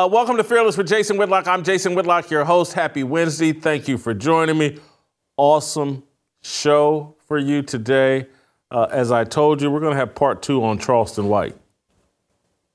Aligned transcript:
Welcome. 0.00 0.14
Uh, 0.14 0.16
welcome 0.16 0.36
to 0.38 0.44
Fearless 0.44 0.78
with 0.78 0.88
Jason 0.88 1.18
Whitlock. 1.18 1.46
I'm 1.46 1.62
Jason 1.62 1.94
Whitlock, 1.94 2.30
your 2.30 2.46
host. 2.46 2.72
Happy 2.72 3.02
Wednesday. 3.02 3.52
Thank 3.52 3.86
you 3.86 3.98
for 3.98 4.14
joining 4.14 4.56
me. 4.56 4.78
Awesome 5.36 6.04
show 6.40 7.16
for 7.26 7.36
you 7.36 7.60
today. 7.60 8.26
Uh, 8.70 8.86
as 8.90 9.12
I 9.12 9.24
told 9.24 9.60
you, 9.60 9.70
we're 9.70 9.80
going 9.80 9.92
to 9.92 9.98
have 9.98 10.14
part 10.14 10.40
two 10.42 10.64
on 10.64 10.78
Charleston 10.78 11.28
White. 11.28 11.54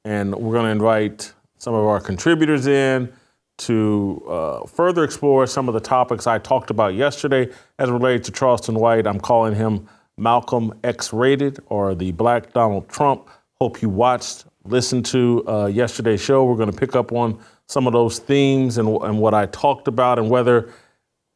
And 0.04 0.36
we're 0.36 0.54
going 0.54 0.66
to 0.66 0.72
invite 0.72 1.34
some 1.58 1.74
of 1.74 1.84
our 1.86 2.00
contributors 2.00 2.68
in 2.68 3.12
to 3.58 4.24
uh, 4.30 4.68
further 4.68 5.04
explore 5.04 5.48
some 5.48 5.68
of 5.68 5.74
the 5.74 5.80
topics 5.80 6.28
I 6.28 6.38
talked 6.38 6.70
about 6.70 6.94
yesterday 6.94 7.52
as 7.80 7.90
related 7.90 8.24
to 8.26 8.34
Charleston 8.34 8.76
White. 8.76 9.08
I'm 9.08 9.20
calling 9.20 9.56
him 9.56 9.88
Malcolm 10.16 10.78
X 10.84 11.12
rated 11.12 11.60
or 11.68 11.96
the 11.96 12.12
Black 12.12 12.54
Donald 12.54 12.88
Trump. 12.88 13.30
Hope 13.60 13.82
you 13.82 13.90
watched 13.90 14.46
listened 14.66 15.06
to 15.08 15.44
uh, 15.48 15.66
yesterday's 15.68 16.22
show. 16.22 16.46
We're 16.46 16.56
going 16.56 16.72
to 16.72 16.78
pick 16.78 16.96
up 16.96 17.12
on 17.12 17.40
some 17.68 17.88
of 17.88 17.94
those 17.94 18.20
themes 18.20 18.78
and, 18.78 18.88
and 18.88 19.20
what 19.20 19.34
I 19.34 19.46
talked 19.48 19.88
about 19.88 20.20
and 20.20 20.30
whether 20.30 20.70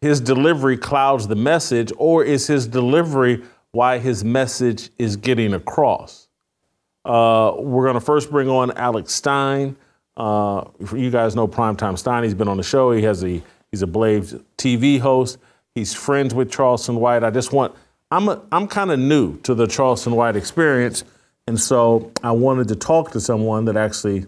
his 0.02 0.22
delivery 0.22 0.78
clouds 0.78 1.28
the 1.28 1.36
message 1.36 1.92
or 1.98 2.23
is 2.23 2.48
his 2.48 2.68
delivery 2.68 3.44
why 3.72 3.98
his 3.98 4.23
message 4.23 4.90
is 4.98 5.16
getting 5.16 5.54
across. 5.54 6.28
Uh, 7.06 7.54
we're 7.58 7.84
going 7.84 7.96
to 7.96 8.02
first 8.02 8.32
bring 8.32 8.50
on 8.50 8.72
Alex 8.78 9.14
Stein. 9.14 9.76
Uh, 10.18 10.66
you 10.94 11.09
guys 11.09 11.36
know 11.36 11.48
Primetime 11.48 11.98
Stein. 11.98 12.23
He's 12.23 12.34
been 12.34 12.48
on 12.48 12.58
the 12.58 12.64
show. 12.64 12.92
He 12.92 13.03
has 13.03 13.23
a 13.23 13.42
he's 13.72 13.81
a 13.81 13.88
Blaze 13.88 14.36
TV 14.58 15.00
host. 15.00 15.38
He's 15.75 15.94
friends 15.94 16.34
with 16.34 16.52
Charleston 16.52 16.96
White. 16.98 17.23
I 17.23 17.30
just 17.30 17.53
want 17.53 17.73
I'm 18.12 18.28
a, 18.28 18.42
I'm 18.52 18.68
kind 18.68 18.92
of 18.92 19.00
new 19.00 19.38
to 19.42 19.53
the 19.53 19.68
Charleston 19.68 20.16
White 20.16 20.36
experience. 20.36 21.03
And 21.50 21.59
so 21.59 22.11
I 22.22 22.31
wanted 22.31 22.67
to 22.67 22.75
talk 22.75 23.09
to 23.14 23.19
someone 23.19 23.66
that 23.66 23.75
actually 23.75 24.28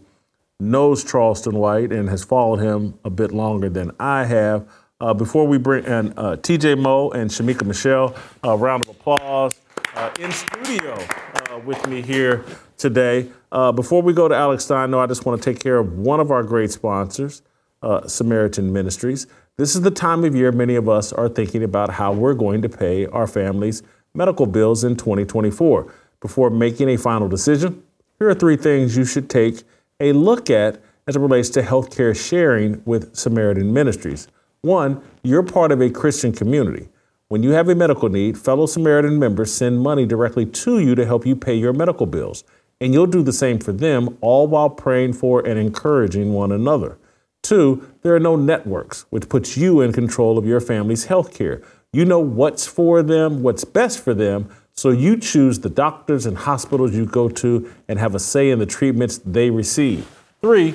knows 0.59 1.03
Charleston 1.03 1.53
White 1.53 1.91
and 1.91 2.09
has 2.09 2.23
followed 2.23 2.57
him 2.57 2.97
a 3.05 3.11
bit 3.11 3.31
longer 3.31 3.69
than 3.69 3.91
I 3.99 4.23
have. 4.25 4.67
Uh, 4.99 5.13
before 5.13 5.45
we 5.45 5.59
bring 5.59 5.83
in 5.85 6.13
uh, 6.17 6.37
TJ 6.37 6.79
Moe 6.79 7.11
and 7.11 7.29
Shemeka 7.29 7.63
Michelle, 7.63 8.15
a 8.43 8.57
round 8.57 8.81
of 8.81 8.89
applause 8.89 9.61
uh, 9.93 10.09
in 10.19 10.31
studio 10.31 10.97
uh, 11.51 11.59
with 11.59 11.87
me 11.87 12.01
here 12.01 12.43
today. 12.79 13.29
Uh, 13.51 13.71
before 13.71 14.01
we 14.01 14.13
go 14.13 14.27
to 14.27 14.33
Alex 14.35 14.65
Stein, 14.65 14.89
no, 14.89 14.99
I 14.99 15.05
just 15.05 15.23
want 15.23 15.39
to 15.39 15.53
take 15.53 15.61
care 15.61 15.77
of 15.77 15.99
one 15.99 16.19
of 16.19 16.31
our 16.31 16.41
great 16.41 16.71
sponsors, 16.71 17.43
Samaritan 18.07 18.73
Ministries. 18.73 19.27
This 19.57 19.75
is 19.75 19.81
the 19.81 19.91
time 19.91 20.23
of 20.23 20.35
year 20.35 20.51
many 20.51 20.73
of 20.73 20.89
us 20.89 21.13
are 21.13 21.29
thinking 21.29 21.61
about 21.61 21.91
how 21.91 22.13
we're 22.13 22.33
going 22.33 22.63
to 22.63 22.69
pay 22.69 23.05
our 23.05 23.27
families' 23.27 23.83
medical 24.15 24.47
bills 24.47 24.83
in 24.83 24.95
2024 24.95 25.93
before 26.21 26.49
making 26.49 26.89
a 26.89 26.97
final 26.97 27.27
decision, 27.27 27.83
here 28.19 28.29
are 28.29 28.35
three 28.35 28.55
things 28.55 28.95
you 28.95 29.03
should 29.03 29.29
take 29.29 29.63
a 29.99 30.13
look 30.13 30.49
at 30.49 30.81
as 31.07 31.15
it 31.15 31.19
relates 31.19 31.49
to 31.49 31.61
healthcare 31.61 32.15
sharing 32.15 32.81
with 32.85 33.15
Samaritan 33.15 33.73
Ministries. 33.73 34.27
One, 34.61 35.03
you're 35.23 35.43
part 35.43 35.71
of 35.71 35.81
a 35.81 35.89
Christian 35.89 36.31
community. 36.31 36.87
When 37.27 37.43
you 37.43 37.51
have 37.51 37.69
a 37.69 37.75
medical 37.75 38.09
need, 38.09 38.37
fellow 38.37 38.65
Samaritan 38.65 39.17
members 39.17 39.53
send 39.53 39.81
money 39.81 40.05
directly 40.05 40.45
to 40.45 40.79
you 40.79 40.95
to 40.95 41.05
help 41.05 41.25
you 41.25 41.35
pay 41.35 41.55
your 41.55 41.73
medical 41.73 42.05
bills. 42.05 42.43
And 42.79 42.93
you'll 42.93 43.07
do 43.07 43.23
the 43.23 43.33
same 43.33 43.57
for 43.57 43.71
them, 43.71 44.17
all 44.21 44.47
while 44.47 44.69
praying 44.69 45.13
for 45.13 45.45
and 45.47 45.57
encouraging 45.59 46.33
one 46.33 46.51
another. 46.51 46.97
Two, 47.41 47.87
there 48.01 48.13
are 48.13 48.19
no 48.19 48.35
networks, 48.35 49.05
which 49.09 49.29
puts 49.29 49.57
you 49.57 49.81
in 49.81 49.93
control 49.93 50.37
of 50.37 50.45
your 50.45 50.59
family's 50.59 51.05
health 51.05 51.33
care. 51.33 51.61
You 51.93 52.05
know 52.05 52.19
what's 52.19 52.67
for 52.67 53.01
them, 53.01 53.41
what's 53.41 53.63
best 53.63 54.03
for 54.03 54.13
them, 54.13 54.49
so 54.81 54.89
you 54.89 55.15
choose 55.15 55.59
the 55.59 55.69
doctors 55.69 56.25
and 56.25 56.35
hospitals 56.35 56.95
you 56.95 57.05
go 57.05 57.29
to 57.29 57.71
and 57.87 57.99
have 57.99 58.15
a 58.15 58.19
say 58.19 58.49
in 58.49 58.57
the 58.57 58.65
treatments 58.65 59.19
they 59.19 59.51
receive. 59.51 60.07
Three, 60.41 60.73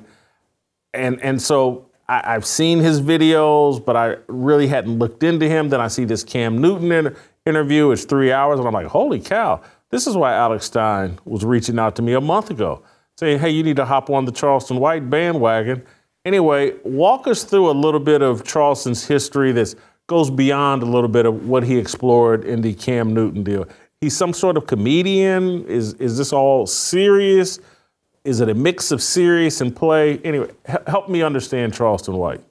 And, 0.94 1.22
and 1.22 1.42
so 1.42 1.90
I, 2.08 2.34
have 2.34 2.46
seen 2.46 2.80
his 2.80 3.02
videos, 3.02 3.84
but 3.84 3.96
I 3.96 4.18
really 4.28 4.68
hadn't 4.68 5.00
looked 5.00 5.24
into 5.24 5.48
him. 5.48 5.70
Then 5.70 5.80
I 5.80 5.88
see 5.88 6.06
this 6.06 6.24
Cam 6.24 6.60
Newton 6.60 6.92
inter- 6.92 7.16
interview. 7.46 7.92
It's 7.92 8.06
three 8.06 8.32
hours, 8.32 8.60
and 8.60 8.68
I'm 8.68 8.74
like, 8.74 8.88
holy 8.88 9.20
cow! 9.20 9.62
This 9.92 10.06
is 10.06 10.16
why 10.16 10.34
Alex 10.34 10.66
Stein 10.66 11.20
was 11.26 11.44
reaching 11.44 11.80
out 11.80 11.96
to 11.96 12.02
me 12.02 12.14
a 12.14 12.22
month 12.22 12.52
ago, 12.52 12.84
saying, 13.18 13.40
hey, 13.40 13.50
you 13.50 13.64
need 13.64 13.78
to 13.78 13.86
hop 13.86 14.10
on 14.10 14.26
the 14.26 14.32
Charleston 14.32 14.78
White 14.78 15.10
bandwagon. 15.10 15.84
Anyway, 16.26 16.76
walk 16.84 17.28
us 17.28 17.44
through 17.44 17.70
a 17.70 17.72
little 17.72 18.00
bit 18.00 18.22
of 18.22 18.44
Charleston's 18.44 19.06
history 19.06 19.52
that 19.54 19.74
goes 20.08 20.30
beyond 20.30 20.84
a 20.84 20.86
little 20.86 21.08
bit 21.08 21.26
of 21.26 21.48
what 21.48 21.64
he 21.64 21.78
explored 21.78 22.44
in 22.44 22.62
the 22.62 22.74
Cam 22.74 23.14
Newton 23.14 23.44
deal. 23.44 23.68
He's 24.02 24.16
some 24.16 24.34
sort 24.34 24.58
of 24.58 24.68
comedian. 24.68 25.66
Is 25.66 25.94
is 25.96 26.18
this 26.18 26.34
all 26.34 26.66
serious? 26.66 27.60
Is 28.26 28.42
it 28.42 28.50
a 28.50 28.54
mix 28.54 28.92
of 28.92 29.02
serious 29.02 29.62
and 29.62 29.76
play? 29.76 30.20
Anyway, 30.20 30.52
help 30.88 31.10
me 31.10 31.22
understand 31.22 31.74
Charleston 31.74 32.16
White. 32.16 32.42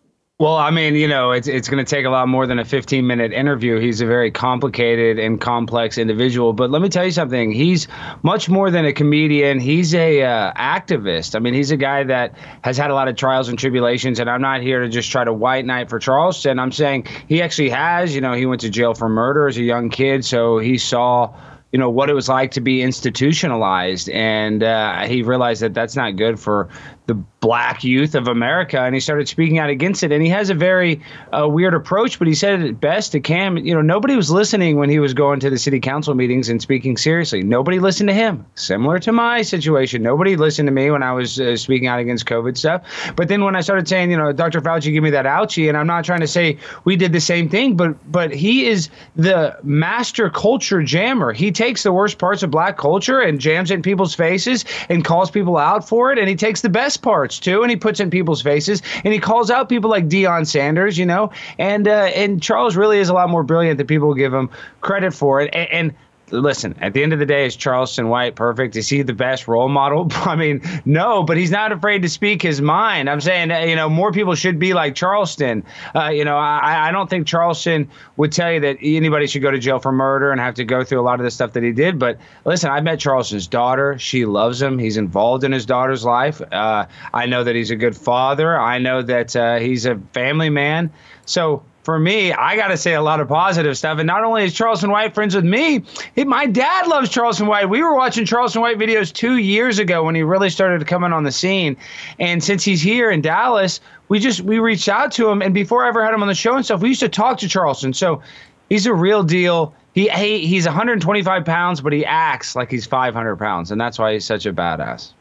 Well, 0.41 0.55
I 0.55 0.71
mean, 0.71 0.95
you 0.95 1.09
know, 1.09 1.33
it's 1.33 1.49
it's 1.49 1.69
going 1.69 1.85
to 1.85 1.91
take 1.97 2.07
a 2.07 2.11
lot 2.11 2.29
more 2.29 2.47
than 2.47 2.61
a 2.61 2.65
15 2.65 3.05
minute 3.05 3.33
interview. 3.33 3.81
He's 3.81 4.01
a 4.01 4.07
very 4.07 4.31
complicated 4.31 5.19
and 5.19 5.41
complex 5.41 5.99
individual. 5.99 6.53
But 6.53 6.71
let 6.71 6.81
me 6.81 6.89
tell 6.89 7.05
you 7.05 7.11
something. 7.11 7.51
He's 7.51 7.89
much 8.23 8.49
more 8.49 8.71
than 8.71 8.85
a 8.85 8.93
comedian. 8.93 9.59
He's 9.59 9.97
a 9.97 10.23
uh, 10.23 10.53
activist. 10.53 11.35
I 11.35 11.41
mean, 11.41 11.55
he's 11.55 11.73
a 11.73 11.77
guy 11.77 12.05
that 12.05 12.39
has 12.63 12.77
had 12.77 12.93
a 12.93 12.95
lot 12.95 13.09
of 13.09 13.17
trials 13.17 13.49
and 13.49 13.59
tribulations. 13.59 14.21
And 14.21 14.31
I'm 14.31 14.41
not 14.41 14.61
here 14.61 14.81
to 14.81 14.89
just 14.89 15.11
try 15.11 15.25
to 15.25 15.33
white 15.33 15.67
knight 15.67 15.91
for 15.91 15.99
Charleston. 15.99 16.61
I'm 16.61 16.71
saying 16.71 17.09
he 17.27 17.43
actually 17.43 17.71
has. 17.71 18.15
You 18.15 18.21
know, 18.21 18.35
he 18.35 18.47
went 18.47 18.61
to 18.61 18.71
jail 18.71 18.95
for 18.95 19.09
murder 19.09 19.49
as 19.49 19.59
a 19.59 19.65
young 19.65 19.91
kid, 19.91 20.25
so 20.25 20.61
he 20.61 20.79
saw 20.79 21.35
you 21.73 21.79
know 21.79 21.91
what 21.91 22.09
it 22.09 22.15
was 22.15 22.29
like 22.29 22.53
to 22.53 22.61
be 22.61 22.81
institutionalized 22.81 24.09
and 24.09 24.63
uh, 24.63 25.07
he 25.07 25.23
realized 25.23 25.61
that 25.61 25.75
that's 25.75 25.97
not 25.97 26.17
good 26.17 26.41
for 26.41 26.69
the 27.09 27.15
black 27.41 27.83
youth 27.83 28.15
of 28.15 28.29
America, 28.29 28.79
and 28.81 28.95
he 28.95 29.01
started 29.01 29.27
speaking 29.29 29.59
out 29.59 29.71
against 29.71 30.03
it. 30.03 30.13
And 30.13 30.23
he 30.23 30.29
has 30.29 30.51
a 30.51 30.55
very 30.55 31.01
uh, 31.33 31.49
weird 31.49 31.73
approach, 31.73 32.19
but 32.19 32.29
he 32.29 32.35
said 32.35 32.61
it 32.61 32.81
best 32.81 33.13
to 33.13 33.21
Cam. 33.21 33.57
You 33.57 33.75
know, 33.75 33.81
nobody 33.81 34.15
was 34.15 34.31
listening 34.31 34.77
when 34.77 34.91
he 34.91 34.99
was 34.99 35.15
going 35.15 35.41
to 35.41 35.49
the 35.49 35.59
city 35.59 35.81
council 35.81 36.15
meetings 36.15 36.51
and 36.51 36.61
speaking 36.61 36.99
seriously. 36.99 37.43
Nobody 37.43 37.79
listened 37.79 38.11
to 38.11 38.15
him. 38.15 38.45
Similar 38.57 38.99
to 39.01 39.13
my 39.13 39.41
situation, 39.41 40.03
nobody 40.03 40.37
listened 40.37 40.67
to 40.67 40.73
me 40.73 40.91
when 40.91 41.03
I 41.03 41.13
was 41.13 41.41
uh, 41.41 41.57
speaking 41.57 41.89
out 41.89 41.99
against 41.99 42.27
COVID 42.27 42.59
stuff. 42.59 42.83
But 43.17 43.29
then 43.29 43.43
when 43.43 43.57
I 43.57 43.63
started 43.63 43.89
saying, 43.89 44.11
you 44.11 44.19
know, 44.19 44.31
Dr. 44.33 44.61
Fauci, 44.61 44.93
give 44.93 45.03
me 45.03 45.11
that 45.11 45.25
ouchie, 45.25 45.67
and 45.67 45.79
I'm 45.79 45.87
not 45.87 46.05
trying 46.05 46.21
to 46.21 46.29
say 46.29 46.59
we 46.85 46.95
did 46.95 47.13
the 47.13 47.21
same 47.21 47.49
thing, 47.49 47.75
but 47.75 47.97
but 48.13 48.35
he 48.35 48.67
is 48.67 48.91
the 49.17 49.57
master 49.63 50.29
culture 50.29 50.83
jammer. 50.83 51.33
He 51.33 51.53
takes 51.53 51.85
the 51.85 51.93
worst 51.93 52.19
parts 52.19 52.43
of 52.43 52.51
black 52.51 52.77
culture 52.77 53.21
and 53.21 53.41
jams 53.41 53.71
it 53.71 53.75
in 53.77 53.83
people's 53.83 54.15
faces 54.15 54.67
and 54.91 55.07
calls 55.07 55.31
people 55.31 55.57
out 55.57 55.89
for 55.89 56.13
it, 56.13 56.19
and 56.19 56.29
he 56.29 56.37
takes 56.37 56.61
the 56.61 56.69
best 56.69 56.98
parts 56.99 57.39
too, 57.39 57.63
and 57.63 57.71
he 57.71 57.77
puts 57.77 58.01
in 58.01 58.11
people's 58.11 58.43
faces, 58.43 58.83
and 59.05 59.13
he 59.13 59.21
calls 59.21 59.51
out 59.51 59.69
people 59.69 59.91
like 59.91 60.09
Deion 60.09 60.47
Sanders, 60.47 60.99
you 60.99 61.07
know, 61.07 61.31
and 61.59 61.89
uh, 61.89 62.11
and 62.15 62.43
Charles 62.43 62.77
really 62.77 62.99
is 62.99 63.09
a 63.09 63.15
lot 63.15 63.29
more 63.31 63.43
brilliant 63.43 63.79
than 63.79 63.87
people 63.87 64.15
give 64.15 64.35
him 64.35 64.51
credit 64.81 65.13
for 65.13 65.41
it, 65.41 65.51
and, 65.55 65.71
and 65.71 65.95
listen, 66.31 66.75
at 66.81 66.93
the 66.93 67.03
end 67.03 67.13
of 67.13 67.19
the 67.19 67.27
day, 67.27 67.47
is 67.47 67.57
Charleston 67.57 68.09
White 68.09 68.35
perfect? 68.35 68.77
Is 68.77 68.89
he 68.89 69.03
the 69.03 69.13
best 69.13 69.49
role 69.49 69.69
model? 69.69 70.09
I 70.15 70.37
mean, 70.37 70.63
no, 70.85 71.23
but 71.23 71.37
he's 71.37 71.51
not 71.51 71.73
afraid 71.73 72.03
to 72.03 72.09
speak 72.09 72.43
his 72.43 72.61
mind. 72.61 73.09
I'm 73.09 73.21
saying, 73.21 73.51
you 73.69 73.77
know, 73.77 73.89
more 73.89 74.13
people 74.13 74.35
should 74.35 74.59
be 74.59 74.75
like 74.75 74.95
Charleston. 74.95 75.65
Uh, 75.95 76.09
you 76.09 76.25
know, 76.25 76.37
I, 76.37 76.89
I 76.89 76.93
don't 76.93 77.09
think 77.09 77.27
Charleston 77.27 77.89
would 78.17 78.33
tell 78.33 78.53
you 78.53 78.61
that 78.61 78.79
anybody 78.83 79.27
should 79.27 79.43
go 79.43 79.51
to 79.51 79.59
jail 79.59 79.79
for 79.79 79.93
murder 79.93 80.31
and 80.31 80.41
have 80.41 80.55
to 80.55 80.65
go 80.65 80.85
through 80.85 81.01
a 81.01 81.03
lot 81.03 81.21
of 81.21 81.25
the 81.25 81.31
stuff 81.31 81.53
that 81.53 81.63
he 81.63 81.73
did. 81.73 81.99
But 81.99 82.19
listen, 82.45 82.71
I 82.71 82.81
met 82.81 83.01
Charleston's 83.01 83.47
daughter. 83.47 83.99
She 83.99 84.25
loves 84.25 84.61
him. 84.61 84.79
He's 84.79 84.97
involved 84.97 85.45
in 85.45 85.53
his 85.53 85.67
daughter's 85.67 86.05
life. 86.05 86.41
Uh, 86.53 86.87
I 87.13 87.27
know 87.27 87.45
that 87.45 87.55
he's 87.55 87.71
a 87.71 87.77
good 87.77 87.97
father. 87.97 88.59
I 88.59 88.79
know 88.79 89.03
that 89.03 89.35
uh, 89.35 89.59
he's 89.59 89.87
a 89.87 89.97
family 90.13 90.51
man. 90.51 90.91
So 91.25 91.63
for 91.89 91.99
me, 91.99 92.35
I 92.35 92.55
got 92.55 92.69
to 92.69 92.77
say 92.77 92.93
a 92.93 93.01
lot 93.01 93.19
of 93.19 93.29
positive 93.29 93.75
stuff. 93.79 93.99
And 93.99 94.07
not 94.07 94.23
only 94.23 94.45
is 94.45 94.53
Charleston 94.53 94.91
White 94.91 95.15
friends 95.15 95.35
with 95.35 95.47
me, 95.47 95.83
he, 96.15 96.23
my 96.23 96.45
dad 96.45 96.87
loves 96.87 97.09
Charleston 97.09 97.47
White. 97.47 97.71
We 97.71 97.83
were 97.83 97.95
watching 97.95 98.27
Charleston 98.27 98.61
White 98.61 98.77
videos 98.77 99.11
two 99.11 99.39
years 99.39 99.79
ago 99.79 100.05
when 100.05 100.15
he 100.15 100.23
really 100.23 100.51
started 100.51 100.87
coming 100.87 101.15
on 101.15 101.25
the 101.25 101.33
scene. 101.33 101.79
And 102.19 102.45
since 102.45 102.63
he's 102.63 102.83
here 102.83 103.11
in 103.11 103.23
Dallas, 103.23 103.81
we 104.09 104.19
just 104.19 104.43
we 104.43 104.59
reached 104.59 104.87
out 104.87 105.13
to 105.13 105.31
him. 105.31 105.41
And 105.41 105.55
before 105.55 105.83
I 105.83 105.89
ever 105.89 106.05
had 106.05 106.13
him 106.13 106.21
on 106.21 106.29
the 106.29 106.35
show 106.35 106.57
and 106.57 106.63
stuff, 106.63 106.83
we 106.83 106.89
used 106.89 107.01
to 107.01 107.09
talk 107.09 107.39
to 107.39 107.49
Charleston. 107.49 107.95
So 107.95 108.21
he's 108.69 108.85
a 108.85 108.93
real 108.93 109.23
deal. 109.23 109.75
He, 109.95 110.11
he 110.11 110.47
he's 110.47 110.67
125 110.67 111.47
pounds, 111.47 111.81
but 111.81 111.95
he 111.95 112.05
acts 112.05 112.55
like 112.55 112.71
he's 112.71 112.85
500 112.85 113.37
pounds, 113.37 113.71
and 113.71 113.81
that's 113.81 113.99
why 113.99 114.13
he's 114.13 114.27
such 114.27 114.45
a 114.45 114.53
badass. 114.53 115.13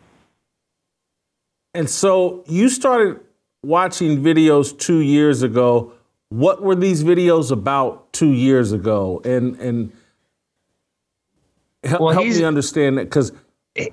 And 1.74 1.90
so 1.90 2.44
you 2.46 2.68
started 2.68 3.22
watching 3.64 4.22
videos 4.22 4.78
two 4.78 5.00
years 5.00 5.44
ago 5.44 5.94
what 6.30 6.62
were 6.62 6.76
these 6.76 7.04
videos 7.04 7.52
about 7.52 8.12
two 8.14 8.32
years 8.32 8.72
ago? 8.72 9.22
And 9.24 9.56
and 9.60 9.92
help, 11.84 12.02
well, 12.02 12.14
help 12.14 12.26
me 12.26 12.44
understand 12.44 12.98
that 12.98 13.06
because 13.06 13.32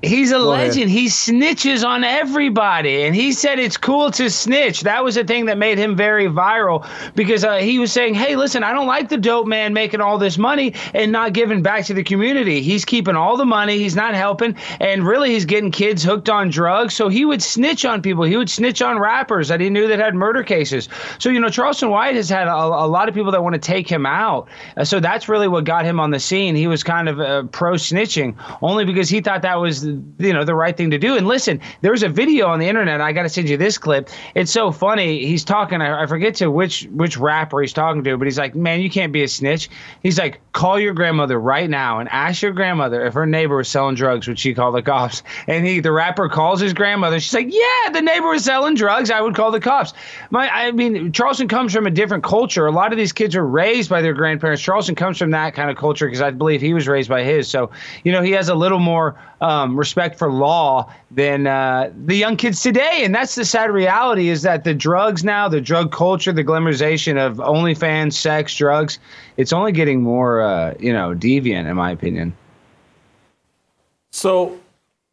He's 0.02 0.30
a 0.30 0.36
Go 0.36 0.48
legend. 0.48 0.86
Ahead. 0.86 0.88
He 0.88 1.06
snitches 1.06 1.86
on 1.86 2.04
everybody, 2.04 3.02
and 3.02 3.14
he 3.14 3.32
said 3.32 3.58
it's 3.58 3.76
cool 3.76 4.10
to 4.12 4.30
snitch. 4.30 4.80
That 4.80 5.04
was 5.04 5.16
the 5.16 5.24
thing 5.24 5.44
that 5.46 5.58
made 5.58 5.76
him 5.76 5.94
very 5.94 6.26
viral 6.26 6.86
because 7.14 7.44
uh, 7.44 7.56
he 7.56 7.78
was 7.78 7.92
saying, 7.92 8.14
"Hey, 8.14 8.34
listen, 8.34 8.62
I 8.62 8.72
don't 8.72 8.86
like 8.86 9.10
the 9.10 9.18
dope 9.18 9.46
man 9.46 9.74
making 9.74 10.00
all 10.00 10.16
this 10.16 10.38
money 10.38 10.74
and 10.94 11.12
not 11.12 11.34
giving 11.34 11.62
back 11.62 11.84
to 11.86 11.94
the 11.94 12.02
community. 12.02 12.62
He's 12.62 12.84
keeping 12.84 13.14
all 13.14 13.36
the 13.36 13.44
money. 13.44 13.76
He's 13.76 13.94
not 13.94 14.14
helping, 14.14 14.56
and 14.80 15.06
really, 15.06 15.32
he's 15.32 15.44
getting 15.44 15.70
kids 15.70 16.02
hooked 16.02 16.30
on 16.30 16.48
drugs. 16.48 16.94
So 16.94 17.08
he 17.08 17.26
would 17.26 17.42
snitch 17.42 17.84
on 17.84 18.00
people. 18.00 18.24
He 18.24 18.38
would 18.38 18.48
snitch 18.48 18.80
on 18.80 18.98
rappers 18.98 19.48
that 19.48 19.60
he 19.60 19.68
knew 19.68 19.86
that 19.88 19.98
had 19.98 20.14
murder 20.14 20.42
cases. 20.42 20.88
So 21.18 21.28
you 21.28 21.40
know, 21.40 21.50
Charleston 21.50 21.90
White 21.90 22.14
has 22.14 22.30
had 22.30 22.48
a, 22.48 22.54
a 22.54 22.88
lot 22.88 23.10
of 23.10 23.14
people 23.14 23.32
that 23.32 23.42
want 23.42 23.54
to 23.54 23.60
take 23.60 23.88
him 23.88 24.06
out. 24.06 24.48
Uh, 24.78 24.84
so 24.84 24.98
that's 24.98 25.28
really 25.28 25.48
what 25.48 25.64
got 25.64 25.84
him 25.84 26.00
on 26.00 26.10
the 26.10 26.20
scene. 26.20 26.56
He 26.56 26.66
was 26.66 26.82
kind 26.82 27.08
of 27.08 27.20
uh, 27.20 27.42
pro 27.52 27.74
snitching 27.74 28.34
only 28.62 28.86
because 28.86 29.10
he 29.10 29.20
thought 29.20 29.42
that 29.42 29.60
was 29.60 29.73
was 29.82 29.84
you 30.18 30.32
know 30.32 30.44
the 30.44 30.54
right 30.54 30.76
thing 30.76 30.90
to 30.90 30.98
do. 30.98 31.16
And 31.16 31.26
listen, 31.26 31.60
there's 31.80 32.02
a 32.02 32.08
video 32.08 32.46
on 32.48 32.58
the 32.58 32.68
internet. 32.68 33.00
I 33.00 33.12
got 33.12 33.22
to 33.22 33.28
send 33.28 33.48
you 33.48 33.56
this 33.56 33.78
clip. 33.78 34.08
It's 34.34 34.50
so 34.50 34.70
funny. 34.72 35.26
He's 35.26 35.44
talking. 35.44 35.80
I, 35.80 36.06
forget 36.06 36.34
to 36.36 36.50
which 36.50 36.84
which 36.92 37.16
rapper 37.16 37.60
he's 37.60 37.72
talking 37.72 38.04
to, 38.04 38.16
but 38.16 38.26
he's 38.26 38.38
like, 38.38 38.54
"Man, 38.54 38.80
you 38.80 38.90
can't 38.90 39.12
be 39.12 39.22
a 39.22 39.28
snitch." 39.28 39.68
He's 40.02 40.18
like, 40.18 40.40
"Call 40.52 40.78
your 40.78 40.94
grandmother 40.94 41.38
right 41.40 41.68
now 41.68 41.98
and 41.98 42.08
ask 42.10 42.42
your 42.42 42.52
grandmother 42.52 43.04
if 43.04 43.14
her 43.14 43.26
neighbor 43.26 43.56
was 43.56 43.68
selling 43.68 43.94
drugs, 43.94 44.28
would 44.28 44.38
she 44.38 44.54
call 44.54 44.72
the 44.72 44.82
cops?" 44.82 45.22
And 45.46 45.66
he, 45.66 45.80
the 45.80 45.92
rapper, 45.92 46.28
calls 46.28 46.60
his 46.60 46.72
grandmother. 46.72 47.18
She's 47.20 47.34
like, 47.34 47.48
"Yeah, 47.50 47.90
the 47.92 48.02
neighbor 48.02 48.28
was 48.28 48.44
selling 48.44 48.74
drugs. 48.74 49.10
I 49.10 49.20
would 49.20 49.34
call 49.34 49.50
the 49.50 49.60
cops." 49.60 49.94
My, 50.30 50.48
I 50.48 50.70
mean, 50.72 51.12
Charleston 51.12 51.48
comes 51.48 51.72
from 51.72 51.86
a 51.86 51.90
different 51.90 52.24
culture. 52.24 52.66
A 52.66 52.72
lot 52.72 52.92
of 52.92 52.98
these 52.98 53.12
kids 53.12 53.34
are 53.36 53.46
raised 53.46 53.90
by 53.90 54.02
their 54.02 54.14
grandparents. 54.14 54.62
Charleston 54.62 54.94
comes 54.94 55.18
from 55.18 55.30
that 55.30 55.54
kind 55.54 55.70
of 55.70 55.76
culture 55.76 56.06
because 56.06 56.22
I 56.22 56.30
believe 56.30 56.60
he 56.60 56.74
was 56.74 56.88
raised 56.88 57.08
by 57.08 57.22
his. 57.22 57.48
So, 57.48 57.70
you 58.04 58.12
know, 58.12 58.22
he 58.22 58.32
has 58.32 58.48
a 58.48 58.54
little 58.54 58.78
more 58.78 59.16
uh, 59.40 59.46
um, 59.54 59.78
respect 59.78 60.18
for 60.18 60.30
law 60.32 60.92
than 61.10 61.46
uh, 61.46 61.90
the 62.06 62.16
young 62.16 62.36
kids 62.36 62.62
today. 62.62 63.02
And 63.04 63.14
that's 63.14 63.34
the 63.34 63.44
sad 63.44 63.70
reality 63.70 64.28
is 64.28 64.42
that 64.42 64.64
the 64.64 64.74
drugs 64.74 65.22
now, 65.22 65.48
the 65.48 65.60
drug 65.60 65.92
culture, 65.92 66.32
the 66.32 66.44
glamorization 66.44 67.16
of 67.16 67.36
OnlyFans, 67.36 68.14
sex, 68.14 68.54
drugs, 68.56 68.98
it's 69.36 69.52
only 69.52 69.72
getting 69.72 70.02
more, 70.02 70.42
uh, 70.42 70.74
you 70.80 70.92
know, 70.92 71.14
deviant, 71.14 71.68
in 71.68 71.76
my 71.76 71.90
opinion. 71.90 72.36
So 74.10 74.58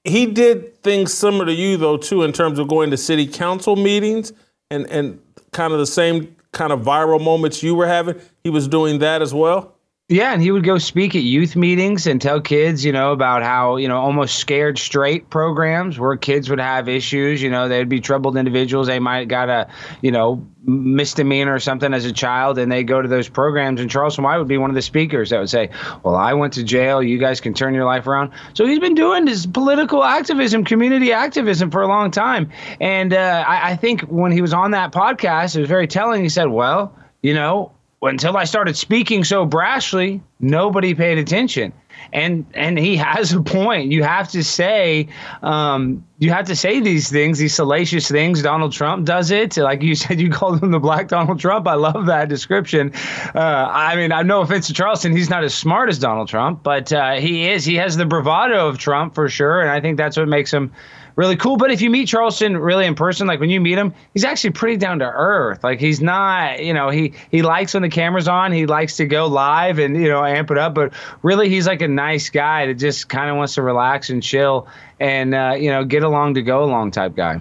he 0.04 0.26
did 0.26 0.82
things 0.82 1.14
similar 1.14 1.46
to 1.46 1.54
you, 1.54 1.78
though, 1.78 1.98
too, 1.98 2.24
in 2.24 2.34
terms 2.34 2.58
of 2.60 2.68
going 2.68 2.90
to 2.92 2.98
city 2.98 3.28
council 3.28 3.76
meetings 3.76 4.34
and, 4.70 4.86
and 4.88 5.20
kind 5.52 5.74
of 5.74 5.80
the 5.80 5.86
same 5.86 6.36
kind 6.52 6.74
of 6.74 6.82
viral 6.82 7.24
moments 7.24 7.62
you 7.62 7.76
were 7.76 7.88
having. 7.88 8.20
He 8.44 8.50
was 8.50 8.68
doing 8.68 9.00
that 9.00 9.22
as 9.22 9.34
well. 9.34 9.76
Yeah, 10.12 10.34
and 10.34 10.42
he 10.42 10.52
would 10.52 10.66
go 10.66 10.78
speak 10.78 11.16
at 11.16 11.22
youth 11.22 11.56
meetings 11.56 12.06
and 12.06 12.22
tell 12.22 12.42
kids, 12.42 12.84
you 12.84 12.92
know, 12.92 13.14
about 13.14 13.44
how, 13.44 13.78
you 13.78 13.88
know, 13.88 13.96
almost 13.96 14.40
scared 14.40 14.78
straight 14.78 15.30
programs 15.30 15.98
where 15.98 16.18
kids 16.18 16.50
would 16.50 16.60
have 16.60 16.90
issues, 16.90 17.42
you 17.42 17.50
know, 17.50 17.70
they'd 17.70 17.88
be 17.88 18.02
troubled 18.02 18.36
individuals. 18.36 18.88
They 18.88 19.00
might 19.00 19.30
got 19.30 19.48
a, 19.48 19.70
you 20.02 20.12
know, 20.12 20.46
misdemeanor 20.66 21.54
or 21.54 21.60
something 21.60 21.94
as 21.94 22.04
a 22.04 22.12
child 22.12 22.58
and 22.58 22.70
they 22.70 22.84
go 22.84 23.02
to 23.02 23.08
those 23.08 23.30
programs 23.30 23.80
and 23.80 23.90
Charleston 23.90 24.26
White 24.26 24.38
would 24.38 24.50
be 24.50 24.58
one 24.58 24.70
of 24.70 24.76
the 24.76 24.82
speakers 24.82 25.30
that 25.30 25.40
would 25.40 25.50
say, 25.50 25.70
Well, 26.04 26.18
I 26.18 26.34
went 26.34 26.52
to 26.54 26.64
jail, 26.66 27.02
you 27.02 27.18
guys 27.18 27.40
can 27.40 27.54
turn 27.54 27.74
your 27.74 27.86
life 27.86 28.06
around. 28.06 28.32
So 28.54 28.66
he's 28.66 28.80
been 28.80 28.96
doing 28.96 29.26
his 29.26 29.46
political 29.46 30.04
activism, 30.04 30.66
community 30.66 31.14
activism 31.14 31.72
for 31.72 31.84
a 31.84 31.88
long 31.88 32.12
time. 32.12 32.52
And 32.82 33.14
uh, 33.14 33.46
I, 33.48 33.72
I 33.72 33.76
think 33.78 34.02
when 34.02 34.34
he 34.34 34.42
was 34.42 34.52
on 34.52 34.72
that 34.72 34.92
podcast, 34.92 35.56
it 35.56 35.62
was 35.62 35.70
very 35.70 35.88
telling. 35.88 36.22
He 36.22 36.28
said, 36.28 36.48
Well, 36.48 36.98
you 37.22 37.34
know, 37.34 37.72
until 38.10 38.36
I 38.36 38.46
started 38.46 38.76
speaking 38.76 39.24
so 39.24 39.46
brashly, 39.46 40.22
nobody 40.40 40.96
paid 40.96 41.18
attention. 41.18 41.72
And 42.14 42.46
and 42.56 42.80
he 42.80 42.98
has 42.98 43.34
a 43.34 43.42
point. 43.42 43.92
You 43.92 44.04
have 44.04 44.30
to 44.32 44.44
say, 44.44 45.08
um, 45.44 46.04
you 46.18 46.32
have 46.32 46.48
to 46.48 46.56
say 46.56 46.80
these 46.80 47.10
things, 47.12 47.38
these 47.38 47.54
salacious 47.54 48.10
things. 48.10 48.42
Donald 48.42 48.72
Trump 48.72 49.06
does 49.06 49.30
it. 49.30 49.56
Like 49.58 49.84
you 49.84 49.94
said, 50.02 50.20
you 50.20 50.32
called 50.32 50.64
him 50.64 50.72
the 50.72 50.80
Black 50.80 51.10
Donald 51.10 51.40
Trump. 51.40 51.68
I 51.68 51.76
love 51.76 52.08
that 52.08 52.28
description. 52.28 52.92
Uh, 53.36 53.40
I 53.72 53.96
mean, 53.96 54.12
I 54.12 54.24
no 54.24 54.42
offense 54.42 54.68
to 54.68 54.74
Charleston, 54.74 55.16
he's 55.16 55.30
not 55.30 55.44
as 55.44 55.54
smart 55.54 55.90
as 55.90 56.00
Donald 56.00 56.28
Trump, 56.28 56.64
but 56.64 56.92
uh, 56.92 57.14
he 57.14 57.50
is. 57.50 57.66
He 57.66 57.76
has 57.76 57.98
the 57.98 58.06
bravado 58.06 58.68
of 58.68 58.80
Trump 58.80 59.14
for 59.14 59.30
sure, 59.30 59.62
and 59.62 59.70
I 59.70 59.80
think 59.80 59.98
that's 59.98 60.18
what 60.18 60.28
makes 60.28 60.52
him 60.52 60.72
really 61.16 61.36
cool. 61.36 61.58
But 61.58 61.72
if 61.72 61.82
you 61.82 61.90
meet 61.90 62.08
Charleston 62.08 62.58
really 62.58 62.86
in 62.86 62.96
person, 62.96 63.28
like 63.28 63.40
when 63.40 63.50
you 63.50 63.60
meet 63.60 63.78
him, 63.78 63.94
he's 64.14 64.24
actually 64.24 64.52
pretty 64.52 64.78
down 64.78 65.00
to 65.00 65.06
earth. 65.06 65.64
Like 65.64 65.80
he's 65.80 66.02
not, 66.02 66.64
you 66.64 66.74
know, 66.74 66.90
he 66.90 67.14
he 67.32 67.42
likes 67.42 67.74
when 67.74 67.84
the 67.84 67.90
camera's 67.90 68.28
on. 68.28 68.52
He 68.52 68.66
likes 68.66 68.98
to 68.98 69.06
go 69.06 69.28
live 69.28 69.80
and 69.80 69.96
you 69.96 70.08
know 70.08 70.24
amp 70.24 70.52
it 70.52 70.58
up. 70.58 70.74
But 70.74 70.94
really, 71.24 71.50
he's 71.50 71.68
like 71.68 71.82
a 71.82 71.88
nice 71.88 72.30
guy 72.30 72.66
that 72.68 72.76
just 72.76 73.10
kind 73.10 73.30
of 73.30 73.38
wants 73.38 73.56
to 73.56 73.62
relax 73.62 74.10
and 74.10 74.22
chill 74.22 74.68
and 75.00 75.34
uh, 75.34 75.56
you 75.58 75.70
know 75.70 75.84
get 75.84 76.04
along 76.04 76.36
to 76.36 76.42
go 76.42 76.64
along 76.64 76.92
type 76.92 77.16
guy. 77.16 77.40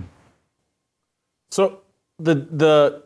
So 1.50 1.80
the 2.18 2.34
the 2.34 3.02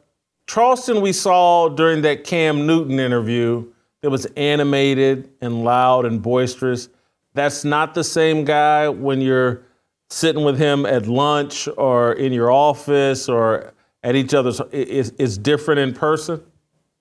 Charleston 0.46 1.00
we 1.00 1.12
saw 1.12 1.68
during 1.68 2.02
that 2.02 2.24
Cam 2.24 2.66
Newton 2.66 3.00
interview 3.00 3.66
that 4.02 4.10
was 4.10 4.26
animated 4.36 5.30
and 5.40 5.64
loud 5.64 6.04
and 6.04 6.20
boisterous. 6.20 6.88
That's 7.32 7.64
not 7.64 7.94
the 7.94 8.04
same 8.04 8.44
guy 8.44 8.88
when 8.88 9.20
you're 9.20 9.62
sitting 10.10 10.44
with 10.44 10.58
him 10.58 10.86
at 10.86 11.06
lunch 11.06 11.68
or 11.76 12.12
in 12.12 12.32
your 12.32 12.50
office 12.50 13.28
or 13.28 13.72
at 14.02 14.14
each 14.16 14.34
other's 14.34 14.60
is, 14.72 15.10
is 15.12 15.38
different 15.38 15.80
in 15.80 15.94
person? 15.94 16.42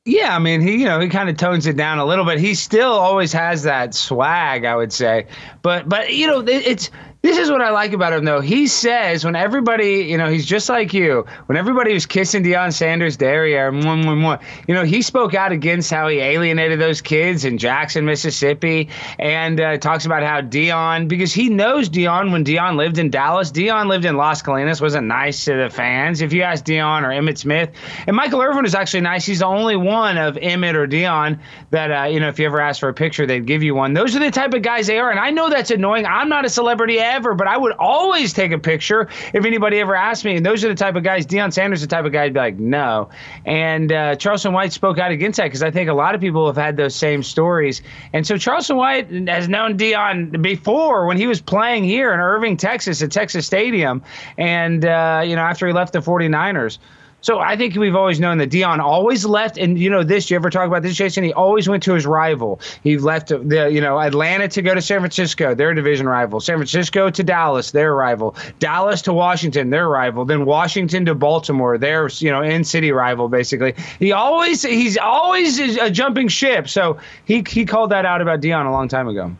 Yeah, 0.05 0.36
I 0.36 0.39
mean, 0.39 0.60
he 0.60 0.77
you 0.77 0.86
know 0.86 1.00
he 1.00 1.07
kind 1.07 1.29
of 1.29 1.38
tones 1.38 1.65
it 1.65 1.77
down 1.77 1.98
a 1.98 2.05
little 2.05 2.25
bit. 2.25 2.38
He 2.38 2.55
still 2.55 2.91
always 2.91 3.31
has 3.31 3.63
that 3.63 3.93
swag, 3.93 4.65
I 4.65 4.75
would 4.75 4.91
say. 4.91 5.27
But 5.62 5.88
but 5.88 6.13
you 6.13 6.27
know, 6.27 6.41
it, 6.41 6.50
it's 6.50 6.91
this 7.24 7.38
is 7.38 7.50
what 7.50 7.62
I 7.62 7.70
like 7.70 7.94
about 7.94 8.12
him, 8.12 8.25
though. 8.25 8.42
He 8.42 8.68
says 8.68 9.24
when 9.24 9.38
everybody, 9.38 10.03
you 10.10 10.18
know, 10.18 10.27
he's 10.27 10.46
just 10.46 10.68
like 10.68 10.94
you. 10.94 11.25
When 11.46 11.58
everybody 11.58 11.94
was 11.94 12.06
kissing 12.06 12.44
Deion 12.44 12.74
Sanders' 12.74 13.15
derriere, 13.15 13.72
mwah, 13.72 14.03
mwah, 14.03 14.18
mwah, 14.18 14.42
you 14.68 14.75
know, 14.75 14.84
he 14.84 15.01
spoke 15.01 15.34
out 15.34 15.53
against 15.53 15.89
how 15.89 16.10
he 16.10 16.20
alienated 16.20 16.82
those 16.82 17.00
kids 17.00 17.46
in 17.46 17.58
Jackson, 17.58 18.03
Mississippi, 18.03 18.89
and 19.20 19.62
uh, 19.62 19.77
talks 19.77 20.06
about 20.06 20.24
how 20.24 20.42
Deion, 20.42 21.08
because 21.08 21.32
he 21.32 21.48
knows 21.48 21.89
Deion 21.89 22.34
when 22.34 22.44
Deion 22.44 22.75
lived 22.75 22.98
in 22.98 23.10
Dallas. 23.10 23.53
Deion 23.53 23.88
lived 23.88 24.03
in 24.03 24.18
Las 24.18 24.42
Colinas, 24.42 24.82
wasn't 24.82 25.08
nice 25.08 25.46
to 25.46 25.56
the 25.56 25.70
fans. 25.70 26.22
If 26.22 26.34
you 26.34 26.42
ask 26.42 26.65
Deion 26.65 27.03
or 27.03 27.10
Emmitt 27.10 27.38
Smith, 27.38 27.70
and 28.06 28.18
Michael 28.18 28.42
Irvin 28.42 28.65
is 28.65 28.75
actually 28.75 29.00
nice. 29.00 29.25
He's 29.25 29.39
the 29.39 29.46
only 29.46 29.77
one 29.77 30.18
of 30.18 30.36
Emmitt 30.36 30.74
or 30.74 30.88
Deion 30.88 31.39
that, 31.70 31.89
uh, 31.89 32.03
you 32.03 32.20
know, 32.20 32.27
if 32.27 32.38
you 32.38 32.46
ever 32.46 32.60
ask 32.60 32.82
for 32.82 32.89
a 32.89 32.94
picture, 32.94 33.25
they'd 33.25 33.46
give 33.46 33.63
you 33.63 33.75
one. 33.75 33.94
Those 33.94 34.13
are 34.13 34.20
the 34.20 34.30
type 34.30 34.53
of 34.53 34.62
guys 34.62 34.88
they 34.88 35.00
are, 35.00 35.10
and 35.10 35.22
I 35.22 35.30
know 35.30 35.50
that's 35.50 35.72
annoying. 35.72 36.06
I'm 36.06 36.27
not 36.27 36.44
a 36.44 36.50
celebrity 36.50 37.00
but 37.20 37.48
I 37.48 37.58
would 37.58 37.74
always 37.74 38.34
take 38.34 38.51
a 38.51 38.60
picture 38.60 39.10
if 39.34 39.46
anybody 39.46 39.79
ever 39.79 39.96
asked 39.96 40.25
me. 40.25 40.36
And 40.36 40.46
those 40.46 40.63
are 40.63 40.67
the 40.67 40.75
type 40.75 40.96
of 40.96 41.03
guys. 41.03 41.25
Deion 41.25 41.53
Sanders, 41.53 41.82
the 41.82 41.88
type 41.88 42.05
of 42.05 42.12
guy, 42.12 42.24
would 42.24 42.34
be 42.34 42.39
like, 42.39 42.58
no. 42.58 43.10
And 43.46 43.91
uh, 43.91 44.15
Charleston 44.15 44.53
White 44.53 44.74
spoke 44.74 44.98
out 44.98 45.12
against 45.12 45.38
that 45.38 45.46
because 45.46 45.63
I 45.63 45.72
think 45.72 45.89
a 45.89 45.93
lot 45.93 46.15
of 46.15 46.22
people 46.22 46.48
have 46.48 46.58
had 46.58 46.77
those 46.77 46.96
same 46.96 47.24
stories. 47.24 47.82
And 48.13 48.25
so 48.25 48.38
Charleston 48.38 48.77
White 48.77 49.12
has 49.27 49.48
known 49.48 49.77
Deion 49.77 50.41
before 50.41 51.05
when 51.05 51.17
he 51.17 51.27
was 51.27 51.41
playing 51.41 51.84
here 51.84 52.13
in 52.13 52.20
Irving, 52.20 52.58
Texas, 52.58 53.01
at 53.01 53.12
Texas 53.12 53.46
Stadium, 53.46 54.01
and 54.38 54.86
uh, 54.86 55.22
you 55.25 55.36
know 55.36 55.41
after 55.41 55.67
he 55.67 55.74
left 55.74 55.93
the 55.93 56.00
49ers. 56.00 56.77
So 57.24 57.39
I 57.39 57.56
think 57.56 57.75
we've 57.75 57.96
always 57.96 58.20
known 58.20 58.38
that 58.39 58.50
Deion 58.50 58.80
always 58.80 59.25
left, 59.25 59.58
and 59.58 59.80
you 59.80 59.89
know 59.89 60.03
this. 60.03 60.30
You 60.30 60.36
ever 60.36 60.50
talk 60.50 60.68
about 60.68 60.84
this, 60.84 60.94
Jason? 60.94 61.24
He 61.24 61.32
always 61.32 61.70
went 61.70 61.82
to 61.84 61.94
his 61.94 62.06
rival. 62.06 62.60
He 62.84 62.98
left 62.98 63.30
the 63.30 63.70
you 63.72 63.80
know 63.80 63.98
Atlanta 63.98 64.50
to 64.50 64.62
go 64.62 64.75
to 64.75 64.82
San 64.82 65.00
Francisco, 65.00 65.56
their 65.56 65.74
division 65.74 66.06
rival. 66.06 66.42
San 66.42 66.58
Francisco 66.58 67.10
to 67.10 67.24
Dallas, 67.24 67.72
their 67.72 67.96
rival. 67.96 68.36
Dallas 68.60 69.01
to 69.03 69.13
Washington, 69.13 69.70
their 69.70 69.88
rival. 69.88 70.25
Then 70.25 70.46
Washington 70.46 71.06
to 71.06 71.15
Baltimore, 71.15 71.77
their 71.77 72.10
you 72.10 72.30
know 72.30 72.42
in 72.42 72.65
city 72.65 72.92
rival. 72.92 73.30
Basically, 73.30 73.74
he 74.00 74.12
always 74.12 74.62
he's 74.62 74.98
always 74.98 75.58
a 75.77 75.89
jumping 75.89 76.27
ship. 76.27 76.68
So 76.68 76.98
he 77.24 77.42
he 77.48 77.65
called 77.65 77.92
that 77.92 78.06
out 78.06 78.22
about 78.22 78.42
Deion 78.42 78.65
a 78.65 78.72
long 78.72 78.89
time 78.89 79.08
ago. 79.08 79.34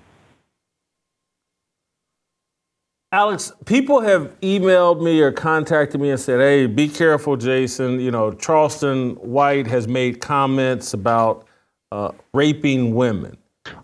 Alex, 3.14 3.52
people 3.66 4.02
have 4.02 4.36
emailed 4.42 5.00
me 5.00 5.22
or 5.22 5.32
contacted 5.32 6.02
me 6.02 6.10
and 6.10 6.20
said, 6.20 6.40
"Hey, 6.40 6.66
be 6.66 6.90
careful, 6.90 7.38
Jason. 7.38 8.00
You 8.00 8.10
know, 8.10 8.32
Charleston 8.32 9.12
White 9.18 9.68
has 9.68 9.88
made 9.88 10.20
comments 10.20 10.96
about 10.96 11.46
uh, 11.92 12.12
raping 12.34 12.96
women." 12.96 13.38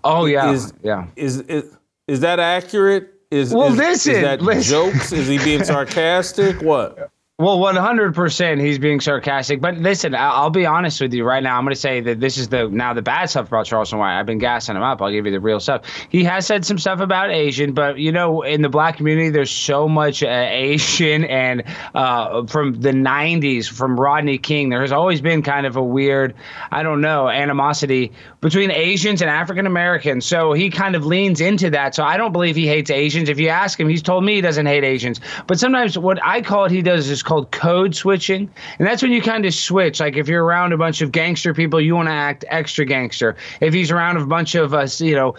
Oh 0.04 0.26
yeah, 0.26 0.52
is, 0.52 0.74
yeah. 0.82 1.06
Is, 1.16 1.42
is 1.42 1.78
is 2.08 2.22
that 2.22 2.40
accurate? 2.40 3.14
Is 3.30 3.54
well, 3.54 3.72
is, 3.72 3.78
listen, 3.78 4.16
is 4.16 4.22
that 4.24 4.42
listen. 4.42 4.64
jokes? 4.64 5.12
Is 5.12 5.28
he 5.28 5.38
being 5.38 5.64
sarcastic? 5.74 6.64
What? 6.64 7.12
Well, 7.40 7.58
100% 7.60 8.60
he's 8.60 8.80
being 8.80 9.00
sarcastic. 9.00 9.62
But 9.62 9.78
listen, 9.78 10.14
I'll 10.14 10.50
be 10.50 10.66
honest 10.66 11.00
with 11.00 11.14
you 11.14 11.24
right 11.24 11.42
now. 11.42 11.58
I'm 11.58 11.64
going 11.64 11.74
to 11.74 11.80
say 11.80 12.02
that 12.02 12.20
this 12.20 12.38
is 12.38 12.50
the 12.50 12.68
now 12.68 12.94
the 12.94 13.02
bad 13.02 13.30
stuff 13.30 13.48
about 13.48 13.66
Charleston 13.66 13.98
White. 13.98 14.20
I've 14.20 14.26
been 14.26 14.40
gassing 14.40 14.76
him 14.76 14.82
up. 14.84 15.02
I'll 15.02 15.10
give 15.10 15.26
you 15.26 15.32
the 15.32 15.40
real 15.40 15.62
stuff. 15.62 15.84
He 16.10 16.26
has 16.26 16.46
said 16.46 16.66
some 16.66 16.78
stuff 16.78 17.00
about 17.00 17.32
Asian, 17.32 17.74
but 17.74 17.98
you 17.98 18.12
know, 18.12 18.42
in 18.42 18.62
the 18.62 18.68
black 18.68 18.98
community, 18.98 19.30
there's 19.30 19.52
so 19.52 19.88
much 19.88 20.22
uh, 20.22 20.28
Asian 20.50 21.24
and 21.24 21.64
uh, 21.96 22.46
from 22.46 22.74
the 22.82 22.92
90s, 22.92 23.70
from 23.70 23.98
Rodney 23.98 24.38
King, 24.38 24.68
there 24.68 24.82
has 24.82 24.92
always 24.92 25.22
been 25.22 25.42
kind 25.42 25.66
of 25.66 25.78
a 25.78 25.84
weird, 25.84 26.36
I 26.72 26.84
don't 26.84 27.00
know, 27.00 27.30
animosity 27.30 28.12
between 28.42 28.72
Asians 28.72 29.22
and 29.22 29.30
African 29.30 29.66
Americans. 29.66 30.26
So 30.26 30.54
he 30.54 30.70
kind 30.70 30.96
of 30.96 31.06
leans 31.06 31.42
into 31.42 31.70
that. 31.72 31.96
So 31.96 32.04
I 32.04 32.18
don't 32.18 32.32
believe 32.32 32.56
he 32.56 32.68
hates 32.68 32.90
Asians. 32.90 33.30
If 33.30 33.40
you 33.40 33.50
ask 33.50 33.80
him, 33.80 33.90
he's 33.90 34.02
told 34.02 34.24
me 34.24 34.36
he 34.36 34.42
doesn't 34.42 34.66
hate 34.66 34.84
Asians. 34.84 35.20
But 35.48 35.60
sometimes 35.60 35.98
what 35.98 36.24
I 36.24 36.42
call 36.42 36.66
it, 36.66 36.72
he 36.72 36.82
does 36.82 37.10
is 37.10 37.22
called 37.22 37.52
code 37.52 37.96
switching. 37.96 38.50
And 38.78 38.88
that's 38.88 39.02
when 39.02 39.12
you 39.12 39.22
kind 39.22 39.46
of 39.46 39.54
switch. 39.54 40.00
Like 40.00 40.16
if 40.16 40.28
you're 40.28 40.44
around 40.44 40.74
a 40.74 40.78
bunch 40.78 41.02
of 41.02 41.12
gangster 41.12 41.54
people, 41.54 41.82
you 41.82 41.96
want 41.96 42.08
to 42.08 42.14
act 42.14 42.46
extra 42.48 42.86
gangster. 42.86 43.36
If 43.60 43.74
he's 43.74 43.92
around 43.92 44.18
a 44.18 44.26
bunch 44.26 44.56
of 44.56 44.74
us, 44.74 45.02
you 45.02 45.16
know, 45.16 45.36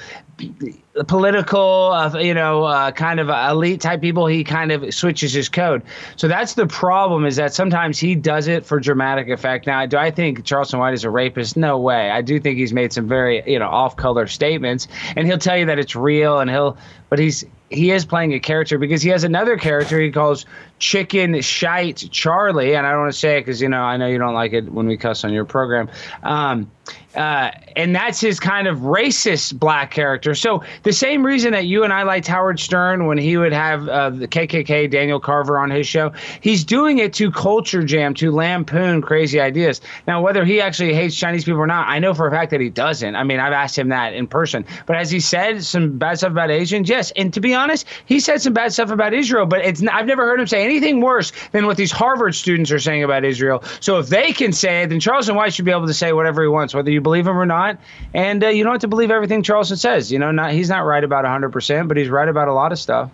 political, 1.07 1.93
uh, 1.93 2.19
you 2.19 2.35
know, 2.35 2.65
uh, 2.65 2.91
kind 2.91 3.21
of 3.21 3.29
elite 3.29 3.81
type 3.81 4.01
people, 4.01 4.27
he 4.27 4.43
kind 4.43 4.73
of 4.73 4.93
switches 4.93 5.33
his 5.33 5.49
code. 5.49 5.83
So 6.17 6.27
that's 6.27 6.55
the 6.55 6.67
problem 6.67 7.25
is 7.25 7.37
that 7.37 7.55
sometimes 7.55 7.99
he 7.99 8.15
does 8.15 8.49
it 8.49 8.67
for 8.67 8.81
dramatic 8.81 9.29
effect. 9.29 9.67
Now, 9.67 9.87
do 9.87 9.97
I 9.97 10.11
think 10.11 10.45
Charleston 10.45 10.81
White 10.81 10.95
is 10.95 11.05
a 11.05 11.11
rapist? 11.11 11.57
No 11.57 11.79
way. 11.79 12.11
I 12.11 12.23
do 12.23 12.41
think 12.41 12.59
he's 12.59 12.73
made 12.73 12.93
some 12.93 13.07
very, 13.07 13.43
you 13.51 13.59
know, 13.59 13.69
off-color 13.69 14.27
statements, 14.27 14.89
and 15.15 15.27
he'll 15.27 15.39
tell 15.39 15.57
you 15.57 15.67
that 15.67 15.79
it's 15.79 15.95
real, 15.95 16.41
and 16.41 16.51
he'll, 16.51 16.77
but 17.09 17.19
he's 17.19 17.45
he 17.71 17.93
is 17.93 18.05
playing 18.05 18.35
a 18.35 18.41
character 18.41 18.79
because 18.79 19.01
he 19.01 19.11
has 19.11 19.23
another 19.23 19.57
character 19.57 20.01
he 20.01 20.11
calls 20.11 20.45
Chicken 20.81 21.41
Shite 21.43 22.09
Charlie, 22.11 22.75
and 22.75 22.87
I 22.87 22.91
don't 22.91 23.03
want 23.03 23.13
to 23.13 23.19
say 23.19 23.37
it 23.37 23.43
because 23.43 23.63
you 23.63 23.69
know 23.69 23.83
I 23.83 23.97
know 23.97 24.07
you 24.07 24.19
don't 24.19 24.35
like 24.35 24.53
it 24.53 24.73
when 24.73 24.87
we 24.87 24.97
cuss 24.97 25.23
on 25.25 25.33
your 25.33 25.45
program. 25.45 25.89
Um, 26.23 26.71
uh, 27.15 27.51
and 27.75 27.95
that's 27.95 28.21
his 28.21 28.39
kind 28.39 28.69
of 28.69 28.79
racist 28.79 29.59
black 29.59 29.91
character. 29.91 30.35
So 30.35 30.63
the 30.85 30.93
same 30.93 31.27
reason 31.27 31.53
that 31.53 31.67
you 31.67 31.83
and 31.83 31.93
I 31.93 32.05
liked 32.05 32.29
Howard 32.29 32.61
Stern 32.61 33.07
when 33.07 33.19
he 33.19 33.37
would 33.37 33.53
have 33.53 33.89
uh, 33.89 34.11
the 34.11 34.29
KKK 34.29 34.89
Daniel 34.91 35.19
Carver 35.19 35.59
on 35.59 35.71
his 35.71 35.89
show, 35.89 36.13
he's 36.41 36.63
doing 36.63 36.99
it 36.99 37.13
to 37.15 37.33
culture 37.33 37.83
jam, 37.83 38.15
to 38.15 38.31
lampoon 38.31 39.03
crazy 39.03 39.41
ideas. 39.41 39.81
Now, 40.07 40.23
whether 40.23 40.45
he 40.45 40.61
actually 40.61 40.95
hates 40.95 41.17
Chinese 41.17 41.45
people 41.45 41.61
or 41.61 41.67
not, 41.67 41.89
I 41.89 41.99
know 41.99 42.15
for 42.15 42.29
a 42.29 42.31
fact 42.31 42.53
that 42.53 42.61
he 42.61 42.71
doesn't. 42.71 43.17
I 43.17 43.25
mean, 43.25 43.41
I've 43.41 43.53
asked 43.53 43.77
him 43.77 43.89
that 43.89 44.15
in 44.15 44.29
person. 44.29 44.65
But 44.87 44.97
as 44.97 45.11
he 45.11 45.19
said 45.19 45.65
some 45.65 45.99
bad 45.99 46.19
stuff 46.19 46.31
about 46.31 46.51
Asians? 46.51 46.89
Yes. 46.89 47.11
And 47.17 47.35
to 47.35 47.41
be 47.41 47.55
honest, 47.55 47.87
he 48.07 48.21
said 48.21 48.41
some 48.41 48.53
bad 48.53 48.73
stuff 48.73 48.91
about 48.91 49.15
Israel. 49.15 49.47
But 49.47 49.65
it's 49.65 49.83
I've 49.83 50.07
never 50.07 50.25
heard 50.27 50.39
him 50.39 50.47
say 50.47 50.63
anything 50.63 50.70
worse 51.01 51.33
than 51.53 51.67
what 51.67 51.77
these 51.77 51.91
Harvard 51.91 52.35
students 52.35 52.71
are 52.71 52.79
saying 52.79 53.03
about 53.03 53.25
Israel. 53.25 53.63
So 53.81 53.99
if 53.99 54.09
they 54.09 54.33
can 54.33 54.53
say 54.53 54.83
it, 54.83 54.89
then 54.89 55.01
Charleston 55.01 55.35
White 55.35 55.53
should 55.55 55.65
be 55.65 55.71
able 55.71 55.87
to 55.87 55.95
say 55.95 56.13
whatever 56.13 56.43
he 56.43 56.49
wants, 56.49 56.75
whether 56.75 56.91
you 56.91 57.01
believe 57.01 57.27
him 57.27 57.39
or 57.39 57.47
not. 57.47 57.79
And 58.15 58.45
uh, 58.45 58.49
you 58.49 58.63
don't 58.63 58.73
have 58.73 58.81
to 58.83 58.89
believe 58.89 59.11
everything 59.11 59.43
Charleston 59.43 59.77
says. 59.77 60.13
You 60.13 60.19
know, 60.19 60.31
not 60.31 60.53
he's 60.53 60.69
not 60.69 60.81
right 60.81 61.03
about 61.03 61.25
100%, 61.25 61.89
but 61.89 61.97
he's 61.97 62.09
right 62.09 62.29
about 62.29 62.49
a 62.49 62.53
lot 62.53 62.73
of 62.73 62.79
stuff. 62.79 63.11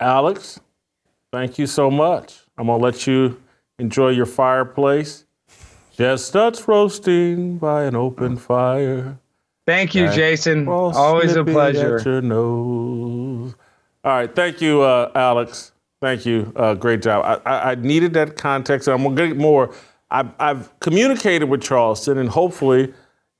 Alex, 0.00 0.60
thank 1.32 1.58
you 1.58 1.66
so 1.66 1.90
much. 1.90 2.40
I'm 2.58 2.66
going 2.66 2.80
to 2.80 2.84
let 2.84 3.06
you 3.06 3.40
enjoy 3.78 4.10
your 4.10 4.26
fireplace. 4.26 5.24
Chestnuts 5.96 6.66
roasting 6.66 7.58
by 7.58 7.84
an 7.84 7.94
open 7.94 8.36
fire. 8.36 9.18
Thank 9.66 9.94
you, 9.94 10.10
Jason. 10.10 10.68
Always 10.68 11.36
a 11.36 11.44
pleasure. 11.44 11.98
All 14.04 14.12
right, 14.12 14.34
thank 14.34 14.60
you, 14.60 14.82
uh, 14.82 15.10
Alex. 15.14 15.72
Thank 16.02 16.26
you. 16.26 16.52
Uh, 16.54 16.74
great 16.74 17.00
job. 17.00 17.24
I, 17.24 17.50
I, 17.50 17.70
I, 17.70 17.74
needed 17.76 18.12
that 18.12 18.36
context, 18.36 18.86
and 18.86 18.94
I'm 18.94 19.14
gonna 19.14 19.28
get 19.28 19.38
more. 19.38 19.74
I've, 20.10 20.28
I've 20.38 20.78
communicated 20.80 21.46
with 21.46 21.62
Charleston, 21.62 22.18
and 22.18 22.28
hopefully, 22.28 22.92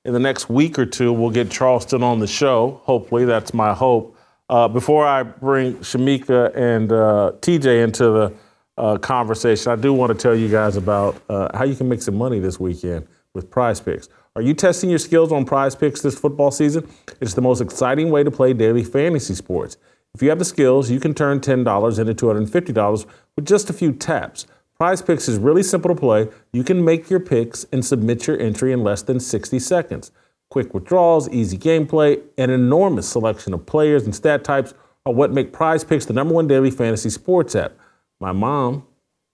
in 0.05 0.13
the 0.13 0.19
next 0.19 0.49
week 0.49 0.79
or 0.79 0.87
two, 0.87 1.13
we'll 1.13 1.29
get 1.29 1.51
Charleston 1.51 2.01
on 2.01 2.17
the 2.17 2.25
show. 2.25 2.81
Hopefully, 2.85 3.25
that's 3.25 3.53
my 3.53 3.75
hope. 3.75 4.17
Uh, 4.49 4.67
before 4.67 5.05
I 5.05 5.21
bring 5.21 5.75
Shemeka 5.75 6.55
and 6.55 6.91
uh, 6.91 7.33
TJ 7.41 7.83
into 7.83 8.03
the 8.09 8.33
uh, 8.75 8.97
conversation, 8.97 9.71
I 9.71 9.75
do 9.75 9.93
want 9.93 10.13
to 10.13 10.17
tell 10.17 10.35
you 10.35 10.49
guys 10.49 10.77
about 10.77 11.21
uh, 11.29 11.55
how 11.55 11.63
you 11.63 11.75
can 11.75 11.87
make 11.87 12.01
some 12.01 12.15
money 12.15 12.39
this 12.39 12.59
weekend 12.59 13.07
with 13.35 13.51
Prize 13.51 13.79
Picks. 13.79 14.09
Are 14.35 14.41
you 14.41 14.55
testing 14.55 14.89
your 14.89 14.99
skills 14.99 15.31
on 15.31 15.45
Prize 15.45 15.75
Picks 15.75 16.01
this 16.01 16.17
football 16.17 16.49
season? 16.49 16.89
It's 17.21 17.35
the 17.35 17.41
most 17.41 17.61
exciting 17.61 18.09
way 18.09 18.23
to 18.23 18.31
play 18.31 18.53
daily 18.53 18.83
fantasy 18.83 19.35
sports. 19.35 19.77
If 20.15 20.21
you 20.21 20.29
have 20.29 20.39
the 20.39 20.45
skills, 20.45 20.89
you 20.89 21.01
can 21.01 21.13
turn 21.13 21.41
$10 21.41 21.99
into 21.99 22.25
$250 22.25 23.05
with 23.35 23.45
just 23.45 23.69
a 23.69 23.73
few 23.73 23.91
taps. 23.91 24.47
Prize 24.77 25.01
Picks 25.01 25.27
is 25.27 25.37
really 25.37 25.61
simple 25.61 25.93
to 25.93 25.99
play. 25.99 26.29
You 26.53 26.63
can 26.63 26.85
make 26.85 27.09
your 27.09 27.19
picks 27.19 27.65
and 27.73 27.83
submit 27.83 28.25
your 28.25 28.39
entry 28.39 28.71
in 28.71 28.81
less 28.81 29.01
than 29.01 29.19
60 29.19 29.59
seconds. 29.59 30.13
Quick 30.49 30.73
withdrawals, 30.73 31.27
easy 31.31 31.57
gameplay, 31.57 32.21
an 32.37 32.49
enormous 32.49 33.09
selection 33.09 33.53
of 33.53 33.65
players 33.65 34.05
and 34.05 34.15
stat 34.15 34.45
types 34.45 34.73
are 35.05 35.11
what 35.11 35.33
make 35.33 35.51
Prize 35.51 35.83
Picks 35.83 36.05
the 36.05 36.13
number 36.13 36.33
one 36.33 36.47
daily 36.47 36.71
fantasy 36.71 37.09
sports 37.09 37.53
app. 37.53 37.73
My 38.21 38.31
mom, 38.31 38.87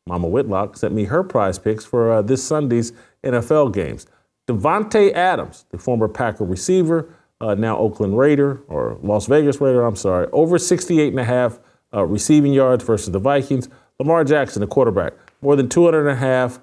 Mama 0.08 0.28
Whitlock, 0.30 0.78
sent 0.78 0.96
me 0.96 1.04
her 1.04 1.24
Prize 1.24 1.60
Picks 1.60 1.86
for 1.86 2.12
uh, 2.12 2.22
this 2.24 2.44
Sunday's 2.44 2.92
NFL 3.24 3.72
games. 3.72 4.08
Davante 4.48 5.14
Adams, 5.14 5.66
the 5.70 5.78
former 5.78 6.08
Packer 6.08 6.44
receiver, 6.44 7.14
uh, 7.42 7.56
now 7.56 7.78
Oakland 7.78 8.18
Raider 8.18 8.62
or 8.68 8.98
Las 9.02 9.26
Vegas 9.26 9.60
Raider, 9.60 9.84
I'm 9.84 9.96
sorry, 9.96 10.28
over 10.32 10.58
68 10.58 11.10
and 11.10 11.20
a 11.20 11.24
half 11.24 11.60
uh, 11.94 12.06
receiving 12.06 12.54
yards 12.54 12.84
versus 12.84 13.12
the 13.12 13.20
Vikings. 13.20 13.68
Lamar 14.00 14.24
Jackson, 14.24 14.62
the 14.62 14.68
quarterback, 14.68 15.14
more 15.42 15.56
than 15.56 15.70
200 15.70 16.00
and 16.02 16.10
a 16.10 16.16
half, 16.16 16.60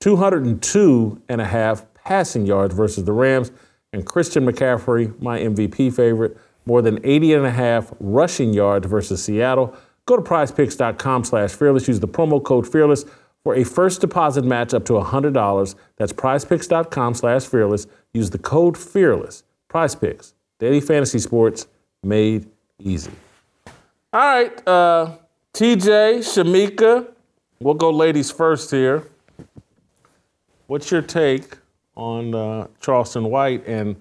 202 0.00 1.22
and 1.28 1.40
a 1.40 1.44
half 1.44 1.84
passing 1.94 2.46
yards 2.46 2.74
versus 2.74 3.04
the 3.04 3.12
Rams. 3.12 3.50
And 3.92 4.04
Christian 4.04 4.44
McCaffrey, 4.44 5.20
my 5.20 5.38
MVP 5.38 5.94
favorite, 5.94 6.36
more 6.66 6.82
than 6.82 6.98
80 7.04 7.34
and 7.34 7.46
a 7.46 7.50
half 7.50 7.92
rushing 8.00 8.52
yards 8.52 8.86
versus 8.86 9.22
Seattle. 9.22 9.76
Go 10.06 10.16
to 10.16 10.22
prizepicks.com 10.22 11.24
slash 11.24 11.52
fearless. 11.52 11.88
Use 11.88 12.00
the 12.00 12.08
promo 12.08 12.42
code 12.42 12.66
fearless 12.70 13.04
for 13.44 13.54
a 13.54 13.64
first 13.64 14.00
deposit 14.00 14.44
match 14.44 14.74
up 14.74 14.84
to 14.86 14.94
$100. 14.94 15.74
That's 15.96 16.12
prizepicks.com 16.12 17.14
slash 17.14 17.44
fearless. 17.44 17.86
Use 18.12 18.30
the 18.30 18.38
code 18.38 18.76
fearless. 18.76 19.44
Prize 19.74 19.96
Picks, 19.96 20.34
daily 20.60 20.80
fantasy 20.80 21.18
sports 21.18 21.66
made 22.04 22.46
easy. 22.78 23.10
All 24.12 24.20
right, 24.20 24.68
uh, 24.68 25.16
TJ, 25.52 26.18
Shemeka, 26.20 27.08
we'll 27.58 27.74
go 27.74 27.90
ladies 27.90 28.30
first 28.30 28.70
here. 28.70 29.08
What's 30.68 30.92
your 30.92 31.02
take 31.02 31.58
on 31.96 32.36
uh, 32.36 32.68
Charleston 32.78 33.24
White 33.24 33.66
and 33.66 33.96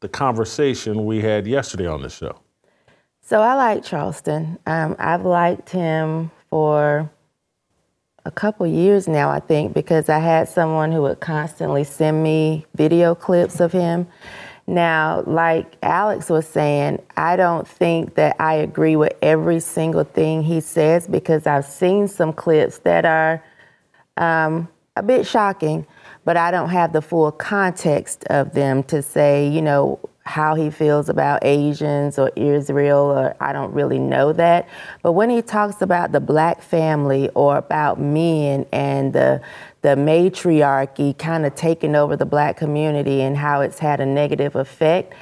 the 0.00 0.10
conversation 0.10 1.06
we 1.06 1.22
had 1.22 1.46
yesterday 1.46 1.86
on 1.86 2.02
the 2.02 2.10
show? 2.10 2.38
So 3.22 3.40
I 3.40 3.54
like 3.54 3.82
Charleston. 3.82 4.58
Um, 4.66 4.94
I've 4.98 5.24
liked 5.24 5.70
him 5.70 6.32
for 6.50 7.10
a 8.26 8.30
couple 8.30 8.66
years 8.66 9.08
now, 9.08 9.30
I 9.30 9.40
think, 9.40 9.72
because 9.72 10.10
I 10.10 10.18
had 10.18 10.50
someone 10.50 10.92
who 10.92 11.00
would 11.00 11.20
constantly 11.20 11.84
send 11.84 12.22
me 12.22 12.66
video 12.74 13.14
clips 13.14 13.58
of 13.60 13.72
him. 13.72 14.06
Now, 14.66 15.22
like 15.26 15.76
Alex 15.82 16.30
was 16.30 16.46
saying, 16.46 17.02
I 17.16 17.36
don't 17.36 17.68
think 17.68 18.14
that 18.14 18.36
I 18.40 18.54
agree 18.54 18.96
with 18.96 19.12
every 19.20 19.60
single 19.60 20.04
thing 20.04 20.42
he 20.42 20.60
says 20.60 21.06
because 21.06 21.46
I've 21.46 21.66
seen 21.66 22.08
some 22.08 22.32
clips 22.32 22.78
that 22.78 23.04
are 23.04 23.44
um, 24.16 24.68
a 24.96 25.02
bit 25.02 25.26
shocking, 25.26 25.86
but 26.24 26.38
I 26.38 26.50
don't 26.50 26.70
have 26.70 26.94
the 26.94 27.02
full 27.02 27.30
context 27.30 28.24
of 28.30 28.54
them 28.54 28.82
to 28.84 29.02
say, 29.02 29.48
you 29.48 29.60
know, 29.60 30.00
how 30.24 30.54
he 30.54 30.70
feels 30.70 31.10
about 31.10 31.44
Asians 31.44 32.18
or 32.18 32.30
Israel, 32.34 33.04
or 33.04 33.36
I 33.40 33.52
don't 33.52 33.72
really 33.74 33.98
know 33.98 34.32
that. 34.32 34.66
But 35.02 35.12
when 35.12 35.28
he 35.28 35.42
talks 35.42 35.82
about 35.82 36.12
the 36.12 36.20
black 36.20 36.62
family 36.62 37.28
or 37.34 37.58
about 37.58 38.00
men 38.00 38.64
and 38.72 39.12
the 39.12 39.42
the 39.84 39.96
matriarchy 39.96 41.12
kind 41.12 41.44
of 41.44 41.54
taking 41.54 41.94
over 41.94 42.16
the 42.16 42.24
black 42.24 42.56
community 42.56 43.20
and 43.20 43.36
how 43.36 43.60
it's 43.60 43.78
had 43.78 44.00
a 44.00 44.06
negative 44.06 44.56
effect, 44.56 45.12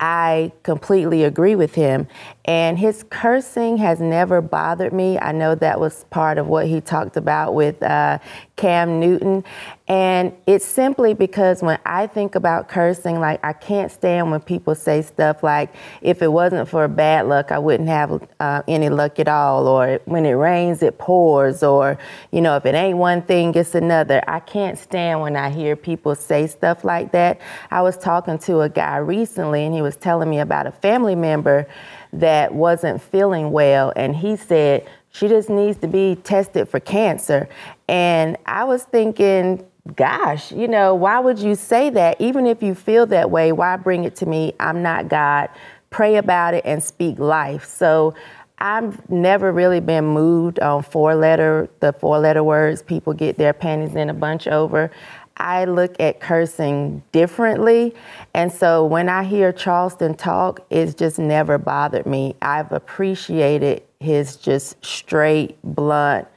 I 0.00 0.52
completely 0.64 1.24
agree 1.24 1.54
with 1.54 1.74
him. 1.74 2.06
And 2.44 2.76
his 2.76 3.04
cursing 3.08 3.76
has 3.76 4.00
never 4.00 4.40
bothered 4.40 4.92
me. 4.92 5.16
I 5.16 5.30
know 5.30 5.54
that 5.54 5.78
was 5.78 6.04
part 6.10 6.38
of 6.38 6.48
what 6.48 6.66
he 6.66 6.80
talked 6.80 7.16
about 7.16 7.54
with 7.54 7.80
uh, 7.84 8.18
Cam 8.56 8.98
Newton. 8.98 9.44
And 9.86 10.32
it's 10.46 10.64
simply 10.64 11.14
because 11.14 11.62
when 11.62 11.78
I 11.86 12.08
think 12.08 12.34
about 12.34 12.68
cursing, 12.68 13.20
like 13.20 13.38
I 13.44 13.52
can't 13.52 13.92
stand 13.92 14.32
when 14.32 14.40
people 14.40 14.74
say 14.74 15.02
stuff 15.02 15.44
like, 15.44 15.72
if 16.00 16.20
it 16.20 16.32
wasn't 16.32 16.68
for 16.68 16.88
bad 16.88 17.26
luck, 17.26 17.52
I 17.52 17.58
wouldn't 17.60 17.88
have 17.88 18.26
uh, 18.40 18.62
any 18.66 18.88
luck 18.88 19.20
at 19.20 19.28
all. 19.28 19.68
Or 19.68 20.00
when 20.06 20.26
it 20.26 20.32
rains, 20.32 20.82
it 20.82 20.98
pours. 20.98 21.62
Or, 21.62 21.96
you 22.32 22.40
know, 22.40 22.56
if 22.56 22.66
it 22.66 22.74
ain't 22.74 22.98
one 22.98 23.22
thing, 23.22 23.54
it's 23.54 23.76
another. 23.76 24.20
I 24.26 24.40
can't 24.40 24.78
stand 24.78 25.20
when 25.20 25.36
I 25.36 25.50
hear 25.50 25.76
people 25.76 26.16
say 26.16 26.48
stuff 26.48 26.82
like 26.82 27.12
that. 27.12 27.40
I 27.70 27.82
was 27.82 27.96
talking 27.96 28.38
to 28.38 28.62
a 28.62 28.68
guy 28.68 28.96
recently 28.96 29.64
and 29.64 29.72
he 29.72 29.82
was 29.82 29.94
telling 29.94 30.28
me 30.28 30.40
about 30.40 30.66
a 30.66 30.72
family 30.72 31.14
member 31.14 31.68
that 32.12 32.54
wasn't 32.54 33.00
feeling 33.00 33.50
well, 33.50 33.92
and 33.96 34.14
he 34.14 34.36
said 34.36 34.86
she 35.10 35.28
just 35.28 35.48
needs 35.48 35.78
to 35.78 35.88
be 35.88 36.16
tested 36.16 36.68
for 36.68 36.80
cancer. 36.80 37.48
And 37.88 38.36
I 38.46 38.64
was 38.64 38.84
thinking, 38.84 39.64
gosh, 39.96 40.52
you 40.52 40.68
know, 40.68 40.94
why 40.94 41.18
would 41.18 41.38
you 41.38 41.54
say 41.54 41.90
that? 41.90 42.20
Even 42.20 42.46
if 42.46 42.62
you 42.62 42.74
feel 42.74 43.06
that 43.06 43.30
way, 43.30 43.52
why 43.52 43.76
bring 43.76 44.04
it 44.04 44.16
to 44.16 44.26
me? 44.26 44.54
I'm 44.60 44.82
not 44.82 45.08
God. 45.08 45.48
Pray 45.90 46.16
about 46.16 46.54
it 46.54 46.64
and 46.64 46.82
speak 46.82 47.18
life. 47.18 47.64
So 47.64 48.14
I've 48.58 49.10
never 49.10 49.50
really 49.52 49.80
been 49.80 50.04
moved 50.04 50.60
on 50.60 50.84
four 50.84 51.14
letter, 51.14 51.68
the 51.80 51.92
four 51.92 52.18
letter 52.18 52.44
words 52.44 52.80
people 52.80 53.12
get 53.12 53.36
their 53.36 53.52
panties 53.52 53.96
in 53.96 54.08
a 54.08 54.14
bunch 54.14 54.46
over. 54.46 54.90
I 55.36 55.64
look 55.64 55.98
at 56.00 56.20
cursing 56.20 57.02
differently. 57.12 57.94
And 58.34 58.52
so 58.52 58.84
when 58.84 59.08
I 59.08 59.24
hear 59.24 59.52
Charleston 59.52 60.14
talk, 60.14 60.60
it's 60.70 60.94
just 60.94 61.18
never 61.18 61.58
bothered 61.58 62.06
me. 62.06 62.36
I've 62.42 62.72
appreciated 62.72 63.82
his 64.00 64.36
just 64.36 64.84
straight, 64.84 65.56
blunt, 65.62 66.28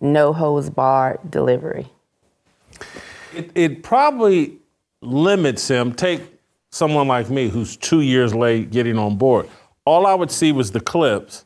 no 0.00 0.32
hose 0.32 0.70
barred 0.70 1.18
delivery. 1.30 1.86
It, 3.34 3.50
it 3.54 3.82
probably 3.82 4.58
limits 5.00 5.68
him. 5.68 5.92
Take 5.92 6.22
someone 6.70 7.08
like 7.08 7.30
me 7.30 7.48
who's 7.48 7.76
two 7.76 8.00
years 8.00 8.34
late 8.34 8.70
getting 8.70 8.98
on 8.98 9.16
board. 9.16 9.48
All 9.84 10.06
I 10.06 10.14
would 10.14 10.30
see 10.30 10.52
was 10.52 10.72
the 10.72 10.80
clips, 10.80 11.44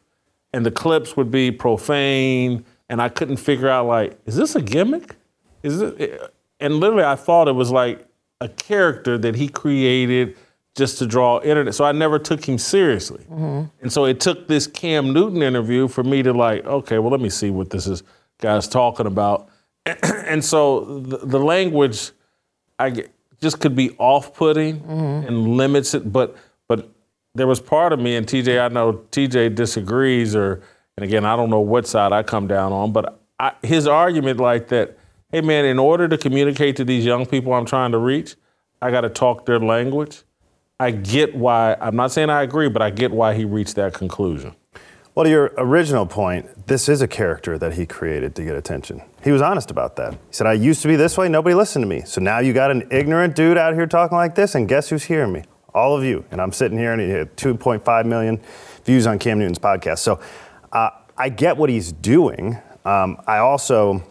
and 0.53 0.65
the 0.65 0.71
clips 0.71 1.17
would 1.17 1.31
be 1.31 1.51
profane, 1.51 2.65
and 2.89 3.01
I 3.01 3.09
couldn't 3.09 3.39
figure 3.39 3.69
out 3.69 3.87
like, 3.87 4.19
is 4.27 4.37
this 4.37 4.55
a 4.55 4.63
gimmick? 4.63 5.17
Is 5.63 5.81
it? 5.81 6.33
And 6.61 6.77
literally 6.81 7.05
I 7.05 7.17
thought 7.17 7.49
it 7.49 7.55
was 7.55 7.71
like 7.71 8.07
a 8.41 8.49
character 8.49 9.19
that 9.19 9.35
he 9.35 9.49
created 9.49 10.37
just 10.75 10.99
to 10.99 11.07
draw 11.07 11.41
internet. 11.41 11.75
So 11.75 11.85
I 11.85 11.93
never 11.93 12.19
took 12.19 12.45
him 12.47 12.59
seriously. 12.59 13.25
Mm-hmm. 13.31 13.65
And 13.81 13.93
so 13.93 14.05
it 14.05 14.21
took 14.21 14.47
this 14.47 14.67
Cam 14.67 15.13
Newton 15.13 15.43
interview 15.43 15.89
for 15.89 16.05
me 16.05 16.23
to 16.23 16.33
like, 16.33 16.65
okay, 16.67 16.99
well 16.99 17.11
let 17.11 17.21
me 17.21 17.31
see 17.31 17.51
what 17.51 17.71
this 17.71 17.87
is 17.87 18.03
guy's 18.39 18.69
talking 18.69 19.07
about. 19.07 19.49
and 20.03 20.45
so 20.45 21.01
the, 21.01 21.19
the 21.19 21.39
language 21.39 22.11
I 22.79 23.05
just 23.41 23.61
could 23.61 23.75
be 23.75 23.91
off-putting 23.99 24.81
mm-hmm. 24.81 25.27
and 25.27 25.57
limits 25.57 25.95
it. 25.95 26.13
But 26.13 26.37
but 26.69 26.91
there 27.35 27.47
was 27.47 27.61
part 27.61 27.93
of 27.93 28.01
me, 28.01 28.17
and 28.17 28.27
TJ, 28.27 28.63
I 28.63 28.69
know 28.69 29.05
TJ 29.11 29.55
disagrees, 29.55 30.35
or 30.35 30.63
and 30.97 31.05
again, 31.05 31.25
I 31.25 31.37
don't 31.37 31.51
know 31.51 31.61
what 31.61 31.87
side 31.87 32.13
I 32.13 32.23
come 32.23 32.47
down 32.47 32.73
on, 32.73 32.93
but 32.93 33.21
I, 33.39 33.53
his 33.63 33.87
argument 33.87 34.41
like 34.41 34.69
that 34.69 34.99
hey 35.37 35.43
man, 35.43 35.67
in 35.67 35.79
order 35.79 36.09
to 36.09 36.17
communicate 36.17 36.77
to 36.77 36.83
these 36.83 37.05
young 37.05 37.27
people 37.27 37.53
I'm 37.53 37.67
trying 37.67 37.93
to 37.93 37.99
reach, 37.99 38.37
I 38.81 38.91
got 38.91 39.03
to 39.03 39.11
talk 39.11 39.45
their 39.45 39.61
language. 39.61 40.23
I 40.81 40.93
get 40.93 41.35
why, 41.37 41.77
I'm 41.79 41.95
not 41.95 42.11
saying 42.11 42.31
I 42.31 42.41
agree, 42.41 42.71
but 42.71 42.81
I 42.81 42.89
get 42.89 43.11
why 43.11 43.35
he 43.35 43.45
reached 43.45 43.75
that 43.75 43.93
conclusion. 43.93 44.57
Well, 45.15 45.25
to 45.25 45.31
your 45.31 45.53
original 45.59 46.07
point, 46.07 46.67
this 46.69 46.89
is 46.89 47.03
a 47.03 47.07
character 47.07 47.59
that 47.59 47.75
he 47.75 47.85
created 47.85 48.35
to 48.37 48.45
get 48.45 48.57
attention. 48.57 49.03
He 49.23 49.31
was 49.31 49.43
honest 49.43 49.71
about 49.71 49.97
that. 49.97 50.15
He 50.15 50.19
said, 50.31 50.47
I 50.47 50.55
used 50.55 50.81
to 50.81 50.89
be 50.89 50.97
this 50.97 51.19
way, 51.19 51.29
nobody 51.29 51.55
listened 51.55 51.83
to 51.83 51.87
me. 51.87 52.01
So 52.07 52.23
now 52.23 52.39
you 52.39 52.55
got 52.55 52.71
an 52.71 52.89
ignorant 52.91 53.37
dude 53.37 53.59
out 53.59 53.75
here 53.75 53.87
talking 53.87 54.17
like 54.17 54.37
this, 54.37 54.55
and 54.55 54.67
guess 54.67 54.89
who's 54.89 55.05
hearing 55.05 55.35
me? 55.35 55.45
All 55.75 55.95
of 55.95 56.03
you. 56.03 56.25
And 56.31 56.41
I'm 56.41 56.53
sitting 56.53 56.79
here 56.79 56.93
and 56.93 57.01
he 57.03 57.11
had 57.11 57.37
2.5 57.37 58.07
million 58.07 58.41
views 58.87 59.07
on 59.07 59.19
Cam 59.19 59.39
Newton's 59.39 59.59
podcast. 59.59 59.99
So 59.99 60.19
uh, 60.73 60.89
I 61.19 61.29
get 61.29 61.59
what 61.59 61.69
he's 61.69 61.93
doing. 61.93 62.57
Um, 62.87 63.19
I 63.27 63.37
also 63.37 64.03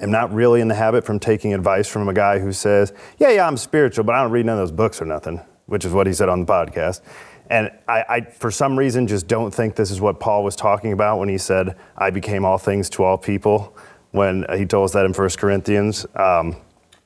am 0.00 0.10
not 0.10 0.32
really 0.32 0.60
in 0.60 0.68
the 0.68 0.74
habit 0.74 1.04
from 1.04 1.18
taking 1.18 1.54
advice 1.54 1.88
from 1.88 2.08
a 2.08 2.14
guy 2.14 2.38
who 2.38 2.52
says, 2.52 2.92
Yeah, 3.18 3.30
yeah, 3.30 3.46
I'm 3.46 3.56
spiritual, 3.56 4.04
but 4.04 4.14
I 4.14 4.22
don't 4.22 4.32
read 4.32 4.46
none 4.46 4.58
of 4.58 4.62
those 4.68 4.76
books 4.76 5.00
or 5.00 5.04
nothing, 5.04 5.40
which 5.66 5.84
is 5.84 5.92
what 5.92 6.06
he 6.06 6.12
said 6.12 6.28
on 6.28 6.40
the 6.40 6.46
podcast. 6.46 7.00
And 7.48 7.70
I, 7.86 8.04
I, 8.08 8.20
for 8.22 8.50
some 8.50 8.78
reason, 8.78 9.06
just 9.06 9.28
don't 9.28 9.54
think 9.54 9.76
this 9.76 9.90
is 9.90 10.00
what 10.00 10.18
Paul 10.18 10.42
was 10.42 10.56
talking 10.56 10.92
about 10.92 11.18
when 11.18 11.28
he 11.28 11.38
said, 11.38 11.76
I 11.96 12.10
became 12.10 12.44
all 12.44 12.58
things 12.58 12.90
to 12.90 13.04
all 13.04 13.16
people, 13.16 13.76
when 14.10 14.44
he 14.56 14.66
told 14.66 14.86
us 14.86 14.92
that 14.92 15.04
in 15.04 15.12
1 15.12 15.28
Corinthians. 15.30 16.06
Um, 16.16 16.56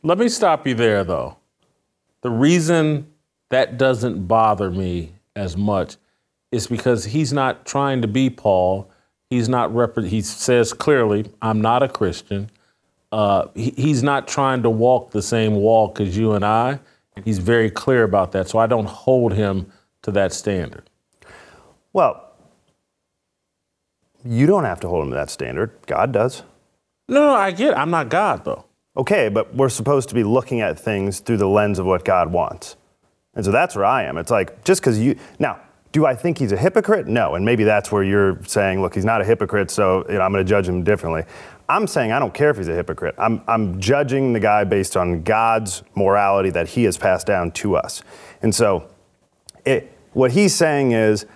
Let 0.02 0.18
me 0.18 0.28
stop 0.28 0.66
you 0.66 0.74
there, 0.74 1.04
though. 1.04 1.36
The 2.22 2.30
reason 2.30 3.12
that 3.50 3.76
doesn't 3.76 4.26
bother 4.26 4.70
me 4.70 5.12
as 5.36 5.56
much 5.56 5.96
is 6.52 6.66
because 6.66 7.04
he's 7.04 7.32
not 7.32 7.66
trying 7.66 8.02
to 8.02 8.08
be 8.08 8.30
Paul. 8.30 8.90
He's 9.28 9.48
not 9.48 9.74
rep- 9.74 9.98
he 9.98 10.22
says 10.22 10.72
clearly, 10.72 11.30
I'm 11.42 11.60
not 11.60 11.82
a 11.82 11.88
Christian 11.88 12.50
uh, 13.12 13.48
he, 13.54 13.70
he's 13.76 14.02
not 14.02 14.28
trying 14.28 14.62
to 14.62 14.70
walk 14.70 15.10
the 15.10 15.22
same 15.22 15.54
walk 15.54 16.00
as 16.00 16.16
you 16.16 16.32
and 16.32 16.44
I. 16.44 16.80
And 17.16 17.24
he's 17.24 17.38
very 17.38 17.70
clear 17.70 18.04
about 18.04 18.32
that. 18.32 18.48
So 18.48 18.58
I 18.58 18.66
don't 18.66 18.86
hold 18.86 19.32
him 19.34 19.72
to 20.02 20.10
that 20.12 20.32
standard. 20.32 20.88
Well, 21.92 22.32
you 24.24 24.46
don't 24.46 24.64
have 24.64 24.80
to 24.80 24.88
hold 24.88 25.04
him 25.04 25.10
to 25.10 25.16
that 25.16 25.30
standard. 25.30 25.72
God 25.86 26.12
does. 26.12 26.42
No, 27.08 27.26
no, 27.26 27.34
I 27.34 27.50
get 27.50 27.72
it. 27.72 27.76
I'm 27.76 27.90
not 27.90 28.08
God, 28.08 28.44
though. 28.44 28.64
Okay, 28.96 29.28
but 29.28 29.54
we're 29.54 29.68
supposed 29.68 30.08
to 30.10 30.14
be 30.14 30.22
looking 30.22 30.60
at 30.60 30.78
things 30.78 31.20
through 31.20 31.38
the 31.38 31.48
lens 31.48 31.78
of 31.78 31.86
what 31.86 32.04
God 32.04 32.32
wants. 32.32 32.76
And 33.34 33.44
so 33.44 33.50
that's 33.50 33.74
where 33.74 33.84
I 33.84 34.04
am. 34.04 34.18
It's 34.18 34.30
like, 34.30 34.64
just 34.64 34.80
because 34.80 34.98
you. 34.98 35.16
Now, 35.38 35.60
do 35.92 36.06
I 36.06 36.14
think 36.14 36.38
he's 36.38 36.52
a 36.52 36.56
hypocrite? 36.56 37.08
No. 37.08 37.34
And 37.34 37.44
maybe 37.44 37.64
that's 37.64 37.90
where 37.90 38.02
you're 38.02 38.42
saying, 38.44 38.80
look, 38.80 38.94
he's 38.94 39.04
not 39.04 39.20
a 39.20 39.24
hypocrite, 39.24 39.70
so 39.70 40.04
you 40.08 40.14
know, 40.14 40.20
I'm 40.20 40.32
going 40.32 40.44
to 40.44 40.48
judge 40.48 40.68
him 40.68 40.84
differently. 40.84 41.24
I'm 41.68 41.86
saying 41.86 42.12
I 42.12 42.18
don't 42.18 42.34
care 42.34 42.50
if 42.50 42.56
he's 42.56 42.68
a 42.68 42.74
hypocrite. 42.74 43.14
I'm, 43.18 43.42
I'm 43.46 43.80
judging 43.80 44.32
the 44.32 44.40
guy 44.40 44.64
based 44.64 44.96
on 44.96 45.22
God's 45.22 45.82
morality 45.94 46.50
that 46.50 46.68
he 46.68 46.84
has 46.84 46.96
passed 46.96 47.26
down 47.26 47.52
to 47.52 47.76
us. 47.76 48.02
And 48.42 48.54
so 48.54 48.88
it, 49.64 49.96
what 50.12 50.32
he's 50.32 50.54
saying 50.54 50.92
is 50.92 51.26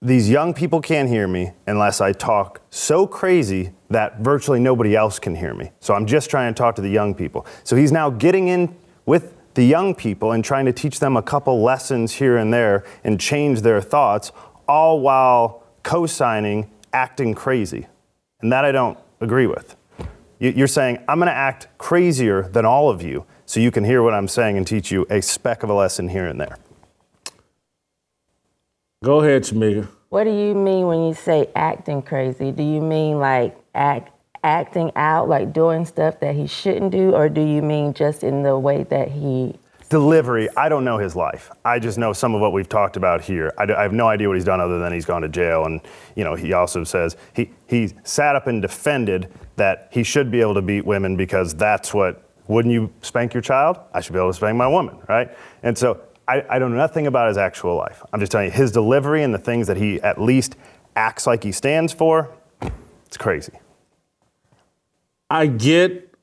these 0.00 0.28
young 0.28 0.54
people 0.54 0.80
can't 0.80 1.08
hear 1.08 1.26
me 1.28 1.52
unless 1.66 2.00
I 2.00 2.12
talk 2.12 2.60
so 2.70 3.06
crazy 3.06 3.72
that 3.90 4.20
virtually 4.20 4.60
nobody 4.60 4.96
else 4.96 5.18
can 5.18 5.34
hear 5.34 5.54
me. 5.54 5.72
So 5.80 5.94
I'm 5.94 6.06
just 6.06 6.30
trying 6.30 6.52
to 6.52 6.58
talk 6.58 6.74
to 6.76 6.82
the 6.82 6.90
young 6.90 7.14
people. 7.14 7.46
So 7.64 7.76
he's 7.76 7.92
now 7.92 8.10
getting 8.10 8.48
in 8.48 8.76
with 9.04 9.35
the 9.56 9.64
young 9.64 9.94
people 9.94 10.32
and 10.32 10.44
trying 10.44 10.66
to 10.66 10.72
teach 10.72 11.00
them 11.00 11.16
a 11.16 11.22
couple 11.22 11.62
lessons 11.62 12.12
here 12.12 12.36
and 12.36 12.52
there 12.52 12.84
and 13.02 13.18
change 13.18 13.62
their 13.62 13.80
thoughts, 13.80 14.30
all 14.68 15.00
while 15.00 15.64
co 15.82 16.06
signing 16.06 16.70
acting 16.92 17.34
crazy. 17.34 17.86
And 18.40 18.52
that 18.52 18.64
I 18.66 18.70
don't 18.70 18.98
agree 19.20 19.46
with. 19.46 19.74
You're 20.38 20.68
saying, 20.68 20.98
I'm 21.08 21.18
going 21.18 21.28
to 21.28 21.32
act 21.32 21.68
crazier 21.78 22.42
than 22.42 22.66
all 22.66 22.90
of 22.90 23.02
you 23.02 23.24
so 23.46 23.58
you 23.58 23.70
can 23.70 23.84
hear 23.84 24.02
what 24.02 24.12
I'm 24.12 24.28
saying 24.28 24.58
and 24.58 24.66
teach 24.66 24.92
you 24.92 25.06
a 25.08 25.22
speck 25.22 25.62
of 25.62 25.70
a 25.70 25.74
lesson 25.74 26.10
here 26.10 26.26
and 26.26 26.38
there. 26.38 26.58
Go 29.02 29.20
ahead, 29.20 29.44
Shemeka. 29.44 29.88
What 30.10 30.24
do 30.24 30.30
you 30.30 30.54
mean 30.54 30.86
when 30.86 31.06
you 31.06 31.14
say 31.14 31.48
acting 31.56 32.02
crazy? 32.02 32.52
Do 32.52 32.62
you 32.62 32.82
mean 32.82 33.18
like 33.18 33.56
act 33.74 34.12
acting 34.46 34.92
out, 34.94 35.28
like 35.28 35.52
doing 35.52 35.84
stuff 35.84 36.20
that 36.20 36.36
he 36.36 36.46
shouldn't 36.46 36.92
do, 36.92 37.12
or 37.12 37.28
do 37.28 37.40
you 37.40 37.60
mean 37.60 37.92
just 37.92 38.22
in 38.22 38.44
the 38.44 38.56
way 38.56 38.84
that 38.84 39.10
he 39.10 39.56
delivery, 39.88 40.48
I 40.56 40.68
don't 40.68 40.84
know 40.84 40.98
his 40.98 41.14
life. 41.14 41.50
I 41.64 41.78
just 41.78 41.96
know 41.96 42.12
some 42.12 42.34
of 42.34 42.40
what 42.40 42.52
we've 42.52 42.68
talked 42.68 42.96
about 42.96 43.20
here. 43.20 43.52
I, 43.56 43.64
I, 43.72 43.82
have 43.82 43.92
no 43.92 44.08
idea 44.08 44.26
what 44.26 44.34
he's 44.34 44.44
done 44.44 44.60
other 44.60 44.80
than 44.80 44.92
he's 44.92 45.04
gone 45.04 45.22
to 45.22 45.28
jail. 45.28 45.64
And, 45.64 45.80
you 46.16 46.24
know, 46.24 46.34
he 46.34 46.52
also 46.52 46.82
says 46.82 47.16
he, 47.34 47.52
he 47.68 47.92
sat 48.02 48.34
up 48.34 48.48
and 48.48 48.60
defended 48.60 49.32
that 49.54 49.88
he 49.92 50.02
should 50.02 50.28
be 50.28 50.40
able 50.40 50.54
to 50.54 50.62
beat 50.62 50.84
women 50.84 51.16
because 51.16 51.54
that's 51.54 51.94
what, 51.94 52.28
wouldn't 52.48 52.74
you 52.74 52.92
spank 53.02 53.32
your 53.32 53.42
child? 53.42 53.78
I 53.94 54.00
should 54.00 54.12
be 54.12 54.18
able 54.18 54.30
to 54.30 54.34
spank 54.34 54.56
my 54.56 54.66
woman, 54.66 54.98
right? 55.08 55.30
And 55.62 55.78
so 55.78 56.00
I, 56.26 56.42
I 56.50 56.58
know 56.58 56.68
nothing 56.68 57.06
about 57.06 57.28
his 57.28 57.36
actual 57.36 57.76
life. 57.76 58.02
I'm 58.12 58.18
just 58.18 58.32
telling 58.32 58.46
you, 58.46 58.52
his 58.52 58.72
delivery 58.72 59.22
and 59.22 59.32
the 59.32 59.38
things 59.38 59.68
that 59.68 59.76
he 59.76 60.00
at 60.00 60.20
least 60.20 60.56
acts 60.96 61.28
like 61.28 61.44
he 61.44 61.52
stands 61.52 61.92
for, 61.92 62.32
it's 63.06 63.16
crazy. 63.16 63.52
I 65.30 65.46
get 65.46 66.14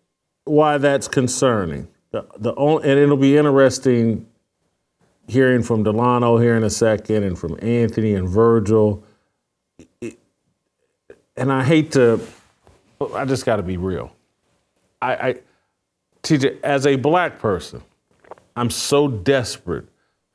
why 0.45 0.77
that's 0.77 1.07
concerning. 1.07 1.87
The, 2.11 2.25
the 2.37 2.53
and 2.53 2.99
it'll 2.99 3.17
be 3.17 3.37
interesting 3.37 4.27
hearing 5.27 5.63
from 5.63 5.83
Delano 5.83 6.37
here 6.37 6.55
in 6.55 6.63
a 6.63 6.69
second, 6.69 7.23
and 7.23 7.37
from 7.37 7.57
Anthony 7.61 8.13
and 8.15 8.27
Virgil. 8.29 9.03
It- 10.01 10.19
and 11.35 11.51
I 11.51 11.63
hate 11.63 11.91
to, 11.93 12.19
I 13.15 13.25
just 13.25 13.43
got 13.43 13.55
to 13.55 13.63
be 13.63 13.75
real. 13.75 14.15
I, 15.01 15.13
I, 15.15 15.35
TJ, 16.21 16.59
as 16.61 16.85
a 16.85 16.95
black 16.95 17.39
person, 17.39 17.81
I'm 18.55 18.69
so 18.69 19.07
desperate 19.07 19.87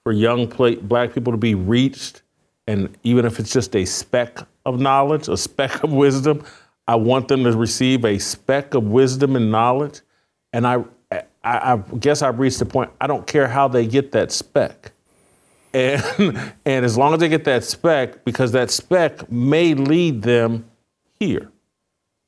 for 0.02 0.12
young 0.12 0.48
pla 0.48 0.72
black 0.74 1.14
people 1.14 1.32
to 1.32 1.36
be 1.36 1.54
reached, 1.54 2.22
and 2.66 2.96
even 3.04 3.24
if 3.24 3.38
it's 3.38 3.52
just 3.52 3.76
a 3.76 3.84
speck 3.84 4.38
of 4.66 4.80
knowledge, 4.80 5.28
a 5.28 5.36
speck 5.36 5.84
of 5.84 5.92
wisdom, 5.92 6.44
I 6.88 6.94
want 6.94 7.28
them 7.28 7.44
to 7.44 7.54
receive 7.54 8.06
a 8.06 8.18
speck 8.18 8.72
of 8.72 8.84
wisdom 8.84 9.36
and 9.36 9.52
knowledge. 9.52 10.00
And 10.54 10.66
I, 10.66 10.84
I, 11.12 11.22
I 11.44 11.76
guess 11.98 12.22
I've 12.22 12.38
reached 12.38 12.58
the 12.58 12.66
point. 12.66 12.90
I 12.98 13.06
don't 13.06 13.26
care 13.26 13.46
how 13.46 13.68
they 13.68 13.86
get 13.86 14.12
that 14.12 14.32
speck, 14.32 14.92
and 15.74 16.02
and 16.64 16.84
as 16.84 16.96
long 16.96 17.12
as 17.12 17.20
they 17.20 17.28
get 17.28 17.44
that 17.44 17.62
speck, 17.62 18.24
because 18.24 18.52
that 18.52 18.70
speck 18.70 19.30
may 19.30 19.74
lead 19.74 20.22
them 20.22 20.64
here 21.20 21.52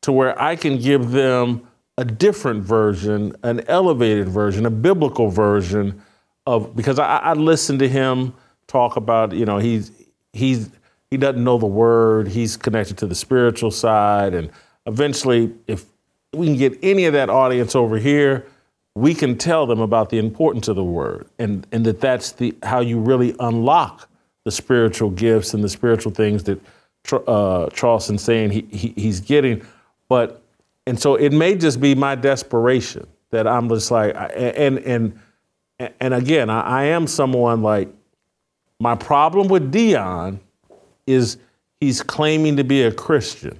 to 0.02 0.12
where 0.12 0.40
I 0.40 0.56
can 0.56 0.78
give 0.78 1.10
them 1.10 1.66
a 1.96 2.04
different 2.04 2.62
version, 2.62 3.34
an 3.42 3.60
elevated 3.66 4.28
version, 4.28 4.66
a 4.66 4.70
biblical 4.70 5.28
version 5.28 6.02
of 6.46 6.76
because 6.76 6.98
I, 6.98 7.16
I 7.18 7.32
listened 7.32 7.78
to 7.80 7.88
him 7.88 8.34
talk 8.66 8.96
about, 8.96 9.32
you 9.32 9.46
know, 9.46 9.58
he's 9.58 9.90
he's 10.34 10.70
he 11.10 11.16
doesn't 11.16 11.42
know 11.42 11.58
the 11.58 11.66
word, 11.66 12.28
he's 12.28 12.56
connected 12.56 12.96
to 12.98 13.06
the 13.06 13.14
spiritual 13.14 13.70
side, 13.70 14.34
and 14.34 14.50
eventually, 14.86 15.52
if 15.66 15.84
we 16.32 16.46
can 16.46 16.56
get 16.56 16.78
any 16.82 17.06
of 17.06 17.12
that 17.12 17.28
audience 17.28 17.74
over 17.74 17.98
here, 17.98 18.46
we 18.94 19.14
can 19.14 19.36
tell 19.36 19.66
them 19.66 19.80
about 19.80 20.10
the 20.10 20.18
importance 20.18 20.68
of 20.68 20.76
the 20.76 20.84
word 20.84 21.26
and 21.38 21.66
and 21.72 21.86
that 21.86 22.00
that's 22.00 22.32
the 22.32 22.54
how 22.62 22.80
you 22.80 22.98
really 22.98 23.34
unlock 23.40 24.08
the 24.44 24.50
spiritual 24.50 25.10
gifts 25.10 25.54
and 25.54 25.62
the 25.62 25.68
spiritual 25.68 26.12
things 26.12 26.44
that 26.44 26.60
uh, 27.26 27.68
Charleston's 27.70 28.22
saying 28.22 28.50
he, 28.50 28.66
he 28.70 28.92
he's 28.96 29.20
getting, 29.20 29.64
but 30.08 30.42
and 30.86 31.00
so 31.00 31.14
it 31.14 31.32
may 31.32 31.54
just 31.54 31.80
be 31.80 31.94
my 31.94 32.14
desperation 32.14 33.06
that 33.30 33.46
I'm 33.46 33.68
just 33.68 33.90
like 33.90 34.14
and 34.34 34.78
and 34.80 35.18
and 35.78 36.14
again 36.14 36.50
I, 36.50 36.60
I 36.60 36.82
am 36.84 37.06
someone 37.06 37.62
like 37.62 37.88
my 38.80 38.94
problem 38.94 39.48
with 39.48 39.72
Deion 39.72 40.40
is 41.12 41.38
he's 41.80 42.02
claiming 42.02 42.56
to 42.56 42.64
be 42.64 42.82
a 42.82 42.92
Christian 42.92 43.58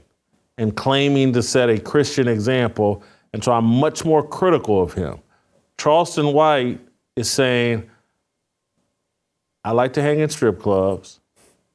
and 0.59 0.77
claiming 0.77 1.33
to 1.33 1.43
set 1.43 1.69
a 1.71 1.79
Christian 1.79 2.29
example, 2.29 3.03
and 3.33 3.43
so 3.43 3.53
I'm 3.53 3.65
much 3.65 4.05
more 4.05 4.27
critical 4.27 4.83
of 4.83 4.93
him. 4.93 5.19
Charleston 5.79 6.33
White 6.33 6.81
is 7.17 7.31
saying, 7.31 7.89
I 9.65 9.73
like 9.73 9.93
to 9.95 10.03
hang 10.03 10.21
in 10.21 10.29
strip 10.29 10.61
clubs. 10.61 11.21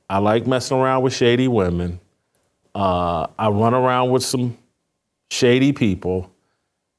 I 0.09 0.19
like 0.19 0.45
messing 0.47 0.77
around 0.77 1.03
with 1.03 1.13
shady 1.13 1.47
women. 1.47 1.99
Uh, 2.73 3.27
I 3.39 3.49
run 3.49 3.73
around 3.73 4.11
with 4.11 4.23
some 4.23 4.57
shady 5.31 5.71
people. 5.71 6.31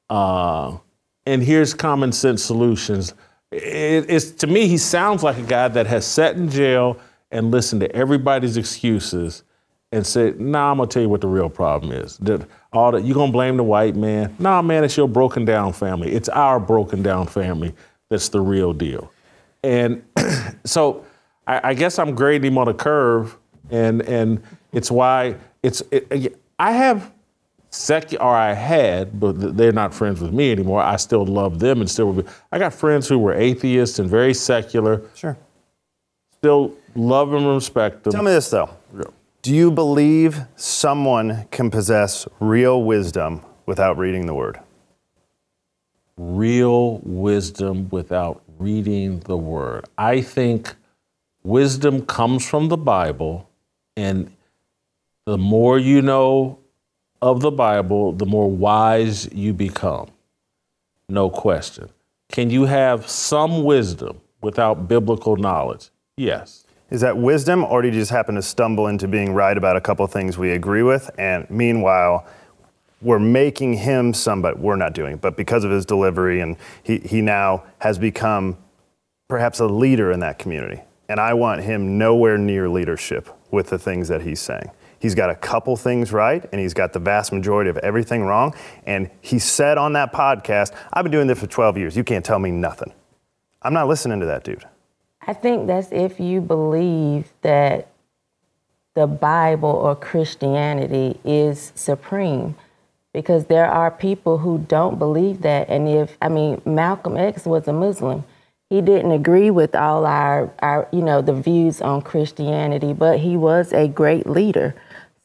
Uh, 0.09 0.77
and 1.25 1.41
here's 1.43 1.73
common 1.73 2.11
sense 2.11 2.43
solutions. 2.43 3.13
It- 3.51 4.09
it's 4.09 4.31
to 4.31 4.47
me, 4.47 4.67
he 4.67 4.77
sounds 4.77 5.23
like 5.23 5.37
a 5.37 5.41
guy 5.43 5.67
that 5.69 5.87
has 5.87 6.05
sat 6.05 6.35
in 6.35 6.49
jail 6.49 6.97
and 7.31 7.51
listened 7.51 7.81
to 7.81 7.95
everybody's 7.95 8.57
excuses 8.57 9.43
and 9.91 10.05
said, 10.05 10.39
"Nah, 10.39 10.71
I'm 10.71 10.77
gonna 10.77 10.87
tell 10.87 11.01
you 11.01 11.09
what 11.09 11.21
the 11.21 11.27
real 11.27 11.49
problem 11.49 11.91
is. 11.91 12.17
That 12.17 12.45
all 12.73 12.91
that 12.91 13.03
you 13.03 13.13
gonna 13.13 13.31
blame 13.31 13.57
the 13.57 13.63
white 13.63 13.95
man? 13.95 14.35
Nah, 14.39 14.61
man, 14.61 14.83
it's 14.83 14.97
your 14.97 15.07
broken 15.07 15.45
down 15.45 15.73
family. 15.73 16.11
It's 16.11 16.29
our 16.29 16.59
broken 16.59 17.01
down 17.01 17.27
family 17.27 17.73
that's 18.09 18.29
the 18.29 18.41
real 18.41 18.73
deal." 18.73 19.11
And 19.63 20.03
so, 20.63 21.05
I, 21.45 21.69
I 21.69 21.73
guess 21.73 21.99
I'm 21.99 22.15
grading 22.15 22.51
him 22.51 22.57
on 22.57 22.67
a 22.67 22.73
curve, 22.73 23.37
and 23.69 24.01
and 24.03 24.41
it's 24.73 24.91
why 24.91 25.35
it's. 25.63 25.81
It, 25.91 26.39
I 26.59 26.71
have 26.71 27.11
sec 27.69 28.13
or 28.13 28.35
I 28.35 28.53
had, 28.53 29.19
but 29.19 29.57
they're 29.57 29.71
not 29.71 29.93
friends 29.93 30.21
with 30.21 30.33
me 30.33 30.51
anymore. 30.51 30.81
I 30.81 30.95
still 30.95 31.25
love 31.25 31.59
them 31.59 31.81
and 31.81 31.89
still. 31.89 32.23
I 32.51 32.59
got 32.59 32.73
friends 32.73 33.07
who 33.07 33.19
were 33.19 33.33
atheists 33.33 33.99
and 33.99 34.09
very 34.09 34.33
secular. 34.33 35.03
Sure. 35.15 35.37
Still 36.31 36.73
love 36.97 37.33
and 37.33 37.47
respect 37.47 38.03
them. 38.03 38.11
Tell 38.11 38.23
me 38.23 38.31
this 38.31 38.49
though. 38.49 38.69
Do 39.41 39.55
you 39.55 39.71
believe 39.71 40.41
someone 40.55 41.47
can 41.51 41.71
possess 41.71 42.27
real 42.39 42.83
wisdom 42.83 43.41
without 43.65 43.97
reading 43.97 44.25
the 44.25 44.33
word? 44.33 44.59
real 46.17 46.97
wisdom 47.03 47.87
without 47.89 48.41
reading 48.57 49.19
the 49.21 49.37
word. 49.37 49.85
I 49.97 50.21
think 50.21 50.75
wisdom 51.43 52.05
comes 52.05 52.47
from 52.47 52.69
the 52.69 52.77
Bible, 52.77 53.49
and 53.95 54.31
the 55.25 55.37
more 55.37 55.77
you 55.77 56.01
know 56.01 56.59
of 57.21 57.41
the 57.41 57.51
Bible, 57.51 58.13
the 58.13 58.25
more 58.25 58.49
wise 58.49 59.31
you 59.31 59.53
become. 59.53 60.09
No 61.07 61.29
question. 61.29 61.89
Can 62.29 62.49
you 62.49 62.65
have 62.65 63.07
some 63.07 63.63
wisdom 63.63 64.19
without 64.41 64.87
biblical 64.87 65.37
knowledge? 65.37 65.89
Yes. 66.17 66.65
Is 66.89 67.01
that 67.01 67.17
wisdom, 67.17 67.65
or 67.65 67.81
do 67.81 67.89
you 67.89 67.93
just 67.93 68.11
happen 68.11 68.35
to 68.35 68.41
stumble 68.41 68.87
into 68.87 69.07
being 69.07 69.33
right 69.33 69.57
about 69.57 69.75
a 69.75 69.81
couple 69.81 70.05
of 70.05 70.11
things 70.11 70.37
we 70.37 70.51
agree 70.51 70.83
with, 70.83 71.11
and 71.17 71.49
meanwhile, 71.49 72.25
we're 73.01 73.19
making 73.19 73.73
him 73.73 74.13
somebody 74.13 74.57
we're 74.57 74.77
not 74.77 74.93
doing, 74.93 75.15
it, 75.15 75.21
but 75.21 75.35
because 75.35 75.63
of 75.63 75.71
his 75.71 75.85
delivery, 75.85 76.39
and 76.39 76.55
he, 76.83 76.99
he 76.99 77.21
now 77.21 77.63
has 77.79 77.99
become 77.99 78.57
perhaps 79.27 79.59
a 79.59 79.67
leader 79.67 80.11
in 80.11 80.21
that 80.21 80.39
community. 80.39 80.81
And 81.09 81.19
I 81.19 81.33
want 81.33 81.61
him 81.61 81.97
nowhere 81.97 82.37
near 82.37 82.69
leadership 82.69 83.29
with 83.51 83.67
the 83.67 83.77
things 83.77 84.07
that 84.07 84.21
he's 84.21 84.39
saying. 84.39 84.71
He's 84.99 85.13
got 85.13 85.29
a 85.29 85.35
couple 85.35 85.75
things 85.77 86.11
right, 86.11 86.43
and 86.51 86.59
he's 86.59 86.73
got 86.73 86.93
the 86.93 86.99
vast 86.99 87.31
majority 87.31 87.69
of 87.69 87.77
everything 87.77 88.23
wrong. 88.23 88.55
And 88.85 89.11
he 89.21 89.39
said 89.39 89.77
on 89.77 89.93
that 89.93 90.11
podcast, 90.11 90.73
I've 90.91 91.03
been 91.03 91.11
doing 91.11 91.27
this 91.27 91.39
for 91.39 91.47
12 91.47 91.77
years. 91.77 91.95
You 91.95 92.03
can't 92.03 92.25
tell 92.25 92.39
me 92.39 92.49
nothing. 92.49 92.93
I'm 93.61 93.73
not 93.73 93.87
listening 93.87 94.19
to 94.21 94.25
that 94.25 94.43
dude. 94.43 94.65
I 95.27 95.33
think 95.33 95.67
that's 95.67 95.91
if 95.91 96.19
you 96.19 96.41
believe 96.41 97.31
that 97.41 97.89
the 98.95 99.05
Bible 99.05 99.69
or 99.69 99.95
Christianity 99.95 101.19
is 101.23 101.71
supreme. 101.75 102.55
Because 103.13 103.45
there 103.45 103.69
are 103.69 103.89
people 103.89 104.39
who 104.39 104.59
don't 104.59 104.99
believe 104.99 105.41
that. 105.41 105.69
And 105.69 105.87
if, 105.87 106.17
I 106.21 106.29
mean, 106.29 106.61
Malcolm 106.65 107.17
X 107.17 107.45
was 107.45 107.67
a 107.67 107.73
Muslim. 107.73 108.23
He 108.69 108.81
didn't 108.81 109.11
agree 109.11 109.49
with 109.49 109.75
all 109.75 110.05
our, 110.05 110.53
our, 110.59 110.87
you 110.91 111.01
know, 111.01 111.21
the 111.21 111.33
views 111.33 111.81
on 111.81 112.01
Christianity, 112.01 112.93
but 112.93 113.19
he 113.19 113.37
was 113.37 113.73
a 113.73 113.87
great 113.87 114.27
leader. 114.27 114.75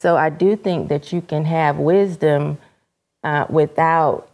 So 0.01 0.17
I 0.17 0.31
do 0.31 0.57
think 0.57 0.89
that 0.89 1.13
you 1.13 1.21
can 1.21 1.45
have 1.45 1.77
wisdom 1.77 2.59
uh, 3.25 3.47
without 3.49 4.31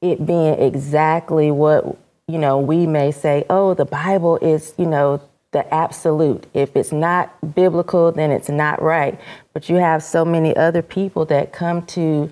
it 0.00 0.24
being 0.24 0.54
exactly 0.54 1.50
what 1.50 1.98
you 2.28 2.38
know 2.38 2.58
we 2.58 2.88
may 2.88 3.12
say 3.12 3.44
oh 3.48 3.72
the 3.72 3.84
bible 3.84 4.36
is 4.38 4.74
you 4.78 4.86
know 4.86 5.20
the 5.52 5.72
absolute 5.72 6.44
if 6.54 6.74
it's 6.74 6.90
not 6.90 7.54
biblical 7.54 8.10
then 8.10 8.32
it's 8.32 8.48
not 8.48 8.82
right 8.82 9.20
but 9.52 9.68
you 9.68 9.76
have 9.76 10.02
so 10.02 10.24
many 10.24 10.54
other 10.56 10.82
people 10.82 11.24
that 11.24 11.52
come 11.52 11.86
to 11.86 12.28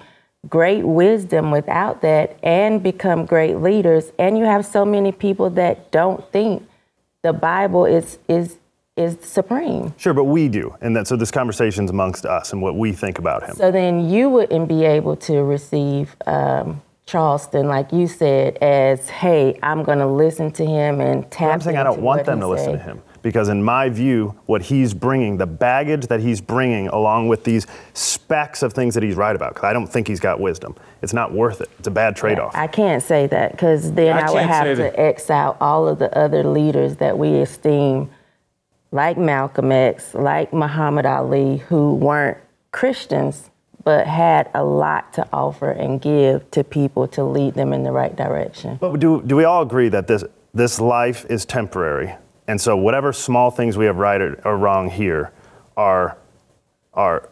great 0.49 0.85
wisdom 0.85 1.53
without 1.53 2.03
that 2.03 2.37
and 2.43 2.83
become 2.83 3.25
great 3.25 3.55
leaders 3.59 4.11
and 4.19 4.37
you 4.37 4.45
have 4.45 4.67
so 4.67 4.85
many 4.85 5.13
people 5.13 5.49
that 5.49 5.93
don't 5.93 6.29
think 6.33 6.69
the 7.23 7.33
bible 7.33 7.85
is 7.85 8.19
is 8.27 8.57
is 8.97 9.17
supreme 9.21 9.95
Sure, 9.97 10.15
but 10.15 10.25
we 10.25 10.49
do. 10.49 10.73
And 10.81 10.95
that, 10.95 11.09
so 11.09 11.17
this 11.17 11.33
conversation's 11.33 11.91
amongst 11.91 12.25
us 12.27 12.53
and 12.53 12.63
what 12.63 12.77
we 12.77 12.93
think 12.93 13.19
about 13.19 13.43
him. 13.43 13.57
So 13.57 13.73
then 13.73 14.09
you 14.09 14.31
wouldn't 14.31 14.69
be 14.69 14.85
able 14.85 15.17
to 15.17 15.43
receive 15.43 16.15
um, 16.27 16.81
Charleston, 17.07 17.69
like 17.69 17.93
you 17.93 18.07
said, 18.07 18.57
as, 18.63 19.09
hey, 19.11 19.59
I'm 19.63 19.83
going 19.83 19.99
to 19.99 20.07
listen 20.07 20.51
to 20.53 20.65
him 20.65 21.01
and 21.01 21.31
tap 21.31 21.53
I'm 21.53 21.61
saying 21.61 21.77
I 21.77 21.83
don't 21.83 22.01
want 22.01 22.25
them 22.25 22.39
he 22.39 22.41
to 22.41 22.49
listen 22.49 22.73
to 22.73 22.79
him 22.79 23.03
because, 23.21 23.49
in 23.49 23.63
my 23.63 23.91
view, 23.91 24.35
what 24.47 24.63
he's 24.63 24.95
bringing, 24.95 25.37
the 25.37 25.47
baggage 25.47 26.07
that 26.07 26.21
he's 26.21 26.41
bringing, 26.41 26.89
along 26.89 27.29
with 27.29 27.45
these 27.45 27.67
specks 27.93 28.63
of 28.63 28.73
things 28.73 28.95
that 28.95 29.03
he's 29.03 29.17
right 29.17 29.37
about, 29.37 29.55
because 29.55 29.65
I 29.65 29.75
don't 29.75 29.87
think 29.87 30.09
he's 30.09 30.21
got 30.21 30.41
wisdom. 30.41 30.77
It's 31.03 31.13
not 31.13 31.33
worth 31.33 31.61
it. 31.61 31.71
It's 31.79 31.89
a 31.89 31.91
bad 31.91 32.17
trade-off. 32.17 32.55
I 32.57 32.67
can't 32.67 33.03
say 33.03 33.27
that 33.27 33.53
because 33.53 33.93
then 33.93 34.17
I 34.17 34.27
I, 34.27 34.31
would 34.31 34.43
have 34.43 34.67
to 34.67 34.75
that. 34.77 34.99
X 34.99 35.31
out 35.31 35.59
all 35.61 35.87
of 35.87 35.99
the 35.99 36.17
other 36.17 36.43
leaders 36.43 36.97
that 36.97 37.19
we 37.19 37.41
esteem, 37.41 38.11
like 38.93 39.19
Malcolm 39.19 39.73
X, 39.73 40.15
like 40.15 40.55
Muhammad 40.55 41.05
Ali, 41.05 41.59
who 41.59 41.95
weren't 41.95 42.39
Christians 42.73 43.51
but 43.85 44.07
had 44.07 44.51
a 44.55 44.65
lot 44.65 45.13
to 45.13 45.29
offer 45.33 45.71
and 45.71 46.01
give 46.01 46.51
to 46.51 46.65
people 46.65 47.07
to 47.09 47.23
lead 47.23 47.55
them 47.55 47.73
in 47.73 47.83
the 47.85 47.93
right 47.93 48.17
direction. 48.17 48.77
But 48.81 48.99
do, 48.99 49.23
do 49.23 49.37
we 49.37 49.45
all 49.45 49.63
agree 49.63 49.89
that 49.91 50.07
this, 50.07 50.25
this 50.53 50.81
life 50.81 51.27
is 51.29 51.45
temporary? 51.45 52.15
And 52.49 52.61
so, 52.61 52.77
whatever 52.77 53.13
small 53.13 53.51
things 53.51 53.77
we 53.77 53.87
have 53.87 53.97
right 53.97 54.21
or, 54.21 54.41
or 54.45 54.57
wrong 54.57 54.91
here 54.91 55.33
are, 55.77 56.19
are 56.93 57.29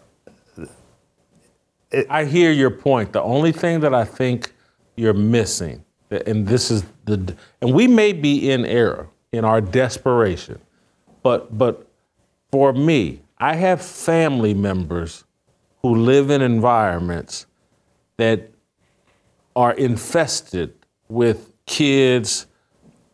I 2.08 2.24
hear 2.24 2.52
your 2.52 2.70
point. 2.70 3.12
The 3.12 3.22
only 3.22 3.52
thing 3.52 3.80
that 3.80 3.94
I 3.94 4.04
think 4.04 4.52
you're 4.96 5.12
missing, 5.12 5.84
and 6.10 6.46
this 6.46 6.70
is 6.70 6.84
the, 7.04 7.36
and 7.60 7.74
we 7.74 7.86
may 7.86 8.12
be 8.12 8.50
in 8.50 8.64
error. 8.64 9.08
in 9.32 9.44
our 9.44 9.60
desperation. 9.60 10.60
But 11.22 11.56
but 11.56 11.86
for 12.50 12.72
me, 12.72 13.22
I 13.38 13.54
have 13.56 13.82
family 13.82 14.54
members 14.54 15.24
who 15.82 15.96
live 15.96 16.30
in 16.30 16.42
environments 16.42 17.46
that 18.16 18.50
are 19.54 19.72
infested 19.72 20.74
with 21.08 21.52
kids 21.66 22.46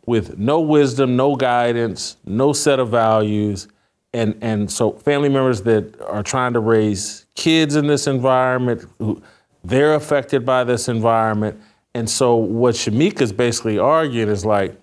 with 0.09 0.39
no 0.39 0.59
wisdom, 0.59 1.15
no 1.15 1.35
guidance, 1.35 2.17
no 2.25 2.51
set 2.51 2.79
of 2.79 2.89
values. 2.89 3.67
And, 4.11 4.35
and 4.41 4.69
so 4.69 4.93
family 4.93 5.29
members 5.29 5.61
that 5.61 6.01
are 6.01 6.23
trying 6.23 6.53
to 6.53 6.59
raise 6.59 7.27
kids 7.35 7.75
in 7.75 7.85
this 7.85 8.07
environment, 8.07 8.85
who, 8.97 9.21
they're 9.63 9.93
affected 9.93 10.45
by 10.45 10.63
this 10.63 10.87
environment. 10.87 11.61
And 11.93 12.09
so 12.09 12.35
what 12.35 12.73
Shemeka 12.73 13.21
is 13.21 13.31
basically 13.31 13.77
arguing 13.77 14.29
is 14.29 14.45
like, 14.45 14.75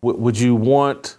w- 0.00 0.20
would 0.20 0.38
you 0.38 0.54
want 0.54 1.16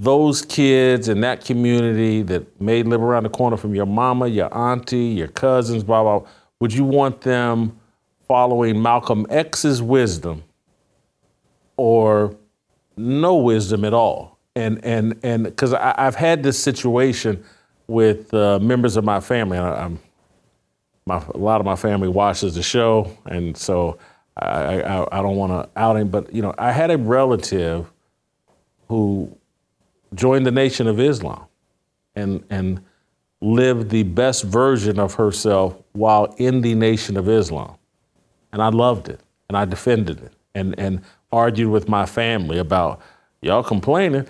those 0.00 0.42
kids 0.42 1.08
in 1.08 1.20
that 1.22 1.44
community 1.44 2.22
that 2.22 2.60
may 2.60 2.82
live 2.82 3.02
around 3.02 3.24
the 3.24 3.30
corner 3.30 3.56
from 3.56 3.74
your 3.74 3.86
mama, 3.86 4.28
your 4.28 4.54
auntie, 4.56 5.06
your 5.06 5.28
cousins, 5.28 5.82
blah, 5.82 6.02
blah, 6.02 6.28
would 6.60 6.72
you 6.72 6.84
want 6.84 7.20
them 7.22 7.78
following 8.26 8.80
Malcolm 8.80 9.26
X's 9.30 9.82
wisdom 9.82 10.44
or 11.76 12.36
no 12.96 13.36
wisdom 13.36 13.84
at 13.84 13.94
all. 13.94 14.38
And 14.54 14.84
and 14.84 15.18
and 15.22 15.44
because 15.44 15.72
I've 15.72 16.16
had 16.16 16.42
this 16.42 16.60
situation 16.60 17.44
with 17.86 18.32
uh, 18.34 18.58
members 18.60 18.96
of 18.96 19.04
my 19.04 19.20
family. 19.20 19.58
I'm, 19.58 19.98
my, 21.06 21.22
a 21.34 21.38
lot 21.38 21.60
of 21.60 21.64
my 21.64 21.76
family 21.76 22.08
watches 22.08 22.54
the 22.54 22.62
show, 22.62 23.16
and 23.24 23.56
so 23.56 23.98
I, 24.36 24.82
I, 24.82 25.18
I 25.20 25.22
don't 25.22 25.36
want 25.36 25.52
to 25.52 25.80
out 25.80 25.96
him. 25.96 26.08
But 26.08 26.34
you 26.34 26.42
know, 26.42 26.54
I 26.58 26.70
had 26.72 26.90
a 26.90 26.98
relative 26.98 27.90
who 28.88 29.36
joined 30.14 30.46
the 30.46 30.50
Nation 30.50 30.86
of 30.86 31.00
Islam, 31.00 31.46
and 32.14 32.44
and 32.50 32.80
lived 33.40 33.90
the 33.90 34.02
best 34.02 34.42
version 34.44 34.98
of 34.98 35.14
herself 35.14 35.76
while 35.92 36.34
in 36.38 36.60
the 36.60 36.74
Nation 36.74 37.16
of 37.16 37.28
Islam, 37.28 37.76
and 38.52 38.62
I 38.62 38.68
loved 38.68 39.08
it, 39.08 39.20
and 39.48 39.56
I 39.56 39.64
defended 39.64 40.20
it, 40.20 40.32
and 40.54 40.78
and 40.78 41.02
argued 41.30 41.70
with 41.70 41.88
my 41.88 42.06
family 42.06 42.58
about 42.58 43.00
y'all 43.42 43.62
complaining 43.62 44.26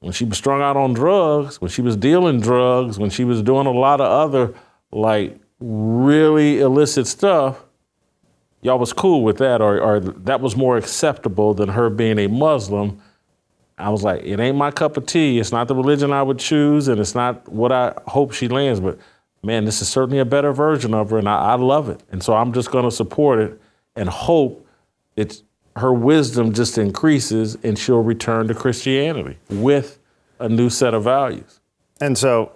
when 0.00 0.12
she 0.12 0.24
was 0.24 0.38
strung 0.38 0.62
out 0.62 0.76
on 0.76 0.92
drugs, 0.92 1.60
when 1.60 1.70
she 1.70 1.82
was 1.82 1.96
dealing 1.96 2.40
drugs, 2.40 2.98
when 2.98 3.10
she 3.10 3.24
was 3.24 3.42
doing 3.42 3.66
a 3.66 3.72
lot 3.72 4.00
of 4.00 4.06
other 4.06 4.54
like 4.92 5.38
really 5.58 6.60
illicit 6.60 7.06
stuff, 7.06 7.64
y'all 8.62 8.78
was 8.78 8.92
cool 8.92 9.24
with 9.24 9.38
that, 9.38 9.60
or, 9.60 9.80
or 9.80 10.00
that 10.00 10.40
was 10.40 10.54
more 10.54 10.76
acceptable 10.76 11.54
than 11.54 11.70
her 11.70 11.90
being 11.90 12.18
a 12.18 12.28
Muslim. 12.28 13.00
I 13.78 13.90
was 13.90 14.02
like, 14.02 14.22
it 14.24 14.40
ain't 14.40 14.56
my 14.56 14.70
cup 14.70 14.96
of 14.96 15.06
tea. 15.06 15.38
It's 15.38 15.52
not 15.52 15.68
the 15.68 15.74
religion 15.74 16.12
I 16.12 16.22
would 16.22 16.38
choose, 16.38 16.88
and 16.88 16.98
it's 16.98 17.14
not 17.14 17.46
what 17.48 17.72
I 17.72 17.92
hope 18.06 18.32
she 18.32 18.48
lands. 18.48 18.80
But 18.80 18.98
man, 19.42 19.64
this 19.64 19.82
is 19.82 19.88
certainly 19.88 20.18
a 20.18 20.24
better 20.24 20.52
version 20.52 20.94
of 20.94 21.10
her, 21.10 21.18
and 21.18 21.28
I, 21.28 21.52
I 21.52 21.54
love 21.54 21.88
it. 21.88 22.02
And 22.10 22.22
so 22.22 22.34
I'm 22.34 22.52
just 22.52 22.70
going 22.70 22.84
to 22.84 22.90
support 22.90 23.38
it 23.38 23.60
and 23.94 24.08
hope 24.08 24.66
it's 25.14 25.42
her 25.76 25.92
wisdom 25.92 26.52
just 26.52 26.78
increases 26.78 27.56
and 27.62 27.78
she'll 27.78 28.02
return 28.02 28.48
to 28.48 28.54
Christianity 28.54 29.36
with 29.50 29.98
a 30.38 30.48
new 30.48 30.70
set 30.70 30.94
of 30.94 31.04
values. 31.04 31.60
And 32.00 32.16
so, 32.16 32.52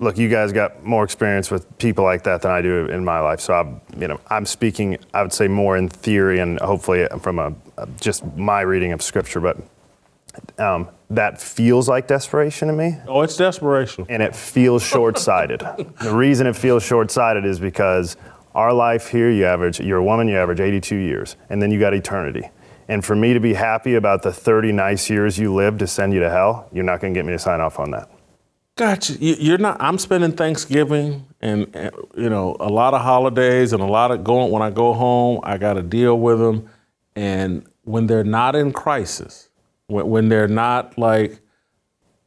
look, 0.00 0.18
you 0.18 0.28
guys 0.28 0.52
got 0.52 0.84
more 0.84 1.04
experience 1.04 1.50
with 1.50 1.78
people 1.78 2.04
like 2.04 2.24
that 2.24 2.42
than 2.42 2.50
I 2.50 2.60
do 2.60 2.86
in 2.86 3.04
my 3.04 3.20
life. 3.20 3.40
So 3.40 3.54
I'm, 3.54 3.80
you 3.96 4.08
know, 4.08 4.20
I'm 4.28 4.44
speaking, 4.44 4.98
I 5.14 5.22
would 5.22 5.32
say 5.32 5.46
more 5.46 5.76
in 5.76 5.88
theory 5.88 6.40
and 6.40 6.58
hopefully 6.60 7.06
from 7.20 7.38
a, 7.38 7.54
just 8.00 8.24
my 8.36 8.60
reading 8.60 8.92
of 8.92 9.02
scripture, 9.02 9.40
but 9.40 9.56
um, 10.58 10.88
that 11.10 11.40
feels 11.40 11.88
like 11.88 12.06
desperation 12.06 12.68
to 12.68 12.74
me. 12.74 12.96
Oh, 13.06 13.22
it's 13.22 13.36
desperation. 13.36 14.06
And 14.08 14.22
it 14.22 14.34
feels 14.34 14.82
short-sighted. 14.82 15.60
the 16.00 16.14
reason 16.14 16.46
it 16.46 16.56
feels 16.56 16.82
short-sighted 16.82 17.44
is 17.44 17.60
because 17.60 18.16
our 18.54 18.72
life 18.72 19.08
here, 19.08 19.30
you 19.30 19.44
average, 19.44 19.80
you're 19.80 19.98
a 19.98 20.04
woman, 20.04 20.28
you 20.28 20.36
average 20.36 20.60
82 20.60 20.96
years, 20.96 21.36
and 21.48 21.60
then 21.60 21.70
you 21.70 21.78
got 21.78 21.94
eternity. 21.94 22.48
And 22.88 23.04
for 23.04 23.14
me 23.14 23.32
to 23.32 23.40
be 23.40 23.54
happy 23.54 23.94
about 23.94 24.22
the 24.22 24.32
30 24.32 24.72
nice 24.72 25.08
years 25.08 25.38
you 25.38 25.54
lived 25.54 25.78
to 25.78 25.86
send 25.86 26.12
you 26.12 26.20
to 26.20 26.30
hell, 26.30 26.68
you're 26.72 26.84
not 26.84 27.00
going 27.00 27.14
to 27.14 27.18
get 27.18 27.24
me 27.24 27.32
to 27.32 27.38
sign 27.38 27.60
off 27.60 27.78
on 27.78 27.90
that. 27.92 28.10
Gotcha. 28.76 29.14
You're 29.20 29.58
not. 29.58 29.76
I'm 29.80 29.98
spending 29.98 30.32
Thanksgiving 30.32 31.26
and, 31.40 31.74
and, 31.76 31.94
you 32.16 32.30
know 32.30 32.56
a 32.58 32.68
lot 32.68 32.94
of 32.94 33.02
holidays 33.02 33.74
and 33.74 33.82
a 33.82 33.86
lot 33.86 34.10
of 34.10 34.24
going. 34.24 34.50
When 34.50 34.62
I 34.62 34.70
go 34.70 34.94
home, 34.94 35.40
I 35.42 35.58
got 35.58 35.74
to 35.74 35.82
deal 35.82 36.18
with 36.18 36.38
them. 36.38 36.70
And 37.14 37.66
when 37.84 38.06
they're 38.06 38.24
not 38.24 38.56
in 38.56 38.72
crisis, 38.72 39.50
when, 39.86 40.08
when 40.08 40.28
they're 40.28 40.48
not 40.48 40.98
like, 40.98 41.40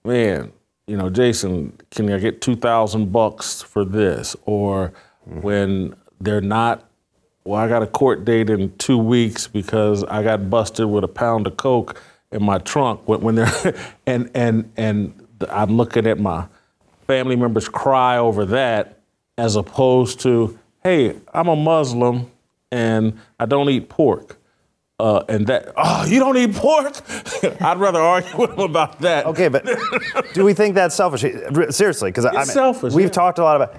man, 0.03 0.51
you 0.87 0.97
know, 0.97 1.09
Jason, 1.09 1.77
can 1.91 2.11
I 2.11 2.19
get 2.19 2.41
two 2.41 2.55
thousand 2.55 3.11
bucks 3.11 3.61
for 3.61 3.83
this? 3.83 4.35
Or 4.45 4.93
mm-hmm. 5.27 5.41
when 5.41 5.95
they're 6.19 6.41
not 6.41 6.89
well 7.43 7.59
i 7.59 7.67
got 7.67 7.83
a 7.83 7.87
court 7.87 8.25
date 8.25 8.49
in 8.49 8.75
two 8.77 8.97
weeks 8.97 9.47
because 9.47 10.03
i 10.05 10.23
got 10.23 10.49
busted 10.49 10.87
with 10.87 11.03
a 11.03 11.07
pound 11.07 11.47
of 11.47 11.57
coke 11.57 12.01
in 12.31 12.43
my 12.43 12.57
trunk 12.57 13.01
when, 13.07 13.21
when 13.21 13.35
they're 13.35 13.75
and 14.05 14.29
and 14.33 14.71
and 14.77 15.27
i'm 15.49 15.77
looking 15.77 16.07
at 16.07 16.19
my 16.19 16.45
family 17.07 17.35
members 17.35 17.69
cry 17.69 18.17
over 18.17 18.45
that 18.45 18.99
as 19.37 19.55
opposed 19.55 20.19
to 20.19 20.57
hey 20.83 21.15
i'm 21.33 21.47
a 21.47 21.55
muslim 21.55 22.29
and 22.71 23.17
i 23.39 23.45
don't 23.45 23.69
eat 23.69 23.89
pork 23.89 24.37
uh, 24.99 25.23
and 25.27 25.47
that, 25.47 25.73
oh, 25.75 26.05
you 26.05 26.19
don't 26.19 26.38
eat 26.38 26.53
pork? 26.53 27.01
I'd 27.62 27.77
rather 27.77 27.99
argue 27.99 28.38
with 28.38 28.51
them 28.51 28.62
about 28.62 28.99
that. 29.01 29.25
Okay, 29.25 29.49
but 29.49 29.65
do 30.34 30.45
we 30.45 30.53
think 30.53 30.75
that's 30.75 30.95
selfish? 30.95 31.21
Seriously, 31.69 32.12
because 32.12 32.25
I 32.25 32.31
mean, 32.31 32.45
selfish. 32.45 32.93
We've 32.93 33.05
yeah. 33.05 33.12
talked 33.12 33.39
a 33.39 33.43
lot 33.43 33.58
about 33.58 33.75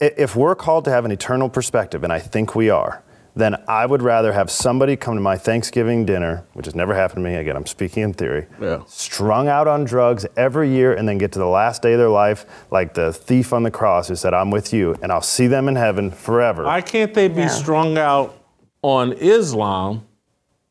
if 0.00 0.36
we're 0.36 0.54
called 0.54 0.84
to 0.84 0.90
have 0.90 1.04
an 1.04 1.12
eternal 1.12 1.48
perspective, 1.48 2.04
and 2.04 2.12
I 2.12 2.18
think 2.18 2.54
we 2.54 2.70
are, 2.70 3.02
then 3.34 3.56
I 3.68 3.86
would 3.86 4.02
rather 4.02 4.32
have 4.32 4.50
somebody 4.50 4.96
come 4.96 5.14
to 5.14 5.20
my 5.20 5.36
Thanksgiving 5.36 6.04
dinner, 6.04 6.44
which 6.54 6.66
has 6.66 6.74
never 6.74 6.94
happened 6.94 7.24
to 7.24 7.30
me. 7.30 7.36
Again, 7.36 7.56
I'm 7.56 7.66
speaking 7.66 8.02
in 8.02 8.12
theory. 8.12 8.46
Yeah. 8.60 8.82
Strung 8.86 9.48
out 9.48 9.68
on 9.68 9.84
drugs 9.84 10.26
every 10.36 10.70
year, 10.70 10.94
and 10.94 11.08
then 11.08 11.18
get 11.18 11.32
to 11.32 11.38
the 11.38 11.46
last 11.46 11.82
day 11.82 11.92
of 11.92 11.98
their 11.98 12.08
life, 12.08 12.46
like 12.70 12.94
the 12.94 13.12
thief 13.12 13.52
on 13.52 13.62
the 13.62 13.70
cross 13.70 14.08
who 14.08 14.16
said, 14.16 14.34
"I'm 14.34 14.50
with 14.50 14.72
you," 14.72 14.96
and 15.02 15.12
I'll 15.12 15.22
see 15.22 15.46
them 15.46 15.68
in 15.68 15.76
heaven 15.76 16.10
forever. 16.10 16.64
Why 16.64 16.80
can't 16.80 17.14
they 17.14 17.28
be 17.28 17.42
yeah. 17.42 17.48
strung 17.48 17.96
out 17.96 18.34
on 18.82 19.12
Islam, 19.14 20.07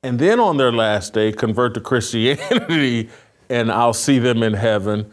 and 0.08 0.20
then 0.20 0.39
on 0.39 0.56
their 0.56 0.72
last 0.72 1.13
day 1.13 1.34
convert 1.34 1.74
to 1.74 1.82
Christianity, 1.82 3.10
and 3.50 3.70
I'll 3.70 3.93
see 3.93 4.20
them 4.20 4.41
in 4.41 4.54
heaven? 4.54 5.12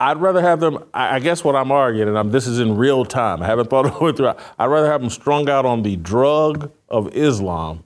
I'd 0.00 0.16
rather 0.16 0.40
have 0.40 0.58
them. 0.58 0.82
I 0.94 1.20
guess 1.20 1.44
what 1.44 1.54
I'm 1.54 1.70
arguing, 1.70 2.08
and 2.08 2.18
I'm, 2.18 2.30
this 2.30 2.46
is 2.46 2.58
in 2.58 2.76
real 2.76 3.04
time. 3.04 3.42
I 3.42 3.46
haven't 3.46 3.68
thought 3.70 3.86
it 3.86 4.16
through. 4.16 4.32
I'd 4.58 4.66
rather 4.66 4.90
have 4.90 5.02
them 5.02 5.10
strung 5.10 5.50
out 5.50 5.66
on 5.66 5.82
the 5.82 5.96
drug 5.96 6.72
of 6.88 7.14
Islam, 7.14 7.84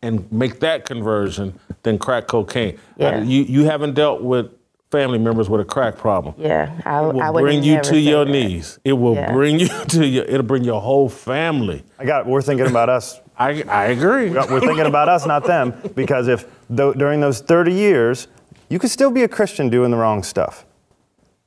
and 0.00 0.30
make 0.32 0.60
that 0.60 0.86
conversion 0.86 1.60
than 1.82 1.98
crack 1.98 2.28
cocaine. 2.28 2.78
Yeah. 2.96 3.22
you 3.22 3.42
you 3.42 3.64
haven't 3.64 3.92
dealt 3.92 4.22
with 4.22 4.50
family 4.90 5.18
members 5.18 5.50
with 5.50 5.60
a 5.60 5.64
crack 5.66 5.98
problem. 5.98 6.34
Yeah, 6.38 6.80
I, 6.86 7.00
it 7.00 7.12
will 7.12 7.22
I 7.22 7.30
bring 7.30 7.62
you 7.62 7.82
to 7.82 7.98
your 7.98 8.24
that. 8.24 8.30
knees. 8.30 8.78
It 8.84 8.94
will 8.94 9.14
yeah. 9.14 9.32
bring 9.32 9.60
you 9.60 9.68
to 9.88 10.06
your. 10.06 10.24
It'll 10.24 10.42
bring 10.42 10.64
your 10.64 10.80
whole 10.80 11.10
family. 11.10 11.84
I 11.98 12.06
got. 12.06 12.26
We're 12.26 12.42
thinking 12.42 12.66
about 12.66 12.88
us. 12.88 13.20
I 13.38 13.62
I 13.68 13.84
agree. 13.86 14.30
We're 14.30 14.60
thinking 14.60 14.86
about 14.86 15.08
us, 15.08 15.26
not 15.26 15.44
them, 15.44 15.74
because 15.94 16.28
if 16.28 16.46
th- 16.74 16.96
during 16.96 17.20
those 17.20 17.40
30 17.40 17.72
years, 17.72 18.28
you 18.68 18.78
could 18.78 18.90
still 18.90 19.10
be 19.10 19.22
a 19.22 19.28
Christian 19.28 19.68
doing 19.70 19.90
the 19.90 19.96
wrong 19.96 20.22
stuff. 20.22 20.66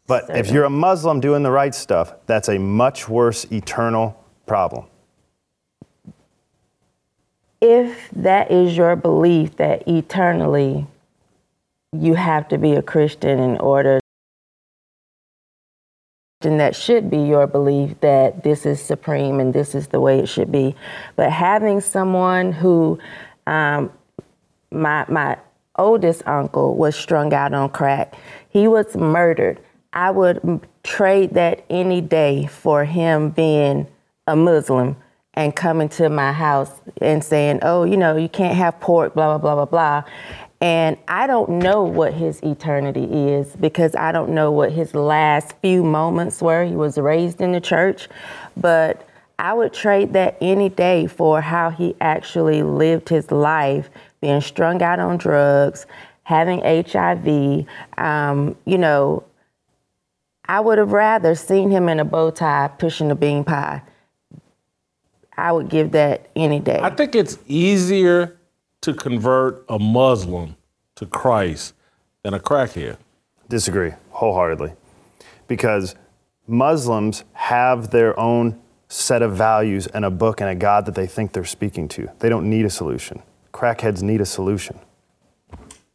But 0.07 0.29
if 0.35 0.51
you're 0.51 0.65
a 0.65 0.69
Muslim 0.69 1.21
doing 1.21 1.41
the 1.41 1.51
right 1.51 1.73
stuff, 1.73 2.13
that's 2.25 2.49
a 2.49 2.57
much 2.57 3.07
worse 3.07 3.45
eternal 3.45 4.21
problem. 4.45 4.87
If 7.61 8.09
that 8.11 8.51
is 8.51 8.75
your 8.75 8.97
belief 8.97 9.55
that 9.55 9.87
eternally 9.87 10.85
you 11.93 12.15
have 12.15 12.49
to 12.49 12.57
be 12.57 12.73
a 12.73 12.81
Christian 12.81 13.39
in 13.39 13.57
order, 13.59 14.00
and 16.45 16.59
that 16.59 16.75
should 16.75 17.09
be 17.09 17.19
your 17.19 17.47
belief 17.47 17.99
that 18.01 18.43
this 18.43 18.65
is 18.65 18.81
supreme 18.81 19.39
and 19.39 19.53
this 19.53 19.75
is 19.75 19.87
the 19.87 19.99
way 19.99 20.19
it 20.19 20.27
should 20.27 20.51
be. 20.51 20.75
But 21.15 21.31
having 21.31 21.81
someone 21.81 22.51
who, 22.51 22.99
um, 23.47 23.91
my 24.71 25.05
my 25.09 25.37
oldest 25.77 26.21
uncle 26.27 26.75
was 26.75 26.95
strung 26.95 27.33
out 27.33 27.53
on 27.53 27.69
crack. 27.69 28.15
He 28.49 28.67
was 28.67 28.95
murdered 28.95 29.59
I 29.93 30.11
would 30.11 30.67
trade 30.83 31.33
that 31.33 31.65
any 31.69 32.01
day 32.01 32.45
for 32.45 32.85
him 32.85 33.29
being 33.29 33.87
a 34.25 34.35
Muslim 34.35 34.95
and 35.33 35.55
coming 35.55 35.89
to 35.89 36.09
my 36.09 36.31
house 36.31 36.71
and 37.01 37.23
saying, 37.23 37.59
oh, 37.61 37.83
you 37.83 37.97
know, 37.97 38.15
you 38.15 38.29
can't 38.29 38.55
have 38.55 38.79
pork, 38.79 39.13
blah, 39.13 39.37
blah, 39.37 39.55
blah, 39.55 39.65
blah, 39.65 40.03
blah. 40.03 40.11
And 40.61 40.97
I 41.07 41.25
don't 41.25 41.49
know 41.49 41.83
what 41.83 42.13
his 42.13 42.39
eternity 42.43 43.05
is 43.05 43.55
because 43.55 43.95
I 43.95 44.11
don't 44.11 44.29
know 44.29 44.51
what 44.51 44.71
his 44.71 44.93
last 44.93 45.53
few 45.61 45.83
moments 45.83 46.39
were. 46.39 46.63
He 46.63 46.75
was 46.75 46.99
raised 46.99 47.41
in 47.41 47.51
the 47.51 47.59
church, 47.59 48.07
but 48.55 49.07
I 49.39 49.53
would 49.53 49.73
trade 49.73 50.13
that 50.13 50.37
any 50.39 50.69
day 50.69 51.07
for 51.07 51.41
how 51.41 51.71
he 51.71 51.95
actually 51.99 52.61
lived 52.61 53.09
his 53.09 53.31
life, 53.31 53.89
being 54.21 54.39
strung 54.39 54.83
out 54.83 54.99
on 54.99 55.17
drugs, 55.17 55.87
having 56.21 56.61
HIV. 56.61 57.65
Um, 57.97 58.55
you 58.65 58.77
know, 58.77 59.23
I 60.45 60.59
would 60.59 60.77
have 60.77 60.91
rather 60.91 61.33
seen 61.33 61.71
him 61.71 61.89
in 61.89 61.99
a 61.99 62.05
bow 62.05 62.29
tie 62.29 62.67
pushing 62.67 63.09
a 63.09 63.15
bean 63.15 63.43
pie. 63.43 63.81
I 65.35 65.51
would 65.53 65.69
give 65.69 65.93
that 65.93 66.29
any 66.35 66.59
day. 66.59 66.79
I 66.83 66.91
think 66.91 67.15
it's 67.15 67.39
easier 67.47 68.37
to 68.81 68.93
convert 68.93 69.63
a 69.69 69.77
Muslim 69.77 70.55
to 70.95 71.05
Christ 71.05 71.73
than 72.23 72.33
a 72.33 72.39
crackhead. 72.39 72.97
Disagree 73.49 73.93
wholeheartedly. 74.11 74.73
Because 75.47 75.95
Muslims 76.47 77.23
have 77.33 77.91
their 77.91 78.19
own 78.19 78.59
set 78.87 79.21
of 79.21 79.35
values 79.35 79.87
and 79.87 80.03
a 80.03 80.09
book 80.09 80.41
and 80.41 80.49
a 80.49 80.55
God 80.55 80.85
that 80.85 80.95
they 80.95 81.07
think 81.07 81.31
they're 81.31 81.45
speaking 81.45 81.87
to. 81.89 82.09
They 82.19 82.29
don't 82.29 82.49
need 82.49 82.65
a 82.65 82.69
solution. 82.69 83.21
Crackheads 83.53 84.01
need 84.01 84.21
a 84.21 84.25
solution. 84.25 84.79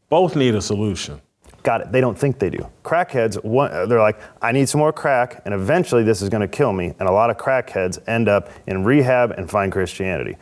Both 0.09 0.37
need 0.37 0.55
a 0.55 0.62
solution. 0.62 1.20
Got 1.62 1.81
it. 1.81 1.92
They 1.92 2.01
don't 2.01 2.16
think 2.16 2.38
they 2.38 2.49
do. 2.49 2.64
Crackheads, 2.85 3.42
they're 3.88 4.01
like, 4.01 4.20
I 4.40 4.53
need 4.53 4.68
some 4.68 4.79
more 4.79 4.92
crack, 4.92 5.42
and 5.44 5.53
eventually 5.53 6.05
this 6.05 6.22
is 6.22 6.29
going 6.29 6.42
to 6.42 6.49
kill 6.49 6.72
me. 6.72 6.94
And 7.01 7.09
a 7.09 7.12
lot 7.12 7.29
of 7.29 7.37
crackheads 7.37 7.99
end 8.09 8.29
up 8.29 8.51
in 8.68 8.85
rehab 8.85 9.33
and 9.33 9.51
find 9.51 9.72
Christianity. 9.72 10.37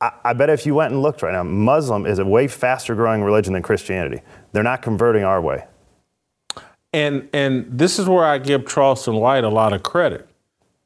I, 0.00 0.12
I 0.24 0.32
bet 0.32 0.50
if 0.50 0.66
you 0.66 0.74
went 0.74 0.92
and 0.92 1.02
looked 1.02 1.22
right 1.22 1.32
now, 1.32 1.42
Muslim 1.42 2.06
is 2.06 2.18
a 2.18 2.24
way 2.24 2.48
faster 2.48 2.94
growing 2.94 3.22
religion 3.22 3.52
than 3.52 3.62
Christianity. 3.62 4.22
They're 4.52 4.62
not 4.62 4.82
converting 4.82 5.24
our 5.24 5.40
way. 5.40 5.64
And 6.92 7.28
and 7.32 7.66
this 7.70 7.98
is 7.98 8.08
where 8.08 8.24
I 8.24 8.38
give 8.38 8.66
Charleston 8.66 9.14
White 9.16 9.44
a 9.44 9.48
lot 9.48 9.72
of 9.72 9.82
credit. 9.82 10.28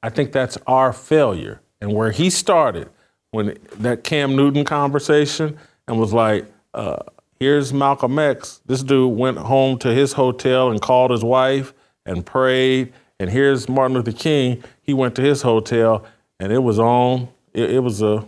I 0.03 0.11
think 0.11 0.33
that's 0.33 0.59
our 0.66 0.92
failure. 0.92 1.62
And 1.81 1.94
where 1.94 2.11
he 2.11 2.29
started 2.31 2.90
when 3.31 3.59
that 3.79 4.05
Cam 4.05 4.37
Newton 4.37 4.64
conversation 4.64 5.59
and 5.88 5.98
was 5.98 6.12
like, 6.12 6.46
uh, 6.74 6.98
here's 7.40 7.72
Malcolm 7.72 8.18
X. 8.18 8.61
This 8.66 8.83
dude 8.83 9.16
went 9.16 9.38
home 9.38 9.79
to 9.79 9.94
his 9.94 10.12
hotel 10.12 10.70
and 10.70 10.81
called 10.81 11.11
his 11.11 11.24
wife 11.24 11.72
and 12.05 12.24
prayed. 12.24 12.92
And 13.18 13.31
here's 13.31 13.68
Martin 13.68 13.96
Luther 13.96 14.12
King. 14.12 14.62
He 14.83 14.92
went 14.92 15.14
to 15.16 15.22
his 15.22 15.42
hotel 15.42 16.05
and 16.38 16.53
it 16.53 16.59
was 16.59 16.79
on. 16.79 17.29
It, 17.55 17.70
it 17.70 17.81
was 17.81 18.03
a 18.03 18.27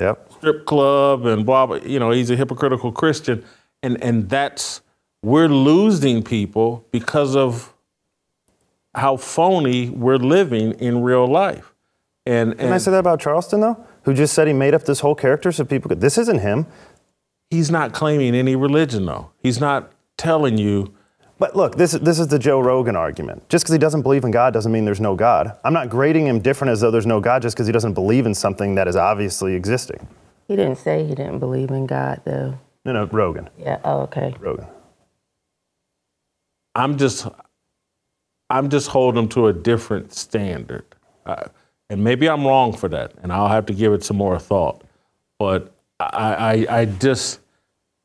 Yep. 0.00 0.32
strip 0.32 0.66
club 0.66 1.26
and 1.26 1.44
blah 1.46 1.66
blah. 1.66 1.76
You 1.76 1.98
know, 1.98 2.10
he's 2.10 2.30
a 2.30 2.36
hypocritical 2.36 2.92
Christian, 2.92 3.44
and 3.82 4.02
and 4.02 4.28
that's 4.28 4.80
we're 5.22 5.48
losing 5.48 6.22
people 6.22 6.84
because 6.90 7.36
of 7.36 7.74
how 8.94 9.16
phony 9.16 9.90
we're 9.90 10.16
living 10.16 10.72
in 10.72 11.02
real 11.02 11.26
life. 11.26 11.74
And 12.26 12.56
Can 12.58 12.72
I 12.72 12.78
say 12.78 12.90
that 12.90 12.98
about 12.98 13.20
Charleston, 13.20 13.60
though? 13.60 13.84
Who 14.04 14.14
just 14.14 14.34
said 14.34 14.46
he 14.46 14.52
made 14.52 14.74
up 14.74 14.84
this 14.84 15.00
whole 15.00 15.14
character 15.14 15.52
so 15.52 15.64
people 15.64 15.88
could. 15.88 16.00
This 16.00 16.16
isn't 16.18 16.40
him. 16.40 16.66
he's 17.50 17.70
not 17.70 17.92
claiming 17.92 18.34
any 18.34 18.56
religion 18.56 19.04
though. 19.06 19.30
He's 19.42 19.60
not 19.60 19.92
telling 20.16 20.56
you. 20.58 20.94
But 21.40 21.56
look, 21.56 21.74
this, 21.74 21.92
this 21.92 22.18
is 22.18 22.28
the 22.28 22.38
Joe 22.38 22.60
Rogan 22.60 22.94
argument. 22.94 23.48
Just 23.48 23.64
because 23.64 23.72
he 23.72 23.78
doesn't 23.78 24.02
believe 24.02 24.24
in 24.24 24.30
God 24.30 24.52
doesn't 24.52 24.70
mean 24.70 24.84
there's 24.84 25.00
no 25.00 25.16
God. 25.16 25.56
I'm 25.64 25.72
not 25.72 25.88
grading 25.88 26.26
him 26.26 26.38
different 26.40 26.70
as 26.70 26.82
though 26.82 26.90
there's 26.90 27.06
no 27.06 27.18
God 27.18 27.40
just 27.40 27.56
because 27.56 27.66
he 27.66 27.72
doesn't 27.72 27.94
believe 27.94 28.26
in 28.26 28.34
something 28.34 28.74
that 28.74 28.86
is 28.86 28.94
obviously 28.94 29.54
existing. 29.54 30.06
he 30.48 30.54
didn't 30.54 30.76
say 30.76 31.02
he 31.02 31.14
didn't 31.14 31.38
believe 31.38 31.70
in 31.70 31.86
God, 31.86 32.20
though. 32.26 32.58
No, 32.84 32.92
no, 32.92 33.04
Rogan. 33.06 33.48
Yeah. 33.58 33.80
Oh, 33.84 34.00
okay. 34.02 34.34
Rogan. 34.38 34.66
I'm 36.74 36.98
just, 36.98 37.26
I'm 38.50 38.68
just 38.68 38.88
holding 38.88 39.22
him 39.22 39.28
to 39.30 39.46
a 39.46 39.52
different 39.54 40.12
standard, 40.12 40.84
uh, 41.24 41.44
and 41.88 42.04
maybe 42.04 42.28
I'm 42.28 42.46
wrong 42.46 42.74
for 42.74 42.88
that, 42.90 43.14
and 43.22 43.32
I'll 43.32 43.48
have 43.48 43.64
to 43.66 43.72
give 43.72 43.94
it 43.94 44.04
some 44.04 44.18
more 44.18 44.38
thought. 44.38 44.84
But 45.38 45.72
I, 45.98 46.66
I, 46.68 46.80
I 46.80 46.84
just, 46.84 47.40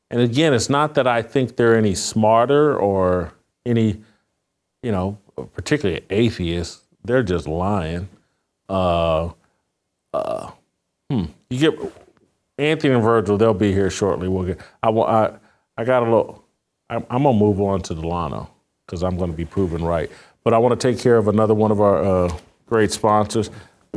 and 0.10 0.22
again, 0.22 0.54
it's 0.54 0.70
not 0.70 0.96
that 0.96 1.08
I 1.08 1.22
think 1.22 1.56
they're 1.56 1.76
any 1.76 1.96
smarter 1.96 2.78
or 2.78 3.34
any, 3.66 4.02
you 4.84 4.92
know, 4.92 5.18
particularly 5.54 6.04
atheists. 6.10 6.82
They're 7.04 7.24
just 7.24 7.48
lying. 7.48 8.08
Uh, 8.70 9.32
uh, 10.14 10.52
hmm. 11.10 11.26
You 11.50 11.72
get 11.72 11.94
Anthony 12.58 12.94
and 12.94 13.04
Virgil. 13.04 13.38
They'll 13.38 13.54
be 13.54 13.72
here 13.72 13.90
shortly. 13.90 14.28
We'll 14.28 14.46
get. 14.46 14.62
I, 14.82 14.90
I, 14.90 15.38
I 15.78 15.84
got 15.84 16.04
a 16.04 16.06
little. 16.06 16.44
I'm, 16.90 17.06
I'm 17.10 17.24
gonna 17.24 17.38
move 17.38 17.60
on 17.62 17.82
to 17.84 17.96
Delano 17.96 18.50
because 18.86 19.04
I'm 19.04 19.18
gonna 19.18 19.34
be 19.34 19.46
proven 19.46 19.84
right. 19.84 20.10
But 20.44 20.54
I 20.54 20.60
want 20.60 20.80
to 20.80 20.92
take 20.92 21.02
care 21.02 21.18
of 21.18 21.28
another 21.28 21.56
one 21.56 21.72
of 21.72 21.82
our 21.82 22.04
uh, 22.04 22.38
great 22.68 22.92
sponsors. 22.92 23.50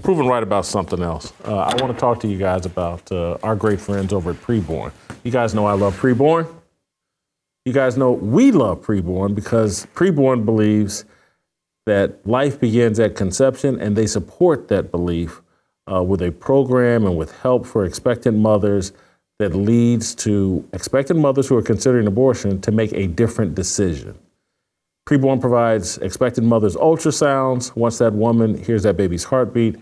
Proven 0.02 0.26
right 0.26 0.42
about 0.42 0.64
something 0.64 1.02
else. 1.02 1.32
Uh, 1.44 1.58
I 1.58 1.74
want 1.82 1.92
to 1.92 1.98
talk 1.98 2.20
to 2.20 2.28
you 2.28 2.38
guys 2.38 2.64
about 2.66 3.10
uh, 3.10 3.36
our 3.42 3.56
great 3.56 3.80
friends 3.80 4.12
over 4.12 4.30
at 4.30 4.36
Preborn. 4.36 4.92
You 5.24 5.32
guys 5.32 5.54
know 5.54 5.66
I 5.66 5.72
love 5.72 5.98
Preborn. 5.98 6.46
You 7.64 7.72
guys 7.72 7.96
know 7.96 8.12
we 8.12 8.52
love 8.52 8.82
Preborn 8.82 9.34
because 9.34 9.86
Preborn 9.94 10.44
believes 10.44 11.04
that 11.86 12.26
life 12.26 12.60
begins 12.60 13.00
at 13.00 13.16
conception, 13.16 13.80
and 13.80 13.96
they 13.96 14.06
support 14.06 14.68
that 14.68 14.90
belief 14.90 15.42
uh, 15.90 16.02
with 16.02 16.22
a 16.22 16.30
program 16.30 17.06
and 17.06 17.16
with 17.16 17.32
help 17.40 17.66
for 17.66 17.84
expectant 17.84 18.36
mothers 18.36 18.92
that 19.38 19.54
leads 19.54 20.14
to 20.14 20.68
expectant 20.72 21.18
mothers 21.18 21.48
who 21.48 21.56
are 21.56 21.62
considering 21.62 22.06
abortion 22.06 22.60
to 22.60 22.70
make 22.70 22.92
a 22.92 23.06
different 23.06 23.54
decision. 23.54 24.18
Preborn 25.08 25.40
provides 25.40 25.96
expectant 25.98 26.46
mothers 26.46 26.76
ultrasounds. 26.76 27.74
Once 27.74 27.98
that 27.98 28.12
woman 28.12 28.62
hears 28.62 28.82
that 28.82 28.96
baby's 28.96 29.24
heartbeat, 29.24 29.76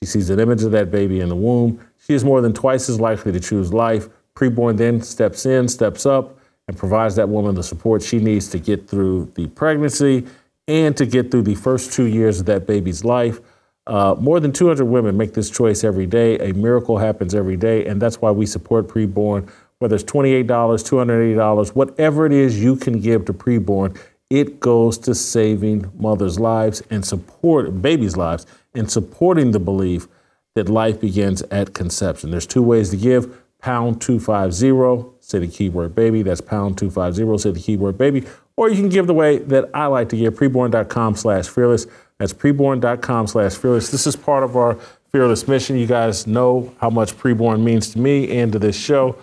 she 0.00 0.06
sees 0.06 0.28
an 0.30 0.40
image 0.40 0.64
of 0.64 0.72
that 0.72 0.90
baby 0.90 1.20
in 1.20 1.28
the 1.28 1.36
womb. 1.36 1.78
She 2.06 2.14
is 2.14 2.24
more 2.24 2.40
than 2.40 2.52
twice 2.52 2.88
as 2.88 2.98
likely 2.98 3.30
to 3.30 3.38
choose 3.38 3.72
life. 3.72 4.08
Preborn 4.36 4.76
then 4.76 5.02
steps 5.02 5.46
in, 5.46 5.68
steps 5.68 6.06
up, 6.06 6.38
and 6.68 6.76
provides 6.76 7.16
that 7.16 7.28
woman 7.28 7.54
the 7.54 7.62
support 7.62 8.02
she 8.02 8.18
needs 8.18 8.48
to 8.48 8.58
get 8.58 8.88
through 8.88 9.30
the 9.34 9.46
pregnancy 9.48 10.26
and 10.68 10.96
to 10.96 11.04
get 11.06 11.30
through 11.30 11.42
the 11.42 11.54
first 11.54 11.92
two 11.92 12.06
years 12.06 12.40
of 12.40 12.46
that 12.46 12.66
baby's 12.66 13.04
life. 13.04 13.40
Uh, 13.86 14.14
more 14.18 14.38
than 14.38 14.52
200 14.52 14.84
women 14.84 15.16
make 15.16 15.34
this 15.34 15.50
choice 15.50 15.82
every 15.82 16.06
day. 16.06 16.38
A 16.38 16.54
miracle 16.54 16.98
happens 16.98 17.34
every 17.34 17.56
day, 17.56 17.84
and 17.86 18.00
that's 18.00 18.20
why 18.20 18.30
we 18.30 18.46
support 18.46 18.86
preborn. 18.86 19.48
Whether 19.80 19.96
it's 19.96 20.04
$28, 20.04 20.46
$280, 20.46 21.74
whatever 21.74 22.26
it 22.26 22.32
is 22.32 22.62
you 22.62 22.76
can 22.76 23.00
give 23.00 23.24
to 23.24 23.32
preborn, 23.32 23.98
it 24.30 24.60
goes 24.60 24.96
to 24.98 25.14
saving 25.14 25.90
mothers' 25.98 26.38
lives 26.38 26.82
and 26.90 27.04
support 27.04 27.82
babies' 27.82 28.16
lives 28.16 28.46
and 28.74 28.90
supporting 28.90 29.50
the 29.50 29.58
belief 29.58 30.06
that 30.54 30.68
life 30.68 31.00
begins 31.00 31.42
at 31.50 31.74
conception. 31.74 32.30
There's 32.30 32.46
two 32.46 32.62
ways 32.62 32.90
to 32.90 32.96
give. 32.96 33.41
Pound 33.62 34.00
250, 34.00 35.16
say 35.20 35.38
the 35.38 35.46
keyword 35.46 35.94
baby. 35.94 36.22
That's 36.22 36.40
pound 36.40 36.76
250, 36.78 37.38
say 37.38 37.52
the 37.52 37.60
keyword 37.60 37.96
baby. 37.96 38.24
Or 38.56 38.68
you 38.68 38.76
can 38.76 38.88
give 38.88 39.06
the 39.06 39.14
way 39.14 39.38
that 39.38 39.70
I 39.72 39.86
like 39.86 40.08
to 40.10 40.16
give, 40.16 40.34
preborn.com 40.34 41.16
slash 41.16 41.48
fearless. 41.48 41.86
That's 42.18 42.32
preborn.com 42.32 43.28
slash 43.28 43.54
fearless. 43.54 43.90
This 43.90 44.06
is 44.06 44.16
part 44.16 44.42
of 44.42 44.56
our 44.56 44.78
fearless 45.12 45.46
mission. 45.46 45.76
You 45.76 45.86
guys 45.86 46.26
know 46.26 46.74
how 46.80 46.90
much 46.90 47.16
preborn 47.16 47.62
means 47.62 47.92
to 47.92 47.98
me 47.98 48.38
and 48.38 48.52
to 48.52 48.58
this 48.58 48.76
show. 48.76 49.16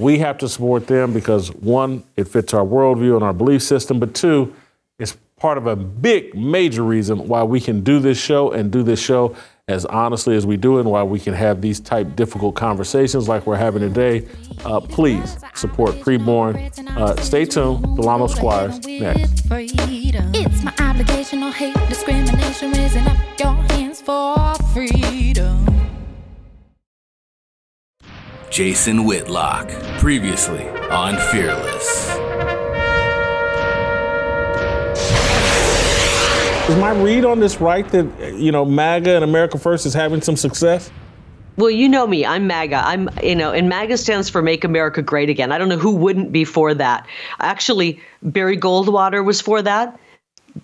We 0.00 0.18
have 0.18 0.38
to 0.38 0.48
support 0.48 0.86
them 0.86 1.12
because 1.12 1.52
one, 1.52 2.04
it 2.16 2.28
fits 2.28 2.54
our 2.54 2.64
worldview 2.64 3.14
and 3.14 3.24
our 3.24 3.32
belief 3.32 3.62
system, 3.62 3.98
but 3.98 4.14
two, 4.14 4.54
it's 4.98 5.16
part 5.36 5.58
of 5.58 5.66
a 5.66 5.76
big, 5.76 6.34
major 6.34 6.82
reason 6.82 7.28
why 7.28 7.42
we 7.44 7.60
can 7.60 7.82
do 7.82 8.00
this 8.00 8.18
show 8.18 8.50
and 8.50 8.70
do 8.70 8.82
this 8.82 9.00
show 9.00 9.36
as 9.68 9.84
honestly 9.86 10.34
as 10.34 10.46
we 10.46 10.56
do 10.56 10.78
and 10.78 10.90
why 10.90 11.02
we 11.02 11.20
can 11.20 11.34
have 11.34 11.60
these 11.60 11.78
type 11.78 12.16
difficult 12.16 12.54
conversations 12.54 13.28
like 13.28 13.46
we're 13.46 13.56
having 13.56 13.82
today. 13.82 14.26
Uh, 14.64 14.80
please 14.80 15.36
support 15.54 15.94
preborn. 15.96 16.56
Uh, 16.96 17.14
stay 17.22 17.44
tuned. 17.44 17.82
Delano 17.96 18.26
Squires 18.26 18.84
next. 18.86 19.44
It's 19.50 20.64
my 20.64 20.74
obligation, 20.80 21.40
no 21.40 21.50
hate, 21.50 21.76
discrimination, 21.88 22.72
raising 22.72 23.06
up 23.06 23.16
your 23.38 23.54
hands 23.54 24.00
for 24.00 24.54
freedom. 24.72 25.66
Jason 28.50 29.04
Whitlock, 29.04 29.68
previously 29.98 30.66
on 30.90 31.16
Fearless. 31.30 32.27
Is 36.68 36.76
my 36.76 36.90
read 36.90 37.24
on 37.24 37.40
this 37.40 37.62
right 37.62 37.88
that 37.88 38.34
you 38.34 38.52
know 38.52 38.62
MAGA 38.62 39.14
and 39.14 39.24
America 39.24 39.58
First 39.58 39.86
is 39.86 39.94
having 39.94 40.20
some 40.20 40.36
success? 40.36 40.90
Well, 41.56 41.70
you 41.70 41.88
know 41.88 42.06
me. 42.06 42.26
I'm 42.26 42.46
MAGA. 42.46 42.76
I'm, 42.76 43.08
you 43.22 43.34
know, 43.34 43.52
and 43.52 43.70
MAGA 43.70 43.96
stands 43.96 44.28
for 44.28 44.42
Make 44.42 44.64
America 44.64 45.00
Great 45.00 45.30
Again. 45.30 45.50
I 45.50 45.56
don't 45.56 45.70
know 45.70 45.78
who 45.78 45.92
wouldn't 45.92 46.30
be 46.30 46.44
for 46.44 46.74
that. 46.74 47.06
Actually, 47.40 48.00
Barry 48.22 48.56
Goldwater 48.56 49.24
was 49.24 49.40
for 49.40 49.62
that. 49.62 49.98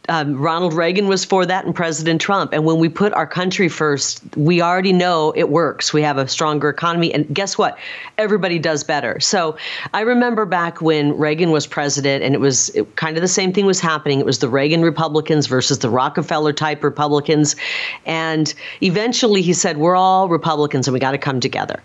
Um, 0.08 0.36
Ronald 0.36 0.74
Reagan 0.74 1.08
was 1.08 1.24
for 1.24 1.46
that, 1.46 1.64
and 1.64 1.74
President 1.74 2.20
Trump. 2.20 2.52
And 2.52 2.64
when 2.64 2.78
we 2.78 2.90
put 2.90 3.12
our 3.14 3.26
country 3.26 3.68
first, 3.68 4.22
we 4.36 4.60
already 4.60 4.92
know 4.92 5.32
it 5.34 5.48
works. 5.48 5.92
We 5.94 6.02
have 6.02 6.18
a 6.18 6.28
stronger 6.28 6.68
economy, 6.68 7.12
and 7.14 7.26
guess 7.34 7.56
what? 7.56 7.78
Everybody 8.18 8.58
does 8.58 8.84
better. 8.84 9.18
So 9.20 9.56
I 9.94 10.00
remember 10.00 10.44
back 10.44 10.82
when 10.82 11.16
Reagan 11.16 11.50
was 11.50 11.66
president, 11.66 12.22
and 12.22 12.34
it 12.34 12.40
was 12.40 12.68
it, 12.70 12.96
kind 12.96 13.16
of 13.16 13.22
the 13.22 13.28
same 13.28 13.52
thing 13.52 13.64
was 13.64 13.80
happening. 13.80 14.20
It 14.20 14.26
was 14.26 14.40
the 14.40 14.48
Reagan 14.48 14.82
Republicans 14.82 15.46
versus 15.46 15.78
the 15.78 15.88
Rockefeller 15.88 16.52
type 16.52 16.84
Republicans, 16.84 17.56
and 18.04 18.52
eventually 18.82 19.40
he 19.40 19.54
said, 19.54 19.78
"We're 19.78 19.96
all 19.96 20.28
Republicans, 20.28 20.86
and 20.86 20.92
we 20.92 21.00
got 21.00 21.12
to 21.12 21.18
come 21.18 21.40
together." 21.40 21.82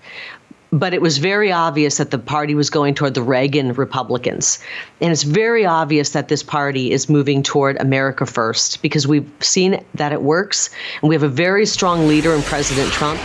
But 0.71 0.93
it 0.93 1.01
was 1.01 1.17
very 1.17 1.51
obvious 1.51 1.97
that 1.97 2.11
the 2.11 2.19
party 2.19 2.53
was 2.53 2.69
going 2.69 2.93
toward 2.93 3.15
the 3.15 3.23
Reagan 3.23 3.73
Republicans. 3.73 4.59
And 5.01 5.11
it's 5.11 5.23
very 5.23 5.65
obvious 5.65 6.11
that 6.11 6.27
this 6.27 6.43
party 6.43 6.91
is 6.91 7.09
moving 7.09 7.41
toward 7.41 7.79
America 7.81 8.25
first 8.25 8.81
because 8.81 9.07
we've 9.07 9.29
seen 9.39 9.83
that 9.95 10.11
it 10.11 10.21
works. 10.21 10.69
And 11.01 11.09
we 11.09 11.15
have 11.15 11.23
a 11.23 11.27
very 11.27 11.65
strong 11.65 12.07
leader 12.07 12.33
in 12.33 12.43
President 12.43 12.91
Trump. 12.91 13.19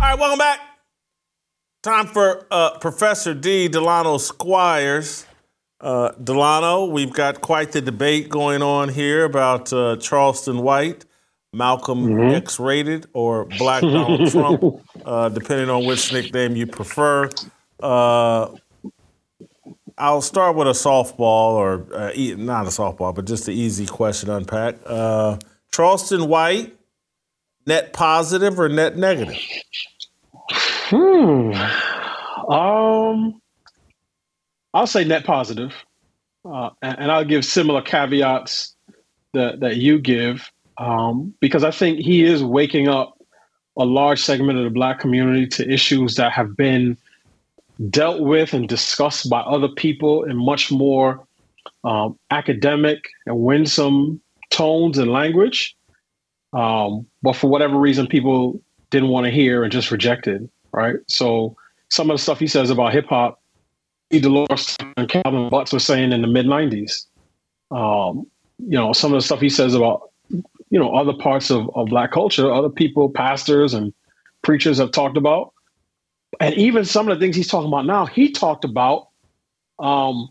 All 0.00 0.16
right, 0.16 0.18
welcome 0.18 0.38
back. 0.38 0.60
Time 1.82 2.06
for 2.06 2.46
uh, 2.50 2.78
Professor 2.78 3.34
D. 3.34 3.68
Delano 3.68 4.16
Squires. 4.16 5.26
Uh, 5.80 6.12
Delano, 6.22 6.84
we've 6.86 7.12
got 7.12 7.40
quite 7.40 7.72
the 7.72 7.80
debate 7.80 8.28
going 8.28 8.60
on 8.62 8.90
here 8.90 9.24
about 9.24 9.72
uh, 9.72 9.96
Charleston 9.96 10.58
White, 10.58 11.06
Malcolm 11.54 12.20
X 12.20 12.60
rated, 12.60 13.06
or 13.14 13.46
Black 13.46 13.80
Donald 13.80 14.30
Trump, 14.30 14.62
uh, 15.04 15.30
depending 15.30 15.70
on 15.70 15.84
which 15.86 16.12
nickname 16.12 16.54
you 16.54 16.66
prefer. 16.66 17.30
Uh, 17.82 18.48
I'll 19.96 20.22
start 20.22 20.56
with 20.56 20.66
a 20.68 20.72
softball, 20.72 21.52
or 21.52 21.86
uh, 21.94 22.12
e- 22.14 22.34
not 22.34 22.66
a 22.66 22.70
softball, 22.70 23.14
but 23.14 23.26
just 23.26 23.48
an 23.48 23.54
easy 23.54 23.86
question 23.86 24.28
to 24.28 24.36
unpack. 24.36 24.76
Uh, 24.84 25.38
Charleston 25.72 26.28
White, 26.28 26.74
net 27.66 27.92
positive 27.92 28.60
or 28.60 28.68
net 28.68 28.96
negative? 28.96 29.38
Hmm. 30.90 31.52
Um, 32.52 33.39
I'll 34.72 34.86
say 34.86 35.04
net 35.04 35.24
positive, 35.24 35.72
uh, 36.44 36.70
and, 36.82 36.98
and 37.00 37.12
I'll 37.12 37.24
give 37.24 37.44
similar 37.44 37.82
caveats 37.82 38.74
that 39.34 39.60
that 39.60 39.76
you 39.76 39.98
give, 39.98 40.50
um, 40.78 41.34
because 41.40 41.64
I 41.64 41.70
think 41.70 41.98
he 42.00 42.24
is 42.24 42.42
waking 42.42 42.88
up 42.88 43.16
a 43.76 43.84
large 43.84 44.22
segment 44.22 44.58
of 44.58 44.64
the 44.64 44.70
Black 44.70 45.00
community 45.00 45.46
to 45.46 45.70
issues 45.70 46.16
that 46.16 46.32
have 46.32 46.56
been 46.56 46.96
dealt 47.88 48.20
with 48.20 48.52
and 48.52 48.68
discussed 48.68 49.30
by 49.30 49.40
other 49.40 49.68
people 49.68 50.24
in 50.24 50.36
much 50.36 50.70
more 50.70 51.26
um, 51.84 52.18
academic 52.30 53.08
and 53.26 53.40
winsome 53.40 54.20
tones 54.50 54.98
and 54.98 55.10
language. 55.10 55.76
Um, 56.52 57.06
but 57.22 57.36
for 57.36 57.48
whatever 57.48 57.78
reason, 57.78 58.06
people 58.06 58.60
didn't 58.90 59.08
want 59.08 59.24
to 59.24 59.30
hear 59.30 59.62
and 59.62 59.72
just 59.72 59.90
rejected. 59.90 60.50
Right. 60.72 60.96
So 61.06 61.56
some 61.88 62.10
of 62.10 62.16
the 62.16 62.22
stuff 62.22 62.38
he 62.38 62.46
says 62.46 62.70
about 62.70 62.92
hip 62.92 63.06
hop. 63.06 63.39
Dolores 64.18 64.76
and 64.96 65.08
Calvin 65.08 65.48
Butts 65.48 65.72
were 65.72 65.78
saying 65.78 66.12
in 66.12 66.22
the 66.22 66.28
mid 66.28 66.46
'90s. 66.46 67.06
Um, 67.70 68.26
you 68.58 68.76
know, 68.76 68.92
some 68.92 69.12
of 69.12 69.18
the 69.18 69.24
stuff 69.24 69.40
he 69.40 69.48
says 69.48 69.74
about 69.74 70.10
you 70.28 70.78
know 70.78 70.94
other 70.94 71.12
parts 71.12 71.50
of, 71.50 71.70
of 71.76 71.88
Black 71.88 72.10
culture, 72.10 72.52
other 72.52 72.68
people, 72.68 73.10
pastors 73.10 73.74
and 73.74 73.92
preachers 74.42 74.78
have 74.78 74.90
talked 74.90 75.16
about, 75.16 75.52
and 76.40 76.54
even 76.54 76.84
some 76.84 77.08
of 77.08 77.18
the 77.18 77.24
things 77.24 77.36
he's 77.36 77.48
talking 77.48 77.68
about 77.68 77.86
now, 77.86 78.06
he 78.06 78.30
talked 78.30 78.64
about, 78.64 79.08
um, 79.78 80.28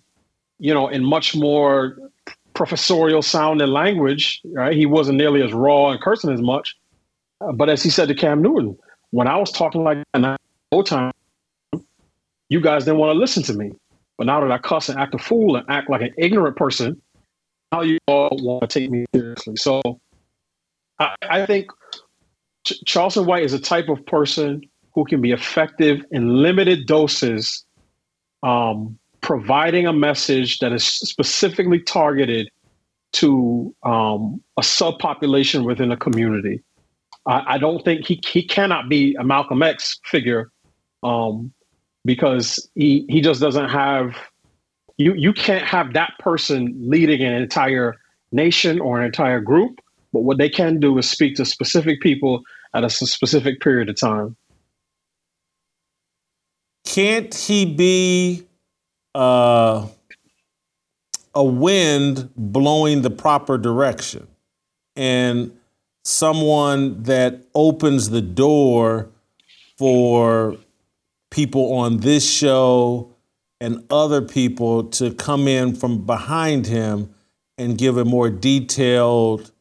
you 0.59 0.73
know, 0.73 0.87
in 0.87 1.03
much 1.03 1.35
more 1.35 1.97
professorial 2.53 3.21
sound 3.21 3.61
and 3.61 3.71
language. 3.71 4.41
Right, 4.43 4.75
he 4.75 4.85
wasn't 4.85 5.17
nearly 5.17 5.41
as 5.41 5.53
raw 5.53 5.89
and 5.89 6.01
cursing 6.01 6.31
as 6.31 6.41
much. 6.41 6.75
Uh, 7.41 7.53
but 7.53 7.69
as 7.69 7.81
he 7.81 7.89
said 7.89 8.09
to 8.09 8.15
Cam 8.15 8.41
Newton, 8.41 8.77
when 9.11 9.27
I 9.27 9.37
was 9.37 9.51
talking 9.51 9.83
like 9.83 9.99
that 10.13 10.39
old 10.71 10.85
time, 10.85 11.13
you 12.49 12.59
guys 12.59 12.85
didn't 12.85 12.99
want 12.99 13.13
to 13.15 13.19
listen 13.19 13.43
to 13.43 13.53
me. 13.53 13.71
But 14.17 14.27
now 14.27 14.41
that 14.41 14.51
I 14.51 14.57
cuss 14.57 14.89
and 14.89 14.99
act 14.99 15.15
a 15.15 15.17
fool 15.17 15.55
and 15.55 15.65
act 15.69 15.89
like 15.89 16.01
an 16.01 16.13
ignorant 16.17 16.57
person, 16.57 17.01
now 17.71 17.81
you 17.81 17.97
all 18.07 18.29
want 18.41 18.69
to 18.69 18.79
take 18.79 18.91
me 18.91 19.05
seriously. 19.15 19.55
So 19.55 19.81
I, 20.99 21.15
I 21.21 21.45
think 21.45 21.71
Ch- 22.65 22.83
Charleston 22.85 23.25
White 23.25 23.43
is 23.43 23.53
a 23.53 23.59
type 23.59 23.87
of 23.87 24.05
person 24.05 24.61
who 24.93 25.05
can 25.05 25.21
be 25.21 25.31
effective 25.31 26.03
in 26.11 26.41
limited 26.41 26.85
doses, 26.85 27.63
um, 28.43 28.97
providing 29.21 29.87
a 29.87 29.93
message 29.93 30.59
that 30.59 30.73
is 30.73 30.83
specifically 30.83 31.79
targeted 31.79 32.49
to 33.13 33.73
um, 33.83 34.43
a 34.57 34.61
subpopulation 34.61 35.65
within 35.65 35.91
a 35.91 35.97
community. 35.97 36.61
I, 37.25 37.55
I 37.55 37.57
don't 37.57 37.85
think 37.85 38.05
he, 38.05 38.19
he 38.27 38.43
cannot 38.43 38.89
be 38.89 39.15
a 39.15 39.23
Malcolm 39.23 39.63
X 39.63 39.99
figure 40.03 40.51
um, 41.03 41.53
because 42.05 42.69
he, 42.75 43.05
he 43.09 43.21
just 43.21 43.41
doesn't 43.41 43.69
have 43.69 44.15
you 44.97 45.13
you 45.13 45.31
can't 45.31 45.65
have 45.65 45.93
that 45.93 46.13
person 46.19 46.75
leading 46.79 47.21
an 47.21 47.33
entire 47.33 47.95
nation 48.31 48.79
or 48.79 48.99
an 48.99 49.05
entire 49.05 49.39
group 49.39 49.79
but 50.11 50.21
what 50.21 50.37
they 50.37 50.49
can 50.49 50.79
do 50.79 50.97
is 50.97 51.09
speak 51.09 51.35
to 51.35 51.45
specific 51.45 52.01
people 52.01 52.41
at 52.73 52.83
a 52.83 52.89
specific 52.89 53.61
period 53.61 53.89
of 53.89 53.95
time. 53.95 54.35
Can't 56.85 57.33
he 57.33 57.65
be 57.65 58.47
uh, 59.13 59.87
a 61.35 61.43
wind 61.43 62.29
blowing 62.35 63.01
the 63.03 63.09
proper 63.11 63.57
direction? 63.57 64.27
And 64.95 65.55
someone 66.03 67.03
that 67.03 67.43
opens 67.53 68.09
the 68.09 68.21
door 68.21 69.09
for 69.77 70.57
people 71.31 71.73
on 71.73 71.97
this 71.97 72.29
show 72.29 73.13
and 73.61 73.85
other 73.89 74.21
people 74.21 74.85
to 74.85 75.13
come 75.13 75.47
in 75.47 75.75
from 75.75 76.05
behind 76.05 76.65
him 76.67 77.13
and 77.57 77.77
give 77.77 77.97
a 77.97 78.05
more 78.05 78.29
detailed, 78.29 79.51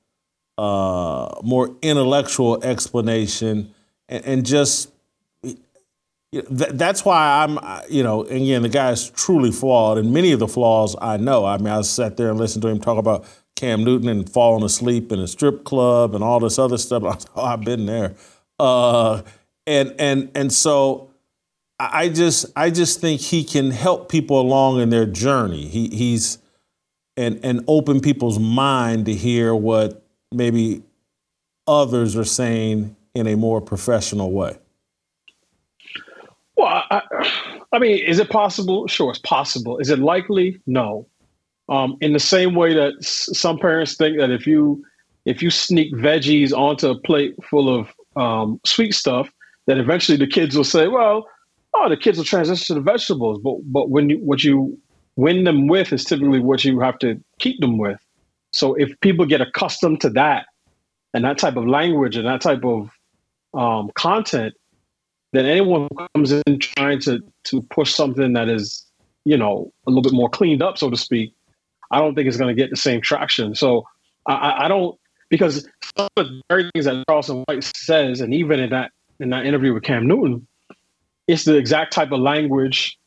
uh, 0.56 1.34
more 1.42 1.76
intellectual 1.82 2.62
explanation 2.62 3.74
and, 4.08 4.24
and 4.24 4.46
just 4.46 4.90
th- 6.32 6.72
that's 6.72 7.04
why 7.04 7.44
I'm, 7.44 7.58
you 7.88 8.02
know, 8.02 8.24
again, 8.24 8.62
the 8.62 8.68
guy 8.68 8.90
is 8.90 9.10
truly 9.10 9.50
flawed, 9.50 9.98
and 9.98 10.12
many 10.12 10.32
of 10.32 10.40
the 10.40 10.48
flaws 10.48 10.96
I 11.00 11.16
know. 11.16 11.44
I 11.44 11.58
mean, 11.58 11.68
I 11.68 11.80
sat 11.82 12.16
there 12.16 12.30
and 12.30 12.38
listened 12.38 12.62
to 12.62 12.68
him 12.68 12.80
talk 12.80 12.98
about 12.98 13.24
Cam 13.56 13.84
Newton 13.84 14.08
and 14.08 14.28
falling 14.28 14.64
asleep 14.64 15.10
in 15.12 15.18
a 15.18 15.26
strip 15.26 15.64
club 15.64 16.14
and 16.14 16.22
all 16.22 16.40
this 16.40 16.58
other 16.58 16.78
stuff. 16.78 17.02
I 17.02 17.06
was, 17.06 17.26
oh, 17.34 17.44
I've 17.44 17.62
been 17.62 17.86
there, 17.86 18.14
uh, 18.58 19.22
and 19.66 19.94
and 19.98 20.30
and 20.34 20.52
so 20.52 21.10
I 21.81 22.09
just 22.09 22.47
I 22.57 22.70
just 22.70 23.01
think 23.01 23.20
he 23.20 23.45
can 23.45 23.70
help 23.70 24.09
people 24.09 24.41
along 24.41 24.81
in 24.81 24.91
their 24.91 25.07
journey. 25.07 25.66
He 25.66 25.89
he's 25.89 26.39
and 27.16 27.39
and 27.43 27.64
open 27.68 28.01
people's 28.01 28.39
mind 28.39 29.07
to 29.07 29.14
hear 29.14 29.55
what 29.55 30.03
maybe 30.33 30.83
others 31.66 32.16
are 32.16 32.24
saying 32.24 32.97
in 33.14 33.26
a 33.26 33.37
more 33.37 33.61
professional 33.61 34.33
way. 34.33 34.57
well 36.57 36.83
I, 36.91 37.03
I 37.72 37.79
mean 37.79 37.99
is 38.05 38.18
it 38.18 38.31
possible 38.31 38.87
sure 38.87 39.11
it's 39.11 39.18
possible 39.20 39.79
is 39.79 39.91
it 39.91 39.99
likely 39.99 40.61
no 40.66 41.07
um, 41.68 41.99
in 42.01 42.14
the 42.14 42.18
same 42.20 42.55
way 42.55 42.72
that 42.74 42.95
s- 43.01 43.29
some 43.39 43.59
parents 43.59 43.97
think 43.97 44.18
that 44.18 44.31
if 44.31 44.47
you 44.47 44.83
if 45.26 45.43
you 45.43 45.51
sneak 45.51 45.93
veggies 45.95 46.53
onto 46.53 46.89
a 46.89 46.99
plate 47.01 47.35
full 47.45 47.68
of 47.74 47.89
um, 48.16 48.61
sweet 48.64 48.95
stuff 48.95 49.31
that 49.66 49.76
eventually 49.79 50.16
the 50.16 50.26
kids 50.26 50.57
will 50.57 50.64
say 50.64 50.89
well 50.89 51.26
oh 51.74 51.88
the 51.88 51.96
kids 51.96 52.18
will 52.18 52.24
transition 52.24 52.66
to 52.66 52.74
the 52.74 52.80
vegetables 52.80 53.38
but 53.42 53.56
but 53.64 53.90
when 53.90 54.10
you 54.10 54.18
what 54.18 54.42
you 54.44 54.78
win 55.16 55.44
them 55.44 55.66
with 55.66 55.92
is 55.92 56.04
typically 56.04 56.38
what 56.38 56.64
you 56.64 56.78
have 56.78 56.96
to 57.00 57.20
keep 57.40 57.60
them 57.60 57.76
with. 57.76 57.98
So 58.52 58.74
if 58.74 58.88
people 59.00 59.26
get 59.26 59.40
accustomed 59.40 60.00
to 60.02 60.10
that 60.10 60.46
and 61.12 61.24
that 61.24 61.38
type 61.38 61.56
of 61.56 61.66
language 61.66 62.16
and 62.16 62.26
that 62.26 62.40
type 62.40 62.64
of 62.64 62.90
um, 63.54 63.90
content 63.94 64.54
then 65.32 65.46
anyone 65.46 65.88
who 65.90 66.06
comes 66.14 66.32
in 66.32 66.58
trying 66.58 67.00
to 67.00 67.20
to 67.44 67.62
push 67.62 67.94
something 67.94 68.32
that 68.32 68.48
is 68.48 68.86
you 69.24 69.36
know 69.36 69.72
a 69.86 69.90
little 69.90 70.02
bit 70.02 70.12
more 70.12 70.28
cleaned 70.28 70.62
up 70.62 70.78
so 70.78 70.90
to 70.90 70.96
speak 70.96 71.34
i 71.90 71.98
don't 71.98 72.14
think 72.14 72.28
it's 72.28 72.36
going 72.36 72.54
to 72.54 72.60
get 72.60 72.70
the 72.70 72.76
same 72.76 73.00
traction. 73.00 73.54
So 73.54 73.86
I- 74.26 74.64
i, 74.64 74.68
don't 74.68 74.98
because 75.30 75.68
some 75.96 76.08
of 76.16 76.26
the 76.28 76.42
very 76.48 76.70
things 76.72 76.84
that 76.86 77.04
charleston 77.08 77.44
white 77.46 77.64
says 77.64 78.20
and 78.20 78.34
even 78.34 78.60
in 78.60 78.70
that 78.70 78.92
in 79.20 79.30
that 79.30 79.46
interview 79.46 79.74
with 79.74 79.82
cam 79.82 80.06
newton 80.06 80.46
it's 81.29 81.45
the 81.45 81.57
exact 81.57 81.93
type 81.93 82.11
of 82.11 82.20
language 82.20 82.99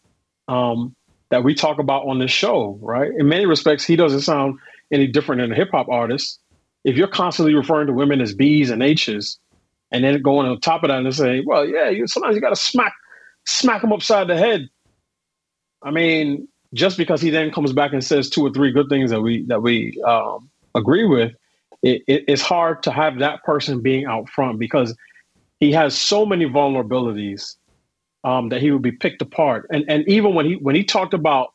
um, 0.48 0.96
that 1.30 1.44
we 1.44 1.54
talk 1.54 1.80
about 1.80 2.08
on 2.08 2.20
this 2.20 2.32
show 2.32 2.80
right 2.82 3.12
in 3.18 3.28
many 3.28 3.46
respects 3.46 3.84
he 3.84 3.96
doesn't 3.96 4.22
sound 4.22 4.58
any 4.92 5.08
different 5.08 5.42
than 5.42 5.52
a 5.52 5.56
hip-hop 5.56 5.90
artist 5.90 6.40
if 6.84 6.96
you're 6.96 7.08
constantly 7.08 7.54
referring 7.54 7.88
to 7.88 7.94
women 7.94 8.22
as 8.22 8.34
b's 8.34 8.70
and 8.70 8.82
h's 8.82 9.40
and 9.92 10.04
then 10.04 10.22
going 10.22 10.48
on 10.48 10.60
top 10.60 10.84
of 10.84 10.88
that 10.88 11.00
and 11.00 11.14
saying, 11.14 11.44
well, 11.46 11.68
yeah, 11.68 11.90
you 11.90 12.08
sometimes 12.08 12.36
you 12.36 12.42
got 12.42 12.50
to 12.50 12.56
smack 12.56 12.94
smack 13.46 13.84
him 13.84 13.92
upside 13.92 14.28
the 14.28 14.38
head. 14.38 14.70
I 15.84 15.92
mean, 15.92 16.48
just 16.74 16.98
because 16.98 17.22
he 17.22 17.30
then 17.30 17.52
comes 17.52 17.74
back 17.74 17.92
and 17.92 18.04
says 18.04 18.30
two 18.30 18.46
or 18.46 18.52
three 18.52 18.72
good 18.72 18.88
things 18.90 19.12
that 19.12 19.22
we 19.22 19.44
that 19.46 19.62
we 19.62 20.02
um, 20.08 20.50
agree 20.76 21.06
with, 21.06 21.34
it, 21.84 22.04
it, 22.08 22.24
it's 22.28 22.42
hard 22.42 22.84
to 22.84 22.92
have 22.92 23.20
that 23.20 23.44
person 23.44 23.82
being 23.82 24.06
out 24.06 24.30
front 24.30 24.60
because 24.60 24.96
he 25.60 25.72
has 25.74 25.98
so 25.98 26.26
many 26.26 26.46
vulnerabilities 26.46 27.56
um, 28.24 28.50
that 28.50 28.62
he 28.62 28.72
would 28.72 28.82
be 28.82 28.92
picked 28.92 29.22
apart. 29.22 29.68
And 29.72 29.86
and 29.88 30.08
even 30.08 30.34
when 30.34 30.46
he 30.46 30.56
when 30.56 30.76
he 30.76 30.84
talked 30.84 31.14
about 31.14 31.54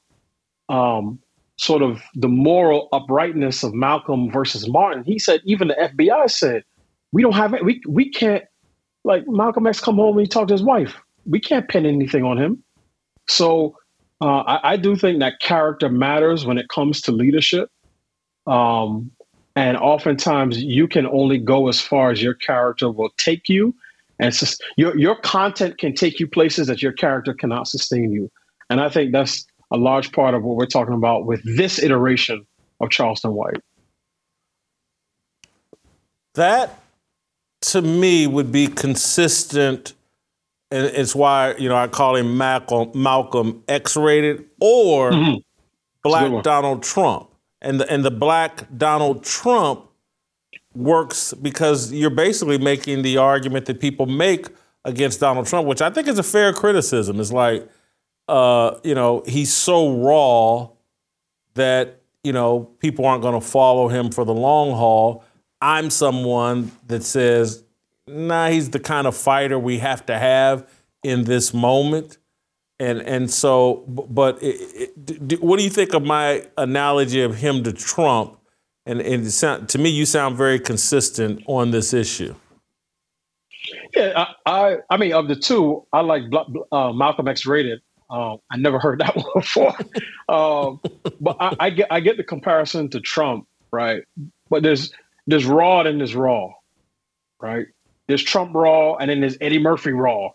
um, 0.68 1.20
sort 1.58 1.82
of 1.82 2.02
the 2.14 2.28
moral 2.28 2.88
uprightness 2.92 3.62
of 3.62 3.74
Malcolm 3.74 4.30
versus 4.30 4.68
Martin. 4.68 5.04
He 5.04 5.18
said 5.18 5.40
even 5.44 5.68
the 5.68 5.74
FBI 5.74 6.30
said 6.30 6.64
we 7.12 7.22
don't 7.22 7.34
have. 7.34 7.54
We 7.62 7.80
we 7.88 8.10
can't 8.10 8.44
like 9.04 9.24
Malcolm 9.26 9.66
X 9.66 9.80
come 9.80 9.96
home 9.96 10.18
and 10.18 10.26
he 10.26 10.28
talked 10.28 10.48
to 10.48 10.54
his 10.54 10.62
wife. 10.62 10.96
We 11.24 11.40
can't 11.40 11.68
pin 11.68 11.86
anything 11.86 12.24
on 12.24 12.38
him. 12.38 12.62
So 13.28 13.76
uh, 14.20 14.40
I, 14.40 14.72
I, 14.72 14.76
do 14.76 14.96
think 14.96 15.18
that 15.20 15.40
character 15.40 15.88
matters 15.88 16.46
when 16.46 16.58
it 16.58 16.68
comes 16.68 17.00
to 17.02 17.12
leadership. 17.12 17.70
Um, 18.46 19.10
and 19.56 19.76
oftentimes 19.76 20.62
you 20.62 20.86
can 20.86 21.06
only 21.06 21.38
go 21.38 21.68
as 21.68 21.80
far 21.80 22.10
as 22.10 22.22
your 22.22 22.34
character 22.34 22.90
will 22.90 23.10
take 23.18 23.48
you. 23.48 23.74
And 24.18 24.32
just, 24.32 24.62
your, 24.76 24.96
your 24.98 25.16
content 25.16 25.78
can 25.78 25.94
take 25.94 26.18
you 26.18 26.26
places 26.26 26.66
that 26.68 26.82
your 26.82 26.92
character 26.92 27.34
cannot 27.34 27.68
sustain 27.68 28.10
you. 28.12 28.30
And 28.70 28.80
I 28.80 28.88
think 28.88 29.12
that's 29.12 29.46
a 29.70 29.76
large 29.76 30.12
part 30.12 30.34
of 30.34 30.42
what 30.42 30.56
we're 30.56 30.66
talking 30.66 30.94
about 30.94 31.26
with 31.26 31.42
this 31.56 31.78
iteration 31.78 32.46
of 32.80 32.90
Charleston 32.90 33.34
White. 33.34 33.60
That 36.34 36.78
to 37.62 37.82
me 37.82 38.26
would 38.26 38.52
be 38.52 38.68
consistent 38.68 39.94
and 40.70 40.86
it's 40.86 41.14
why 41.14 41.54
you 41.58 41.68
know 41.68 41.76
I 41.76 41.88
call 41.88 42.16
him 42.16 42.36
Malcolm, 42.36 42.90
Malcolm 42.94 43.62
X-rated 43.68 44.44
or 44.60 45.12
mm-hmm. 45.12 45.36
Black 46.02 46.42
Donald 46.42 46.82
Trump, 46.82 47.30
and 47.60 47.80
the 47.80 47.90
and 47.90 48.04
the 48.04 48.10
Black 48.10 48.66
Donald 48.76 49.24
Trump 49.24 49.85
works 50.76 51.34
because 51.34 51.92
you're 51.92 52.10
basically 52.10 52.58
making 52.58 53.02
the 53.02 53.16
argument 53.18 53.66
that 53.66 53.80
people 53.80 54.06
make 54.06 54.48
against 54.84 55.20
Donald 55.20 55.46
Trump, 55.46 55.66
which 55.66 55.82
I 55.82 55.90
think 55.90 56.08
is 56.08 56.18
a 56.18 56.22
fair 56.22 56.52
criticism. 56.52 57.20
It's 57.20 57.32
like, 57.32 57.68
uh, 58.28 58.78
you 58.84 58.94
know, 58.94 59.22
he's 59.26 59.52
so 59.52 59.96
raw 59.98 60.68
that 61.54 62.02
you 62.22 62.32
know 62.32 62.60
people 62.80 63.06
aren't 63.06 63.22
going 63.22 63.38
to 63.38 63.46
follow 63.46 63.88
him 63.88 64.10
for 64.10 64.24
the 64.24 64.34
long 64.34 64.72
haul. 64.72 65.24
I'm 65.60 65.90
someone 65.90 66.72
that 66.86 67.02
says 67.02 67.64
nah, 68.06 68.48
he's 68.48 68.70
the 68.70 68.78
kind 68.78 69.06
of 69.06 69.16
fighter 69.16 69.58
we 69.58 69.78
have 69.78 70.06
to 70.06 70.18
have 70.18 70.68
in 71.02 71.24
this 71.24 71.52
moment. 71.52 72.18
And 72.78 73.00
and 73.00 73.30
so, 73.30 73.84
but 73.88 74.42
it, 74.42 74.92
it, 75.08 75.42
what 75.42 75.56
do 75.58 75.64
you 75.64 75.70
think 75.70 75.94
of 75.94 76.04
my 76.04 76.46
analogy 76.58 77.22
of 77.22 77.36
him 77.36 77.62
to 77.64 77.72
Trump? 77.72 78.38
And, 78.86 79.00
and 79.00 79.30
sound, 79.32 79.68
to 79.70 79.78
me, 79.78 79.90
you 79.90 80.06
sound 80.06 80.36
very 80.36 80.60
consistent 80.60 81.42
on 81.46 81.72
this 81.72 81.92
issue. 81.92 82.34
Yeah, 83.94 84.26
I, 84.46 84.50
I, 84.50 84.76
I 84.90 84.96
mean, 84.96 85.12
of 85.12 85.26
the 85.26 85.34
two, 85.34 85.84
I 85.92 86.00
like 86.00 86.22
uh, 86.70 86.92
Malcolm 86.92 87.26
X 87.26 87.46
rated. 87.46 87.80
Uh, 88.08 88.36
I 88.50 88.56
never 88.56 88.78
heard 88.86 89.00
that 89.00 89.16
one 89.16 89.26
before, 89.34 89.74
um, 90.28 90.80
but 91.20 91.36
I, 91.40 91.56
I, 91.58 91.70
get 91.70 91.88
I 91.90 91.98
get 91.98 92.16
the 92.16 92.22
comparison 92.22 92.88
to 92.90 93.00
Trump, 93.00 93.48
right? 93.72 94.04
But 94.48 94.62
there's 94.62 94.92
there's 95.26 95.44
raw 95.44 95.80
and 95.80 95.98
there's 95.98 96.14
raw, 96.14 96.52
right? 97.40 97.66
There's 98.06 98.22
Trump 98.22 98.54
Raw, 98.54 98.96
and 98.96 99.10
then 99.10 99.20
there's 99.20 99.36
Eddie 99.40 99.58
Murphy 99.58 99.90
Raw, 99.92 100.30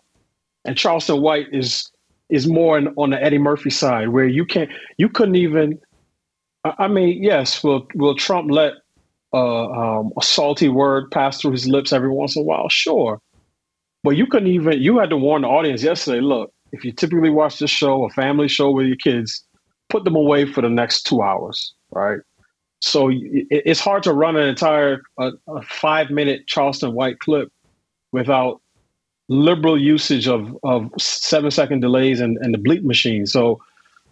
and 0.66 0.76
Charleston 0.76 1.22
White 1.22 1.46
is 1.52 1.90
is 2.28 2.46
more 2.46 2.78
in, 2.78 2.88
on 2.96 3.10
the 3.10 3.22
Eddie 3.22 3.38
Murphy 3.38 3.70
side, 3.70 4.08
where 4.08 4.26
you 4.26 4.44
can't, 4.44 4.70
you 4.98 5.08
couldn't 5.08 5.36
even. 5.36 5.80
I 6.64 6.88
mean, 6.88 7.22
yes, 7.22 7.62
will 7.64 7.86
will 7.94 8.14
Trump 8.14 8.50
let 8.50 8.74
uh, 9.32 9.66
um, 9.66 10.12
a 10.18 10.22
salty 10.22 10.68
word 10.68 11.10
pass 11.10 11.40
through 11.40 11.52
his 11.52 11.66
lips 11.66 11.92
every 11.92 12.10
once 12.10 12.36
in 12.36 12.42
a 12.42 12.44
while? 12.44 12.68
Sure, 12.68 13.20
but 14.04 14.10
you 14.10 14.26
couldn't 14.26 14.48
even. 14.48 14.80
You 14.80 14.98
had 14.98 15.10
to 15.10 15.16
warn 15.16 15.42
the 15.42 15.48
audience 15.48 15.82
yesterday. 15.82 16.20
Look, 16.20 16.52
if 16.72 16.84
you 16.84 16.92
typically 16.92 17.30
watch 17.30 17.58
this 17.58 17.70
show, 17.70 18.04
a 18.04 18.10
family 18.10 18.48
show 18.48 18.70
with 18.70 18.86
your 18.86 18.96
kids, 18.96 19.44
put 19.88 20.04
them 20.04 20.14
away 20.14 20.46
for 20.46 20.60
the 20.62 20.68
next 20.68 21.02
two 21.02 21.22
hours, 21.22 21.74
right? 21.90 22.20
So 22.80 23.10
it's 23.12 23.78
hard 23.78 24.02
to 24.04 24.12
run 24.12 24.36
an 24.36 24.48
entire 24.48 25.02
a, 25.18 25.30
a 25.48 25.62
five 25.62 26.10
minute 26.10 26.46
Charleston 26.48 26.94
White 26.94 27.20
clip 27.20 27.52
without 28.10 28.60
liberal 29.28 29.80
usage 29.80 30.26
of, 30.26 30.56
of 30.64 30.90
seven 30.98 31.50
second 31.50 31.80
delays 31.80 32.20
and, 32.20 32.36
and 32.38 32.52
the 32.52 32.58
bleep 32.58 32.82
machine. 32.82 33.24
So 33.24 33.60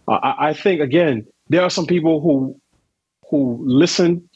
uh, 0.07 0.19
I, 0.23 0.49
I 0.49 0.53
think 0.53 0.79
again, 0.79 1.27
there 1.51 1.61
are 1.61 1.69
some 1.69 1.85
people 1.85 2.21
who 2.21 2.57
who 3.29 3.61
listen 3.65 4.27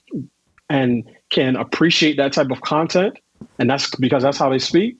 and 0.70 1.10
can 1.30 1.56
appreciate 1.56 2.18
that 2.18 2.34
type 2.34 2.52
of 2.52 2.62
content, 2.62 3.18
and 3.58 3.70
that's 3.70 3.90
because 3.96 4.22
that's 4.22 4.38
how 4.38 4.50
they 4.50 4.60
speak. 4.60 4.98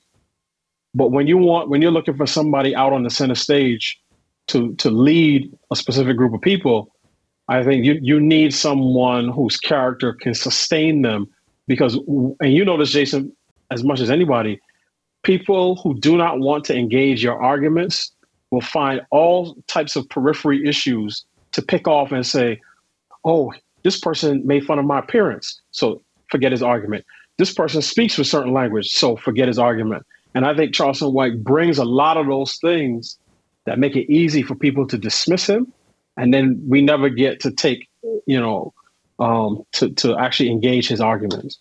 But 0.94 1.12
when 1.12 1.28
you 1.28 1.38
want 1.38 1.70
when 1.70 1.82
you're 1.82 1.92
looking 1.92 2.16
for 2.16 2.26
somebody 2.26 2.74
out 2.74 2.94
on 2.94 3.04
the 3.04 3.10
center 3.10 3.36
stage 3.36 4.00
to 4.48 4.74
to 4.76 4.90
lead 4.90 5.52
a 5.72 5.76
specific 5.76 6.16
group 6.16 6.34
of 6.34 6.42
people, 6.42 6.90
I 7.50 7.66
think 7.66 7.84
you 7.84 8.00
you 8.02 8.22
need 8.22 8.54
someone 8.54 9.28
whose 9.28 9.58
character 9.58 10.14
can 10.14 10.34
sustain 10.34 11.02
them 11.02 11.28
because 11.68 11.96
and 12.40 12.54
you 12.54 12.64
know 12.64 12.78
this, 12.78 12.92
Jason, 12.92 13.36
as 13.72 13.84
much 13.84 14.00
as 14.00 14.10
anybody, 14.10 14.62
people 15.24 15.76
who 15.84 16.00
do 16.00 16.16
not 16.16 16.40
want 16.40 16.64
to 16.66 16.78
engage 16.78 17.22
your 17.22 17.42
arguments 17.44 18.14
will 18.52 18.62
find 18.62 19.02
all 19.12 19.58
types 19.68 19.98
of 19.98 20.08
periphery 20.08 20.66
issues 20.66 21.26
to 21.56 21.62
pick 21.62 21.88
off 21.88 22.12
and 22.12 22.26
say, 22.26 22.62
oh, 23.24 23.54
this 23.84 24.00
person 24.00 24.46
made 24.46 24.66
fun 24.66 24.78
of 24.78 24.86
my 24.86 25.00
appearance, 25.00 25.62
so 25.72 26.02
forget 26.30 26.52
his 26.52 26.62
argument. 26.62 27.06
This 27.38 27.54
person 27.54 27.82
speaks 27.82 28.18
with 28.18 28.28
certain 28.28 28.54
language, 28.54 28.90
so 28.90 29.16
forget 29.16 29.48
his 29.48 29.60
argument. 29.60 30.06
And 30.34 30.46
I 30.46 30.56
think 30.56 30.74
Charleston 30.74 31.14
White 31.14 31.44
brings 31.44 31.78
a 31.78 31.86
lot 31.86 32.18
of 32.18 32.28
those 32.28 32.58
things 32.58 33.18
that 33.66 33.80
make 33.80 33.96
it 33.96 34.12
easy 34.12 34.44
for 34.44 34.54
people 34.54 34.86
to 34.88 34.98
dismiss 34.98 35.48
him. 35.48 35.72
And 36.18 36.34
then 36.34 36.62
we 36.68 36.82
never 36.82 37.10
get 37.10 37.40
to 37.42 37.52
take, 37.52 37.88
you 38.26 38.40
know, 38.40 38.74
um, 39.20 39.64
to, 39.74 39.90
to 39.92 40.18
actually 40.18 40.50
engage 40.50 40.88
his 40.88 41.00
arguments. 41.00 41.60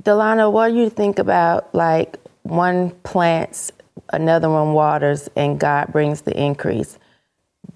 Delano, 0.00 0.50
what 0.50 0.68
do 0.68 0.76
you 0.76 0.90
think 0.90 1.18
about 1.18 1.74
like 1.74 2.16
one 2.42 2.90
plants, 3.02 3.72
another 4.12 4.48
one 4.48 4.72
waters, 4.72 5.28
and 5.36 5.58
God 5.58 5.88
brings 5.88 6.22
the 6.22 6.38
increase? 6.38 6.98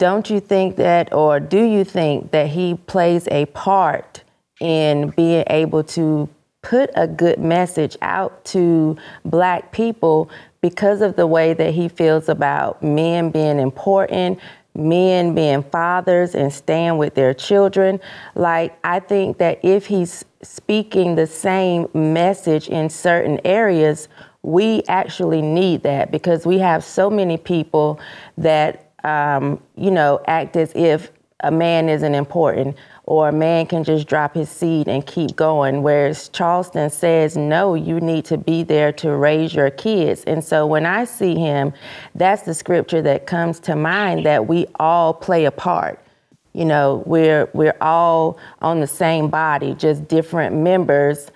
Don't 0.01 0.31
you 0.31 0.41
think 0.41 0.77
that, 0.77 1.13
or 1.13 1.39
do 1.41 1.63
you 1.63 1.85
think 1.85 2.31
that 2.31 2.47
He 2.47 2.75
plays 2.75 3.29
a 3.31 3.45
part 3.45 4.23
in 4.59 5.11
being 5.11 5.45
able 5.49 5.85
to 5.85 6.27
put 6.63 6.89
a 6.95 7.07
good 7.07 7.39
message 7.39 7.99
out 8.01 8.43
to 8.47 8.97
Black 9.27 9.73
people 9.73 10.31
because 10.63 11.03
of 11.03 11.17
the 11.17 11.27
way 11.27 11.53
that 11.53 11.75
He 11.75 11.89
feels 11.89 12.31
about 12.31 12.83
men 12.83 13.29
being 13.29 13.59
important, 13.59 14.39
men 14.75 15.35
being 15.35 15.63
fathers 15.65 16.35
and 16.35 16.51
staying 16.51 16.97
with 16.97 17.15
their 17.15 17.35
children. 17.35 18.01
Like, 18.35 18.79
I 18.83 19.01
think 19.01 19.37
that 19.37 19.63
if 19.63 19.85
he's 19.85 20.25
speaking 20.41 21.17
the 21.17 21.27
same 21.27 21.89
message 21.93 22.69
in 22.71 22.89
certain 22.89 23.39
areas, 23.45 24.09
we 24.43 24.83
actually 24.89 25.43
need 25.43 25.83
that 25.83 26.11
because 26.11 26.47
we 26.47 26.59
have 26.59 26.83
so 26.85 27.11
many 27.11 27.37
people 27.37 28.01
that, 28.39 28.90
um, 29.05 29.61
you 29.77 29.91
know, 29.91 30.21
act 30.27 30.57
as 30.57 30.73
if 30.75 31.11
a 31.43 31.51
man 31.51 31.89
isn't 31.89 32.15
important 32.15 32.77
or 33.05 33.29
a 33.29 33.33
man 33.33 33.67
can 33.67 33.83
just 33.83 34.07
drop 34.07 34.35
his 34.35 34.49
seed 34.49 34.89
and 34.89 35.07
keep 35.07 35.35
going. 35.37 35.83
Whereas 35.83 36.29
Charleston 36.29 36.91
says, 36.91 37.37
no, 37.37 37.75
you 37.75 38.01
need 38.01 38.25
to 38.27 38.37
be 38.37 38.63
there 38.63 38.93
to 38.93 39.17
raise 39.17 39.55
your 39.55 39.71
kids. 39.71 40.23
And 40.25 40.45
so 40.45 40.67
when 40.67 40.87
I 40.87 41.05
see 41.05 41.35
him, 41.35 41.73
that's 42.15 42.43
the 42.43 42.55
scripture 42.55 43.03
that 43.03 43.27
comes 43.27 43.59
to 43.61 43.75
mind 43.75 44.27
that 44.27 44.47
we 44.47 44.67
all 44.79 45.15
play 45.15 45.47
a 45.47 45.51
part. 45.51 45.99
You 46.53 46.65
know, 46.65 47.05
we're 47.07 47.49
we're 47.53 47.77
all 47.81 48.37
on 48.61 48.81
the 48.81 48.87
same 48.87 49.29
body, 49.29 49.75
just 49.75 50.09
different 50.09 50.57
members. 50.57 51.31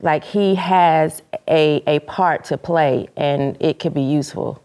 Like 0.00 0.24
he 0.24 0.56
has 0.56 1.22
a 1.48 1.82
a 1.86 2.00
part 2.00 2.44
to 2.46 2.58
play, 2.58 3.08
and 3.16 3.56
it 3.60 3.78
could 3.78 3.94
be 3.94 4.02
useful. 4.02 4.60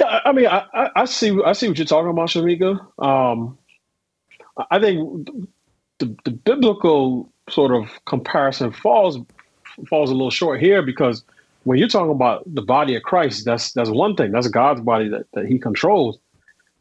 Yeah, 0.00 0.20
I 0.24 0.32
mean, 0.32 0.46
I, 0.46 0.90
I, 0.96 1.04
see 1.04 1.36
I 1.44 1.52
see 1.52 1.68
what 1.68 1.78
you're 1.78 1.86
talking 1.86 2.10
about, 2.10 2.30
Shemeka. 2.30 2.80
Um, 3.04 3.58
I 4.70 4.80
think 4.80 5.28
the, 5.98 6.16
the 6.24 6.30
biblical 6.30 7.30
sort 7.50 7.72
of 7.72 7.88
comparison 8.06 8.72
falls 8.72 9.18
falls 9.88 10.10
a 10.10 10.14
little 10.14 10.30
short 10.30 10.60
here 10.60 10.82
because 10.82 11.24
when 11.64 11.78
you're 11.78 11.88
talking 11.88 12.12
about 12.12 12.42
the 12.52 12.62
body 12.62 12.96
of 12.96 13.02
Christ, 13.02 13.44
that's 13.44 13.72
that's 13.72 13.90
one 13.90 14.16
thing. 14.16 14.32
That's 14.32 14.48
God's 14.48 14.80
body 14.80 15.08
that, 15.08 15.26
that 15.34 15.46
He 15.46 15.58
controls. 15.58 16.18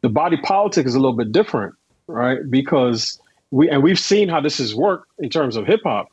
The 0.02 0.10
body 0.10 0.38
politic 0.38 0.86
is 0.88 0.96
a 0.96 1.00
little 1.00 1.18
bit 1.18 1.32
different, 1.32 1.76
right? 2.08 2.40
Because 2.50 3.20
we 3.52 3.70
and 3.70 3.84
we've 3.84 4.00
seen 4.00 4.30
how 4.30 4.40
this 4.42 4.60
has 4.60 4.74
worked 4.74 5.12
in 5.20 5.30
terms 5.30 5.58
of 5.58 5.68
hip 5.68 5.82
hop. 5.84 6.08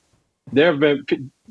There 0.53 0.73
have 0.73 0.81
been, 0.81 1.05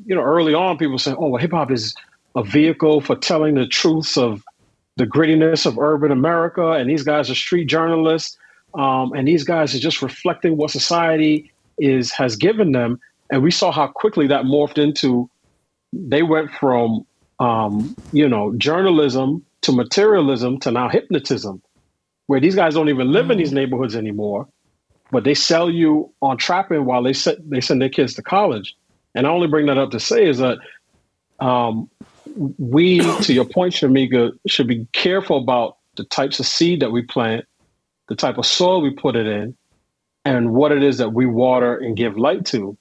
you 0.04 0.14
know, 0.14 0.22
early 0.22 0.54
on 0.54 0.76
people 0.76 0.98
saying, 0.98 1.16
"Oh, 1.18 1.28
well, 1.28 1.40
hip 1.40 1.52
hop 1.52 1.70
is 1.70 1.94
a 2.34 2.44
vehicle 2.44 3.00
for 3.00 3.16
telling 3.16 3.54
the 3.54 3.66
truths 3.66 4.18
of 4.18 4.42
the 4.96 5.06
grittiness 5.06 5.66
of 5.66 5.78
urban 5.78 6.12
America," 6.12 6.72
and 6.72 6.90
these 6.90 7.02
guys 7.04 7.30
are 7.30 7.34
street 7.34 7.66
journalists 7.66 8.36
um, 8.78 9.12
and 9.14 9.26
these 9.26 9.44
guys 9.44 9.74
are 9.74 9.78
just 9.78 10.02
reflecting 10.02 10.56
what 10.56 10.70
society 10.70 11.52
is 11.78 12.12
has 12.12 12.36
given 12.36 12.72
them. 12.72 13.00
And 13.30 13.42
we 13.42 13.50
saw 13.50 13.72
how 13.72 13.88
quickly 13.88 14.26
that 14.28 14.44
morphed 14.44 14.78
into 14.78 15.30
they 15.92 16.22
went 16.22 16.50
from 16.52 17.06
um, 17.40 17.96
you 18.12 18.28
know 18.28 18.54
journalism 18.56 19.44
to 19.62 19.72
materialism 19.72 20.60
to 20.60 20.70
now 20.70 20.88
hypnotism. 20.88 21.62
where 22.26 22.40
these 22.40 22.54
guys 22.54 22.74
don't 22.74 22.88
even 22.88 23.12
live 23.12 23.30
in 23.30 23.38
these 23.38 23.52
neighborhoods 23.52 23.96
anymore, 23.96 24.48
but 25.12 25.24
they 25.24 25.34
sell 25.34 25.70
you 25.70 26.12
on 26.22 26.36
trapping 26.36 26.84
while 26.84 27.02
they 27.02 27.12
set, 27.12 27.38
they 27.48 27.60
send 27.60 27.80
their 27.80 27.88
kids 27.88 28.14
to 28.14 28.22
college. 28.22 28.74
And 29.14 29.26
I 29.26 29.30
only 29.30 29.48
bring 29.48 29.66
that 29.66 29.78
up 29.78 29.90
to 29.92 30.00
say 30.00 30.28
is 30.28 30.38
that 30.38 30.58
um, 31.40 31.90
we, 32.34 33.00
to 33.22 33.32
your 33.32 33.44
point, 33.44 33.74
Shemeka, 33.74 34.32
should 34.46 34.66
be 34.66 34.86
careful 34.92 35.38
about 35.38 35.78
the 35.96 36.04
types 36.04 36.40
of 36.40 36.46
seed 36.46 36.80
that 36.80 36.92
we 36.92 37.02
plant, 37.02 37.44
the 38.08 38.14
type 38.14 38.38
of 38.38 38.46
soil 38.46 38.80
we 38.80 38.90
put 38.90 39.16
it 39.16 39.26
in, 39.26 39.56
and 40.24 40.52
what 40.52 40.72
it 40.72 40.82
is 40.82 40.98
that 40.98 41.12
we 41.12 41.26
water 41.26 41.76
and 41.76 41.96
give 41.96 42.18
light 42.18 42.44
to. 42.46 42.76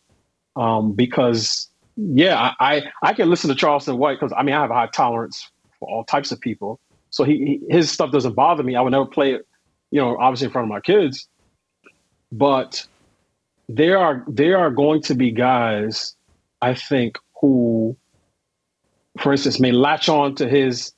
Um, 0.56 0.94
because 0.94 1.70
yeah, 1.98 2.54
I, 2.60 2.76
I, 2.76 2.84
I 3.04 3.14
can 3.14 3.30
listen 3.30 3.50
to 3.50 3.56
Charleston 3.56 3.98
White 3.98 4.20
because 4.20 4.34
I 4.38 4.44
mean 4.44 4.56
I 4.56 4.62
have 4.62 4.72
a 4.72 4.74
high 4.74 4.88
tolerance 4.88 5.50
for 5.80 5.90
all 5.90 6.04
types 6.04 6.32
of 6.32 6.40
people. 6.40 6.80
So 7.10 7.24
he, 7.24 7.38
he 7.38 7.74
his 7.74 7.92
stuff 7.92 8.12
doesn't 8.12 8.34
bother 8.34 8.64
me. 8.64 8.76
I 8.76 8.82
would 8.82 8.92
never 8.92 9.06
play 9.06 9.34
it, 9.34 9.48
you 9.92 10.02
know, 10.02 10.18
obviously 10.18 10.46
in 10.46 10.52
front 10.52 10.66
of 10.66 10.70
my 10.70 10.82
kids. 10.82 11.28
But 12.32 12.86
there 13.70 13.98
are 13.98 14.24
there 14.28 14.58
are 14.58 14.72
going 14.72 15.02
to 15.04 15.16
be 15.16 15.32
guys, 15.32 16.16
I 16.62 16.74
think, 16.74 17.18
who, 17.40 17.96
for 19.20 19.32
instance, 19.32 19.60
may 19.60 19.72
latch 19.72 20.10
on 20.10 20.36
to 20.36 20.48
his 20.48 20.94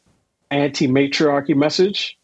anti-matriarchy 0.51 1.53
message, 1.53 2.17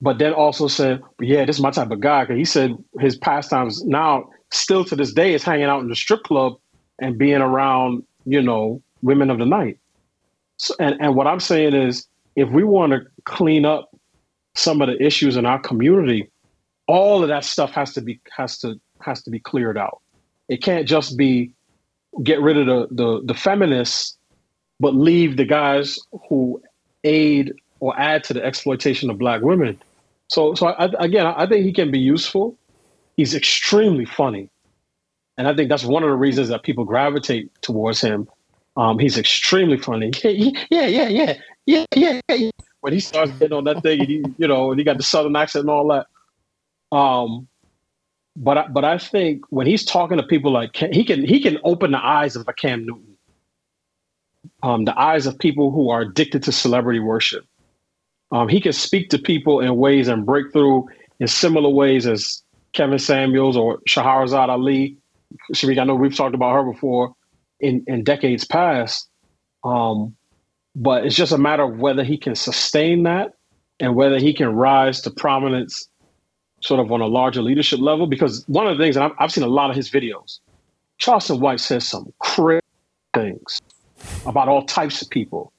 but 0.00 0.18
then 0.18 0.32
also 0.32 0.68
said, 0.68 1.02
"Yeah, 1.20 1.44
this 1.44 1.56
is 1.56 1.62
my 1.62 1.70
type 1.70 1.90
of 1.90 2.00
guy." 2.00 2.24
Because 2.24 2.38
he 2.38 2.44
said 2.44 2.76
his 3.00 3.16
pastimes 3.16 3.84
now, 3.84 4.30
still 4.50 4.84
to 4.84 4.96
this 4.96 5.12
day, 5.12 5.34
is 5.34 5.42
hanging 5.42 5.66
out 5.66 5.80
in 5.80 5.88
the 5.88 5.96
strip 5.96 6.22
club 6.24 6.54
and 6.98 7.18
being 7.18 7.40
around, 7.40 8.02
you 8.24 8.42
know, 8.42 8.82
women 9.02 9.30
of 9.30 9.38
the 9.38 9.46
night. 9.46 9.78
So, 10.56 10.74
and 10.78 10.96
and 11.00 11.14
what 11.14 11.26
I'm 11.26 11.40
saying 11.40 11.74
is, 11.74 12.06
if 12.36 12.48
we 12.50 12.64
want 12.64 12.92
to 12.92 13.00
clean 13.24 13.64
up 13.64 13.90
some 14.54 14.80
of 14.80 14.88
the 14.88 15.02
issues 15.02 15.36
in 15.36 15.46
our 15.46 15.58
community, 15.58 16.30
all 16.86 17.22
of 17.22 17.28
that 17.28 17.44
stuff 17.44 17.72
has 17.72 17.92
to 17.94 18.00
be 18.00 18.20
has 18.36 18.58
to 18.58 18.80
has 19.00 19.22
to 19.24 19.30
be 19.30 19.40
cleared 19.40 19.76
out. 19.76 20.00
It 20.48 20.62
can't 20.62 20.86
just 20.86 21.16
be 21.16 21.52
get 22.22 22.40
rid 22.40 22.56
of 22.56 22.66
the 22.66 22.86
the, 22.90 23.22
the 23.24 23.34
feminists, 23.34 24.16
but 24.80 24.94
leave 24.94 25.36
the 25.36 25.44
guys 25.44 25.98
who 26.28 26.60
aid 27.04 27.54
or 27.80 27.98
add 27.98 28.24
to 28.24 28.34
the 28.34 28.44
exploitation 28.44 29.10
of 29.10 29.18
black 29.18 29.42
women. 29.42 29.78
So 30.28 30.54
so 30.54 30.68
I, 30.68 30.90
again, 30.98 31.26
I 31.26 31.46
think 31.46 31.64
he 31.64 31.72
can 31.72 31.90
be 31.90 31.98
useful. 31.98 32.56
He's 33.16 33.34
extremely 33.34 34.04
funny, 34.04 34.48
and 35.36 35.46
I 35.46 35.54
think 35.54 35.68
that's 35.68 35.84
one 35.84 36.02
of 36.02 36.08
the 36.08 36.16
reasons 36.16 36.48
that 36.48 36.62
people 36.62 36.84
gravitate 36.84 37.50
towards 37.62 38.00
him. 38.00 38.28
Um, 38.76 38.98
he's 38.98 39.16
extremely 39.18 39.76
funny. 39.76 40.10
Yeah, 40.24 40.86
yeah, 40.86 41.08
yeah, 41.08 41.34
yeah, 41.66 41.84
yeah, 41.94 42.20
yeah. 42.28 42.50
When 42.80 42.92
he 42.92 43.00
starts 43.00 43.30
getting 43.32 43.56
on 43.56 43.64
that 43.64 43.82
thing, 43.82 44.00
and 44.00 44.08
he, 44.08 44.24
you 44.38 44.48
know, 44.48 44.70
and 44.70 44.80
he 44.80 44.84
got 44.84 44.96
the 44.96 45.02
southern 45.02 45.36
accent 45.36 45.62
and 45.62 45.70
all 45.70 45.88
that. 45.88 46.06
Um, 46.96 47.48
but 48.36 48.58
I, 48.58 48.66
but 48.68 48.84
I 48.84 48.98
think 48.98 49.44
when 49.50 49.66
he's 49.66 49.84
talking 49.84 50.16
to 50.16 50.22
people 50.24 50.52
like 50.52 50.76
he 50.76 51.04
can 51.04 51.24
he 51.24 51.40
can 51.40 51.58
open 51.64 51.92
the 51.92 52.04
eyes 52.04 52.34
of 52.34 52.48
a 52.48 52.52
Cam 52.52 52.84
Newton, 52.84 53.13
um, 54.64 54.86
the 54.86 54.98
eyes 54.98 55.26
of 55.26 55.38
people 55.38 55.70
who 55.70 55.90
are 55.90 56.00
addicted 56.00 56.42
to 56.42 56.50
celebrity 56.50 56.98
worship. 56.98 57.44
Um, 58.32 58.48
he 58.48 58.62
can 58.62 58.72
speak 58.72 59.10
to 59.10 59.18
people 59.18 59.60
in 59.60 59.76
ways 59.76 60.08
and 60.08 60.24
break 60.24 60.52
through 60.54 60.86
in 61.20 61.28
similar 61.28 61.68
ways 61.68 62.06
as 62.06 62.42
Kevin 62.72 62.98
Samuels 62.98 63.58
or 63.58 63.78
Shahrazad 63.86 64.48
Ali. 64.48 64.96
Sharif, 65.52 65.78
I 65.78 65.84
know 65.84 65.94
we've 65.94 66.16
talked 66.16 66.34
about 66.34 66.54
her 66.54 66.72
before 66.72 67.14
in, 67.60 67.84
in 67.86 68.04
decades 68.04 68.46
past. 68.46 69.06
Um, 69.64 70.16
but 70.74 71.04
it's 71.04 71.14
just 71.14 71.32
a 71.32 71.38
matter 71.38 71.64
of 71.64 71.78
whether 71.78 72.02
he 72.02 72.16
can 72.16 72.34
sustain 72.34 73.02
that 73.02 73.34
and 73.80 73.94
whether 73.94 74.18
he 74.18 74.32
can 74.32 74.48
rise 74.48 75.02
to 75.02 75.10
prominence 75.10 75.86
sort 76.62 76.80
of 76.80 76.90
on 76.90 77.02
a 77.02 77.06
larger 77.06 77.42
leadership 77.42 77.80
level. 77.80 78.06
Because 78.06 78.44
one 78.48 78.66
of 78.66 78.78
the 78.78 78.82
things, 78.82 78.96
and 78.96 79.04
I've, 79.04 79.12
I've 79.18 79.30
seen 79.30 79.44
a 79.44 79.48
lot 79.48 79.68
of 79.68 79.76
his 79.76 79.90
videos, 79.90 80.38
Charleston 80.96 81.38
White 81.40 81.60
says 81.60 81.86
some 81.86 82.10
crazy 82.18 82.62
things 83.12 83.60
about 84.26 84.48
all 84.48 84.64
types 84.64 85.02
of 85.02 85.10
people, 85.10 85.52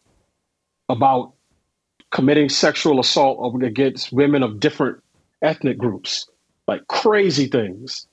about 0.90 1.34
committing 2.12 2.50
sexual 2.50 3.00
assault 3.00 3.62
against 3.64 4.12
women 4.12 4.44
of 4.44 4.60
different 4.60 5.02
ethnic 5.42 5.78
groups, 5.78 6.30
like 6.68 6.88
crazy 6.88 7.48
things. 7.48 8.08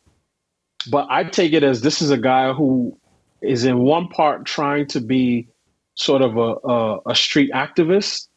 But 0.90 1.06
I 1.10 1.24
take 1.24 1.52
it 1.52 1.62
as 1.62 1.82
this 1.82 2.02
is 2.02 2.10
a 2.10 2.18
guy 2.18 2.52
who 2.52 2.98
is 3.40 3.64
in 3.64 3.78
one 3.78 4.08
part 4.08 4.44
trying 4.44 4.86
to 4.88 5.00
be 5.00 5.48
sort 5.94 6.22
of 6.22 6.36
a, 6.36 6.68
a, 6.68 7.00
a 7.10 7.14
street 7.14 7.50
activist, 7.52 8.28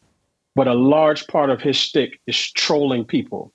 but 0.55 0.67
a 0.67 0.73
large 0.73 1.27
part 1.27 1.49
of 1.49 1.61
his 1.61 1.75
shtick 1.75 2.19
is 2.27 2.51
trolling 2.51 3.05
people 3.05 3.51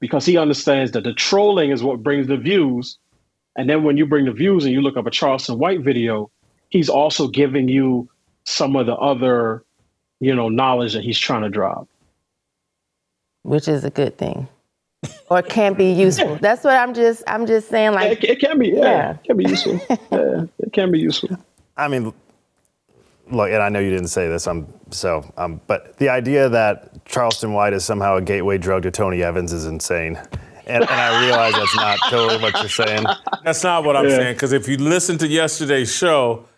because 0.00 0.26
he 0.26 0.36
understands 0.36 0.92
that 0.92 1.04
the 1.04 1.12
trolling 1.12 1.70
is 1.70 1.82
what 1.82 2.02
brings 2.02 2.26
the 2.26 2.36
views. 2.36 2.98
And 3.56 3.68
then 3.68 3.84
when 3.84 3.96
you 3.96 4.06
bring 4.06 4.24
the 4.24 4.32
views 4.32 4.64
and 4.64 4.72
you 4.72 4.80
look 4.80 4.96
up 4.96 5.06
a 5.06 5.10
Charleston 5.10 5.58
White 5.58 5.82
video, 5.82 6.30
he's 6.72 6.88
also 6.88 7.28
giving 7.28 7.68
you 7.68 8.08
some 8.44 8.74
of 8.76 8.86
the 8.86 8.94
other, 8.94 9.62
you 10.20 10.34
know, 10.34 10.48
knowledge 10.48 10.94
that 10.94 11.04
he's 11.04 11.18
trying 11.18 11.42
to 11.42 11.50
drop. 11.50 11.86
Which 13.42 13.68
is 13.68 13.84
a 13.84 13.90
good 13.90 14.16
thing. 14.16 14.48
or 15.28 15.42
can 15.42 15.74
be 15.74 15.92
useful. 15.92 16.36
That's 16.40 16.64
what 16.64 16.76
I'm 16.76 16.94
just 16.94 17.22
I'm 17.26 17.46
just 17.46 17.68
saying 17.68 17.92
like 17.92 18.22
it, 18.22 18.24
it 18.24 18.40
can 18.40 18.58
be 18.58 18.68
yeah, 18.68 18.80
yeah. 18.80 19.10
It 19.10 19.24
can 19.24 19.36
be 19.36 19.48
useful. 19.48 19.80
yeah, 19.90 20.44
it 20.60 20.72
can 20.72 20.90
be 20.90 20.98
useful. 20.98 21.36
I 21.76 21.88
mean 21.88 22.14
look, 23.30 23.50
and 23.50 23.62
I 23.62 23.68
know 23.68 23.80
you 23.80 23.90
didn't 23.90 24.08
say 24.08 24.28
this, 24.28 24.46
um, 24.46 24.66
so, 24.90 25.30
um, 25.36 25.60
but 25.66 25.96
the 25.98 26.08
idea 26.08 26.48
that 26.48 27.04
Charleston 27.04 27.52
White 27.52 27.72
is 27.72 27.84
somehow 27.84 28.16
a 28.16 28.22
gateway 28.22 28.58
drug 28.58 28.82
to 28.82 28.90
Tony 28.90 29.22
Evans 29.22 29.52
is 29.52 29.64
insane. 29.64 30.16
And, 30.66 30.82
and 30.82 30.90
I 30.90 31.24
realize 31.24 31.54
that's 31.54 31.76
not 31.76 31.98
totally 32.08 32.42
what 32.42 32.54
you're 32.60 32.68
saying. 32.68 33.04
That's 33.42 33.64
not 33.64 33.84
what 33.84 33.96
I'm 33.96 34.08
yeah. 34.08 34.16
saying, 34.16 34.34
because 34.34 34.52
if 34.52 34.68
you 34.68 34.76
listen 34.76 35.18
to 35.18 35.26
yesterday's 35.26 35.92
show, 35.94 36.44
it, 36.44 36.51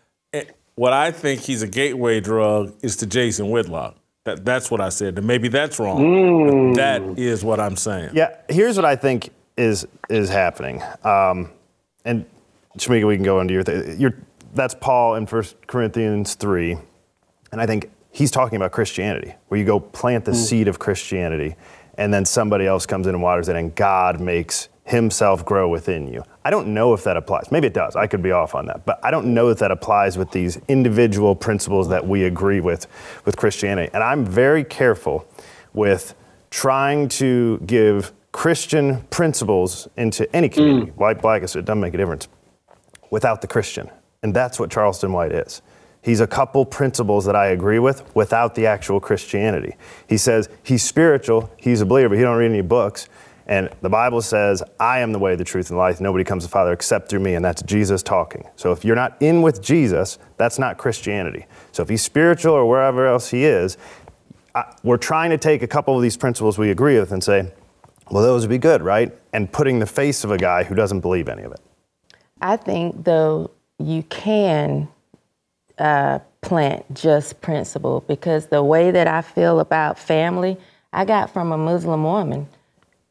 what 0.75 0.93
I 0.93 1.11
think 1.11 1.41
he's 1.41 1.63
a 1.63 1.69
gateway 1.69 2.21
drug 2.21 2.75
is 2.83 2.97
to 2.97 3.07
Jason 3.07 3.51
Whitlock. 3.51 3.97
That, 4.25 4.45
that's 4.45 4.71
what 4.71 4.81
I 4.81 4.89
said. 4.89 5.19
And 5.19 5.27
maybe 5.27 5.49
that's 5.49 5.79
wrong. 5.79 6.01
Mm. 6.01 6.75
that 6.77 7.03
is 7.19 7.45
what 7.45 7.61
I'm 7.61 7.77
saying. 7.77 8.11
Yeah, 8.15 8.37
here's 8.49 8.77
what 8.77 8.85
I 8.85 8.97
think 8.97 9.31
is 9.57 9.87
is 10.09 10.29
happening. 10.29 10.83
Um, 11.05 11.51
and 12.05 12.25
Shemeka, 12.79 13.07
we 13.07 13.17
can 13.17 13.25
go 13.25 13.41
into 13.41 13.55
your 13.55 13.63
th- 13.63 13.99
your 13.99 14.15
that's 14.55 14.75
Paul 14.75 15.17
in 15.17 15.27
1 15.27 15.45
Corinthians 15.67 16.35
3. 16.35 16.77
And 17.53 17.61
I 17.61 17.67
think 17.67 17.91
he's 18.11 18.31
talking 18.31 18.57
about 18.57 18.73
Christianity, 18.73 19.35
where 19.49 19.59
you 19.59 19.67
go 19.67 19.81
plant 19.81 20.25
the 20.25 20.33
mm. 20.33 20.37
seed 20.37 20.69
of 20.69 20.79
Christianity, 20.79 21.57
and 21.99 22.15
then 22.15 22.25
somebody 22.25 22.67
else 22.67 22.87
comes 22.87 23.07
in 23.07 23.15
and 23.15 23.23
waters 23.23 23.49
it, 23.49 23.57
and 23.57 23.75
God 23.75 24.21
makes 24.21 24.69
himself 24.85 25.45
grow 25.45 25.69
within 25.69 26.13
you. 26.13 26.25
I 26.45 26.51
don't 26.51 26.69
know 26.69 26.93
if 26.93 27.05
that 27.05 27.17
applies. 27.17 27.51
Maybe 27.51 27.67
it 27.67 27.75
does. 27.75 27.97
I 27.97 28.07
could 28.07 28.23
be 28.23 28.31
off 28.31 28.55
on 28.55 28.67
that. 28.67 28.85
But 28.85 29.01
I 29.03 29.11
don't 29.11 29.33
know 29.33 29.49
if 29.49 29.59
that 29.61 29.71
applies 29.71 30.19
with 30.19 30.31
these 30.31 30.59
individual 30.69 31.35
principles 31.35 31.89
that 31.89 32.07
we 32.07 32.25
agree 32.25 32.61
with 32.61 32.87
with 33.25 33.37
Christianity. 33.37 33.91
And 33.95 34.03
I'm 34.03 34.27
very 34.27 34.63
careful 34.63 35.27
with 35.73 36.15
trying 36.51 37.09
to 37.09 37.59
give 37.67 38.13
Christian 38.33 39.01
principles 39.11 39.89
into 39.97 40.33
any 40.35 40.49
community, 40.49 40.91
mm. 40.91 40.97
white, 40.97 41.23
black, 41.23 41.43
it 41.43 41.47
doesn't 41.47 41.81
make 41.81 41.95
a 41.95 41.97
difference, 41.97 42.29
without 43.11 43.41
the 43.41 43.47
Christian. 43.47 43.89
And 44.23 44.35
that's 44.35 44.59
what 44.59 44.71
Charleston 44.71 45.13
White 45.13 45.33
is. 45.33 45.63
He's 46.03 46.21
a 46.21 46.27
couple 46.27 46.67
principles 46.67 47.25
that 47.25 47.35
I 47.35 47.47
agree 47.47 47.79
with 47.79 48.15
without 48.15 48.55
the 48.55 48.67
actual 48.67 49.01
Christianity. 49.01 49.77
He 50.09 50.19
says 50.19 50.49
he's 50.63 50.83
spiritual, 50.83 51.51
he's 51.57 51.81
a 51.81 51.87
believer, 51.87 52.11
but 52.11 52.19
he 52.19 52.25
don't 52.25 52.37
read 52.37 52.51
any 52.51 52.61
books. 52.61 53.09
And 53.47 53.69
the 53.83 53.91
Bible 53.91 54.23
says, 54.23 54.63
I 54.81 55.01
am 55.01 55.13
the 55.13 55.19
way, 55.19 55.37
the 55.37 55.45
truth, 55.45 55.69
and 55.71 55.77
the 55.77 55.81
life. 55.81 56.01
Nobody 56.01 56.25
comes 56.25 56.45
to 56.45 56.49
the 56.49 56.53
Father 56.53 56.73
except 56.73 57.09
through 57.09 57.21
me. 57.21 57.35
And 57.35 57.45
that's 57.45 57.63
Jesus 57.63 58.03
talking. 58.03 58.49
So 58.57 58.73
if 58.73 58.85
you're 58.85 58.97
not 58.97 59.17
in 59.21 59.43
with 59.43 59.63
Jesus, 59.63 60.19
that's 60.37 60.59
not 60.59 60.79
Christianity. 60.79 61.47
So 61.73 61.83
if 61.83 61.89
he's 61.89 62.03
spiritual 62.03 62.55
or 62.55 62.67
wherever 62.67 63.07
else 63.07 63.29
he 63.29 63.45
is, 63.45 63.77
I, 64.55 64.73
we're 64.83 64.97
trying 64.97 65.31
to 65.31 65.39
take 65.39 65.63
a 65.63 65.67
couple 65.67 65.97
of 65.97 66.03
these 66.03 66.17
principles 66.17 66.57
we 66.57 66.71
agree 66.71 66.99
with 66.99 67.13
and 67.13 67.23
say, 67.23 67.53
well, 68.11 68.23
those 68.23 68.43
would 68.43 68.51
be 68.51 68.59
good, 68.59 68.83
right? 68.83 69.13
And 69.33 69.51
putting 69.51 69.79
the 69.79 69.87
face 69.87 70.25
of 70.25 70.31
a 70.31 70.39
guy 70.39 70.65
who 70.65 70.75
doesn't 70.75 71.01
believe 71.01 71.29
any 71.29 71.43
of 71.43 71.53
it. 71.53 71.61
I 72.41 72.57
think, 72.57 73.05
though, 73.05 73.51
you 73.79 74.03
can 74.05 74.89
uh, 75.79 76.21
plant 76.41 76.85
just 76.95 77.41
principle 77.41 78.05
because 78.07 78.47
the 78.47 78.63
way 78.63 78.91
that 78.91 79.07
I 79.09 79.23
feel 79.23 79.61
about 79.61 79.99
family, 79.99 80.57
I 80.93 81.05
got 81.05 81.33
from 81.33 81.53
a 81.53 81.59
Muslim 81.59 82.05
woman. 82.05 82.49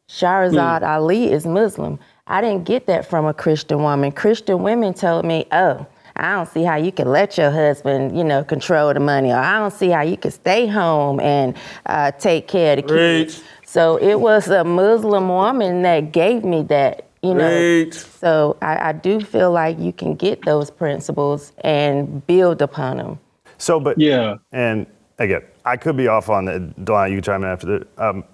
Shahrazad 0.10 0.82
mm. 0.82 0.88
Ali 0.88 1.32
is 1.32 1.46
Muslim. 1.46 2.00
I 2.28 2.42
didn't 2.42 2.64
get 2.64 2.88
that 2.88 3.06
from 3.06 3.26
a 3.26 3.34
Christian 3.34 3.82
woman. 3.82 4.12
Christian 4.12 4.64
women 4.64 4.94
told 4.94 5.26
me, 5.26 5.46
oh, 5.52 5.86
I 6.16 6.34
don't 6.34 6.48
see 6.48 6.64
how 6.64 6.76
you 6.76 6.92
can 6.92 7.10
let 7.10 7.38
your 7.38 7.52
husband, 7.52 8.16
you 8.18 8.24
know, 8.24 8.44
control 8.44 8.94
the 8.94 9.00
money, 9.00 9.32
or 9.32 9.38
I 9.38 9.60
don't 9.60 9.74
see 9.74 9.90
how 9.90 10.02
you 10.02 10.16
can 10.16 10.32
stay 10.32 10.68
home 10.68 11.20
and 11.20 11.56
uh, 11.86 12.12
take 12.12 12.48
care 12.48 12.78
of 12.78 12.88
the 12.88 12.94
kids. 12.94 13.44
So 13.66 13.98
it 13.98 14.20
was 14.20 14.48
a 14.48 14.64
Muslim 14.64 15.30
woman 15.30 15.82
that 15.82 16.12
gave 16.12 16.44
me 16.44 16.62
that 16.64 17.10
you 17.24 17.34
know 17.34 17.50
Great. 17.50 17.94
so 17.94 18.58
I, 18.62 18.90
I, 18.90 18.92
do 18.92 19.22
feel 19.22 19.50
like 19.52 19.80
you 19.80 19.94
can 19.94 20.16
get 20.16 20.44
those 20.44 20.70
principles 20.70 21.54
and 21.64 22.26
build 22.28 22.62
upon 22.62 22.98
them 22.98 23.20
so 23.58 23.80
but 23.80 23.98
yeah 23.98 24.36
and 24.52 24.86
again 25.20 25.42
i 25.64 25.78
could 25.78 25.96
be 25.96 26.10
off 26.10 26.30
on 26.30 26.46
the 26.46 26.92
line 26.92 27.12
you 27.12 27.18
can 27.18 27.24
chime 27.24 27.44
in 27.44 27.50
after 27.50 27.66
the 27.66 27.88
um, 27.98 28.26
but 28.26 28.33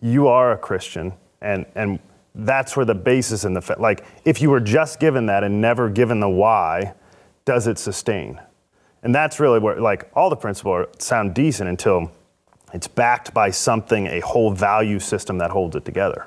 you 0.00 0.28
are 0.28 0.52
a 0.52 0.58
Christian, 0.58 1.12
and 1.40 1.66
and 1.74 1.98
that's 2.34 2.76
where 2.76 2.86
the 2.86 2.94
basis 2.94 3.44
in 3.44 3.54
the 3.54 3.76
like 3.78 4.04
if 4.24 4.40
you 4.40 4.50
were 4.50 4.60
just 4.60 5.00
given 5.00 5.26
that 5.26 5.44
and 5.44 5.60
never 5.60 5.88
given 5.88 6.20
the 6.20 6.28
why, 6.28 6.94
does 7.44 7.66
it 7.66 7.78
sustain? 7.78 8.40
And 9.02 9.14
that's 9.14 9.40
really 9.40 9.58
where 9.58 9.80
like 9.80 10.10
all 10.14 10.30
the 10.30 10.36
principles 10.36 10.86
sound 10.98 11.34
decent 11.34 11.68
until 11.68 12.10
it's 12.72 12.86
backed 12.86 13.34
by 13.34 13.50
something, 13.50 14.06
a 14.06 14.20
whole 14.20 14.52
value 14.52 14.98
system 14.98 15.38
that 15.38 15.50
holds 15.50 15.74
it 15.76 15.84
together. 15.84 16.26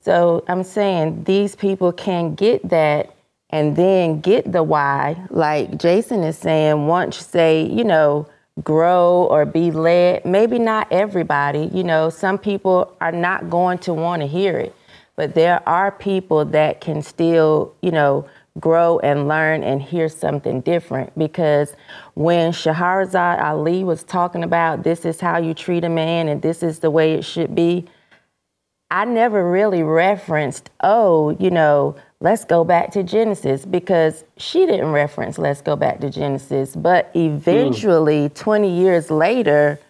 So 0.00 0.44
I'm 0.48 0.64
saying 0.64 1.24
these 1.24 1.54
people 1.54 1.92
can 1.92 2.34
get 2.34 2.66
that 2.70 3.14
and 3.50 3.76
then 3.76 4.20
get 4.20 4.50
the 4.50 4.62
why. 4.62 5.26
Like 5.30 5.76
Jason 5.76 6.22
is 6.22 6.38
saying, 6.38 6.86
once 6.86 7.18
say, 7.18 7.62
you 7.62 7.84
know, 7.84 8.26
grow 8.64 9.26
or 9.30 9.46
be 9.46 9.70
led, 9.70 10.24
maybe 10.24 10.58
not 10.58 10.90
everybody, 10.90 11.70
you 11.72 11.84
know, 11.84 12.10
some 12.10 12.38
people 12.38 12.96
are 13.00 13.12
not 13.12 13.50
going 13.50 13.78
to 13.78 13.94
want 13.94 14.22
to 14.22 14.28
hear 14.28 14.58
it. 14.58 14.74
But 15.16 15.34
there 15.34 15.66
are 15.68 15.92
people 15.92 16.44
that 16.46 16.80
can 16.80 17.02
still, 17.02 17.74
you 17.82 17.90
know, 17.90 18.26
grow 18.58 18.98
and 19.00 19.28
learn 19.28 19.62
and 19.62 19.80
hear 19.80 20.08
something 20.08 20.60
different. 20.60 21.16
Because 21.18 21.74
when 22.14 22.52
Shahrazad 22.52 23.42
Ali 23.42 23.84
was 23.84 24.02
talking 24.02 24.42
about 24.42 24.82
this 24.82 25.04
is 25.04 25.20
how 25.20 25.38
you 25.38 25.54
treat 25.54 25.84
a 25.84 25.88
man 25.88 26.28
and 26.28 26.42
this 26.42 26.62
is 26.62 26.80
the 26.80 26.90
way 26.90 27.14
it 27.14 27.24
should 27.24 27.54
be, 27.54 27.86
I 28.90 29.04
never 29.04 29.48
really 29.48 29.82
referenced, 29.82 30.70
oh, 30.82 31.36
you 31.38 31.50
know, 31.50 31.96
let's 32.20 32.44
go 32.44 32.64
back 32.64 32.90
to 32.92 33.02
Genesis 33.02 33.64
because 33.64 34.24
she 34.36 34.66
didn't 34.66 34.92
reference 34.92 35.38
let's 35.38 35.62
go 35.62 35.76
back 35.76 36.00
to 36.00 36.10
Genesis. 36.10 36.76
But 36.76 37.10
eventually, 37.14 38.28
mm. 38.28 38.34
20 38.34 38.70
years 38.70 39.10
later, 39.10 39.80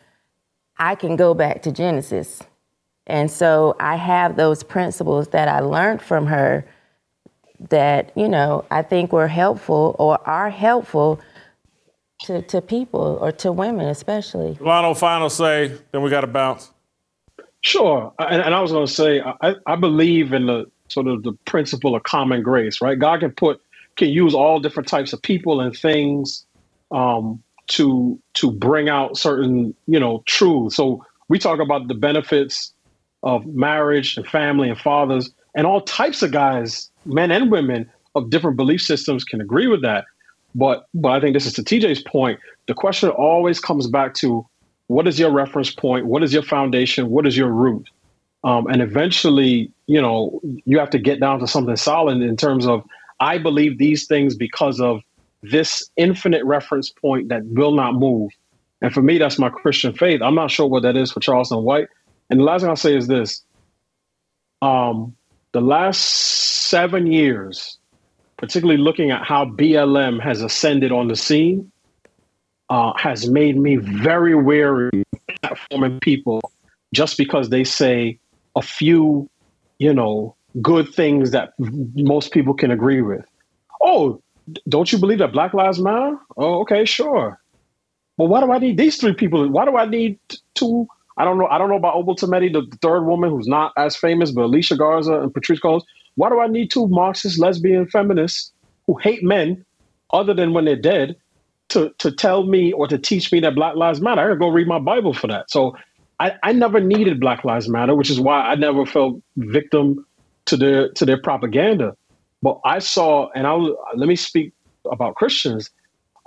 I 0.79 0.95
can 0.95 1.17
go 1.17 1.35
back 1.35 1.63
to 1.63 1.73
Genesis. 1.73 2.43
And 3.07 3.31
so 3.31 3.77
I 3.81 3.97
have 3.97 4.37
those 4.37 4.63
principles 4.63 5.29
that 5.29 5.49
I 5.49 5.61
learned 5.61 6.01
from 6.01 6.27
her 6.27 6.65
that, 7.69 8.13
you 8.17 8.29
know, 8.29 8.65
I 8.71 8.83
think 8.83 9.13
were 9.13 9.29
helpful 9.29 9.97
or 9.99 10.27
are 10.27 10.49
helpful 10.49 11.21
to, 12.23 12.43
to 12.43 12.61
people 12.61 13.19
or 13.21 13.33
to 13.33 13.51
women 13.53 13.87
especially. 13.87 14.55
Delano, 14.55 14.95
final 14.95 15.29
say, 15.29 15.77
then 15.93 16.03
we 16.03 16.11
got 16.11 16.21
to 16.21 16.27
bounce. 16.27 16.71
Sure, 17.63 18.15
and, 18.19 18.41
and 18.43 18.55
I 18.55 18.61
was 18.61 18.73
going 18.73 18.87
to 18.87 18.93
say 18.93 19.21
I, 19.21 19.55
I 19.67 19.77
believe 19.77 20.33
in 20.33 20.47
the 20.47 20.71
sort 20.91 21.07
of 21.07 21.23
the 21.23 21.33
principle 21.45 21.95
of 21.95 22.03
common 22.03 22.43
grace, 22.43 22.81
right? 22.81 22.99
God 22.99 23.21
can 23.21 23.31
put 23.33 23.61
can 23.97 24.09
use 24.09 24.35
all 24.35 24.61
different 24.61 24.89
types 24.89 25.13
of 25.13 25.21
people 25.23 25.61
and 25.61 25.77
things 25.77 26.47
um, 26.91 27.43
to 27.69 28.19
to 28.35 28.51
bring 28.51 28.89
out 28.89 29.17
certain 29.17 29.75
you 29.87 30.01
know 30.01 30.23
truths. 30.27 30.77
So 30.77 31.05
we 31.29 31.39
talk 31.39 31.61
about 31.61 31.89
the 31.89 31.95
benefits 31.95 32.73
of 33.23 33.47
marriage 33.47 34.17
and 34.17 34.27
family 34.27 34.69
and 34.69 34.79
fathers, 34.79 35.31
and 35.55 35.67
all 35.67 35.83
types 35.83 36.23
of 36.23 36.33
guys, 36.33 36.91
men 37.05 37.31
and 37.31 37.51
women 37.51 37.91
of 38.15 38.31
different 38.31 38.57
belief 38.57 38.83
systems 38.83 39.25
can 39.25 39.41
agree 39.41 39.67
with 39.67 39.83
that. 39.83 40.05
But 40.55 40.87
but 40.95 41.11
I 41.11 41.21
think 41.21 41.35
this 41.35 41.47
is 41.47 41.53
to 41.55 41.63
TJ's 41.63 42.03
point. 42.03 42.41
The 42.67 42.75
question 42.75 43.09
always 43.11 43.61
comes 43.61 43.87
back 43.87 44.15
to 44.15 44.47
what 44.89 45.07
is 45.07 45.19
your 45.19 45.31
reference 45.31 45.73
point? 45.73 46.07
What 46.07 46.25
is 46.25 46.33
your 46.33 46.43
foundation? 46.43 47.11
What 47.11 47.27
is 47.27 47.37
your 47.37 47.49
root? 47.49 47.89
Um, 48.43 48.67
and 48.69 48.81
eventually, 48.81 49.71
you 49.87 50.01
know, 50.01 50.41
you 50.65 50.79
have 50.79 50.91
to 50.91 50.99
get 50.99 51.21
down 51.21 51.41
to 51.41 51.47
something 51.47 51.77
solid 51.77 52.23
in 52.23 52.37
terms 52.37 52.67
of 52.67 52.83
I 53.21 53.37
believe 53.37 53.79
these 53.79 54.07
things 54.07 54.35
because 54.35 54.81
of 54.81 55.03
this 55.43 55.91
infinite 55.97 56.45
reference 56.45 56.91
point 56.91 57.29
that 57.29 57.45
will 57.45 57.75
not 57.75 57.95
move. 57.95 58.31
And 58.83 58.93
for 58.93 59.03
me, 59.03 59.19
that's 59.19 59.39
my 59.39 59.51
Christian 59.51 59.93
faith. 59.93 60.23
I'm 60.23 60.35
not 60.35 60.51
sure 60.51 60.67
what 60.67 60.83
that 60.85 60.97
is 60.97 61.13
for 61.13 61.21
Charleston 61.21 61.65
White. 61.65 61.89
And 62.31 62.41
the 62.41 62.45
last 62.45 62.63
thing 62.63 62.71
I'll 62.71 62.77
say 62.77 62.97
is 62.97 63.09
this: 63.09 63.45
um, 64.63 65.15
the 65.53 65.61
last 65.61 66.01
seven 66.01 67.07
years, 67.07 67.79
particularly 68.39 68.81
looking 68.81 69.11
at 69.11 69.23
how 69.23 69.45
BLM 69.45 70.23
has 70.23 70.41
ascended 70.41 70.93
on 70.93 71.09
the 71.09 71.17
scene, 71.17 71.71
uh, 72.71 72.93
has 72.97 73.29
made 73.29 73.59
me 73.59 73.77
very 73.77 74.35
wary 74.35 74.91
of 75.03 75.43
platforming 75.43 76.01
people 76.01 76.41
just 76.95 77.19
because 77.19 77.51
they 77.51 77.65
say 77.65 78.19
a 78.57 78.63
few, 78.63 79.29
you 79.79 79.95
know, 79.95 80.35
good 80.61 80.93
things 80.93 81.31
that 81.31 81.53
most 81.59 82.33
people 82.33 82.55
can 82.55 82.71
agree 82.71 83.03
with. 83.03 83.25
Oh, 83.83 84.23
don't 84.69 84.91
you 84.91 84.99
believe 84.99 85.19
that 85.19 85.33
Black 85.33 85.55
Lives 85.55 85.81
Matter? 85.81 86.17
Oh, 86.37 86.61
okay, 86.61 86.85
sure. 86.85 87.39
Well, 88.17 88.29
why 88.29 88.41
do 88.41 88.53
I 88.53 88.59
need 88.59 88.77
these 88.77 88.97
three 88.97 89.15
people? 89.15 89.49
Why 89.49 89.65
do 89.65 89.77
I 89.77 89.87
need 89.87 90.19
two? 90.55 90.87
I 91.17 91.25
don't 91.25 91.39
know. 91.39 91.47
I 91.47 91.59
don't 91.59 91.69
know 91.69 91.77
about 91.77 91.95
Opal 91.95 92.17
Tometi, 92.17 92.53
the 92.53 92.67
third 92.83 93.05
woman 93.05 93.31
who's 93.31 93.47
not 93.47 93.73
as 93.77 93.97
famous, 93.97 94.31
but 94.31 94.45
Alicia 94.45 94.77
Garza 94.77 95.21
and 95.21 95.33
Patrisse 95.33 95.61
Cullors. 95.61 95.83
Why 96.17 96.29
do 96.29 96.41
I 96.41 96.47
need 96.47 96.71
two 96.71 96.89
Marxist 96.89 97.39
lesbian 97.39 97.87
feminists 97.89 98.53
who 98.87 98.97
hate 98.99 99.23
men, 99.23 99.65
other 100.13 100.35
than 100.35 100.53
when 100.53 100.65
they're 100.65 100.77
dead, 100.77 101.17
to 101.71 101.93
to 101.99 102.11
tell 102.11 102.45
me 102.45 102.73
or 102.73 102.87
to 102.89 102.99
teach 102.99 103.33
me 103.33 103.41
that 103.41 103.55
Black 103.55 103.77
Lives 103.77 104.01
Matter. 104.01 104.21
I 104.21 104.25
gotta 104.25 104.39
go 104.39 104.49
read 104.49 104.67
my 104.67 104.79
Bible 104.79 105.15
for 105.15 105.29
that. 105.29 105.51
So 105.51 105.75
I, 106.21 106.35
I 106.43 106.53
never 106.53 106.81
needed 106.81 107.19
Black 107.19 107.45
Lives 107.45 107.69
Matter, 107.69 107.95
which 107.95 108.11
is 108.11 108.21
why 108.21 108.43
I 108.43 108.55
never 108.55 108.85
felt 108.85 109.21
victim 109.37 110.05
to 110.47 110.57
their 110.57 110.91
to 110.93 111.05
their 111.07 111.21
propaganda. 111.21 111.97
But 112.43 112.61
I 112.65 112.79
saw, 112.79 113.31
and 113.35 113.47
I'll 113.47 113.77
let 113.97 114.09
me 114.09 114.17
speak 114.17 114.53
about 114.91 115.15
Christians. 115.15 115.71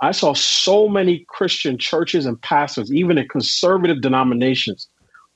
I 0.00 0.10
saw 0.10 0.34
so 0.34 0.88
many 0.88 1.24
Christian 1.28 1.78
churches 1.78 2.26
and 2.26 2.40
pastors, 2.42 2.92
even 2.92 3.18
in 3.18 3.28
conservative 3.28 4.00
denominations, 4.00 4.88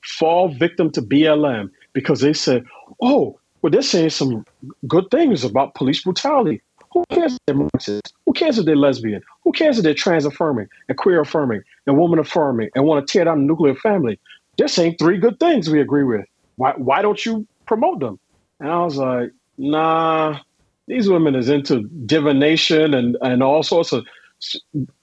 fall 0.03 0.49
victim 0.49 0.91
to 0.91 1.01
BLM 1.01 1.69
because 1.93 2.19
they 2.19 2.33
said, 2.33 2.65
"Oh, 3.01 3.39
well, 3.61 3.71
they're 3.71 3.81
saying 3.81 4.09
some 4.11 4.45
good 4.87 5.09
things 5.09 5.43
about 5.45 5.75
police 5.75 6.03
brutality. 6.03 6.61
Who 6.91 7.03
cares 7.11 7.33
if 7.33 7.39
they're 7.45 7.55
Marxist? 7.55 8.13
Who 8.25 8.33
cares 8.33 8.57
if 8.57 8.65
they're 8.65 8.75
lesbian? 8.75 9.21
Who 9.43 9.51
cares 9.51 9.77
if 9.77 9.83
they're 9.83 9.93
trans 9.93 10.25
affirming 10.25 10.67
and 10.87 10.97
queer 10.97 11.21
affirming 11.21 11.61
and 11.85 11.97
woman 11.97 12.19
affirming 12.19 12.69
and 12.73 12.85
want 12.85 13.05
to 13.05 13.11
tear 13.11 13.25
down 13.25 13.39
the 13.39 13.45
nuclear 13.45 13.75
family? 13.75 14.19
They're 14.59 14.67
saying 14.67 14.97
three 14.99 15.17
good 15.17 15.39
things 15.39 15.69
we 15.69 15.79
agree 15.79 16.03
with. 16.03 16.25
Why, 16.57 16.73
why 16.75 17.01
don't 17.01 17.25
you 17.25 17.47
promote 17.65 18.01
them? 18.01 18.19
And 18.59 18.69
I 18.69 18.83
was 18.83 18.97
like, 18.97 19.31
nah, 19.57 20.37
these 20.85 21.09
women 21.09 21.33
is 21.33 21.47
into 21.47 21.83
divination 22.05 22.93
and, 22.93 23.15
and 23.21 23.41
all 23.41 23.63
sorts 23.63 23.93
of 23.93 24.05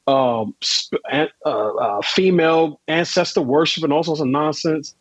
um, 0.07 0.55
uh, 1.11 1.27
uh, 1.47 2.03
female 2.03 2.83
ancestor 2.87 3.41
worship 3.41 3.83
and 3.83 3.95
all 3.95 4.03
sorts 4.03 4.21
of 4.21 4.27
nonsense. 4.27 4.95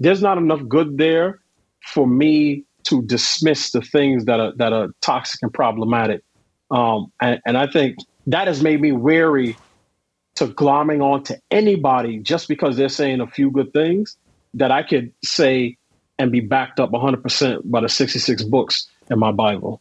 There's 0.00 0.20
not 0.20 0.38
enough 0.38 0.66
good 0.68 0.98
there 0.98 1.40
for 1.86 2.04
me 2.04 2.64
to 2.84 3.00
dismiss 3.02 3.70
the 3.70 3.80
things 3.80 4.24
that 4.24 4.40
are 4.40 4.52
that 4.56 4.72
are 4.72 4.88
toxic 5.02 5.40
and 5.40 5.54
problematic. 5.54 6.22
Um, 6.72 7.12
and, 7.22 7.40
and 7.46 7.56
I 7.56 7.68
think 7.68 7.98
that 8.26 8.48
has 8.48 8.60
made 8.60 8.80
me 8.80 8.90
wary 8.90 9.56
to 10.36 10.48
glomming 10.48 11.02
on 11.02 11.22
to 11.24 11.40
anybody 11.50 12.18
just 12.18 12.48
because 12.48 12.76
they're 12.76 12.88
saying 12.88 13.20
a 13.20 13.26
few 13.26 13.50
good 13.50 13.72
things 13.72 14.16
that 14.54 14.70
I 14.70 14.82
could 14.82 15.12
say 15.24 15.76
and 16.18 16.30
be 16.30 16.40
backed 16.40 16.80
up 16.80 16.90
100% 16.90 17.62
by 17.64 17.80
the 17.80 17.88
66 17.88 18.42
books 18.44 18.88
in 19.10 19.18
my 19.18 19.32
Bible. 19.32 19.80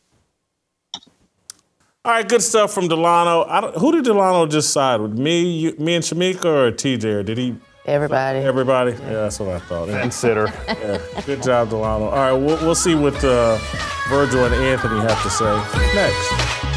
All 2.05 2.11
right, 2.11 2.27
good 2.27 2.41
stuff 2.41 2.73
from 2.73 2.89
Delano. 2.89 3.45
I 3.47 3.61
don't, 3.61 3.77
who 3.77 3.93
did 3.93 4.03
Delano 4.03 4.45
just 4.45 4.71
side 4.71 4.99
with? 4.99 5.17
Me, 5.17 5.41
you, 5.41 5.75
me 5.77 5.95
and 5.95 6.03
Shemeka, 6.03 6.45
or 6.45 6.71
TJ? 6.71 7.05
Or 7.05 7.23
did 7.23 7.37
he? 7.37 7.55
Everybody. 7.85 8.39
Everybody? 8.39 8.91
Yeah, 8.91 9.13
that's 9.13 9.39
what 9.39 9.49
I 9.49 9.59
thought. 9.59 9.87
Yeah. 9.87 10.01
Consider. 10.01 10.51
Yeah. 10.67 11.21
Good 11.25 11.43
job, 11.43 11.69
Delano. 11.69 12.05
All 12.05 12.11
right, 12.11 12.33
we'll, 12.33 12.57
we'll 12.57 12.75
see 12.75 12.95
what 12.95 13.23
uh, 13.23 13.57
Virgil 14.09 14.43
and 14.43 14.53
Anthony 14.53 14.99
have 14.99 15.21
to 15.23 15.29
say 15.29 15.95
next. 15.95 16.72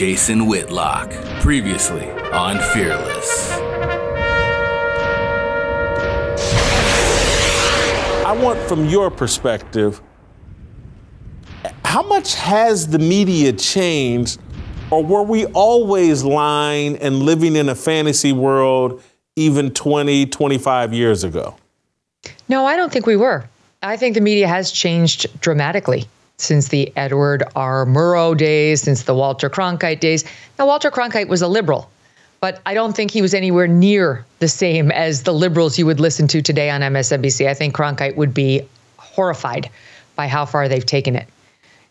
Jason 0.00 0.46
Whitlock, 0.46 1.10
previously 1.42 2.10
on 2.32 2.56
Fearless. 2.72 3.52
I 8.24 8.32
want 8.32 8.58
from 8.60 8.86
your 8.86 9.10
perspective, 9.10 10.00
how 11.84 12.00
much 12.00 12.34
has 12.36 12.88
the 12.88 12.98
media 12.98 13.52
changed, 13.52 14.40
or 14.90 15.04
were 15.04 15.22
we 15.22 15.44
always 15.48 16.24
lying 16.24 16.96
and 16.96 17.16
living 17.16 17.54
in 17.54 17.68
a 17.68 17.74
fantasy 17.74 18.32
world 18.32 19.02
even 19.36 19.70
20, 19.70 20.24
25 20.24 20.94
years 20.94 21.24
ago? 21.24 21.56
No, 22.48 22.64
I 22.64 22.76
don't 22.76 22.90
think 22.90 23.04
we 23.04 23.16
were. 23.16 23.44
I 23.82 23.98
think 23.98 24.14
the 24.14 24.22
media 24.22 24.48
has 24.48 24.72
changed 24.72 25.26
dramatically 25.42 26.06
since 26.40 26.68
the 26.68 26.92
Edward 26.96 27.44
R. 27.54 27.86
Murrow 27.86 28.36
days, 28.36 28.82
since 28.82 29.02
the 29.04 29.14
Walter 29.14 29.50
Cronkite 29.50 30.00
days. 30.00 30.24
Now, 30.58 30.66
Walter 30.66 30.90
Cronkite 30.90 31.28
was 31.28 31.42
a 31.42 31.48
liberal, 31.48 31.90
but 32.40 32.60
I 32.66 32.74
don't 32.74 32.94
think 32.94 33.10
he 33.10 33.22
was 33.22 33.34
anywhere 33.34 33.68
near 33.68 34.24
the 34.38 34.48
same 34.48 34.90
as 34.90 35.22
the 35.22 35.34
liberals 35.34 35.78
you 35.78 35.86
would 35.86 36.00
listen 36.00 36.26
to 36.28 36.42
today 36.42 36.70
on 36.70 36.80
MSNBC. 36.80 37.46
I 37.46 37.54
think 37.54 37.74
Cronkite 37.74 38.16
would 38.16 38.34
be 38.34 38.62
horrified 38.96 39.70
by 40.16 40.26
how 40.26 40.44
far 40.44 40.68
they've 40.68 40.84
taken 40.84 41.16
it. 41.16 41.26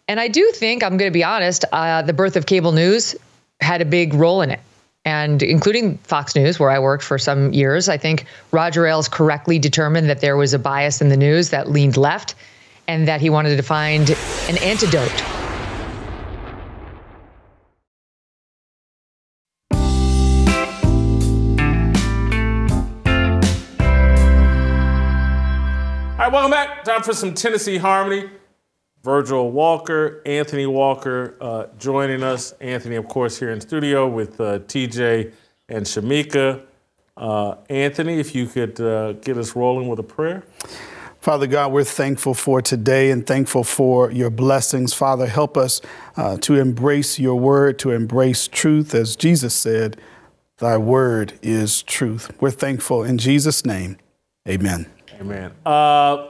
And 0.07 0.19
I 0.19 0.27
do 0.27 0.51
think, 0.55 0.83
I'm 0.83 0.97
going 0.97 1.09
to 1.09 1.13
be 1.13 1.23
honest, 1.23 1.65
uh, 1.71 2.01
the 2.01 2.13
birth 2.13 2.35
of 2.35 2.47
cable 2.47 2.71
news 2.71 3.15
had 3.61 3.81
a 3.81 3.85
big 3.85 4.13
role 4.13 4.41
in 4.41 4.49
it. 4.49 4.59
And 5.05 5.41
including 5.41 5.97
Fox 5.99 6.35
News, 6.35 6.59
where 6.59 6.71
I 6.71 6.79
worked 6.79 7.03
for 7.03 7.17
some 7.17 7.53
years, 7.53 7.87
I 7.87 7.97
think 7.97 8.25
Roger 8.51 8.85
Ailes 8.85 9.07
correctly 9.07 9.59
determined 9.59 10.09
that 10.09 10.19
there 10.19 10.35
was 10.35 10.53
a 10.53 10.59
bias 10.59 11.01
in 11.01 11.09
the 11.09 11.17
news 11.17 11.51
that 11.51 11.69
leaned 11.69 11.95
left 11.95 12.35
and 12.89 13.07
that 13.07 13.21
he 13.21 13.29
wanted 13.29 13.55
to 13.55 13.61
find 13.61 14.09
an 14.49 14.57
antidote 14.63 15.23
All 26.11 26.25
right, 26.25 26.33
welcome 26.33 26.51
back. 26.51 26.83
Time 26.83 27.01
for 27.01 27.13
some 27.13 27.33
Tennessee 27.33 27.77
Harmony. 27.77 28.29
Virgil 29.03 29.51
Walker, 29.51 30.21
Anthony 30.25 30.65
Walker 30.65 31.37
uh, 31.39 31.67
joining 31.77 32.23
us. 32.23 32.51
Anthony, 32.59 32.95
of 32.95 33.07
course, 33.07 33.39
here 33.39 33.51
in 33.51 33.61
studio 33.61 34.05
with 34.07 34.41
uh, 34.41 34.59
TJ 34.59 35.31
and 35.69 35.85
Shemeka. 35.85 36.61
Uh, 37.15 37.55
Anthony, 37.69 38.19
if 38.19 38.35
you 38.35 38.47
could 38.47 38.81
uh, 38.81 39.13
get 39.13 39.37
us 39.37 39.55
rolling 39.55 39.87
with 39.87 39.99
a 39.99 40.03
prayer. 40.03 40.43
Father 41.19 41.47
God, 41.47 41.73
we're 41.73 41.83
thankful 41.83 42.33
for 42.33 42.61
today 42.61 43.11
and 43.11 43.27
thankful 43.27 43.63
for 43.63 44.09
your 44.11 44.29
blessings. 44.29 44.93
Father, 44.93 45.27
help 45.27 45.57
us 45.57 45.81
uh, 46.15 46.37
to 46.37 46.55
embrace 46.55 47.19
your 47.19 47.35
word, 47.35 47.77
to 47.79 47.91
embrace 47.91 48.47
truth. 48.47 48.95
As 48.95 49.15
Jesus 49.15 49.53
said, 49.53 49.97
Thy 50.59 50.77
word 50.77 51.39
is 51.41 51.83
truth. 51.83 52.31
We're 52.41 52.51
thankful 52.51 53.03
in 53.03 53.17
Jesus' 53.17 53.65
name. 53.65 53.97
Amen. 54.47 54.87
Amen. 55.19 55.53
Uh, 55.65 56.27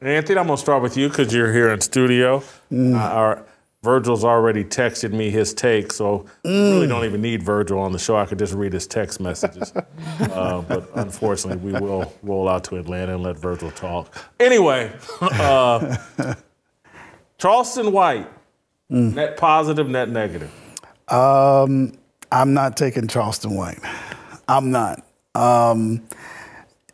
Anthony, 0.00 0.38
I'm 0.38 0.46
gonna 0.46 0.56
start 0.56 0.82
with 0.82 0.96
you 0.96 1.10
because 1.10 1.34
you're 1.34 1.52
here 1.52 1.70
in 1.70 1.82
studio. 1.82 2.42
Uh, 2.72 2.94
our 2.96 3.44
Virgil's 3.88 4.22
already 4.22 4.64
texted 4.64 5.14
me 5.14 5.30
his 5.30 5.54
take, 5.54 5.94
so 5.94 6.26
I 6.44 6.48
really 6.48 6.86
don't 6.86 7.06
even 7.06 7.22
need 7.22 7.42
Virgil 7.42 7.78
on 7.78 7.90
the 7.90 7.98
show. 7.98 8.18
I 8.18 8.26
could 8.26 8.38
just 8.38 8.52
read 8.52 8.74
his 8.74 8.86
text 8.86 9.18
messages. 9.18 9.72
uh, 10.20 10.60
but 10.60 10.90
unfortunately, 10.96 11.72
we 11.72 11.80
will 11.80 12.12
roll 12.22 12.50
out 12.50 12.64
to 12.64 12.76
Atlanta 12.76 13.14
and 13.14 13.22
let 13.22 13.38
Virgil 13.38 13.70
talk. 13.70 14.14
Anyway, 14.38 14.92
uh, 15.22 15.96
Charleston 17.38 17.90
White, 17.90 18.28
net 18.90 19.38
positive, 19.38 19.88
net 19.88 20.10
negative. 20.10 20.52
Um, 21.10 21.94
I'm 22.30 22.52
not 22.52 22.76
taking 22.76 23.08
Charleston 23.08 23.54
White. 23.54 23.80
I'm 24.48 24.70
not. 24.70 25.02
Um, 25.34 26.02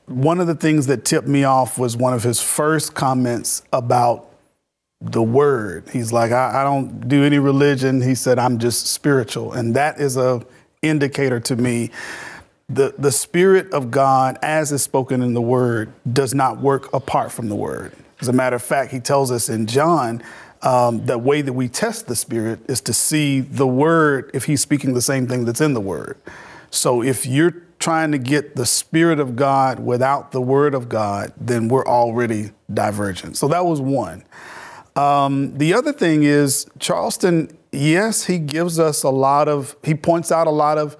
one 0.07 0.39
of 0.39 0.47
the 0.47 0.55
things 0.55 0.87
that 0.87 1.05
tipped 1.05 1.27
me 1.27 1.43
off 1.43 1.77
was 1.77 1.97
one 1.97 2.15
of 2.15 2.23
his 2.23 2.41
first 2.41 2.95
comments 2.95 3.65
about 3.73 4.31
the 5.01 5.23
word. 5.23 5.89
He's 5.93 6.13
like, 6.13 6.33
I, 6.33 6.63
I 6.63 6.65
don't 6.65 7.09
do 7.09 7.25
any 7.25 7.39
religion. 7.39 8.01
He 8.01 8.15
said, 8.15 8.39
I'm 8.39 8.59
just 8.59 8.87
spiritual. 8.87 9.53
And 9.53 9.77
that 9.77 10.01
is 10.01 10.17
a 10.17 10.45
indicator 10.83 11.41
to 11.41 11.57
me. 11.57 11.91
The, 12.69 12.95
the 12.99 13.13
spirit 13.13 13.73
of 13.73 13.91
God, 13.91 14.39
as 14.43 14.73
is 14.73 14.83
spoken 14.83 15.23
in 15.23 15.35
the 15.35 15.43
word, 15.43 15.93
does 16.11 16.35
not 16.35 16.61
work 16.61 16.93
apart 16.95 17.31
from 17.31 17.49
the 17.49 17.57
word. 17.57 17.93
As 18.21 18.29
a 18.29 18.33
matter 18.33 18.57
of 18.57 18.63
fact, 18.63 18.91
he 18.91 19.01
tells 19.01 19.31
us 19.31 19.49
in 19.49 19.67
John 19.67 20.23
um, 20.63 21.05
the 21.05 21.19
way 21.19 21.43
that 21.43 21.53
we 21.53 21.69
test 21.69 22.07
the 22.07 22.17
spirit 22.17 22.61
is 22.69 22.81
to 22.83 22.95
see 22.95 23.41
the 23.41 23.67
word 23.67 24.31
if 24.33 24.47
he's 24.47 24.63
speaking 24.63 24.95
the 24.95 25.03
same 25.03 25.27
thing 25.27 25.45
that's 25.45 25.61
in 25.61 25.75
the 25.75 25.81
word. 25.81 26.17
So 26.71 27.03
if 27.03 27.27
you're 27.27 27.55
trying 27.79 28.13
to 28.13 28.19
get 28.19 28.57
the 28.57 28.67
Spirit 28.67 29.21
of 29.21 29.37
God 29.37 29.79
without 29.79 30.33
the 30.33 30.41
Word 30.41 30.75
of 30.75 30.89
God, 30.89 31.33
then 31.37 31.69
we're 31.69 31.87
already 31.87 32.51
divergent. 32.73 33.37
So 33.37 33.47
that 33.49 33.65
was 33.65 33.81
one. 33.81 34.25
Um, 34.97 35.59
the 35.59 35.75
other 35.75 35.93
thing 35.93 36.23
is, 36.23 36.67
Charleston, 36.79 37.57
yes, 37.73 38.25
he 38.25 38.39
gives 38.39 38.79
us 38.79 39.03
a 39.03 39.11
lot 39.11 39.49
of, 39.49 39.77
he 39.83 39.95
points 39.95 40.31
out 40.31 40.47
a 40.47 40.51
lot 40.51 40.79
of 40.79 40.97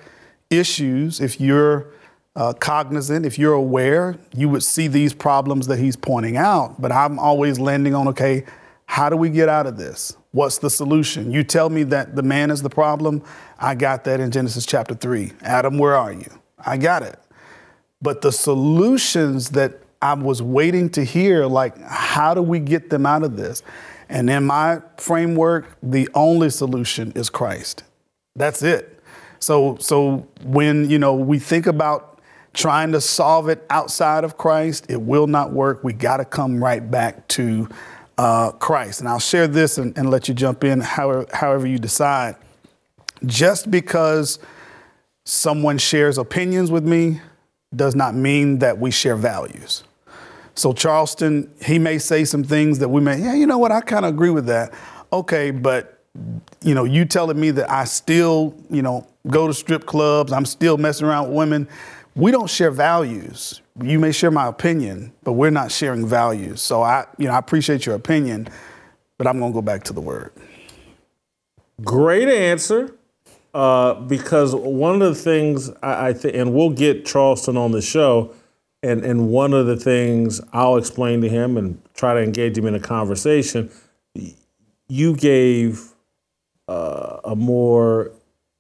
issues. 0.51 1.21
If 1.21 1.41
you're 1.41 1.93
uh, 2.37 2.53
cognizant, 2.55 3.25
if 3.25 3.39
you're 3.39 3.53
aware, 3.53 4.17
you 4.35 4.49
would 4.49 4.65
see 4.65 4.89
these 4.89 5.15
problems 5.15 5.69
that 5.69 5.79
he's 5.79 5.97
pointing 5.97 6.37
out. 6.37 6.81
But 6.81 6.91
I'm 6.91 7.19
always 7.19 7.61
landing 7.61 7.95
on, 7.95 8.09
okay, 8.09 8.45
how 8.87 9.09
do 9.09 9.17
we 9.17 9.31
get 9.31 9.49
out 9.49 9.67
of 9.67 9.77
this? 9.77 10.17
What's 10.33 10.59
the 10.59 10.71
solution? 10.71 11.31
You 11.31 11.45
tell 11.45 11.71
me 11.71 11.85
that 11.85 12.17
the 12.17 12.23
man 12.23 12.51
is 12.51 12.63
the 12.63 12.71
problem. 12.71 13.23
I 13.59 13.77
got 13.77 14.05
that 14.05 14.19
in 14.19 14.33
Genesis 14.33 14.67
chapter 14.67 14.95
3. 14.95 15.33
Adam, 15.43 15.79
where 15.79 15.97
are 15.97 16.13
you? 16.13 16.29
I 16.59 16.77
got 16.77 17.05
it. 17.05 17.19
But 18.03 18.21
the 18.21 18.33
solutions 18.33 19.51
that 19.51 19.81
I 20.03 20.15
was 20.15 20.43
waiting 20.43 20.91
to 20.91 21.05
hear, 21.05 21.47
like, 21.47 21.81
how 21.81 22.35
do 22.35 22.43
we 22.43 22.59
get 22.59 22.91
them 22.91 23.07
out 23.07 23.23
of 23.23 23.37
this? 23.37 23.63
And 24.09 24.29
in 24.29 24.45
my 24.45 24.81
framework, 24.99 25.77
the 25.83 26.09
only 26.15 26.51
solution 26.51 27.13
is 27.13 27.31
Christ. 27.31 27.85
That's 28.37 28.63
it. 28.63 29.01
So, 29.39 29.77
so 29.79 30.27
when 30.43 30.89
you 30.91 30.99
know 30.99 31.15
we 31.15 31.39
think 31.39 31.67
about 31.67 32.21
trying 32.53 32.93
to 32.93 33.01
solve 33.01 33.49
it 33.49 33.65
outside 33.71 34.25
of 34.25 34.37
Christ, 34.37 34.87
it 34.89 35.01
will 35.01 35.27
not 35.27 35.53
work. 35.53 35.83
We 35.83 35.93
got 35.93 36.19
to 36.19 36.25
come 36.25 36.63
right 36.63 36.89
back 36.89 37.27
to 37.29 37.69
uh, 38.17 38.53
Christ. 38.53 39.01
And 39.01 39.09
I'll 39.09 39.19
share 39.19 39.49
this 39.49 39.77
and, 39.77 39.97
and 39.99 40.11
let 40.11 40.29
you 40.29 40.35
jump 40.35 40.65
in 40.65 40.81
however, 40.81 41.27
however 41.33 41.67
you 41.67 41.79
decide. 41.79 42.37
Just 43.27 43.71
because 43.71 44.39
someone 45.25 45.79
shares 45.79 46.19
opinions 46.19 46.71
with 46.71 46.85
me 46.85 47.21
does 47.77 47.95
not 47.95 48.15
mean 48.15 48.59
that 48.61 48.79
we 48.79 48.91
share 48.91 49.17
values. 49.17 49.85
So 50.55 50.73
Charleston, 50.73 51.53
he 51.63 51.79
may 51.79 51.99
say 51.99 52.25
some 52.25 52.45
things 52.45 52.79
that 52.79 52.89
we 52.89 53.01
may, 53.01 53.21
yeah, 53.21 53.35
you 53.35 53.47
know 53.47 53.59
what, 53.59 53.73
I 53.73 53.81
kind 53.81 54.05
of 54.05 54.15
agree 54.15 54.31
with 54.31 54.47
that. 54.47 54.73
Okay, 55.13 55.51
but 55.51 56.01
you 56.63 56.75
know, 56.75 56.85
you 56.85 57.05
telling 57.05 57.39
me 57.39 57.51
that 57.51 57.71
I 57.71 57.85
still, 57.85 58.55
you 58.71 58.83
know, 58.83 59.07
go 59.27 59.49
to 59.49 59.55
strip 59.55 59.87
clubs, 59.87 60.33
I'm 60.33 60.47
still 60.47 60.77
messing 60.79 61.07
around 61.07 61.29
with 61.29 61.37
women. 61.37 61.69
We 62.15 62.31
don't 62.31 62.49
share 62.49 62.71
values. 62.71 63.61
You 63.83 63.99
may 63.99 64.13
share 64.13 64.31
my 64.31 64.47
opinion, 64.47 65.13
but 65.25 65.33
we're 65.33 65.51
not 65.51 65.73
sharing 65.73 66.07
values. 66.07 66.63
So 66.63 66.83
I, 66.83 67.07
you 67.19 67.27
know, 67.27 67.35
I 67.35 67.39
appreciate 67.39 67.87
your 67.87 67.97
opinion, 67.97 68.49
but 69.19 69.27
I'm 69.27 69.41
gonna 69.41 69.53
go 69.53 69.63
back 69.63 69.83
to 69.85 69.93
the 69.93 70.01
word. 70.01 70.33
Great 71.83 72.29
answer. 72.29 72.95
Uh, 73.55 73.95
because 73.95 74.53
one 74.53 75.01
of 75.01 75.15
the 75.15 75.21
things 75.21 75.71
I, 75.81 76.09
I 76.09 76.13
think, 76.13 76.35
and 76.35 76.53
we'll 76.53 76.71
get 76.71 77.07
Charleston 77.07 77.57
on 77.57 77.71
the 77.71 77.81
show, 77.81 78.35
and, 78.83 79.05
and 79.05 79.31
one 79.31 79.55
of 79.55 79.67
the 79.67 79.77
things 79.77 80.41
I'll 80.53 80.77
explain 80.77 81.21
to 81.21 81.29
him 81.29 81.57
and 81.57 81.81
try 81.95 82.15
to 82.15 82.21
engage 82.21 82.59
him 82.59 82.67
in 82.67 82.75
a 82.75 82.81
conversation, 82.81 83.71
you 84.89 85.15
gave 85.15 85.93
uh, 86.67 87.21
a 87.25 87.37
more, 87.37 88.11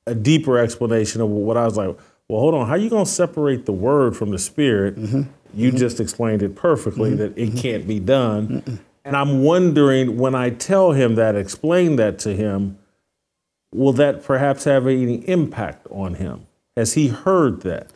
a 0.06 0.14
deeper 0.14 0.58
explanation 0.58 1.20
of 1.20 1.28
what 1.28 1.56
I 1.56 1.64
was 1.64 1.76
like, 1.76 1.88
well, 2.28 2.40
hold 2.40 2.54
on, 2.54 2.66
how 2.66 2.74
are 2.74 2.78
you 2.78 2.88
going 2.88 3.04
to 3.04 3.10
separate 3.10 3.66
the 3.66 3.72
word 3.72 4.16
from 4.16 4.30
the 4.30 4.38
spirit? 4.38 4.96
Mm-hmm. 4.96 5.22
You 5.52 5.72
just 5.72 6.00
explained 6.00 6.42
it 6.42 6.54
perfectly 6.56 7.14
that 7.16 7.36
it 7.36 7.56
can't 7.56 7.86
be 7.86 8.00
done. 8.00 8.80
And 9.04 9.16
I'm 9.16 9.42
wondering 9.42 10.16
when 10.18 10.34
I 10.34 10.50
tell 10.50 10.92
him 10.92 11.16
that, 11.16 11.36
explain 11.36 11.96
that 11.96 12.18
to 12.20 12.34
him, 12.34 12.78
will 13.74 13.92
that 13.94 14.24
perhaps 14.24 14.64
have 14.64 14.86
any 14.86 15.16
impact 15.28 15.86
on 15.90 16.14
him? 16.14 16.46
Has 16.76 16.94
he 16.94 17.08
heard 17.08 17.62
that? 17.62 17.90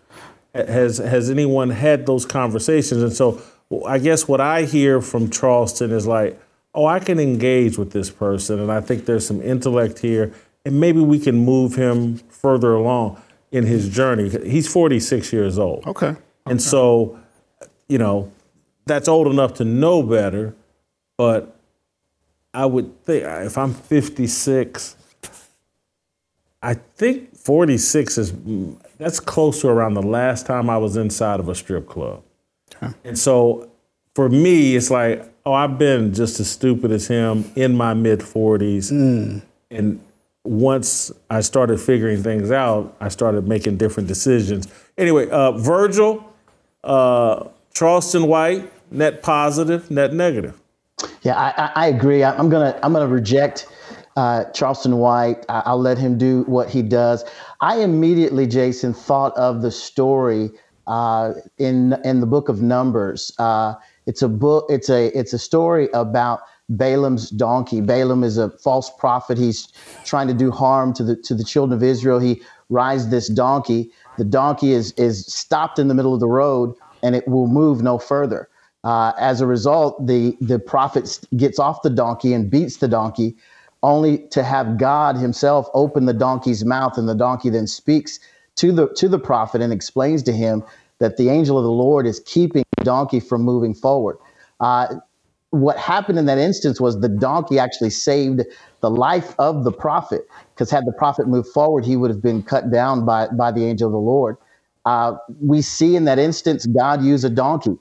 Has 0.54 0.98
has 0.98 1.30
anyone 1.30 1.70
had 1.70 2.06
those 2.06 2.26
conversations? 2.26 3.02
And 3.02 3.12
so 3.12 3.40
I 3.86 3.98
guess 3.98 4.26
what 4.26 4.40
I 4.40 4.62
hear 4.62 5.00
from 5.00 5.30
Charleston 5.30 5.92
is 5.92 6.06
like, 6.06 6.40
oh, 6.74 6.86
I 6.86 6.98
can 6.98 7.18
engage 7.18 7.78
with 7.78 7.92
this 7.92 8.10
person, 8.10 8.58
and 8.60 8.70
I 8.70 8.80
think 8.80 9.06
there's 9.06 9.26
some 9.26 9.40
intellect 9.40 9.98
here, 9.98 10.32
and 10.64 10.80
maybe 10.80 11.00
we 11.00 11.18
can 11.18 11.36
move 11.36 11.74
him 11.74 12.18
further 12.28 12.74
along 12.74 13.20
in 13.50 13.64
his 13.64 13.88
journey. 13.88 14.28
He's 14.28 14.70
46 14.70 15.32
years 15.32 15.58
old. 15.58 15.86
Okay. 15.86 16.16
And 16.46 16.60
so, 16.62 17.18
you 17.88 17.98
know, 17.98 18.30
that's 18.86 19.08
old 19.08 19.26
enough 19.26 19.54
to 19.54 19.64
know 19.64 20.02
better, 20.02 20.54
but 21.16 21.56
I 22.54 22.66
would 22.66 23.04
think 23.04 23.24
if 23.24 23.58
I'm 23.58 23.74
56, 23.74 24.96
I 26.62 26.74
think 26.74 27.36
46 27.36 28.18
is 28.18 28.34
that's 28.98 29.20
close 29.20 29.60
to 29.60 29.68
around 29.68 29.94
the 29.94 30.02
last 30.02 30.46
time 30.46 30.68
I 30.68 30.78
was 30.78 30.96
inside 30.96 31.40
of 31.40 31.48
a 31.48 31.54
strip 31.54 31.88
club. 31.88 32.22
And 33.04 33.18
so 33.18 33.70
for 34.14 34.28
me, 34.28 34.76
it's 34.76 34.90
like, 34.90 35.24
oh, 35.46 35.52
I've 35.52 35.78
been 35.78 36.12
just 36.12 36.40
as 36.40 36.50
stupid 36.50 36.90
as 36.90 37.06
him 37.06 37.50
in 37.54 37.76
my 37.76 37.94
mid 37.94 38.20
40s. 38.20 38.90
And 39.70 40.00
once 40.44 41.12
I 41.30 41.40
started 41.40 41.80
figuring 41.80 42.22
things 42.22 42.50
out, 42.50 42.96
I 43.00 43.08
started 43.08 43.46
making 43.46 43.76
different 43.76 44.08
decisions. 44.08 44.66
Anyway, 44.96 45.28
uh, 45.28 45.52
Virgil, 45.52 46.24
uh, 46.84 47.48
Charleston 47.74 48.26
White, 48.26 48.70
net 48.90 49.22
positive, 49.22 49.90
net 49.90 50.12
negative. 50.12 50.58
Yeah, 51.22 51.36
I, 51.36 51.50
I, 51.56 51.70
I 51.74 51.86
agree. 51.88 52.24
I'm 52.24 52.48
gonna 52.48 52.78
I'm 52.82 52.92
gonna 52.92 53.06
reject 53.06 53.68
uh, 54.18 54.44
Charleston 54.50 54.96
White. 54.96 55.46
I, 55.48 55.62
I'll 55.66 55.80
let 55.80 55.96
him 55.96 56.18
do 56.18 56.42
what 56.48 56.68
he 56.68 56.82
does. 56.82 57.24
I 57.60 57.78
immediately, 57.78 58.48
Jason, 58.48 58.92
thought 58.92 59.32
of 59.36 59.62
the 59.62 59.70
story 59.70 60.50
uh, 60.88 61.34
in 61.58 61.94
in 62.04 62.20
the 62.20 62.26
book 62.26 62.48
of 62.48 62.60
Numbers. 62.60 63.32
Uh, 63.38 63.74
it's 64.06 64.20
a 64.22 64.28
book. 64.28 64.66
It's 64.68 64.90
a 64.90 65.16
it's 65.16 65.32
a 65.32 65.38
story 65.38 65.88
about 65.94 66.40
Balaam's 66.68 67.30
donkey. 67.30 67.80
Balaam 67.80 68.24
is 68.24 68.38
a 68.38 68.50
false 68.58 68.90
prophet. 68.98 69.38
He's 69.38 69.68
trying 70.04 70.26
to 70.26 70.34
do 70.34 70.50
harm 70.50 70.92
to 70.94 71.04
the 71.04 71.14
to 71.14 71.34
the 71.34 71.44
children 71.44 71.76
of 71.76 71.84
Israel. 71.84 72.18
He 72.18 72.42
rides 72.70 73.10
this 73.10 73.28
donkey. 73.28 73.92
The 74.16 74.24
donkey 74.24 74.72
is 74.72 74.92
is 74.92 75.26
stopped 75.26 75.78
in 75.78 75.86
the 75.86 75.94
middle 75.94 76.14
of 76.14 76.20
the 76.20 76.28
road 76.28 76.74
and 77.04 77.14
it 77.14 77.28
will 77.28 77.46
move 77.46 77.82
no 77.82 77.98
further. 77.98 78.48
Uh, 78.82 79.12
as 79.18 79.40
a 79.40 79.46
result, 79.46 80.04
the 80.08 80.36
the 80.40 80.58
prophet 80.58 81.20
gets 81.36 81.60
off 81.60 81.82
the 81.82 81.90
donkey 81.90 82.32
and 82.32 82.50
beats 82.50 82.78
the 82.78 82.88
donkey, 82.88 83.36
only 83.82 84.26
to 84.28 84.42
have 84.42 84.78
God 84.78 85.16
Himself 85.16 85.68
open 85.74 86.06
the 86.06 86.14
donkey's 86.14 86.64
mouth, 86.64 86.98
and 86.98 87.08
the 87.08 87.14
donkey 87.14 87.50
then 87.50 87.66
speaks 87.66 88.18
to 88.56 88.72
the 88.72 88.88
to 88.96 89.08
the 89.08 89.18
prophet 89.18 89.60
and 89.60 89.72
explains 89.72 90.22
to 90.24 90.32
him 90.32 90.64
that 90.98 91.16
the 91.16 91.28
angel 91.28 91.56
of 91.56 91.64
the 91.64 91.70
Lord 91.70 92.06
is 92.06 92.20
keeping 92.26 92.64
the 92.76 92.84
donkey 92.84 93.20
from 93.20 93.42
moving 93.42 93.72
forward. 93.72 94.18
Uh, 94.58 94.96
what 95.50 95.78
happened 95.78 96.18
in 96.18 96.26
that 96.26 96.38
instance 96.38 96.80
was 96.80 97.00
the 97.00 97.08
donkey 97.08 97.58
actually 97.58 97.90
saved 97.90 98.42
the 98.80 98.90
life 98.90 99.34
of 99.38 99.64
the 99.64 99.72
prophet 99.72 100.22
because 100.54 100.70
had 100.70 100.84
the 100.84 100.92
prophet 100.92 101.26
moved 101.26 101.48
forward 101.48 101.84
he 101.84 101.96
would 101.96 102.10
have 102.10 102.22
been 102.22 102.42
cut 102.42 102.70
down 102.70 103.06
by, 103.06 103.26
by 103.28 103.50
the 103.50 103.64
angel 103.64 103.88
of 103.88 103.92
the 103.92 103.98
lord 103.98 104.36
uh, 104.84 105.14
we 105.40 105.62
see 105.62 105.96
in 105.96 106.04
that 106.04 106.18
instance 106.18 106.66
god 106.66 107.02
use 107.02 107.24
a 107.24 107.30
donkey 107.30 107.76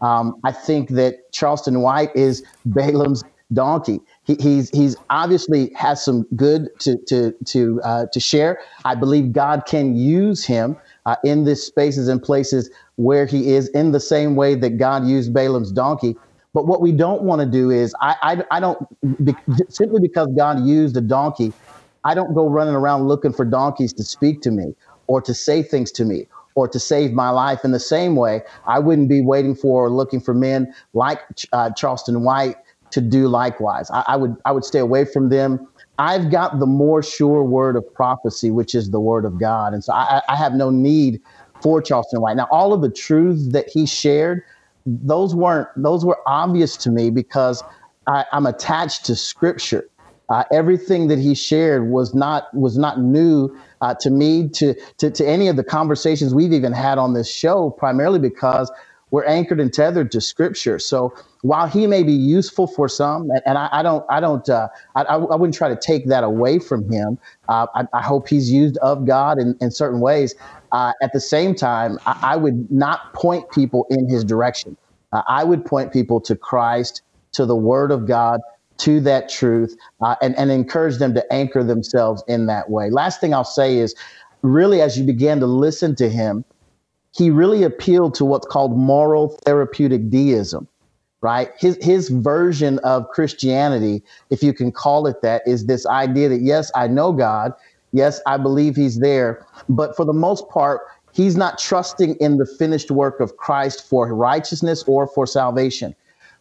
um, 0.00 0.34
i 0.44 0.52
think 0.52 0.88
that 0.90 1.30
charleston 1.32 1.82
white 1.82 2.14
is 2.16 2.42
balaam's 2.64 3.22
donkey. 3.52 4.00
He, 4.24 4.36
he's 4.40 4.70
he's 4.70 4.96
obviously 5.10 5.72
has 5.74 6.04
some 6.04 6.26
good 6.36 6.68
to 6.80 6.96
to 7.06 7.32
to 7.46 7.80
uh, 7.82 8.06
to 8.12 8.20
share. 8.20 8.58
I 8.84 8.94
believe 8.94 9.32
god 9.32 9.64
can 9.66 9.96
use 9.96 10.44
him 10.44 10.76
uh, 11.06 11.16
in 11.24 11.44
this 11.44 11.66
spaces 11.66 12.08
and 12.08 12.22
places 12.22 12.70
where 12.96 13.26
he 13.26 13.54
is 13.54 13.68
in 13.70 13.92
the 13.92 14.00
same 14.00 14.36
way 14.36 14.54
that 14.56 14.78
god 14.78 15.06
used 15.06 15.32
balaam's 15.32 15.72
donkey. 15.72 16.16
But 16.52 16.66
what 16.66 16.80
we 16.80 16.92
don't 16.92 17.22
want 17.22 17.40
to 17.40 17.46
do 17.46 17.70
is, 17.70 17.94
I, 18.00 18.16
I, 18.22 18.56
I 18.56 18.60
don't, 18.60 19.24
be, 19.24 19.36
simply 19.68 20.00
because 20.00 20.28
God 20.36 20.60
used 20.60 20.96
a 20.96 21.00
donkey, 21.00 21.54
I 22.04 22.14
don't 22.14 22.34
go 22.34 22.48
running 22.48 22.74
around 22.74 23.06
looking 23.06 23.32
for 23.32 23.44
donkeys 23.44 23.92
to 23.94 24.02
speak 24.02 24.40
to 24.42 24.50
me 24.50 24.74
or 25.06 25.20
to 25.22 25.34
say 25.34 25.62
things 25.62 25.92
to 25.92 26.04
me 26.04 26.26
or 26.54 26.66
to 26.68 26.78
save 26.80 27.12
my 27.12 27.30
life. 27.30 27.64
In 27.64 27.70
the 27.72 27.80
same 27.80 28.16
way, 28.16 28.42
I 28.66 28.78
wouldn't 28.78 29.08
be 29.08 29.22
waiting 29.22 29.54
for 29.54 29.84
or 29.84 29.90
looking 29.90 30.20
for 30.20 30.34
men 30.34 30.74
like 30.92 31.20
uh, 31.52 31.70
Charleston 31.70 32.22
White 32.22 32.56
to 32.92 33.00
do 33.00 33.28
likewise. 33.28 33.90
I, 33.90 34.04
I 34.08 34.16
would 34.16 34.36
I 34.44 34.52
would 34.52 34.64
stay 34.64 34.80
away 34.80 35.04
from 35.04 35.28
them. 35.28 35.66
I've 35.98 36.30
got 36.30 36.58
the 36.60 36.66
more 36.66 37.02
sure 37.02 37.44
word 37.44 37.76
of 37.76 37.84
prophecy, 37.94 38.50
which 38.50 38.74
is 38.74 38.90
the 38.90 39.00
word 39.00 39.24
of 39.24 39.38
God, 39.38 39.74
and 39.74 39.84
so 39.84 39.92
I, 39.92 40.22
I 40.28 40.36
have 40.36 40.54
no 40.54 40.70
need 40.70 41.20
for 41.62 41.82
Charleston 41.82 42.22
White. 42.22 42.36
Now, 42.36 42.48
all 42.50 42.72
of 42.72 42.80
the 42.80 42.90
truths 42.90 43.48
that 43.52 43.68
he 43.68 43.86
shared 43.86 44.42
those 44.86 45.34
weren't 45.34 45.68
those 45.76 46.04
were 46.04 46.18
obvious 46.26 46.76
to 46.78 46.90
me 46.90 47.10
because 47.10 47.62
I, 48.06 48.24
am 48.32 48.46
attached 48.46 49.04
to 49.06 49.16
Scripture. 49.16 49.88
Uh, 50.28 50.44
everything 50.52 51.08
that 51.08 51.18
he 51.18 51.34
shared 51.34 51.88
was 51.88 52.14
not 52.14 52.52
was 52.54 52.78
not 52.78 53.00
new 53.00 53.54
uh, 53.80 53.94
to 54.00 54.10
me 54.10 54.48
to, 54.50 54.74
to 54.98 55.10
to 55.10 55.26
any 55.26 55.48
of 55.48 55.56
the 55.56 55.64
conversations 55.64 56.34
we've 56.34 56.52
even 56.52 56.72
had 56.72 56.98
on 56.98 57.14
this 57.14 57.30
show. 57.30 57.70
Primarily 57.70 58.18
because 58.18 58.70
we're 59.10 59.24
anchored 59.24 59.60
and 59.60 59.72
tethered 59.72 60.10
to 60.12 60.20
Scripture. 60.20 60.78
So 60.78 61.14
while 61.42 61.66
he 61.66 61.86
may 61.86 62.02
be 62.02 62.12
useful 62.12 62.66
for 62.66 62.88
some, 62.88 63.30
and, 63.30 63.42
and 63.46 63.58
I, 63.58 63.68
I, 63.72 63.82
don't 63.82 64.04
I 64.08 64.20
don't 64.20 64.48
uh, 64.48 64.68
I, 64.94 65.02
I 65.02 65.16
wouldn't 65.16 65.54
try 65.54 65.68
to 65.68 65.76
take 65.76 66.06
that 66.06 66.24
away 66.24 66.58
from 66.58 66.90
him. 66.90 67.18
Uh, 67.48 67.66
I, 67.74 67.84
I, 67.92 68.02
hope 68.02 68.28
he's 68.28 68.50
used 68.50 68.76
of 68.78 69.06
God 69.06 69.38
in, 69.38 69.56
in 69.60 69.70
certain 69.70 70.00
ways. 70.00 70.34
Uh, 70.72 70.92
at 71.02 71.12
the 71.12 71.20
same 71.20 71.54
time, 71.54 71.98
I, 72.06 72.18
I, 72.22 72.36
would 72.36 72.70
not 72.70 73.12
point 73.14 73.50
people 73.50 73.86
in 73.90 74.08
his 74.08 74.24
direction. 74.24 74.76
Uh, 75.12 75.22
I 75.26 75.44
would 75.44 75.64
point 75.64 75.92
people 75.92 76.20
to 76.20 76.36
Christ, 76.36 77.02
to 77.32 77.46
the 77.46 77.56
Word 77.56 77.90
of 77.90 78.06
God, 78.06 78.40
to 78.78 79.00
that 79.00 79.28
truth, 79.28 79.76
uh, 80.00 80.14
and, 80.22 80.36
and 80.38 80.50
encourage 80.50 80.98
them 80.98 81.14
to 81.14 81.32
anchor 81.32 81.64
themselves 81.64 82.22
in 82.28 82.46
that 82.46 82.70
way. 82.70 82.90
Last 82.90 83.20
thing 83.20 83.34
I'll 83.34 83.44
say 83.44 83.78
is 83.78 83.94
really, 84.42 84.80
as 84.80 84.98
you 84.98 85.04
began 85.04 85.40
to 85.40 85.46
listen 85.46 85.94
to 85.96 86.08
him, 86.08 86.44
he 87.12 87.30
really 87.30 87.62
appealed 87.62 88.14
to 88.14 88.24
what's 88.24 88.46
called 88.46 88.76
moral 88.76 89.38
therapeutic 89.44 90.10
deism 90.10 90.66
right? 91.22 91.50
His 91.58 91.76
his 91.82 92.08
version 92.08 92.78
of 92.78 93.06
Christianity, 93.10 94.02
if 94.30 94.42
you 94.42 94.54
can 94.54 94.72
call 94.72 95.06
it 95.06 95.20
that, 95.20 95.42
is 95.46 95.66
this 95.66 95.84
idea 95.84 96.30
that 96.30 96.40
yes, 96.40 96.72
I 96.74 96.86
know 96.86 97.12
God, 97.12 97.52
Yes, 97.92 98.20
I 98.26 98.36
believe 98.36 98.76
he's 98.76 98.98
there. 99.00 99.44
But 99.68 99.96
for 99.96 100.04
the 100.04 100.12
most 100.12 100.48
part, 100.48 100.82
he's 101.12 101.36
not 101.36 101.58
trusting 101.58 102.14
in 102.16 102.36
the 102.36 102.46
finished 102.46 102.90
work 102.90 103.20
of 103.20 103.36
Christ 103.36 103.88
for 103.88 104.12
righteousness 104.14 104.84
or 104.86 105.06
for 105.06 105.26
salvation. 105.26 105.94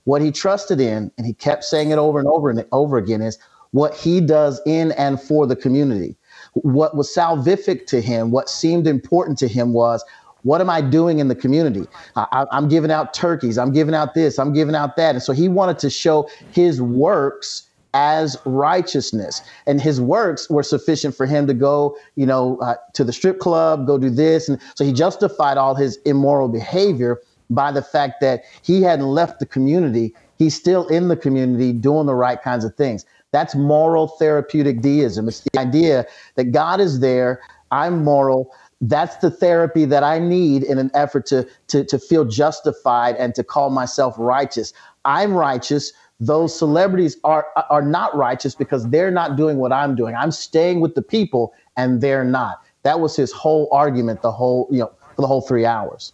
What 0.04 0.22
he 0.22 0.32
trusted 0.32 0.80
in, 0.80 1.12
and 1.18 1.26
he 1.26 1.34
kept 1.34 1.64
saying 1.64 1.92
it 1.92 1.98
over 1.98 2.20
and 2.20 2.28
over 2.28 2.50
and 2.50 2.66
over 2.72 2.98
again, 2.98 3.22
is 3.22 3.38
what 3.72 3.96
he 3.96 4.22
does 4.22 4.62
in 4.66 4.92
and 4.94 5.22
for 5.22 5.46
the 5.46 5.56
community. 5.56 6.16
What 6.54 6.96
was 6.96 7.14
salvific 7.14 7.86
to 7.88 8.02
him, 8.02 8.32
what 8.32 8.50
seemed 8.50 8.88
important 8.88 9.38
to 9.40 9.48
him 9.48 9.74
was 9.74 10.04
what 10.44 10.62
am 10.62 10.70
I 10.70 10.82
doing 10.82 11.20
in 11.20 11.28
the 11.28 11.36
community? 11.36 11.86
I, 12.16 12.46
am 12.52 12.68
giving 12.70 12.92
out 12.92 13.14
turkeys. 13.14 13.58
I'm 13.58 13.74
giving 13.74 13.94
out 13.94 14.14
this. 14.14 14.40
I'm 14.40 14.54
giving 14.54 14.76
out 14.76 14.96
that. 14.96 15.16
And 15.16 15.24
so 15.24 15.34
he 15.34 15.50
wanted 15.50 15.80
to 15.80 15.90
show 15.90 16.30
his 16.52 16.82
works 16.82 17.70
as 17.94 18.38
righteousness 18.46 19.42
and 19.66 19.82
his 19.82 20.00
works 20.00 20.50
were 20.50 20.62
sufficient 20.62 21.16
for 21.16 21.26
him 21.26 21.48
to 21.48 21.56
go 21.56 21.98
you 22.16 22.26
know 22.26 22.58
uh, 22.60 22.76
to 22.94 23.04
the 23.04 23.12
strip 23.12 23.40
club 23.40 23.88
go 23.88 23.98
do 23.98 24.12
this 24.12 24.48
and 24.48 24.62
so 24.76 24.86
he 24.86 24.94
justified 24.94 25.58
all 25.58 25.74
his 25.74 25.98
immoral 26.06 26.48
behavior 26.48 27.20
by 27.50 27.72
the 27.72 27.82
fact 27.82 28.22
that 28.22 28.44
he 28.62 28.84
hadn't 28.84 29.08
left 29.08 29.40
the 29.40 29.46
community 29.46 30.14
he's 30.38 30.56
still 30.56 30.88
in 30.90 31.08
the 31.08 31.16
community 31.16 31.74
doing 31.74 32.06
the 32.06 32.14
right 32.14 32.44
kinds 32.44 32.64
of 32.64 32.76
things 32.76 33.06
that's 33.32 33.56
moral 33.56 34.08
therapeutic 34.08 34.82
deism 34.82 35.28
it's 35.28 35.40
the 35.40 35.60
idea 35.60 36.06
that 36.36 36.52
god 36.52 36.80
is 36.80 37.00
there 37.00 37.42
i'm 37.72 38.04
moral 38.04 38.54
that's 38.82 39.18
the 39.18 39.30
therapy 39.30 39.86
that 39.86 40.04
I 40.04 40.20
need 40.20 40.64
in 40.64 40.78
an 40.78 40.90
effort 40.94 41.26
to, 41.28 41.48
to, 41.68 41.84
to 41.84 42.00
feel 42.00 42.24
justified 42.26 43.16
and 43.16 43.36
to 43.36 43.44
call 43.44 43.70
myself 43.70 44.16
righteous. 44.18 44.74
I'm 45.06 45.34
righteous 45.34 45.94
those 46.20 46.58
celebrities 46.58 47.18
are 47.24 47.48
are 47.70 47.82
not 47.82 48.16
righteous 48.16 48.54
because 48.56 48.88
they're 48.90 49.12
not 49.12 49.38
doing 49.38 49.58
what 49.58 49.72
I'm 49.72 49.96
doing. 49.96 50.16
I'm 50.16 50.32
staying 50.32 50.82
with 50.82 50.96
the 50.96 51.02
people 51.02 51.54
and 51.78 52.02
they're 52.02 52.26
not. 52.26 52.64
That 52.84 53.00
was 53.00 53.16
his 53.16 53.32
whole 53.32 53.70
argument 53.72 54.22
the 54.22 54.32
whole, 54.32 54.68
you 54.70 54.80
know, 54.80 54.92
for 55.16 55.22
the 55.22 55.28
whole 55.28 55.42
3 55.42 55.66
hours. 55.66 56.14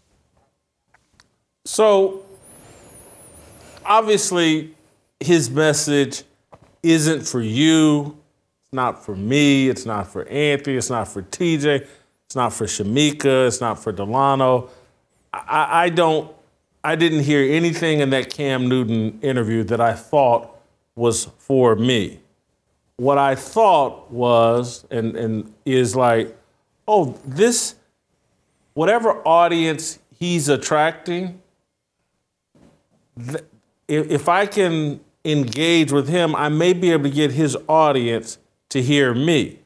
So 1.65 2.23
obviously 3.83 4.75
his 5.19 5.49
message 5.49 6.23
isn't 6.83 7.27
for 7.27 7.41
you, 7.41 8.17
it's 8.63 8.73
not 8.73 9.03
for 9.03 9.15
me, 9.15 9.69
it's 9.69 9.85
not 9.85 10.07
for 10.07 10.27
Anthony, 10.27 10.77
it's 10.77 10.91
not 10.91 11.07
for 11.07 11.23
TJ, 11.23 11.87
it's 12.27 12.35
not 12.35 12.53
for 12.53 12.65
Shemeka, 12.65 13.47
it's 13.47 13.61
not 13.61 13.81
for 13.81 13.91
Delano. 13.91 14.69
I, 15.33 15.85
I 15.85 15.89
don't 15.89 16.35
I 16.85 16.95
didn't 16.95 17.21
hear 17.21 17.51
anything 17.51 18.01
in 18.01 18.11
that 18.11 18.29
Cam 18.29 18.69
Newton 18.69 19.19
interview 19.23 19.63
that 19.63 19.81
I 19.81 19.93
thought 19.93 20.55
was 20.95 21.25
for 21.39 21.75
me. 21.75 22.19
What 22.97 23.17
I 23.17 23.33
thought 23.33 24.11
was, 24.11 24.85
and, 24.91 25.15
and 25.15 25.51
is 25.65 25.95
like, 25.95 26.37
oh, 26.87 27.17
this, 27.25 27.73
whatever 28.75 29.27
audience 29.27 29.97
he's 30.11 30.47
attracting, 30.47 31.41
if 33.87 34.29
I 34.29 34.45
can 34.45 34.99
engage 35.25 35.91
with 35.91 36.07
him, 36.07 36.35
I 36.35 36.49
may 36.49 36.73
be 36.73 36.91
able 36.91 37.05
to 37.05 37.09
get 37.09 37.31
his 37.31 37.57
audience 37.67 38.37
to 38.69 38.79
hear 38.79 39.15
me. 39.15 39.57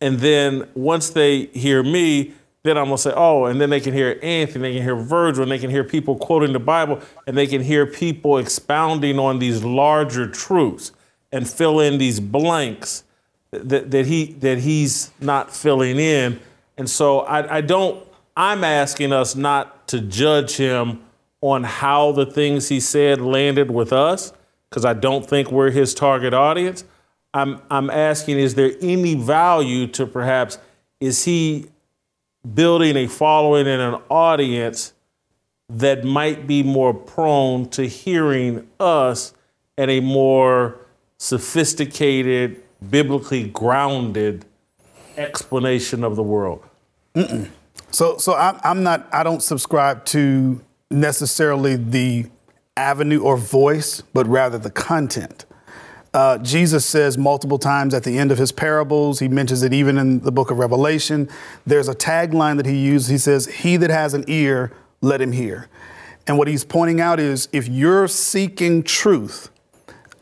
And 0.00 0.18
then 0.18 0.68
once 0.74 1.10
they 1.10 1.46
hear 1.46 1.82
me, 1.82 2.34
then 2.62 2.76
I'm 2.76 2.86
gonna 2.86 2.98
say, 2.98 3.12
oh, 3.14 3.44
and 3.44 3.60
then 3.60 3.70
they 3.70 3.80
can 3.80 3.94
hear 3.94 4.18
Anthony, 4.22 4.70
they 4.70 4.74
can 4.74 4.82
hear 4.82 4.96
Virgil, 4.96 5.42
and 5.42 5.52
they 5.52 5.58
can 5.58 5.70
hear 5.70 5.84
people 5.84 6.16
quoting 6.16 6.52
the 6.52 6.58
Bible, 6.58 7.00
and 7.26 7.36
they 7.36 7.46
can 7.46 7.62
hear 7.62 7.86
people 7.86 8.38
expounding 8.38 9.18
on 9.18 9.38
these 9.38 9.62
larger 9.62 10.26
truths 10.26 10.92
and 11.32 11.48
fill 11.48 11.80
in 11.80 11.98
these 11.98 12.18
blanks 12.20 13.04
that, 13.52 13.90
that 13.90 14.06
he 14.06 14.32
that 14.34 14.58
he's 14.58 15.10
not 15.20 15.54
filling 15.54 15.98
in. 15.98 16.40
And 16.76 16.90
so 16.90 17.20
I, 17.20 17.58
I 17.58 17.60
don't. 17.60 18.04
I'm 18.36 18.64
asking 18.64 19.12
us 19.12 19.34
not 19.34 19.88
to 19.88 20.00
judge 20.00 20.56
him 20.56 21.02
on 21.40 21.64
how 21.64 22.12
the 22.12 22.26
things 22.26 22.68
he 22.68 22.80
said 22.80 23.20
landed 23.20 23.70
with 23.70 23.92
us, 23.92 24.32
because 24.68 24.84
I 24.84 24.92
don't 24.92 25.26
think 25.26 25.50
we're 25.50 25.70
his 25.70 25.94
target 25.94 26.34
audience. 26.34 26.84
I'm 27.36 27.60
I'm 27.70 27.90
asking, 27.90 28.38
is 28.38 28.54
there 28.54 28.72
any 28.80 29.14
value 29.14 29.86
to 29.88 30.06
perhaps 30.06 30.58
is 31.00 31.24
he 31.24 31.66
building 32.54 32.96
a 32.96 33.06
following 33.06 33.66
and 33.66 33.82
an 33.82 34.00
audience 34.08 34.94
that 35.68 36.04
might 36.04 36.46
be 36.46 36.62
more 36.62 36.94
prone 36.94 37.68
to 37.70 37.86
hearing 37.86 38.66
us 38.80 39.34
at 39.76 39.90
a 39.90 40.00
more 40.00 40.78
sophisticated, 41.18 42.62
biblically 42.88 43.48
grounded 43.48 44.46
explanation 45.18 46.04
of 46.04 46.16
the 46.16 46.22
world. 46.22 46.62
Mm-mm. 47.14 47.50
So, 47.90 48.16
so 48.16 48.34
I'm, 48.34 48.58
I'm 48.64 48.82
not. 48.82 49.08
I 49.12 49.22
don't 49.22 49.42
subscribe 49.42 50.06
to 50.06 50.60
necessarily 50.90 51.76
the 51.76 52.26
avenue 52.78 53.20
or 53.20 53.36
voice, 53.36 54.00
but 54.14 54.26
rather 54.26 54.56
the 54.56 54.70
content. 54.70 55.44
Uh, 56.16 56.38
Jesus 56.38 56.86
says 56.86 57.18
multiple 57.18 57.58
times 57.58 57.92
at 57.92 58.02
the 58.02 58.16
end 58.16 58.32
of 58.32 58.38
his 58.38 58.50
parables, 58.50 59.18
he 59.18 59.28
mentions 59.28 59.62
it 59.62 59.74
even 59.74 59.98
in 59.98 60.20
the 60.20 60.32
book 60.32 60.50
of 60.50 60.56
Revelation. 60.56 61.28
There's 61.66 61.90
a 61.90 61.94
tagline 61.94 62.56
that 62.56 62.64
he 62.64 62.74
uses. 62.74 63.10
He 63.10 63.18
says, 63.18 63.44
He 63.44 63.76
that 63.76 63.90
has 63.90 64.14
an 64.14 64.24
ear, 64.26 64.72
let 65.02 65.20
him 65.20 65.32
hear. 65.32 65.68
And 66.26 66.38
what 66.38 66.48
he's 66.48 66.64
pointing 66.64 67.02
out 67.02 67.20
is 67.20 67.50
if 67.52 67.68
you're 67.68 68.08
seeking 68.08 68.82
truth, 68.82 69.50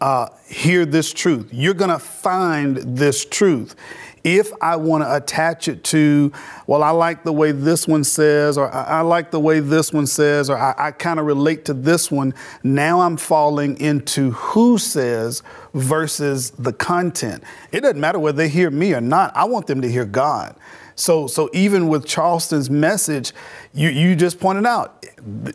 uh, 0.01 0.31
hear 0.49 0.85
this 0.85 1.13
truth. 1.13 1.51
You're 1.53 1.75
going 1.75 1.93
to 1.93 2.01
find 2.01 2.79
this 2.79 3.25
truth. 3.25 3.77
If 4.25 4.51
I 4.63 4.77
want 4.77 5.05
to 5.05 5.15
attach 5.15 5.69
it 5.69 5.85
to, 5.85 6.33
well, 6.67 6.83
I 6.83 6.91
like 6.91 7.25
the 7.25 7.33
way 7.33 7.53
this 7.53 7.87
one 7.87 8.05
says, 8.05 8.57
or 8.57 8.73
I, 8.73 8.83
I 8.85 9.01
like 9.03 9.31
the 9.31 9.39
way 9.39 9.61
this 9.61 9.93
one 9.93 10.07
says, 10.07 10.49
or 10.49 10.57
I, 10.57 10.75
I 10.79 10.91
kind 10.93 11.21
of 11.21 11.27
relate 11.27 11.67
to 11.67 11.75
this 11.75 12.11
one, 12.11 12.33
now 12.63 13.03
I'm 13.03 13.19
falling 13.19 13.79
into 13.79 14.31
who 14.31 14.79
says 14.79 15.43
versus 15.75 16.51
the 16.53 16.73
content. 16.73 17.45
It 17.71 17.83
doesn't 17.83 18.01
matter 18.01 18.19
whether 18.19 18.39
they 18.39 18.49
hear 18.49 18.71
me 18.71 18.95
or 18.95 19.03
not. 19.03 19.37
I 19.37 19.45
want 19.45 19.67
them 19.67 19.83
to 19.83 19.91
hear 19.91 20.07
God. 20.07 20.57
So, 20.97 21.27
so 21.27 21.51
even 21.53 21.89
with 21.89 22.07
Charleston's 22.07 22.71
message, 22.71 23.33
you, 23.73 23.91
you 23.91 24.15
just 24.17 24.41
pointed 24.41 24.65
out, 24.65 25.05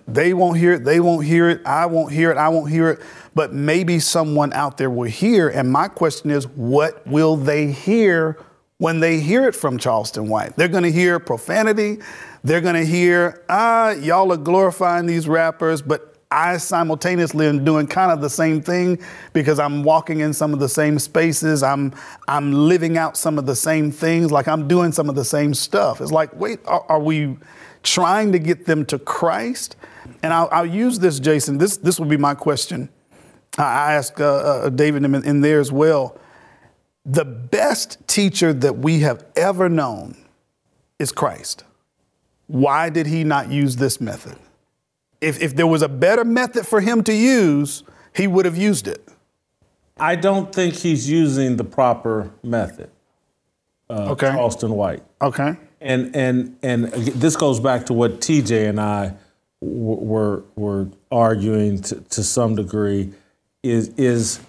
they 0.07 0.34
won't 0.34 0.57
hear 0.57 0.74
it, 0.74 0.84
they 0.84 0.99
won't 0.99 1.26
hear 1.26 1.49
it, 1.49 1.61
I 1.65 1.86
won't 1.86 2.11
hear 2.11 2.32
it, 2.32 2.38
I 2.38 2.49
won't 2.49 2.70
hear 2.70 2.89
it, 2.89 2.99
but 3.34 3.53
maybe 3.53 3.99
someone 3.99 4.51
out 4.53 4.78
there 4.78 4.89
will 4.89 5.09
hear. 5.09 5.49
And 5.49 5.72
my 5.72 5.88
question 5.88 6.30
is, 6.30 6.45
what 6.45 7.05
will 7.07 7.36
they 7.36 7.72
hear 7.72 8.38
when 8.80 8.99
they 8.99 9.19
hear 9.19 9.47
it 9.47 9.55
from 9.55 9.77
Charleston 9.77 10.27
White? 10.27 10.55
They're 10.55 10.67
going 10.67 10.84
to 10.84 10.91
hear 10.91 11.19
profanity. 11.19 11.99
They're 12.43 12.61
going 12.61 12.75
to 12.75 12.86
hear, 12.86 13.43
ah, 13.49 13.91
y'all 13.91 14.32
are 14.34 14.38
glorifying 14.38 15.05
these 15.05 15.27
rappers, 15.27 15.82
but 15.82 16.09
I 16.32 16.57
simultaneously 16.57 17.47
am 17.47 17.65
doing 17.65 17.88
kind 17.88 18.11
of 18.11 18.21
the 18.21 18.30
same 18.30 18.61
thing 18.61 18.99
because 19.34 19.59
I'm 19.59 19.84
walking 19.84 20.19
in 20.19 20.32
some 20.32 20.53
of 20.53 20.59
the 20.59 20.69
same 20.69 20.99
spaces. 20.99 21.63
I'm 21.63 21.91
I'm 22.27 22.51
living 22.53 22.99
out 22.99 23.17
some 23.17 23.39
of 23.39 23.47
the 23.47 23.55
same 23.55 23.91
things. 23.91 24.32
Like 24.32 24.47
I'm 24.47 24.67
doing 24.67 24.91
some 24.91 25.09
of 25.09 25.15
the 25.15 25.25
same 25.25 25.55
stuff. 25.55 26.01
It's 26.01 26.11
like, 26.11 26.34
wait, 26.36 26.59
are, 26.65 26.86
are 26.88 26.99
we 26.99 27.36
trying 27.82 28.32
to 28.34 28.39
get 28.39 28.67
them 28.67 28.86
to 28.88 28.99
Christ? 28.99 29.75
And 30.21 30.32
I'll, 30.32 30.49
I'll, 30.51 30.65
use 30.67 30.99
this, 30.99 31.19
Jason. 31.19 31.57
This 31.57 31.77
this 31.77 31.99
would 31.99 32.09
be 32.09 32.17
my 32.17 32.36
question. 32.36 32.89
I 33.57 33.93
asked 33.93 34.21
uh, 34.21 34.25
uh, 34.25 34.69
David 34.69 35.03
in, 35.03 35.15
in 35.25 35.41
there 35.41 35.59
as 35.59 35.71
well. 35.71 36.15
The 37.06 37.26
best 37.26 37.97
teacher 38.08 38.54
that 38.54 38.78
we 38.80 39.00
have 39.00 39.26
ever 39.36 39.70
known 39.70 40.18
is 41.00 41.12
Christ. 41.12 41.64
Why 42.47 42.89
did 42.89 43.08
he 43.08 43.24
not 43.24 43.52
use 43.52 43.78
this 43.78 44.02
method? 44.02 44.38
if, 45.22 45.41
if 45.41 45.56
there 45.56 45.68
was 45.68 45.82
a 45.82 45.89
better 45.89 46.24
method 46.24 46.66
for 46.66 46.82
him 46.82 47.04
to 47.04 47.14
use, 47.14 47.84
he 48.16 48.28
would 48.28 48.45
have 48.45 48.58
used 48.58 48.88
it. 48.88 49.08
I 49.97 50.16
don't 50.16 50.54
think 50.54 50.76
he's 50.76 51.10
using 51.10 51.58
the 51.58 51.64
proper 51.64 52.32
method. 52.41 52.89
Uh, 53.89 54.12
okay. 54.12 54.32
Charleston 54.32 54.72
White. 54.72 55.04
Okay. 55.22 55.58
And 55.82 56.16
and 56.16 56.58
and 56.62 56.86
this 56.86 57.36
goes 57.36 57.60
back 57.60 57.86
to 57.88 57.93
what 57.93 58.22
TJ 58.22 58.70
and 58.70 58.80
I 58.80 59.14
w- 59.62 60.02
were 60.02 60.43
were 60.56 60.89
arguing 61.12 61.82
to, 61.84 61.95
to 61.95 62.24
some 62.24 62.56
degree. 62.56 63.14
Is 63.64 63.89
is 63.97 64.39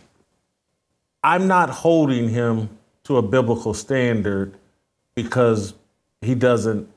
I'm 1.23 1.47
not 1.47 1.71
holding 1.71 2.29
him 2.29 2.71
to 3.05 3.17
a 3.17 3.23
biblical 3.23 3.75
standard 3.75 4.55
because 5.15 5.75
he 6.21 6.35
doesn't 6.35 6.89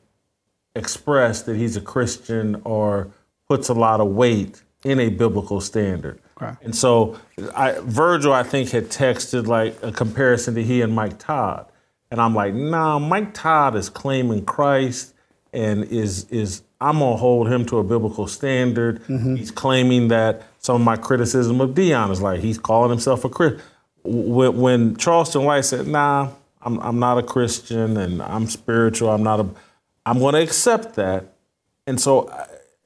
express 0.76 1.41
that 1.43 1.55
he's 1.55 1.78
a 1.78 1.82
Christian 1.82 2.61
or 2.63 3.11
puts 3.47 3.69
a 3.69 3.74
lot 3.74 3.99
of 3.99 4.07
weight 4.07 4.61
in 4.84 4.99
a 4.99 5.09
biblical 5.09 5.61
standard. 5.61 6.19
Okay. 6.41 6.55
And 6.61 6.76
so 6.76 7.17
I, 7.55 7.76
Virgil, 7.82 8.34
I 8.34 8.43
think, 8.43 8.69
had 8.69 8.89
texted 8.89 9.47
like 9.47 9.82
a 9.82 9.91
comparison 9.91 10.55
to 10.55 10.63
he 10.63 10.82
and 10.82 10.93
Mike 10.93 11.19
Todd. 11.19 11.67
And 12.11 12.21
I'm 12.21 12.36
like, 12.36 12.53
nah, 12.53 12.99
Mike 12.99 13.34
Todd 13.34 13.76
is 13.76 13.89
claiming 13.89 14.45
Christ 14.45 15.13
and 15.51 15.84
is 15.86 16.30
is 16.30 16.63
I'm 16.82 16.99
gonna 16.99 17.15
hold 17.15 17.47
him 17.47 17.65
to 17.67 17.78
a 17.78 17.84
biblical 17.84 18.28
standard. 18.28 19.01
Mm-hmm. 19.03 19.36
He's 19.36 19.51
claiming 19.51 20.09
that 20.09 20.43
some 20.59 20.76
of 20.76 20.82
my 20.82 20.97
criticism 20.97 21.61
of 21.61 21.71
Deion 21.71 22.11
is 22.11 22.21
like 22.21 22.41
he's 22.41 22.57
calling 22.57 22.89
himself 22.89 23.24
a 23.24 23.30
Christian. 23.30 23.61
When, 24.04 24.58
when 24.58 24.95
Charleston 24.97 25.43
White 25.45 25.66
said, 25.66 25.88
nah, 25.88 26.30
I'm, 26.62 26.80
I'm 26.80 26.99
not 26.99 27.18
a 27.18 27.24
Christian 27.24 27.97
and 27.97 28.22
I'm 28.22 28.47
spiritual, 28.47 29.10
I'm 29.10 29.24
not 29.24 29.39
a, 29.39 29.49
I'm 30.06 30.20
gonna 30.20 30.39
accept 30.39 30.95
that. 30.95 31.34
And 31.88 31.99
so 31.99 32.30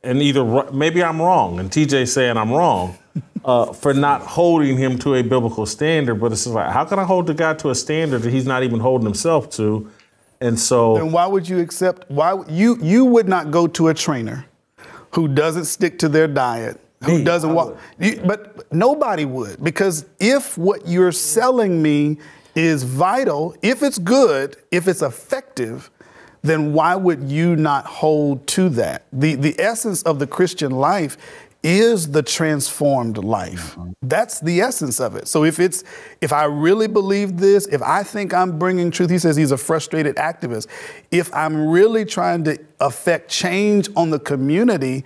and 0.03 0.21
either 0.21 0.71
maybe 0.71 1.03
I'm 1.03 1.21
wrong, 1.21 1.59
and 1.59 1.69
TJ 1.69 2.07
saying 2.07 2.37
I'm 2.37 2.51
wrong 2.51 2.97
uh, 3.45 3.73
for 3.73 3.93
not 3.93 4.21
holding 4.21 4.77
him 4.77 4.97
to 4.99 5.15
a 5.15 5.21
biblical 5.21 5.65
standard. 5.65 6.15
But 6.15 6.31
it's 6.31 6.47
like, 6.47 6.71
how 6.71 6.85
can 6.85 6.99
I 6.99 7.03
hold 7.03 7.27
the 7.27 7.33
guy 7.33 7.53
to 7.55 7.69
a 7.69 7.75
standard 7.75 8.21
that 8.21 8.31
he's 8.31 8.45
not 8.45 8.63
even 8.63 8.79
holding 8.79 9.05
himself 9.05 9.49
to? 9.51 9.89
And 10.39 10.59
so, 10.59 10.97
and 10.97 11.11
why 11.11 11.25
would 11.25 11.49
you 11.49 11.59
accept? 11.59 12.09
Why 12.09 12.41
you 12.47 12.77
you 12.81 13.05
would 13.05 13.27
not 13.27 13.51
go 13.51 13.67
to 13.67 13.87
a 13.87 13.93
trainer 13.93 14.45
who 15.11 15.27
doesn't 15.27 15.65
stick 15.65 15.99
to 15.99 16.09
their 16.09 16.27
diet, 16.27 16.79
who 17.03 17.23
doesn't 17.23 17.53
walk? 17.53 17.77
You, 17.99 18.21
but 18.25 18.71
nobody 18.73 19.25
would 19.25 19.63
because 19.63 20.05
if 20.19 20.57
what 20.57 20.87
you're 20.87 21.11
selling 21.11 21.81
me 21.81 22.17
is 22.55 22.83
vital, 22.83 23.55
if 23.61 23.83
it's 23.83 23.99
good, 23.99 24.57
if 24.71 24.87
it's 24.87 25.01
effective, 25.01 25.91
then 26.41 26.73
why 26.73 26.95
would 26.95 27.23
you 27.23 27.55
not 27.55 27.85
hold 27.85 28.47
to 28.47 28.69
that? 28.69 29.05
The, 29.13 29.35
the 29.35 29.55
essence 29.59 30.01
of 30.03 30.19
the 30.19 30.27
Christian 30.27 30.71
life 30.71 31.17
is 31.63 32.11
the 32.11 32.23
transformed 32.23 33.17
life. 33.17 33.75
Mm-hmm. 33.75 33.91
That's 34.03 34.39
the 34.39 34.61
essence 34.61 34.99
of 34.99 35.15
it. 35.15 35.27
So 35.27 35.43
if 35.43 35.59
it's 35.59 35.83
if 36.21 36.31
I 36.31 36.45
really 36.45 36.87
believe 36.87 37.37
this, 37.37 37.67
if 37.67 37.81
I 37.81 38.03
think 38.03 38.33
I'm 38.33 38.57
bringing 38.57 38.91
truth, 38.91 39.09
he 39.09 39.19
says 39.19 39.35
he's 39.35 39.51
a 39.51 39.57
frustrated 39.57 40.15
activist. 40.15 40.67
If 41.11 41.33
I'm 41.33 41.67
really 41.67 42.05
trying 42.05 42.43
to 42.45 42.57
affect 42.79 43.29
change 43.29 43.89
on 43.95 44.11
the 44.11 44.19
community, 44.19 45.03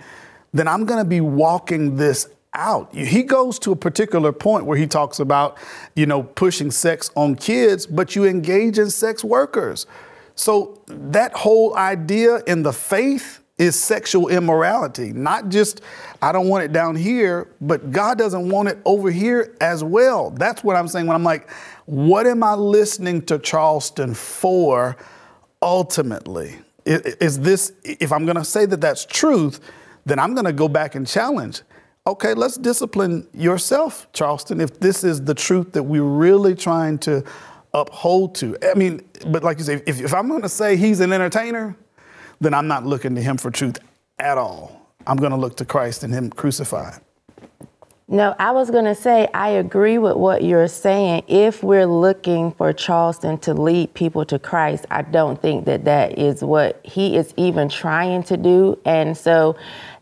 then 0.52 0.68
I'm 0.68 0.84
going 0.84 0.98
to 0.98 1.08
be 1.08 1.20
walking 1.20 1.96
this 1.96 2.28
out. 2.54 2.94
He 2.94 3.22
goes 3.22 3.58
to 3.60 3.72
a 3.72 3.76
particular 3.76 4.32
point 4.32 4.66
where 4.66 4.76
he 4.76 4.86
talks 4.86 5.20
about, 5.20 5.56
you 5.96 6.06
know, 6.06 6.22
pushing 6.22 6.70
sex 6.70 7.10
on 7.16 7.34
kids, 7.34 7.86
but 7.86 8.14
you 8.14 8.24
engage 8.24 8.78
in 8.78 8.90
sex 8.90 9.24
workers. 9.24 9.86
So 10.34 10.82
that 10.86 11.32
whole 11.34 11.76
idea 11.76 12.42
in 12.46 12.62
the 12.62 12.72
faith 12.72 13.40
is 13.58 13.80
sexual 13.80 14.28
immorality, 14.28 15.12
not 15.12 15.48
just 15.48 15.82
I 16.20 16.32
don't 16.32 16.48
want 16.48 16.64
it 16.64 16.72
down 16.72 16.96
here, 16.96 17.48
but 17.60 17.92
God 17.92 18.18
doesn't 18.18 18.48
want 18.48 18.68
it 18.68 18.78
over 18.84 19.10
here 19.10 19.54
as 19.60 19.84
well. 19.84 20.30
That's 20.30 20.64
what 20.64 20.74
I'm 20.74 20.88
saying 20.88 21.06
when 21.06 21.14
I'm 21.14 21.22
like, 21.22 21.50
what 21.86 22.26
am 22.26 22.42
I 22.42 22.54
listening 22.54 23.22
to 23.26 23.38
Charleston 23.38 24.14
for 24.14 24.96
ultimately? 25.60 26.58
Is 26.84 27.40
this, 27.40 27.72
if 27.84 28.10
I'm 28.10 28.24
going 28.24 28.36
to 28.36 28.44
say 28.44 28.66
that 28.66 28.80
that's 28.80 29.04
truth, 29.04 29.60
then 30.04 30.18
I'm 30.18 30.34
going 30.34 30.46
to 30.46 30.52
go 30.52 30.68
back 30.68 30.94
and 30.94 31.06
challenge. 31.06 31.62
Okay, 32.06 32.34
let's 32.34 32.56
discipline 32.56 33.28
yourself, 33.32 34.08
Charleston, 34.12 34.60
if 34.60 34.80
this 34.80 35.04
is 35.04 35.22
the 35.24 35.34
truth 35.34 35.72
that 35.72 35.84
we're 35.84 36.02
really 36.02 36.54
trying 36.54 36.98
to 36.98 37.24
uphold 37.74 38.34
to. 38.36 38.56
I 38.62 38.74
mean, 38.74 39.02
but 39.26 39.44
like 39.44 39.58
you 39.58 39.64
say, 39.64 39.82
if, 39.86 40.00
if 40.00 40.12
I'm 40.12 40.28
going 40.28 40.42
to 40.42 40.48
say 40.48 40.76
he's 40.76 41.00
an 41.00 41.12
entertainer, 41.12 41.76
then 42.40 42.54
I'm 42.54 42.66
not 42.66 42.84
looking 42.84 43.14
to 43.14 43.22
him 43.22 43.36
for 43.36 43.50
truth 43.50 43.78
at 44.18 44.36
all. 44.36 44.90
I'm 45.06 45.16
going 45.16 45.30
to 45.30 45.36
look 45.36 45.56
to 45.58 45.64
Christ 45.64 46.02
and 46.02 46.12
him 46.12 46.30
crucified. 46.30 47.00
No, 48.08 48.34
I 48.38 48.50
was 48.50 48.70
going 48.70 48.84
to 48.84 48.94
say, 48.94 49.26
I 49.32 49.50
agree 49.50 49.96
with 49.96 50.16
what 50.16 50.44
you're 50.44 50.68
saying. 50.68 51.22
If 51.28 51.62
we're 51.62 51.86
looking 51.86 52.52
for 52.52 52.72
Charleston 52.72 53.38
to 53.38 53.54
lead 53.54 53.94
people 53.94 54.26
to 54.26 54.38
Christ, 54.38 54.84
I 54.90 55.00
don't 55.00 55.40
think 55.40 55.64
that 55.64 55.86
that 55.86 56.18
is 56.18 56.42
what 56.42 56.78
he 56.84 57.16
is 57.16 57.32
even 57.38 57.70
trying 57.70 58.22
to 58.24 58.36
do. 58.36 58.78
And 58.84 59.16
so, 59.16 59.56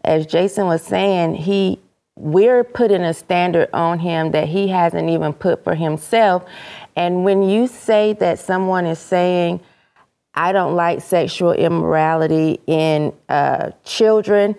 as 0.04 0.26
Jason 0.26 0.66
was 0.66 0.82
saying, 0.82 1.34
he 1.34 1.80
we're 2.16 2.64
putting 2.64 3.00
a 3.02 3.14
standard 3.14 3.68
on 3.72 3.98
him 3.98 4.32
that 4.32 4.46
he 4.48 4.68
hasn't 4.68 5.08
even 5.08 5.32
put 5.32 5.64
for 5.64 5.74
himself. 5.74 6.44
And 6.94 7.24
when 7.24 7.48
you 7.48 7.66
say 7.66 8.12
that 8.14 8.38
someone 8.38 8.84
is 8.84 8.98
saying, 8.98 9.60
I 10.34 10.52
don't 10.52 10.76
like 10.76 11.00
sexual 11.00 11.52
immorality 11.52 12.60
in 12.66 13.14
uh, 13.28 13.70
children, 13.84 14.54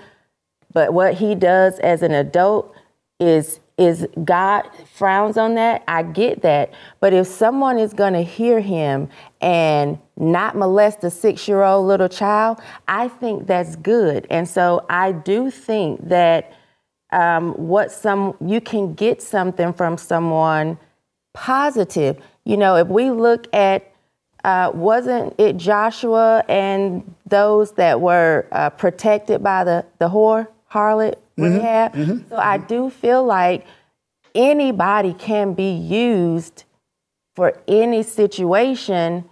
but 0.74 0.94
what 0.94 1.14
he 1.16 1.36
does 1.36 1.78
as 1.80 2.02
an 2.02 2.14
adult 2.14 2.74
is 3.20 3.60
is 3.78 4.08
God 4.24 4.70
frowns 4.94 5.38
on 5.38 5.56
that. 5.56 5.84
I 5.88 6.04
get 6.04 6.44
that. 6.44 6.72
But 7.00 7.14
if 7.14 7.26
someone 7.26 7.80
is 7.80 7.94
going 7.94 8.14
to 8.14 8.22
hear 8.22 8.60
him 8.60 9.10
and 9.42 9.98
not 10.22 10.56
molest 10.56 11.04
a 11.04 11.10
six 11.10 11.48
year 11.48 11.64
old 11.64 11.88
little 11.88 12.08
child, 12.08 12.60
I 12.88 13.08
think 13.08 13.48
that's 13.48 13.76
good. 13.76 14.28
And 14.30 14.48
so 14.48 14.86
I 14.90 15.12
do 15.12 15.50
think 15.50 16.08
that 16.08 16.54
um, 17.12 17.54
what 17.54 17.92
some 17.92 18.36
you 18.40 18.62
can 18.62 18.94
get 18.94 19.22
something 19.22 19.74
from 19.74 19.98
someone 19.98 20.78
positive. 21.34 22.22
You 22.46 22.58
know, 22.58 22.76
if 22.78 22.88
we 22.88 23.10
look 23.12 23.54
at 23.54 23.92
uh, 24.44 24.72
wasn't 24.74 25.36
it 25.40 25.58
Joshua 25.58 26.44
and 26.48 27.14
those 27.26 27.74
that 27.74 28.02
were 28.02 28.48
uh, 28.52 28.70
protected 28.72 29.44
by 29.44 29.64
the 29.64 29.86
the 30.00 30.10
whore 30.10 30.48
harlot 30.72 31.16
would 31.38 31.62
have. 31.62 31.94
So 32.30 32.38
I 32.38 32.58
do 32.58 32.90
feel 32.90 33.24
like 33.24 33.66
anybody 34.34 35.14
can 35.14 35.54
be 35.54 35.72
used 35.72 36.64
for 37.36 37.58
any 37.68 38.04
situation 38.04 39.26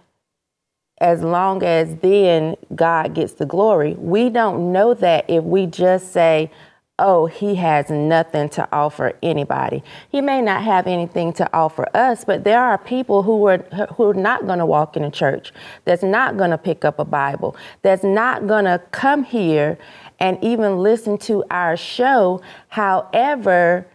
as 1.00 1.22
long 1.22 1.62
as 1.62 1.96
then 1.96 2.56
God 2.74 3.14
gets 3.14 3.34
the 3.34 3.46
glory. 3.46 3.94
We 3.94 4.28
don't 4.28 4.72
know 4.72 4.94
that 4.94 5.24
if 5.28 5.42
we 5.44 5.66
just 5.66 6.12
say, 6.12 6.50
oh, 6.98 7.24
he 7.24 7.54
has 7.54 7.88
nothing 7.88 8.48
to 8.50 8.68
offer 8.70 9.14
anybody. 9.22 9.82
He 10.10 10.20
may 10.20 10.42
not 10.42 10.62
have 10.62 10.86
anything 10.86 11.32
to 11.34 11.50
offer 11.54 11.86
us, 11.96 12.24
but 12.24 12.44
there 12.44 12.62
are 12.62 12.76
people 12.76 13.22
who 13.22 13.46
are 13.46 13.58
who 13.96 14.10
are 14.10 14.14
not 14.14 14.46
going 14.46 14.58
to 14.58 14.66
walk 14.66 14.96
in 14.96 15.04
a 15.04 15.10
church, 15.10 15.52
that's 15.86 16.02
not 16.02 16.36
going 16.36 16.50
to 16.50 16.58
pick 16.58 16.84
up 16.84 16.98
a 16.98 17.04
Bible, 17.04 17.56
that's 17.82 18.04
not 18.04 18.46
going 18.46 18.66
to 18.66 18.80
come 18.90 19.24
here 19.24 19.78
and 20.18 20.36
even 20.44 20.78
listen 20.78 21.16
to 21.16 21.42
our 21.50 21.76
show. 21.76 22.42
However, 22.68 23.86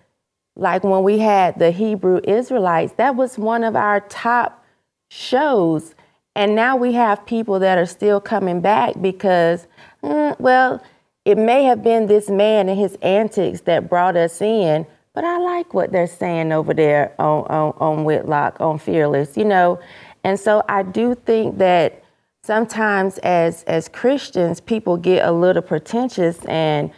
like 0.56 0.84
when 0.84 1.03
we 1.03 1.19
had 1.19 1.60
the 1.60 1.69
Hebrew 1.69 2.22
Israelites, 2.23 2.94
that 2.94 3.15
was 3.15 3.38
one 3.38 3.64
of 3.64 3.76
our 3.76 3.99
top 4.02 4.65
shows. 5.10 5.94
And 6.36 6.53
now 6.56 6.76
we 6.76 6.91
have 6.94 7.26
people 7.26 7.60
that 7.60 7.78
are 7.78 7.86
still 7.86 8.20
coming 8.20 8.62
back 8.62 8.95
because, 9.02 9.68
mm, 10.03 10.38
well, 10.40 10.84
it 11.24 11.38
may 11.38 11.64
have 11.64 11.82
been 11.82 12.07
this 12.07 12.30
man 12.30 12.70
and 12.70 12.78
his 12.78 12.98
antics 13.02 13.62
that 13.62 13.90
brought 13.90 14.16
us 14.16 14.41
in, 14.41 14.86
but 15.14 15.24
I 15.24 15.38
like 15.38 15.74
what 15.74 15.91
they're 15.91 16.07
saying 16.07 16.52
over 16.52 16.74
there 16.74 17.16
on, 17.20 17.45
on, 17.45 17.74
on 17.78 18.03
Whitlock, 18.03 18.57
on 18.60 18.78
Fearless, 18.78 19.38
you 19.38 19.45
know. 19.45 19.80
And 20.24 20.40
so 20.40 20.62
I 20.68 20.84
do 20.84 21.16
think 21.16 21.57
that 21.57 22.03
sometimes 22.44 23.18
as 23.20 23.64
as 23.64 23.88
Christians, 23.88 24.60
people 24.60 24.98
get 24.98 25.26
a 25.26 25.32
little 25.32 25.62
pretentious 25.62 26.44
and 26.45 26.91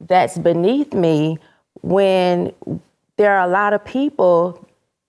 that's 0.00 0.38
beneath 0.38 0.94
me 0.94 1.38
when 1.82 2.52
there 3.16 3.36
are 3.36 3.46
a 3.46 3.50
lot 3.50 3.72
of 3.72 3.84
people 3.84 4.66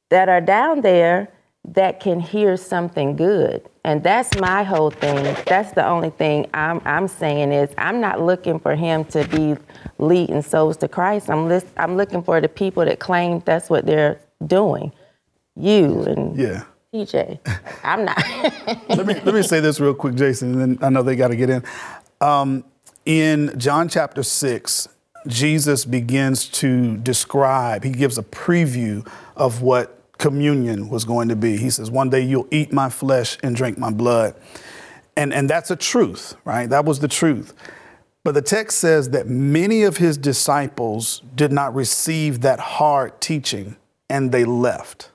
that 0.10 0.28
are 0.28 0.42
down 0.42 0.82
there 0.82 1.30
that 1.74 2.00
can 2.00 2.20
hear 2.20 2.58
something 2.58 3.16
good. 3.16 3.68
And 3.84 4.04
that's 4.04 4.36
my 4.40 4.64
whole 4.64 4.92
thing. 4.92 5.36
That's 5.48 5.72
the 5.72 5.86
only 5.86 6.10
thing 6.12 6.48
I'm, 6.54 6.82
I'm 6.86 7.08
saying 7.08 7.52
is 7.52 7.70
I'm 7.78 8.00
not 8.02 8.22
looking 8.22 8.60
for 8.60 8.76
him 8.76 9.06
to 9.06 9.28
be 9.28 9.56
leading 9.98 10.42
souls 10.42 10.78
to 10.78 10.88
Christ. 10.88 11.30
I'm, 11.30 11.48
list, 11.48 11.68
I'm 11.78 11.98
looking 11.98 12.22
for 12.24 12.40
the 12.42 12.50
people 12.50 12.86
that 12.86 13.00
claim 13.00 13.42
that's 13.46 13.70
what 13.70 13.86
they're 13.86 14.20
doing. 14.46 14.92
You 15.56 16.04
and 16.04 16.38
Yeah. 16.38 16.64
TJ. 16.94 17.40
I'm 17.84 18.06
not. 18.06 18.18
let 18.90 19.06
me 19.06 19.16
let 19.26 19.34
me 19.36 19.42
say 19.42 19.60
this 19.60 19.80
real 19.80 19.94
quick, 19.94 20.16
Jason, 20.16 20.54
and 20.54 20.62
then 20.78 20.84
I 20.86 20.90
know 20.90 21.04
they 21.04 21.16
got 21.16 21.28
to 21.30 21.36
get 21.36 21.50
in. 21.50 21.64
Um, 22.22 22.64
in 23.06 23.54
John 23.58 23.90
chapter 23.90 24.24
six, 24.24 24.88
Jesus 25.28 25.84
begins 25.86 26.48
to 26.50 26.98
describe. 26.98 27.84
He 27.84 27.90
gives 27.92 28.18
a 28.18 28.24
preview 28.24 29.06
of 29.36 29.62
what 29.62 29.95
communion 30.18 30.90
was 30.90 31.06
going 31.06 31.30
to 31.30 31.36
be. 31.36 31.58
He 31.58 31.70
says, 31.70 31.92
"One 31.92 32.10
day 32.10 32.22
you'll 32.22 32.48
eat 32.52 32.72
my 32.74 32.90
flesh 32.90 33.38
and 33.44 33.56
drink 33.56 33.78
my 33.78 33.92
blood," 33.92 34.36
and 35.16 35.34
and 35.34 35.50
that's 35.50 35.72
a 35.72 35.76
truth, 35.76 36.36
right? 36.46 36.70
That 36.70 36.86
was 36.86 37.00
the 37.00 37.08
truth. 37.08 37.54
But 38.24 38.34
the 38.34 38.42
text 38.42 38.80
says 38.80 39.12
that 39.12 39.28
many 39.28 39.84
of 39.84 39.98
his 39.98 40.18
disciples 40.18 41.22
did 41.36 41.52
not 41.52 41.76
receive 41.76 42.42
that 42.42 42.60
hard 42.60 43.22
teaching, 43.22 43.76
and 44.10 44.32
they 44.32 44.46
left. 44.46 45.12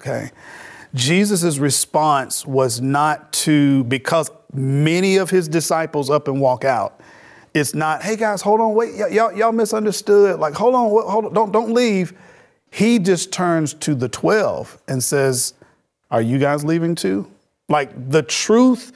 Okay. 0.00 0.30
Jesus' 0.94 1.58
response 1.58 2.46
was 2.46 2.80
not 2.80 3.32
to, 3.32 3.84
because 3.84 4.30
many 4.52 5.16
of 5.16 5.28
his 5.28 5.48
disciples 5.48 6.08
up 6.08 6.28
and 6.28 6.40
walk 6.40 6.64
out, 6.64 7.00
it's 7.52 7.74
not, 7.74 8.02
hey 8.02 8.16
guys, 8.16 8.40
hold 8.40 8.60
on, 8.60 8.74
wait, 8.74 8.94
y- 8.96 9.08
y'all, 9.08 9.32
y'all 9.32 9.52
misunderstood. 9.52 10.38
Like, 10.38 10.54
hold 10.54 10.74
on, 10.74 10.88
wh- 10.88 11.10
hold 11.10 11.24
on, 11.26 11.32
don't, 11.34 11.52
don't 11.52 11.74
leave. 11.74 12.12
He 12.74 12.98
just 12.98 13.30
turns 13.30 13.72
to 13.74 13.94
the 13.94 14.08
12 14.08 14.78
and 14.88 15.00
says, 15.00 15.54
Are 16.10 16.20
you 16.20 16.40
guys 16.40 16.64
leaving 16.64 16.96
too? 16.96 17.30
Like, 17.68 18.10
the 18.10 18.24
truth 18.24 18.90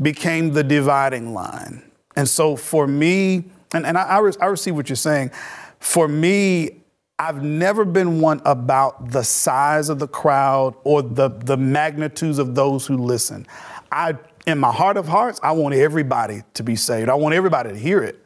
became 0.00 0.52
the 0.52 0.62
dividing 0.62 1.34
line. 1.34 1.82
And 2.14 2.28
so 2.28 2.54
for 2.54 2.86
me, 2.86 3.46
and, 3.72 3.84
and 3.86 3.98
I, 3.98 4.02
I, 4.02 4.18
re- 4.20 4.32
I 4.40 4.46
receive 4.46 4.76
what 4.76 4.88
you're 4.88 4.94
saying. 4.94 5.32
For 5.80 6.06
me, 6.06 6.82
I've 7.18 7.42
never 7.42 7.84
been 7.84 8.20
one 8.20 8.40
about 8.44 9.10
the 9.10 9.24
size 9.24 9.88
of 9.88 9.98
the 9.98 10.06
crowd 10.06 10.76
or 10.84 11.02
the, 11.02 11.28
the 11.28 11.56
magnitudes 11.56 12.38
of 12.38 12.54
those 12.54 12.86
who 12.86 12.96
listen. 12.98 13.48
I, 13.90 14.14
in 14.46 14.58
my 14.58 14.70
heart 14.70 14.96
of 14.96 15.08
hearts, 15.08 15.40
I 15.42 15.50
want 15.50 15.74
everybody 15.74 16.44
to 16.54 16.62
be 16.62 16.76
saved. 16.76 17.08
I 17.08 17.14
want 17.14 17.34
everybody 17.34 17.70
to 17.70 17.76
hear 17.76 18.00
it. 18.00 18.24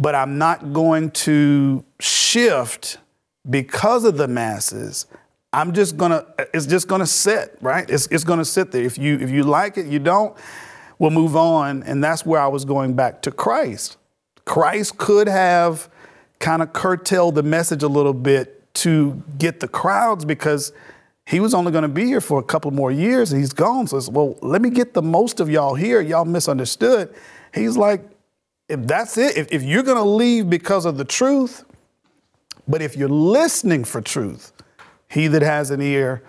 But 0.00 0.16
I'm 0.16 0.36
not 0.36 0.72
going 0.72 1.12
to 1.12 1.84
shift 2.00 2.98
because 3.48 4.04
of 4.04 4.16
the 4.16 4.28
masses. 4.28 5.06
I'm 5.52 5.72
just 5.72 5.96
gonna, 5.96 6.26
it's 6.52 6.66
just 6.66 6.88
gonna 6.88 7.06
sit, 7.06 7.56
right? 7.60 7.88
It's, 7.88 8.06
it's 8.08 8.24
gonna 8.24 8.44
sit 8.44 8.72
there. 8.72 8.82
If 8.82 8.98
you 8.98 9.18
if 9.18 9.30
you 9.30 9.42
like 9.42 9.78
it, 9.78 9.86
you 9.86 9.98
don't, 9.98 10.36
we'll 10.98 11.10
move 11.10 11.36
on. 11.36 11.82
And 11.84 12.02
that's 12.02 12.26
where 12.26 12.40
I 12.40 12.48
was 12.48 12.64
going 12.64 12.94
back 12.94 13.22
to 13.22 13.30
Christ. 13.30 13.96
Christ 14.44 14.98
could 14.98 15.28
have 15.28 15.88
kind 16.38 16.62
of 16.62 16.72
curtailed 16.72 17.34
the 17.34 17.42
message 17.42 17.82
a 17.82 17.88
little 17.88 18.14
bit 18.14 18.74
to 18.74 19.22
get 19.38 19.60
the 19.60 19.68
crowds 19.68 20.24
because 20.24 20.72
he 21.26 21.40
was 21.40 21.54
only 21.54 21.72
going 21.72 21.82
to 21.82 21.88
be 21.88 22.04
here 22.04 22.20
for 22.20 22.38
a 22.38 22.42
couple 22.42 22.70
more 22.70 22.92
years 22.92 23.32
and 23.32 23.40
he's 23.40 23.52
gone. 23.52 23.86
So, 23.86 23.96
it's, 23.96 24.08
well, 24.08 24.38
let 24.42 24.62
me 24.62 24.70
get 24.70 24.94
the 24.94 25.02
most 25.02 25.40
of 25.40 25.50
y'all 25.50 25.74
here. 25.74 26.00
Y'all 26.00 26.24
misunderstood. 26.24 27.12
He's 27.54 27.76
like, 27.76 28.02
if 28.68 28.86
that's 28.86 29.18
it, 29.18 29.36
if, 29.36 29.48
if 29.50 29.62
you're 29.62 29.82
going 29.82 29.96
to 29.96 30.08
leave 30.08 30.48
because 30.48 30.84
of 30.84 30.98
the 30.98 31.04
truth, 31.04 31.64
but 32.68 32.82
if 32.82 32.96
you're 32.96 33.08
listening 33.08 33.84
for 33.84 34.00
truth, 34.00 34.52
he 35.08 35.28
that 35.28 35.42
has 35.42 35.70
an 35.70 35.80
ear, 35.80 36.22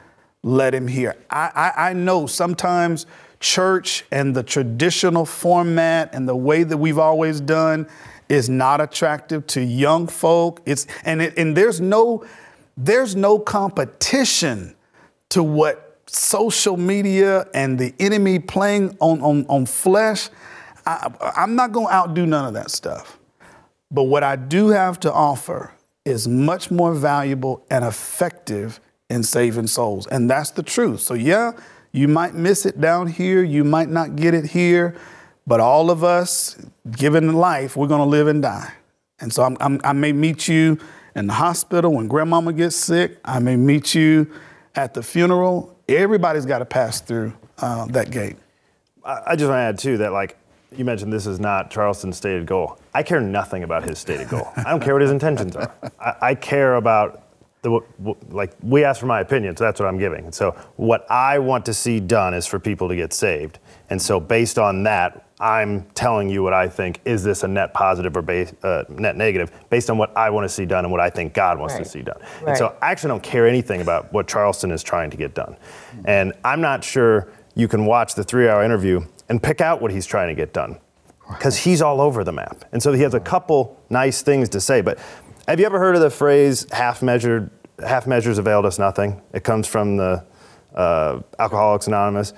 let 0.43 0.73
him 0.73 0.87
hear. 0.87 1.15
I, 1.29 1.73
I, 1.75 1.89
I 1.89 1.93
know 1.93 2.27
sometimes 2.27 3.05
church 3.39 4.05
and 4.11 4.35
the 4.35 4.43
traditional 4.43 5.25
format 5.25 6.13
and 6.13 6.27
the 6.27 6.35
way 6.35 6.63
that 6.63 6.77
we've 6.77 6.99
always 6.99 7.41
done 7.41 7.87
is 8.29 8.49
not 8.49 8.81
attractive 8.81 9.47
to 9.47 9.61
young 9.63 10.07
folk. 10.07 10.61
It's 10.65 10.87
and 11.05 11.21
it, 11.21 11.37
and 11.37 11.55
there's 11.55 11.79
no 11.79 12.25
there's 12.75 13.15
no 13.15 13.39
competition 13.39 14.75
to 15.29 15.43
what 15.43 15.99
social 16.07 16.77
media 16.77 17.47
and 17.53 17.79
the 17.79 17.93
enemy 17.99 18.39
playing 18.39 18.97
on 18.99 19.21
on, 19.21 19.45
on 19.47 19.65
flesh. 19.65 20.29
I, 20.85 21.11
I'm 21.35 21.55
not 21.55 21.71
going 21.71 21.87
to 21.87 21.93
outdo 21.93 22.25
none 22.25 22.45
of 22.45 22.53
that 22.53 22.71
stuff. 22.71 23.19
But 23.91 24.03
what 24.03 24.23
I 24.23 24.35
do 24.35 24.69
have 24.69 24.99
to 25.01 25.11
offer 25.11 25.73
is 26.07 26.27
much 26.27 26.71
more 26.71 26.93
valuable 26.93 27.65
and 27.69 27.83
effective 27.83 28.79
in 29.09 29.23
saving 29.23 29.67
souls. 29.67 30.07
And 30.07 30.29
that's 30.29 30.51
the 30.51 30.63
truth. 30.63 31.01
So, 31.01 31.13
yeah, 31.13 31.51
you 31.91 32.07
might 32.07 32.33
miss 32.33 32.65
it 32.65 32.79
down 32.79 33.07
here, 33.07 33.43
you 33.43 33.63
might 33.63 33.89
not 33.89 34.15
get 34.15 34.33
it 34.33 34.45
here, 34.45 34.95
but 35.45 35.59
all 35.59 35.89
of 35.89 36.03
us, 36.03 36.57
given 36.91 37.33
life, 37.33 37.75
we're 37.75 37.87
going 37.87 38.01
to 38.01 38.05
live 38.05 38.27
and 38.27 38.41
die. 38.41 38.73
And 39.19 39.33
so 39.33 39.43
I'm, 39.43 39.57
I'm, 39.59 39.81
i 39.83 39.93
may 39.93 40.11
meet 40.11 40.47
you 40.47 40.79
in 41.15 41.27
the 41.27 41.33
hospital 41.33 41.93
when 41.93 42.07
grandmama 42.07 42.53
gets 42.53 42.75
sick, 42.75 43.17
I 43.25 43.39
may 43.39 43.55
meet 43.55 43.95
you 43.95 44.31
at 44.75 44.93
the 44.93 45.01
funeral. 45.01 45.75
Everybody's 45.89 46.45
got 46.45 46.59
to 46.59 46.65
pass 46.65 47.01
through 47.01 47.33
uh, 47.57 47.85
that 47.87 48.11
gate. 48.11 48.35
I 49.03 49.21
I 49.27 49.35
just 49.35 49.49
want 49.49 49.59
to 49.59 49.63
add 49.63 49.79
too 49.79 49.97
that 49.97 50.11
like 50.11 50.37
you 50.75 50.83
mentioned 50.85 51.11
this 51.13 51.25
is 51.27 51.39
not 51.39 51.71
Charleston's 51.71 52.17
stated 52.17 52.45
goal. 52.45 52.79
I 52.93 53.03
care 53.03 53.21
nothing 53.21 53.63
about 53.63 53.87
his 53.87 53.99
stated 53.99 54.29
goal. 54.29 54.47
I 54.57 54.63
don't 54.71 54.81
care 54.81 54.93
what 54.93 55.01
his 55.01 55.11
intentions 55.11 55.55
are. 55.55 55.73
I, 55.99 56.15
I 56.21 56.35
care 56.35 56.75
about 56.75 57.23
the 57.61 57.79
like 58.29 58.53
we 58.61 58.83
asked 58.83 58.99
for 58.99 59.05
my 59.07 59.21
opinion, 59.21 59.55
so 59.57 59.63
that's 59.63 59.79
what 59.79 59.87
I'm 59.87 59.97
giving. 59.97 60.25
And 60.25 60.35
so 60.35 60.51
what 60.75 61.09
I 61.09 61.39
want 61.39 61.65
to 61.65 61.73
see 61.73 61.99
done 61.99 62.33
is 62.33 62.45
for 62.45 62.59
people 62.59 62.87
to 62.89 62.95
get 62.95 63.13
saved. 63.13 63.59
And 63.89 64.01
so 64.01 64.19
based 64.19 64.59
on 64.59 64.83
that, 64.83 65.23
I'm 65.39 65.83
telling 65.93 66.29
you 66.29 66.43
what 66.43 66.53
I 66.53 66.67
think. 66.67 66.99
Is 67.05 67.23
this 67.23 67.43
a 67.43 67.47
net 67.47 67.73
positive 67.73 68.17
or 68.17 68.21
base, 68.21 68.53
uh, 68.63 68.83
net 68.89 69.15
negative 69.15 69.51
based 69.69 69.89
on 69.89 69.97
what 69.97 70.15
I 70.17 70.29
want 70.31 70.45
to 70.45 70.49
see 70.49 70.65
done 70.65 70.83
and 70.83 70.91
what 70.91 70.99
I 70.99 71.09
think 71.09 71.33
God 71.33 71.59
wants 71.59 71.75
Right. 71.75 71.83
to 71.83 71.89
see 71.89 72.01
done? 72.01 72.19
And 72.45 72.57
so 72.57 72.75
I 72.81 72.91
actually 72.91 73.09
don't 73.09 73.23
care 73.23 73.47
anything 73.47 73.81
about 73.81 74.11
what 74.11 74.27
Charleston 74.27 74.71
is 74.71 74.81
trying 74.83 75.11
to 75.11 75.17
get 75.17 75.33
done. 75.35 75.55
And 76.05 76.33
I'm 76.43 76.59
not 76.61 76.83
sure 76.83 77.27
you 77.55 77.67
can 77.67 77.85
watch 77.85 78.15
the 78.15 78.23
three 78.23 78.47
hour 78.49 78.63
interview 78.63 79.01
and 79.29 79.41
pick 79.41 79.61
out 79.61 79.81
what 79.81 79.91
he's 79.91 80.05
trying 80.05 80.29
to 80.29 80.35
get 80.35 80.53
done 80.53 80.79
because 81.29 81.57
he's 81.57 81.81
all 81.81 81.99
over 81.99 82.23
the 82.23 82.31
map. 82.31 82.65
And 82.71 82.81
so 82.81 82.93
he 82.93 83.01
has 83.01 83.13
a 83.13 83.19
couple 83.19 83.81
nice 83.89 84.21
things 84.21 84.49
to 84.49 84.61
say. 84.61 84.81
But 84.81 84.99
have 85.47 85.59
you 85.59 85.65
ever 85.65 85.79
heard 85.79 85.95
of 85.95 86.01
the 86.01 86.09
phrase 86.09 86.65
half 86.71 87.01
measured, 87.01 87.49
half 87.85 88.07
measures 88.07 88.37
availed 88.37 88.65
us 88.65 88.79
nothing? 88.79 89.21
It 89.33 89.43
comes 89.43 89.67
from 89.67 89.97
the 89.97 90.25
uh, 90.73 91.21
Alcoholics 91.39 91.87
Anonymous. 91.87 92.33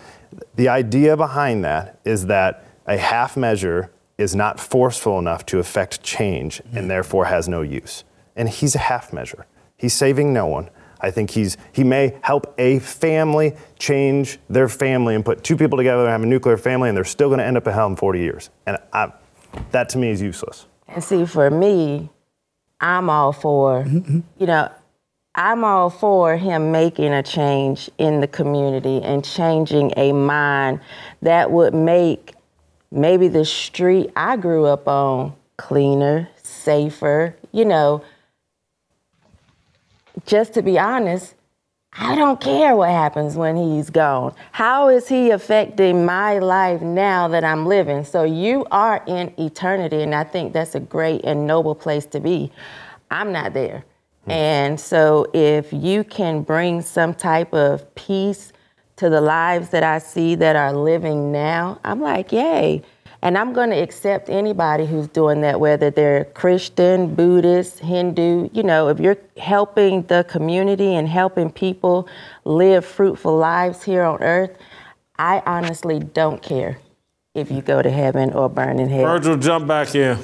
The 0.55 0.69
idea 0.69 1.17
behind 1.17 1.63
that 1.65 1.99
is 2.05 2.25
that 2.27 2.65
a 2.87 2.97
half 2.97 3.37
measure 3.37 3.91
is 4.17 4.35
not 4.35 4.59
forceful 4.59 5.17
enough 5.19 5.45
to 5.45 5.59
affect 5.59 6.03
change 6.03 6.61
and 6.73 6.89
therefore 6.89 7.25
has 7.25 7.47
no 7.47 7.61
use. 7.61 8.03
And 8.35 8.49
he's 8.49 8.75
a 8.75 8.79
half 8.79 9.13
measure. 9.13 9.45
He's 9.77 9.93
saving 9.93 10.33
no 10.33 10.45
one. 10.45 10.69
I 11.01 11.11
think 11.11 11.31
he's 11.31 11.57
he 11.71 11.83
may 11.83 12.17
help 12.21 12.53
a 12.57 12.79
family 12.79 13.55
change 13.77 14.39
their 14.49 14.67
family 14.67 15.15
and 15.15 15.23
put 15.23 15.43
two 15.43 15.55
people 15.55 15.77
together 15.77 16.01
and 16.01 16.09
have 16.09 16.23
a 16.23 16.25
nuclear 16.25 16.57
family, 16.57 16.89
and 16.89 16.97
they're 16.97 17.03
still 17.05 17.29
going 17.29 17.39
to 17.39 17.45
end 17.45 17.57
up 17.57 17.67
in 17.67 17.73
hell 17.73 17.87
in 17.87 17.95
40 17.95 18.19
years. 18.19 18.49
And 18.65 18.77
I, 18.91 19.11
that 19.71 19.89
to 19.89 19.97
me 19.97 20.09
is 20.09 20.21
useless. 20.21 20.65
And 20.87 21.03
see, 21.03 21.25
for 21.25 21.49
me, 21.49 22.09
I'm 22.79 23.09
all 23.09 23.31
for, 23.31 23.85
you 23.87 24.45
know, 24.45 24.71
I'm 25.35 25.63
all 25.63 25.89
for 25.89 26.37
him 26.37 26.71
making 26.71 27.13
a 27.13 27.23
change 27.23 27.89
in 27.97 28.19
the 28.19 28.27
community 28.27 29.01
and 29.01 29.23
changing 29.23 29.93
a 29.95 30.11
mind 30.11 30.81
that 31.21 31.51
would 31.51 31.73
make 31.73 32.33
maybe 32.91 33.27
the 33.27 33.45
street 33.45 34.11
I 34.15 34.37
grew 34.37 34.65
up 34.65 34.87
on 34.87 35.33
cleaner, 35.57 36.29
safer, 36.41 37.35
you 37.51 37.65
know. 37.65 38.03
Just 40.25 40.53
to 40.53 40.61
be 40.61 40.77
honest, 40.77 41.35
I 41.93 42.15
don't 42.15 42.39
care 42.39 42.75
what 42.75 42.91
happens 42.91 43.35
when 43.35 43.55
he's 43.55 43.89
gone. 43.89 44.35
How 44.51 44.89
is 44.89 45.07
he 45.07 45.31
affecting 45.31 46.05
my 46.05 46.37
life 46.39 46.81
now 46.81 47.27
that 47.29 47.43
I'm 47.43 47.65
living? 47.65 48.05
So 48.05 48.23
you 48.23 48.65
are 48.69 49.03
in 49.07 49.33
eternity, 49.39 50.03
and 50.03 50.13
I 50.13 50.23
think 50.23 50.53
that's 50.53 50.75
a 50.75 50.79
great 50.79 51.21
and 51.23 51.47
noble 51.47 51.75
place 51.75 52.05
to 52.07 52.19
be. 52.19 52.51
I'm 53.09 53.31
not 53.31 53.53
there. 53.53 53.85
Hmm. 54.25 54.31
And 54.31 54.79
so 54.79 55.27
if 55.33 55.73
you 55.73 56.03
can 56.03 56.43
bring 56.43 56.81
some 56.81 57.13
type 57.13 57.53
of 57.53 57.93
peace 57.95 58.53
to 58.97 59.09
the 59.09 59.21
lives 59.21 59.69
that 59.69 59.83
I 59.83 59.97
see 59.97 60.35
that 60.35 60.55
are 60.55 60.73
living 60.73 61.31
now, 61.31 61.79
I'm 61.83 62.01
like, 62.01 62.31
yay. 62.31 62.83
And 63.21 63.37
I'm 63.37 63.51
going 63.51 63.69
to 63.71 63.75
accept 63.75 64.29
anybody 64.29 64.85
who's 64.85 65.07
doing 65.07 65.41
that, 65.41 65.59
whether 65.59 65.89
they're 65.89 66.25
Christian, 66.25 67.15
Buddhist, 67.15 67.79
Hindu. 67.79 68.49
You 68.53 68.63
know, 68.63 68.87
if 68.87 68.99
you're 68.99 69.17
helping 69.37 70.03
the 70.03 70.25
community 70.29 70.95
and 70.95 71.07
helping 71.07 71.51
people 71.51 72.07
live 72.45 72.85
fruitful 72.85 73.37
lives 73.37 73.83
here 73.83 74.03
on 74.03 74.23
earth, 74.23 74.57
I 75.17 75.43
honestly 75.45 75.99
don't 75.99 76.41
care 76.41 76.79
if 77.35 77.51
you 77.51 77.61
go 77.61 77.81
to 77.81 77.89
heaven 77.89 78.31
or 78.31 78.49
burn 78.49 78.79
in 78.79 78.87
hell. 78.87 79.05
Virgil, 79.05 79.35
jump 79.35 79.67
back 79.67 79.93
in. 79.95 80.17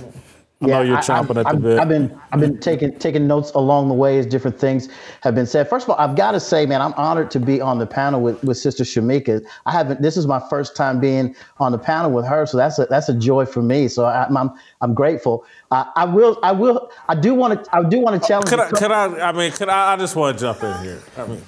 I 0.66 0.78
know 0.78 0.82
you're 0.82 0.98
chomping 0.98 1.38
at 1.38 1.44
the 1.44 1.48
I've, 1.48 1.62
bit. 1.62 1.80
I've 1.80 1.90
been 1.90 2.22
I've 2.32 2.40
been 2.40 2.60
taking 2.60 2.98
taking 3.00 3.28
notes 3.28 3.52
along 3.52 3.88
the 3.88 3.94
way 3.94 4.20
as 4.20 4.26
different 4.26 4.60
things 4.60 4.90
have 5.22 5.36
been 5.36 5.46
said. 5.46 5.70
First 5.70 5.86
of 5.86 5.92
all, 5.92 5.98
I've 5.98 6.16
got 6.16 6.32
to 6.32 6.40
say, 6.40 6.66
man, 6.66 6.82
I'm 6.82 6.94
honored 6.94 7.32
to 7.32 7.40
be 7.40 7.62
on 7.62 7.80
the 7.80 7.88
panel 7.88 8.22
with, 8.22 8.44
with 8.44 8.58
Sister 8.58 8.84
Shemeka. 8.84 9.46
I 9.66 9.72
haven't. 9.72 10.02
This 10.02 10.18
is 10.18 10.28
my 10.28 10.42
first 10.50 10.76
time 10.76 11.00
being 11.00 11.36
on 11.60 11.72
the 11.72 11.78
panel 11.78 12.12
with 12.12 12.26
her, 12.26 12.46
so 12.46 12.58
that's 12.58 12.78
a 12.80 12.86
that's 12.88 13.10
a 13.10 13.14
joy 13.14 13.46
for 13.46 13.62
me. 13.62 13.88
So 13.88 14.06
I, 14.06 14.26
I'm 14.28 14.52
I'm 14.82 14.94
grateful. 14.94 15.46
Uh, 15.72 15.86
I 15.96 16.06
will 16.06 16.40
I 16.44 16.52
will 16.52 16.92
I 17.08 17.16
do 17.16 17.34
want 17.34 17.64
to 17.64 17.76
I 17.76 17.84
do 17.84 18.00
want 18.00 18.22
to 18.22 18.28
challenge. 18.28 18.50
Could 18.50 18.60
I, 18.60 18.70
the- 18.70 18.76
could 18.76 18.92
I, 18.92 19.30
I 19.30 19.32
mean, 19.32 19.52
could 19.52 19.70
I, 19.70 19.94
I 19.94 19.98
just 19.98 20.16
want 20.16 20.38
to 20.38 20.42
jump 20.44 20.64
in 20.64 20.84
here. 20.84 21.02
I 21.18 21.28
mean, 21.28 21.42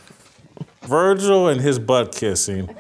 Virgil 0.84 1.50
and 1.50 1.60
his 1.60 1.80
butt 1.80 2.16
kissing, 2.16 2.74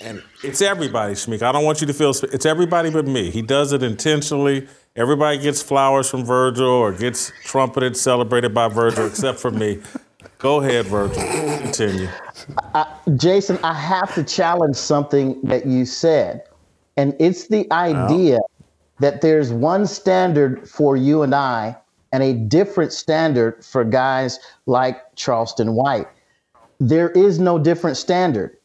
and 0.00 0.22
it's 0.42 0.62
everybody, 0.62 1.12
Shamik. 1.12 1.42
I 1.42 1.52
don't 1.52 1.64
want 1.64 1.82
you 1.82 1.86
to 1.86 1.92
feel, 1.92 2.10
it's 2.10 2.46
everybody 2.46 2.88
but 2.90 3.06
me. 3.06 3.30
He 3.30 3.42
does 3.42 3.72
it 3.72 3.82
intentionally. 3.82 4.66
Everybody 4.96 5.38
gets 5.38 5.60
flowers 5.60 6.08
from 6.08 6.24
Virgil 6.24 6.66
or 6.66 6.90
gets 6.90 7.30
trumpeted, 7.44 7.98
celebrated 7.98 8.54
by 8.54 8.68
Virgil, 8.68 9.06
except 9.06 9.38
for 9.38 9.50
me. 9.50 9.82
Go 10.38 10.62
ahead, 10.62 10.86
Virgil. 10.86 11.22
Continue. 11.58 12.08
Jason, 13.16 13.58
I 13.62 13.74
have 13.74 14.14
to 14.14 14.24
challenge 14.24 14.74
something 14.76 15.38
that 15.42 15.66
you 15.66 15.84
said, 15.84 16.44
and 16.96 17.14
it's 17.18 17.46
the 17.46 17.70
idea 17.72 18.38
that 18.98 19.20
there's 19.20 19.52
one 19.52 19.86
standard 19.86 20.66
for 20.66 20.96
you 20.96 21.22
and 21.22 21.34
I, 21.34 21.76
and 22.12 22.22
a 22.22 22.32
different 22.32 22.90
standard 22.90 23.62
for 23.62 23.84
guys 23.84 24.38
like 24.64 25.14
Charleston 25.14 25.74
White. 25.74 26.08
There 26.80 27.10
is 27.10 27.38
no 27.38 27.58
different 27.58 27.98
standard. 27.98 28.56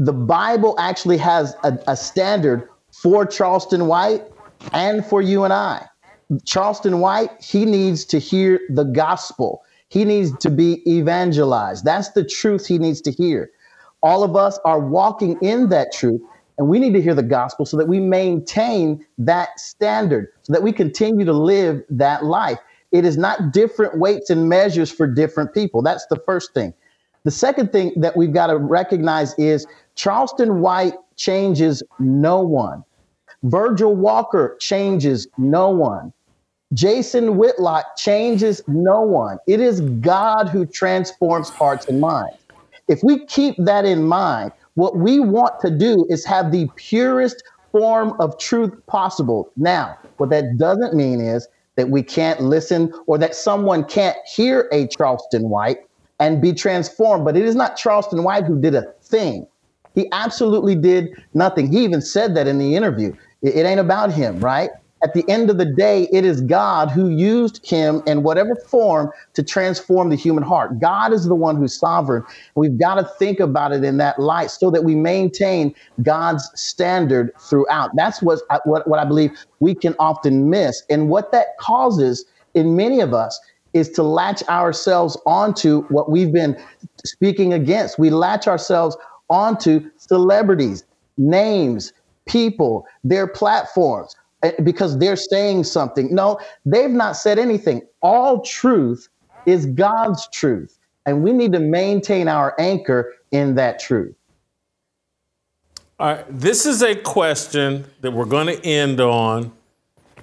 The 0.00 0.12
Bible 0.12 0.74
actually 0.80 1.18
has 1.18 1.54
a, 1.62 1.78
a 1.86 1.96
standard 1.96 2.70
for 2.90 3.24
Charleston 3.24 3.86
White 3.86 4.24
and 4.72 5.04
for 5.04 5.22
you 5.22 5.44
and 5.44 5.52
I. 5.52 5.86
Charleston 6.44 7.00
White, 7.00 7.30
he 7.40 7.64
needs 7.64 8.04
to 8.06 8.18
hear 8.18 8.60
the 8.70 8.84
gospel. 8.84 9.62
He 9.88 10.04
needs 10.04 10.36
to 10.38 10.50
be 10.50 10.82
evangelized. 10.90 11.84
That's 11.84 12.10
the 12.10 12.24
truth 12.24 12.66
he 12.66 12.78
needs 12.78 13.00
to 13.02 13.12
hear. 13.12 13.50
All 14.02 14.24
of 14.24 14.36
us 14.36 14.58
are 14.64 14.80
walking 14.80 15.38
in 15.40 15.68
that 15.68 15.92
truth, 15.92 16.20
and 16.58 16.68
we 16.68 16.78
need 16.78 16.92
to 16.94 17.02
hear 17.02 17.14
the 17.14 17.22
gospel 17.22 17.64
so 17.64 17.76
that 17.76 17.88
we 17.88 18.00
maintain 18.00 19.04
that 19.18 19.58
standard, 19.58 20.28
so 20.42 20.52
that 20.52 20.62
we 20.62 20.72
continue 20.72 21.24
to 21.24 21.32
live 21.32 21.82
that 21.90 22.24
life. 22.24 22.58
It 22.92 23.04
is 23.04 23.16
not 23.16 23.52
different 23.52 23.98
weights 23.98 24.30
and 24.30 24.48
measures 24.48 24.90
for 24.90 25.06
different 25.06 25.54
people. 25.54 25.82
That's 25.82 26.06
the 26.06 26.20
first 26.26 26.54
thing. 26.54 26.74
The 27.24 27.30
second 27.30 27.72
thing 27.72 27.92
that 27.96 28.16
we've 28.16 28.32
got 28.32 28.48
to 28.48 28.56
recognize 28.56 29.34
is 29.38 29.66
Charleston 29.96 30.60
White 30.60 30.94
changes 31.16 31.82
no 31.98 32.40
one. 32.40 32.84
Virgil 33.42 33.94
Walker 33.94 34.56
changes 34.60 35.26
no 35.38 35.70
one. 35.70 36.12
Jason 36.74 37.36
Whitlock 37.36 37.96
changes 37.96 38.60
no 38.66 39.00
one. 39.00 39.38
It 39.46 39.60
is 39.60 39.80
God 39.80 40.48
who 40.48 40.66
transforms 40.66 41.48
hearts 41.48 41.86
and 41.86 42.00
minds. 42.00 42.36
If 42.88 43.02
we 43.02 43.24
keep 43.26 43.54
that 43.58 43.84
in 43.84 44.04
mind, 44.04 44.52
what 44.74 44.96
we 44.96 45.20
want 45.20 45.60
to 45.60 45.70
do 45.70 46.06
is 46.08 46.24
have 46.24 46.52
the 46.52 46.68
purest 46.76 47.42
form 47.72 48.14
of 48.20 48.38
truth 48.38 48.72
possible. 48.86 49.50
Now, 49.56 49.98
what 50.16 50.30
that 50.30 50.58
doesn't 50.58 50.94
mean 50.94 51.20
is 51.20 51.48
that 51.76 51.88
we 51.90 52.02
can't 52.02 52.40
listen 52.40 52.92
or 53.06 53.18
that 53.18 53.34
someone 53.34 53.84
can't 53.84 54.16
hear 54.26 54.68
a 54.72 54.86
Charleston 54.88 55.48
White 55.48 55.78
and 56.18 56.40
be 56.40 56.52
transformed. 56.52 57.24
But 57.24 57.36
it 57.36 57.44
is 57.44 57.54
not 57.54 57.76
Charleston 57.76 58.22
White 58.22 58.44
who 58.44 58.60
did 58.60 58.74
a 58.74 58.92
thing. 59.02 59.46
He 59.94 60.08
absolutely 60.12 60.74
did 60.74 61.10
nothing. 61.34 61.72
He 61.72 61.82
even 61.84 62.02
said 62.02 62.34
that 62.36 62.46
in 62.46 62.58
the 62.58 62.76
interview. 62.76 63.14
It, 63.46 63.66
ain't 63.66 63.80
about 63.80 64.12
him, 64.12 64.40
right? 64.40 64.70
At 65.02 65.12
the 65.12 65.28
end 65.28 65.50
of 65.50 65.58
the 65.58 65.66
day, 65.66 66.08
it 66.10 66.24
is 66.24 66.40
God 66.40 66.90
who 66.90 67.10
used 67.10 67.64
him 67.68 68.02
in 68.06 68.22
whatever 68.22 68.56
form 68.56 69.10
to 69.34 69.42
transform 69.42 70.08
the 70.08 70.16
human 70.16 70.42
heart. 70.42 70.80
God 70.80 71.12
is 71.12 71.26
the 71.26 71.34
one 71.34 71.56
who's 71.56 71.78
sovereign. 71.78 72.24
We've 72.54 72.78
got 72.78 72.94
to 72.94 73.04
think 73.18 73.38
about 73.38 73.72
it 73.72 73.84
in 73.84 73.98
that 73.98 74.18
light 74.18 74.50
so 74.50 74.70
that 74.70 74.84
we 74.84 74.94
maintain 74.94 75.74
God's 76.02 76.50
standard 76.54 77.30
throughout. 77.38 77.90
That's 77.94 78.22
what 78.22 78.40
what, 78.64 78.88
what 78.88 78.98
I 78.98 79.04
believe 79.04 79.32
we 79.60 79.74
can 79.74 79.94
often 79.98 80.48
miss. 80.48 80.82
And 80.88 81.08
what 81.10 81.30
that 81.32 81.58
causes 81.60 82.24
in 82.54 82.74
many 82.74 83.00
of 83.00 83.12
us 83.12 83.38
is 83.74 83.90
to 83.90 84.02
latch 84.02 84.42
ourselves 84.48 85.18
onto 85.26 85.82
what 85.88 86.10
we've 86.10 86.32
been 86.32 86.58
speaking 87.04 87.52
against. 87.52 87.98
We 87.98 88.08
latch 88.08 88.48
ourselves 88.48 88.96
onto 89.28 89.90
celebrities, 89.98 90.84
names, 91.18 91.92
people, 92.26 92.86
their 93.04 93.26
platforms, 93.26 94.14
eh, 94.42 94.52
because 94.62 94.98
they're 94.98 95.16
saying 95.16 95.64
something. 95.64 96.14
No, 96.14 96.38
they've 96.64 96.90
not 96.90 97.16
said 97.16 97.38
anything. 97.38 97.82
All 98.02 98.40
truth 98.42 99.08
is 99.46 99.66
God's 99.66 100.28
truth, 100.28 100.78
and 101.06 101.22
we 101.22 101.32
need 101.32 101.52
to 101.52 101.60
maintain 101.60 102.28
our 102.28 102.54
anchor 102.58 103.14
in 103.30 103.54
that 103.54 103.78
truth. 103.78 104.14
All 105.98 106.08
right, 106.08 106.24
this 106.28 106.66
is 106.66 106.82
a 106.82 106.94
question 106.94 107.86
that 108.02 108.12
we're 108.12 108.26
going 108.26 108.48
to 108.48 108.66
end 108.66 109.00
on, 109.00 109.52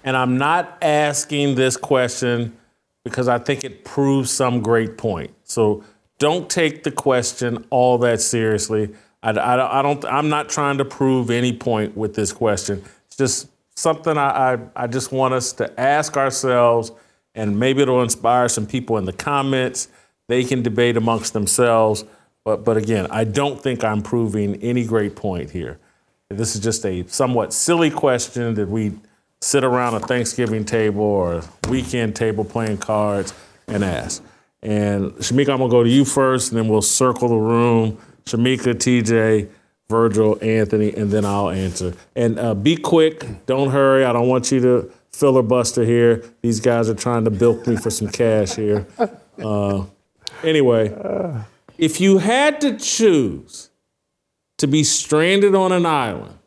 and 0.03 0.15
I'm 0.15 0.37
not 0.37 0.77
asking 0.83 1.55
this 1.55 1.77
question 1.77 2.55
because 3.03 3.27
I 3.27 3.39
think 3.39 3.63
it 3.63 3.83
proves 3.83 4.31
some 4.31 4.61
great 4.61 4.97
point. 4.97 5.33
So 5.43 5.83
don't 6.19 6.49
take 6.49 6.83
the 6.83 6.91
question 6.91 7.65
all 7.69 7.97
that 7.99 8.21
seriously. 8.21 8.93
I, 9.23 9.31
I, 9.31 9.79
I 9.79 9.81
don't. 9.81 10.03
I'm 10.05 10.29
not 10.29 10.49
trying 10.49 10.77
to 10.77 10.85
prove 10.85 11.31
any 11.31 11.53
point 11.53 11.97
with 11.97 12.13
this 12.13 12.31
question. 12.31 12.83
It's 13.07 13.15
just 13.15 13.49
something 13.75 14.17
I, 14.17 14.53
I, 14.53 14.59
I 14.75 14.87
just 14.87 15.11
want 15.11 15.33
us 15.33 15.53
to 15.53 15.79
ask 15.79 16.17
ourselves, 16.17 16.91
and 17.33 17.57
maybe 17.57 17.81
it'll 17.81 18.03
inspire 18.03 18.49
some 18.49 18.67
people 18.67 18.97
in 18.97 19.05
the 19.05 19.13
comments. 19.13 19.87
They 20.27 20.43
can 20.43 20.61
debate 20.61 20.97
amongst 20.97 21.33
themselves. 21.33 22.05
But, 22.45 22.65
but 22.65 22.75
again, 22.75 23.07
I 23.09 23.23
don't 23.23 23.61
think 23.61 23.83
I'm 23.83 24.01
proving 24.01 24.61
any 24.61 24.85
great 24.85 25.15
point 25.15 25.51
here. 25.51 25.79
This 26.29 26.55
is 26.55 26.61
just 26.61 26.85
a 26.85 27.07
somewhat 27.07 27.53
silly 27.53 27.89
question 27.89 28.55
that 28.55 28.67
we 28.67 28.93
sit 29.41 29.63
around 29.63 29.93
a 29.93 29.99
Thanksgiving 29.99 30.65
table 30.65 31.03
or 31.03 31.43
weekend 31.69 32.15
table 32.15 32.43
playing 32.43 32.77
cards 32.77 33.33
and 33.67 33.83
ask. 33.83 34.23
And 34.61 35.11
Shemeka, 35.13 35.49
I'm 35.49 35.59
gonna 35.59 35.69
go 35.69 35.83
to 35.83 35.89
you 35.89 36.05
first, 36.05 36.51
and 36.51 36.59
then 36.59 36.67
we'll 36.67 36.81
circle 36.81 37.29
the 37.29 37.35
room. 37.35 37.97
Shemeka, 38.25 38.75
TJ, 38.75 39.49
Virgil, 39.89 40.37
Anthony, 40.41 40.93
and 40.93 41.11
then 41.11 41.25
I'll 41.25 41.49
answer. 41.49 41.93
And 42.15 42.39
uh, 42.39 42.55
be 42.55 42.75
quick, 42.75 43.45
don't 43.45 43.71
hurry. 43.71 44.05
I 44.05 44.13
don't 44.13 44.27
want 44.27 44.51
you 44.51 44.59
to 44.61 44.91
filibuster 45.11 45.85
here. 45.85 46.23
These 46.41 46.59
guys 46.59 46.89
are 46.89 46.95
trying 46.95 47.25
to 47.25 47.31
bilk 47.31 47.67
me 47.67 47.75
for 47.75 47.89
some 47.89 48.07
cash 48.07 48.55
here. 48.55 48.87
Uh, 49.41 49.85
anyway, 50.43 51.45
if 51.77 51.99
you 51.99 52.17
had 52.19 52.61
to 52.61 52.77
choose 52.77 53.69
to 54.57 54.67
be 54.67 54.83
stranded 54.83 55.55
on 55.55 55.71
an 55.71 55.85
island 55.85 56.37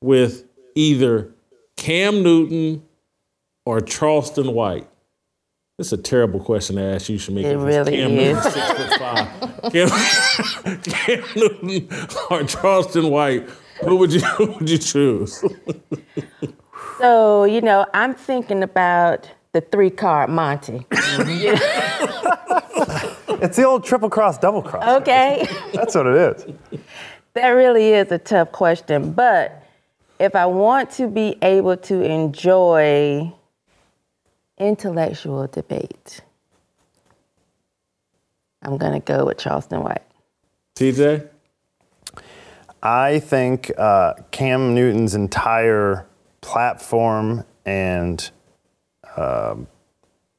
with 0.00 0.44
either 0.74 1.32
Cam 1.76 2.22
Newton 2.22 2.82
or 3.64 3.80
Charleston 3.80 4.54
White, 4.54 4.88
this 5.80 5.94
is 5.94 5.98
a 5.98 6.02
terrible 6.02 6.40
question 6.40 6.76
to 6.76 6.82
ask 6.82 7.08
you, 7.08 7.16
Shemeka. 7.16 7.44
It 7.44 7.56
really 7.56 7.96
Cam 7.96 8.10
is. 8.10 8.36
Newton, 8.36 8.52
six 8.52 8.70
foot 8.72 8.98
five. 8.98 9.72
Cam, 9.72 10.80
Cam 10.82 11.24
Newton 11.34 11.88
or 12.30 12.44
Charleston 12.44 13.08
White, 13.08 13.48
who 13.82 13.96
would 13.96 14.12
you 14.12 14.20
who 14.36 14.52
would 14.52 14.68
you 14.68 14.76
choose? 14.76 15.42
So, 16.98 17.44
you 17.44 17.62
know, 17.62 17.86
I'm 17.94 18.12
thinking 18.12 18.62
about 18.62 19.30
the 19.52 19.62
three 19.62 19.88
card 19.88 20.28
Monte. 20.28 20.86
It's 23.42 23.56
the 23.56 23.64
old 23.64 23.84
triple 23.84 24.10
cross, 24.10 24.36
double 24.36 24.60
cross. 24.60 25.00
Okay. 25.00 25.48
That's 25.72 25.94
what 25.94 26.06
it 26.06 26.14
is. 26.14 26.80
That 27.32 27.48
really 27.48 27.94
is 27.94 28.12
a 28.12 28.18
tough 28.18 28.52
question. 28.52 29.12
But 29.12 29.66
if 30.18 30.36
I 30.36 30.44
want 30.44 30.90
to 30.92 31.06
be 31.06 31.38
able 31.40 31.78
to 31.78 32.02
enjoy 32.02 33.32
intellectual 34.60 35.46
debate, 35.48 36.20
I'm 38.62 38.76
going 38.76 38.92
to 38.92 39.00
go 39.00 39.24
with 39.24 39.38
Charleston 39.38 39.82
White. 39.82 40.02
TJ? 40.76 41.28
I 42.82 43.18
think 43.18 43.72
uh, 43.76 44.14
Cam 44.30 44.74
Newton's 44.74 45.14
entire 45.14 46.06
platform 46.40 47.44
and 47.66 48.30
um, 49.16 49.66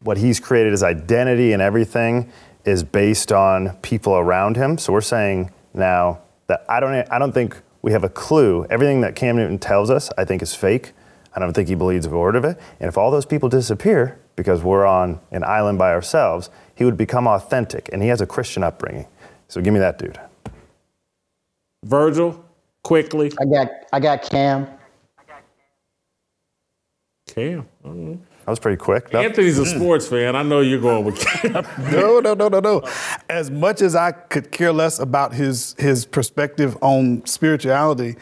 what 0.02 0.18
he's 0.18 0.39
created 0.39 0.73
as 0.73 0.81
identity 0.81 1.53
and 1.53 1.61
everything 1.61 2.31
is 2.65 2.84
based 2.84 3.31
on 3.31 3.76
people 3.77 4.14
around 4.14 4.56
him. 4.56 4.77
So 4.77 4.93
we're 4.93 5.02
saying 5.02 5.52
now 5.73 6.22
that 6.48 6.65
I 6.69 6.80
don't, 6.80 6.93
I 7.11 7.19
don't 7.19 7.31
think 7.31 7.60
we 7.81 7.91
have 7.91 8.03
a 8.03 8.10
clue. 8.10 8.65
Everything 8.69 9.02
that 9.02 9.15
Cam 9.15 9.35
Newton 9.35 9.60
tells 9.60 9.89
us, 9.89 10.10
I 10.18 10.26
think 10.26 10.41
is 10.41 10.53
fake. 10.53 10.93
I 11.34 11.40
don't 11.40 11.53
think 11.53 11.70
he 11.70 11.76
believes 11.76 12.06
a 12.06 12.10
word 12.10 12.36
of 12.36 12.44
it. 12.44 12.60
And 12.80 12.90
if 12.90 12.98
all 12.98 13.12
those 13.12 13.26
people 13.26 13.49
disappear 13.49 14.20
because 14.36 14.64
we're 14.64 14.86
on 14.86 15.20
an 15.32 15.44
island 15.44 15.78
by 15.78 15.91
ourselves, 15.91 16.49
he 16.76 16.84
would 16.84 16.98
become 16.98 17.28
authentic. 17.28 17.90
And 17.94 18.02
he 18.02 18.10
has 18.10 18.22
a 18.22 18.28
Christian 18.28 18.64
upbringing. 18.64 19.08
So 19.48 19.62
give 19.62 19.74
me 19.74 19.80
that 19.80 19.98
dude. 19.98 20.20
Virgil, 21.84 22.44
quickly. 22.84 23.32
I 23.40 23.45
got 23.45 23.72
I 23.91 23.99
got 23.99 24.22
Cam. 24.24 24.68
Cam. 27.28 27.68
I 27.84 27.88
don't 27.88 27.98
know. 27.98 28.20
That 28.45 28.49
was 28.49 28.60
pretty 28.60 28.78
quick. 28.78 29.14
No? 29.14 29.20
Anthony's 29.20 29.60
a 29.60 29.64
hmm. 29.64 29.80
sports 29.80 30.08
fan. 30.08 30.36
I 30.36 30.44
know 30.44 30.62
you're 30.62 30.82
going 30.82 31.06
with 31.06 31.20
Cam. 31.20 31.53
no, 31.91 32.20
no, 32.20 32.34
no, 32.34 32.48
no, 32.48 32.60
no. 32.60 32.82
As 33.30 33.49
much 33.49 33.82
as 33.82 33.95
I 33.95 34.12
could 34.12 34.52
care 34.52 34.74
less 34.74 34.99
about 34.99 35.34
his 35.34 35.76
his 35.78 36.06
perspective 36.06 36.78
on 36.82 37.26
spirituality, 37.26 38.16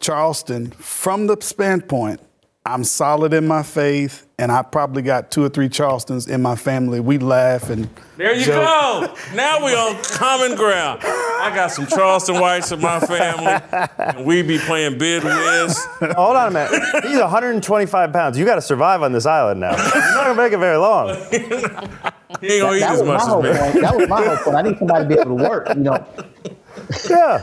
Charleston, 0.00 0.70
from 0.72 1.26
the 1.26 1.36
standpoint, 1.40 2.20
I'm 2.66 2.84
solid 2.84 3.32
in 3.32 3.46
my 3.48 3.62
faith, 3.62 4.26
and 4.38 4.52
I 4.52 4.60
probably 4.62 5.00
got 5.00 5.30
two 5.30 5.42
or 5.42 5.48
three 5.48 5.70
Charlestons 5.70 6.28
in 6.28 6.42
my 6.42 6.54
family. 6.54 7.00
We 7.00 7.16
laugh 7.16 7.70
and 7.70 7.88
There 8.18 8.34
you 8.34 8.44
joke. 8.44 8.56
go. 8.66 9.14
Now 9.34 9.64
we 9.64 9.72
on 9.74 9.96
common 10.02 10.54
ground. 10.54 11.00
I 11.02 11.50
got 11.54 11.68
some 11.72 11.86
Charleston 11.86 12.38
Whites 12.38 12.70
in 12.70 12.80
my 12.82 13.00
family, 13.00 13.58
and 13.98 14.26
we 14.26 14.42
be 14.42 14.58
playing 14.58 14.98
bid 14.98 15.24
whiz. 15.24 15.78
Hold 16.14 16.36
on 16.36 16.48
a 16.48 16.50
minute. 16.50 17.04
He's 17.06 17.18
125 17.18 18.12
pounds. 18.12 18.36
You 18.38 18.44
got 18.44 18.56
to 18.56 18.62
survive 18.62 19.02
on 19.02 19.12
this 19.12 19.24
island 19.24 19.60
now. 19.60 19.70
You're 19.74 19.94
not 20.14 20.24
gonna 20.26 20.34
make 20.34 20.52
it 20.52 20.58
very 20.58 20.76
long. 20.76 21.16
He 21.30 21.36
ain't 21.36 22.62
gonna 22.62 22.76
eat 22.76 22.80
that 22.80 22.96
as 22.96 23.02
much 23.02 23.22
as 23.22 23.74
me. 23.74 23.80
That 23.80 23.96
was 23.96 24.08
my 24.08 24.22
whole 24.26 24.36
point. 24.36 24.56
I 24.56 24.62
need 24.62 24.78
somebody 24.78 25.04
to 25.04 25.08
be 25.08 25.14
able 25.14 25.38
to 25.38 25.48
work. 25.48 25.68
You 25.70 25.74
know, 25.76 26.06
Yeah, 27.08 27.42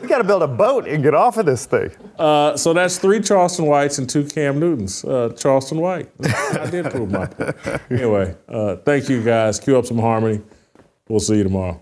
you 0.00 0.08
got 0.08 0.18
to 0.18 0.24
build 0.24 0.42
a 0.42 0.48
boat 0.48 0.86
and 0.86 1.02
get 1.02 1.14
off 1.14 1.36
of 1.36 1.46
this 1.46 1.66
thing. 1.66 1.90
Uh, 2.18 2.56
so 2.56 2.72
that's 2.72 2.98
three 2.98 3.20
Charleston 3.20 3.66
Whites 3.66 3.98
and 3.98 4.08
two 4.08 4.24
Cam 4.24 4.58
Newtons. 4.60 5.04
Uh, 5.04 5.30
Charleston 5.36 5.80
White. 5.80 6.10
I 6.22 6.68
did 6.70 6.90
prove 6.90 7.10
my 7.10 7.26
point. 7.26 7.56
Anyway, 7.90 8.36
uh, 8.48 8.76
thank 8.76 9.08
you 9.08 9.22
guys. 9.22 9.58
Cue 9.58 9.76
up 9.76 9.86
some 9.86 9.98
harmony. 9.98 10.40
We'll 11.08 11.20
see 11.20 11.36
you 11.36 11.44
tomorrow. 11.44 11.80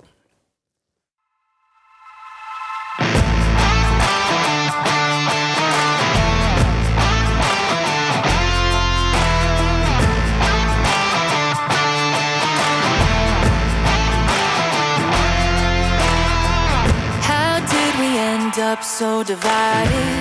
Up 18.59 18.83
so 18.83 19.23
divided? 19.23 20.15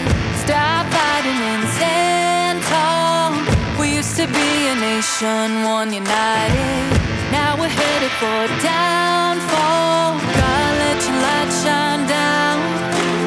Stop 0.46 0.86
fighting 0.94 1.40
and 1.54 1.64
stand 1.78 2.62
tall. 2.64 3.32
We 3.80 3.96
used 3.96 4.16
to 4.18 4.28
be 4.28 4.50
a 4.68 4.76
nation, 4.76 5.64
one 5.64 5.92
united. 5.92 6.84
Now 7.32 7.58
we're 7.58 7.68
headed 7.68 8.14
for 8.22 8.42
downfall. 8.62 10.20
God, 10.42 10.72
let 10.84 10.98
your 11.08 11.18
light 11.26 11.52
shine 11.64 12.04
down. 12.08 12.58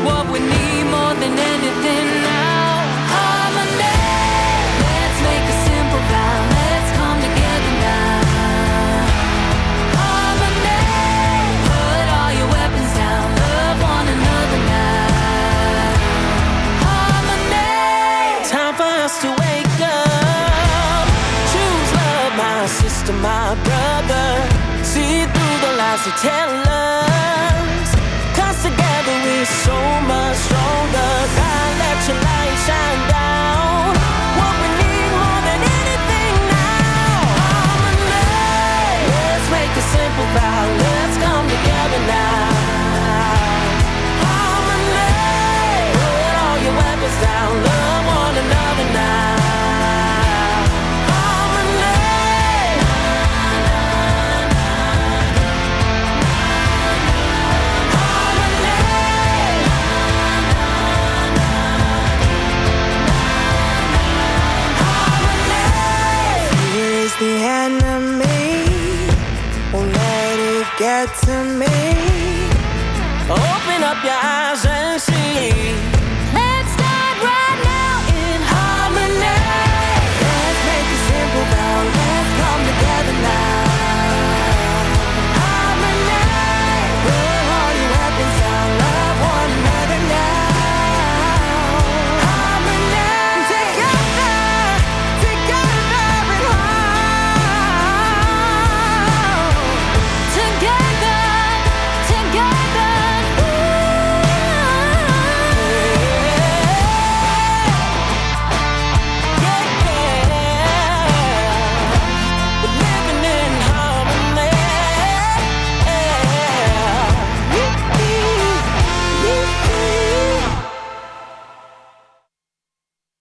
What 0.07 0.31
we 0.33 0.39
need 0.39 0.85
more 0.85 1.15
than 1.15 1.35
anything 1.39 1.80
to 23.11 23.17
my 23.19 23.55
brother. 23.65 24.29
See 24.85 25.25
through 25.25 25.57
the 25.65 25.73
lies 25.81 26.05
they 26.05 26.15
tell 26.29 26.53
us. 26.69 27.89
Cause 28.37 28.63
together 28.63 29.15
we're 29.25 29.51
so 29.67 29.79
much 30.13 30.37
stronger. 30.47 31.13
God, 31.39 31.71
let 31.83 31.99
your 32.09 32.19
light 32.23 32.59
shine. 32.67 33.10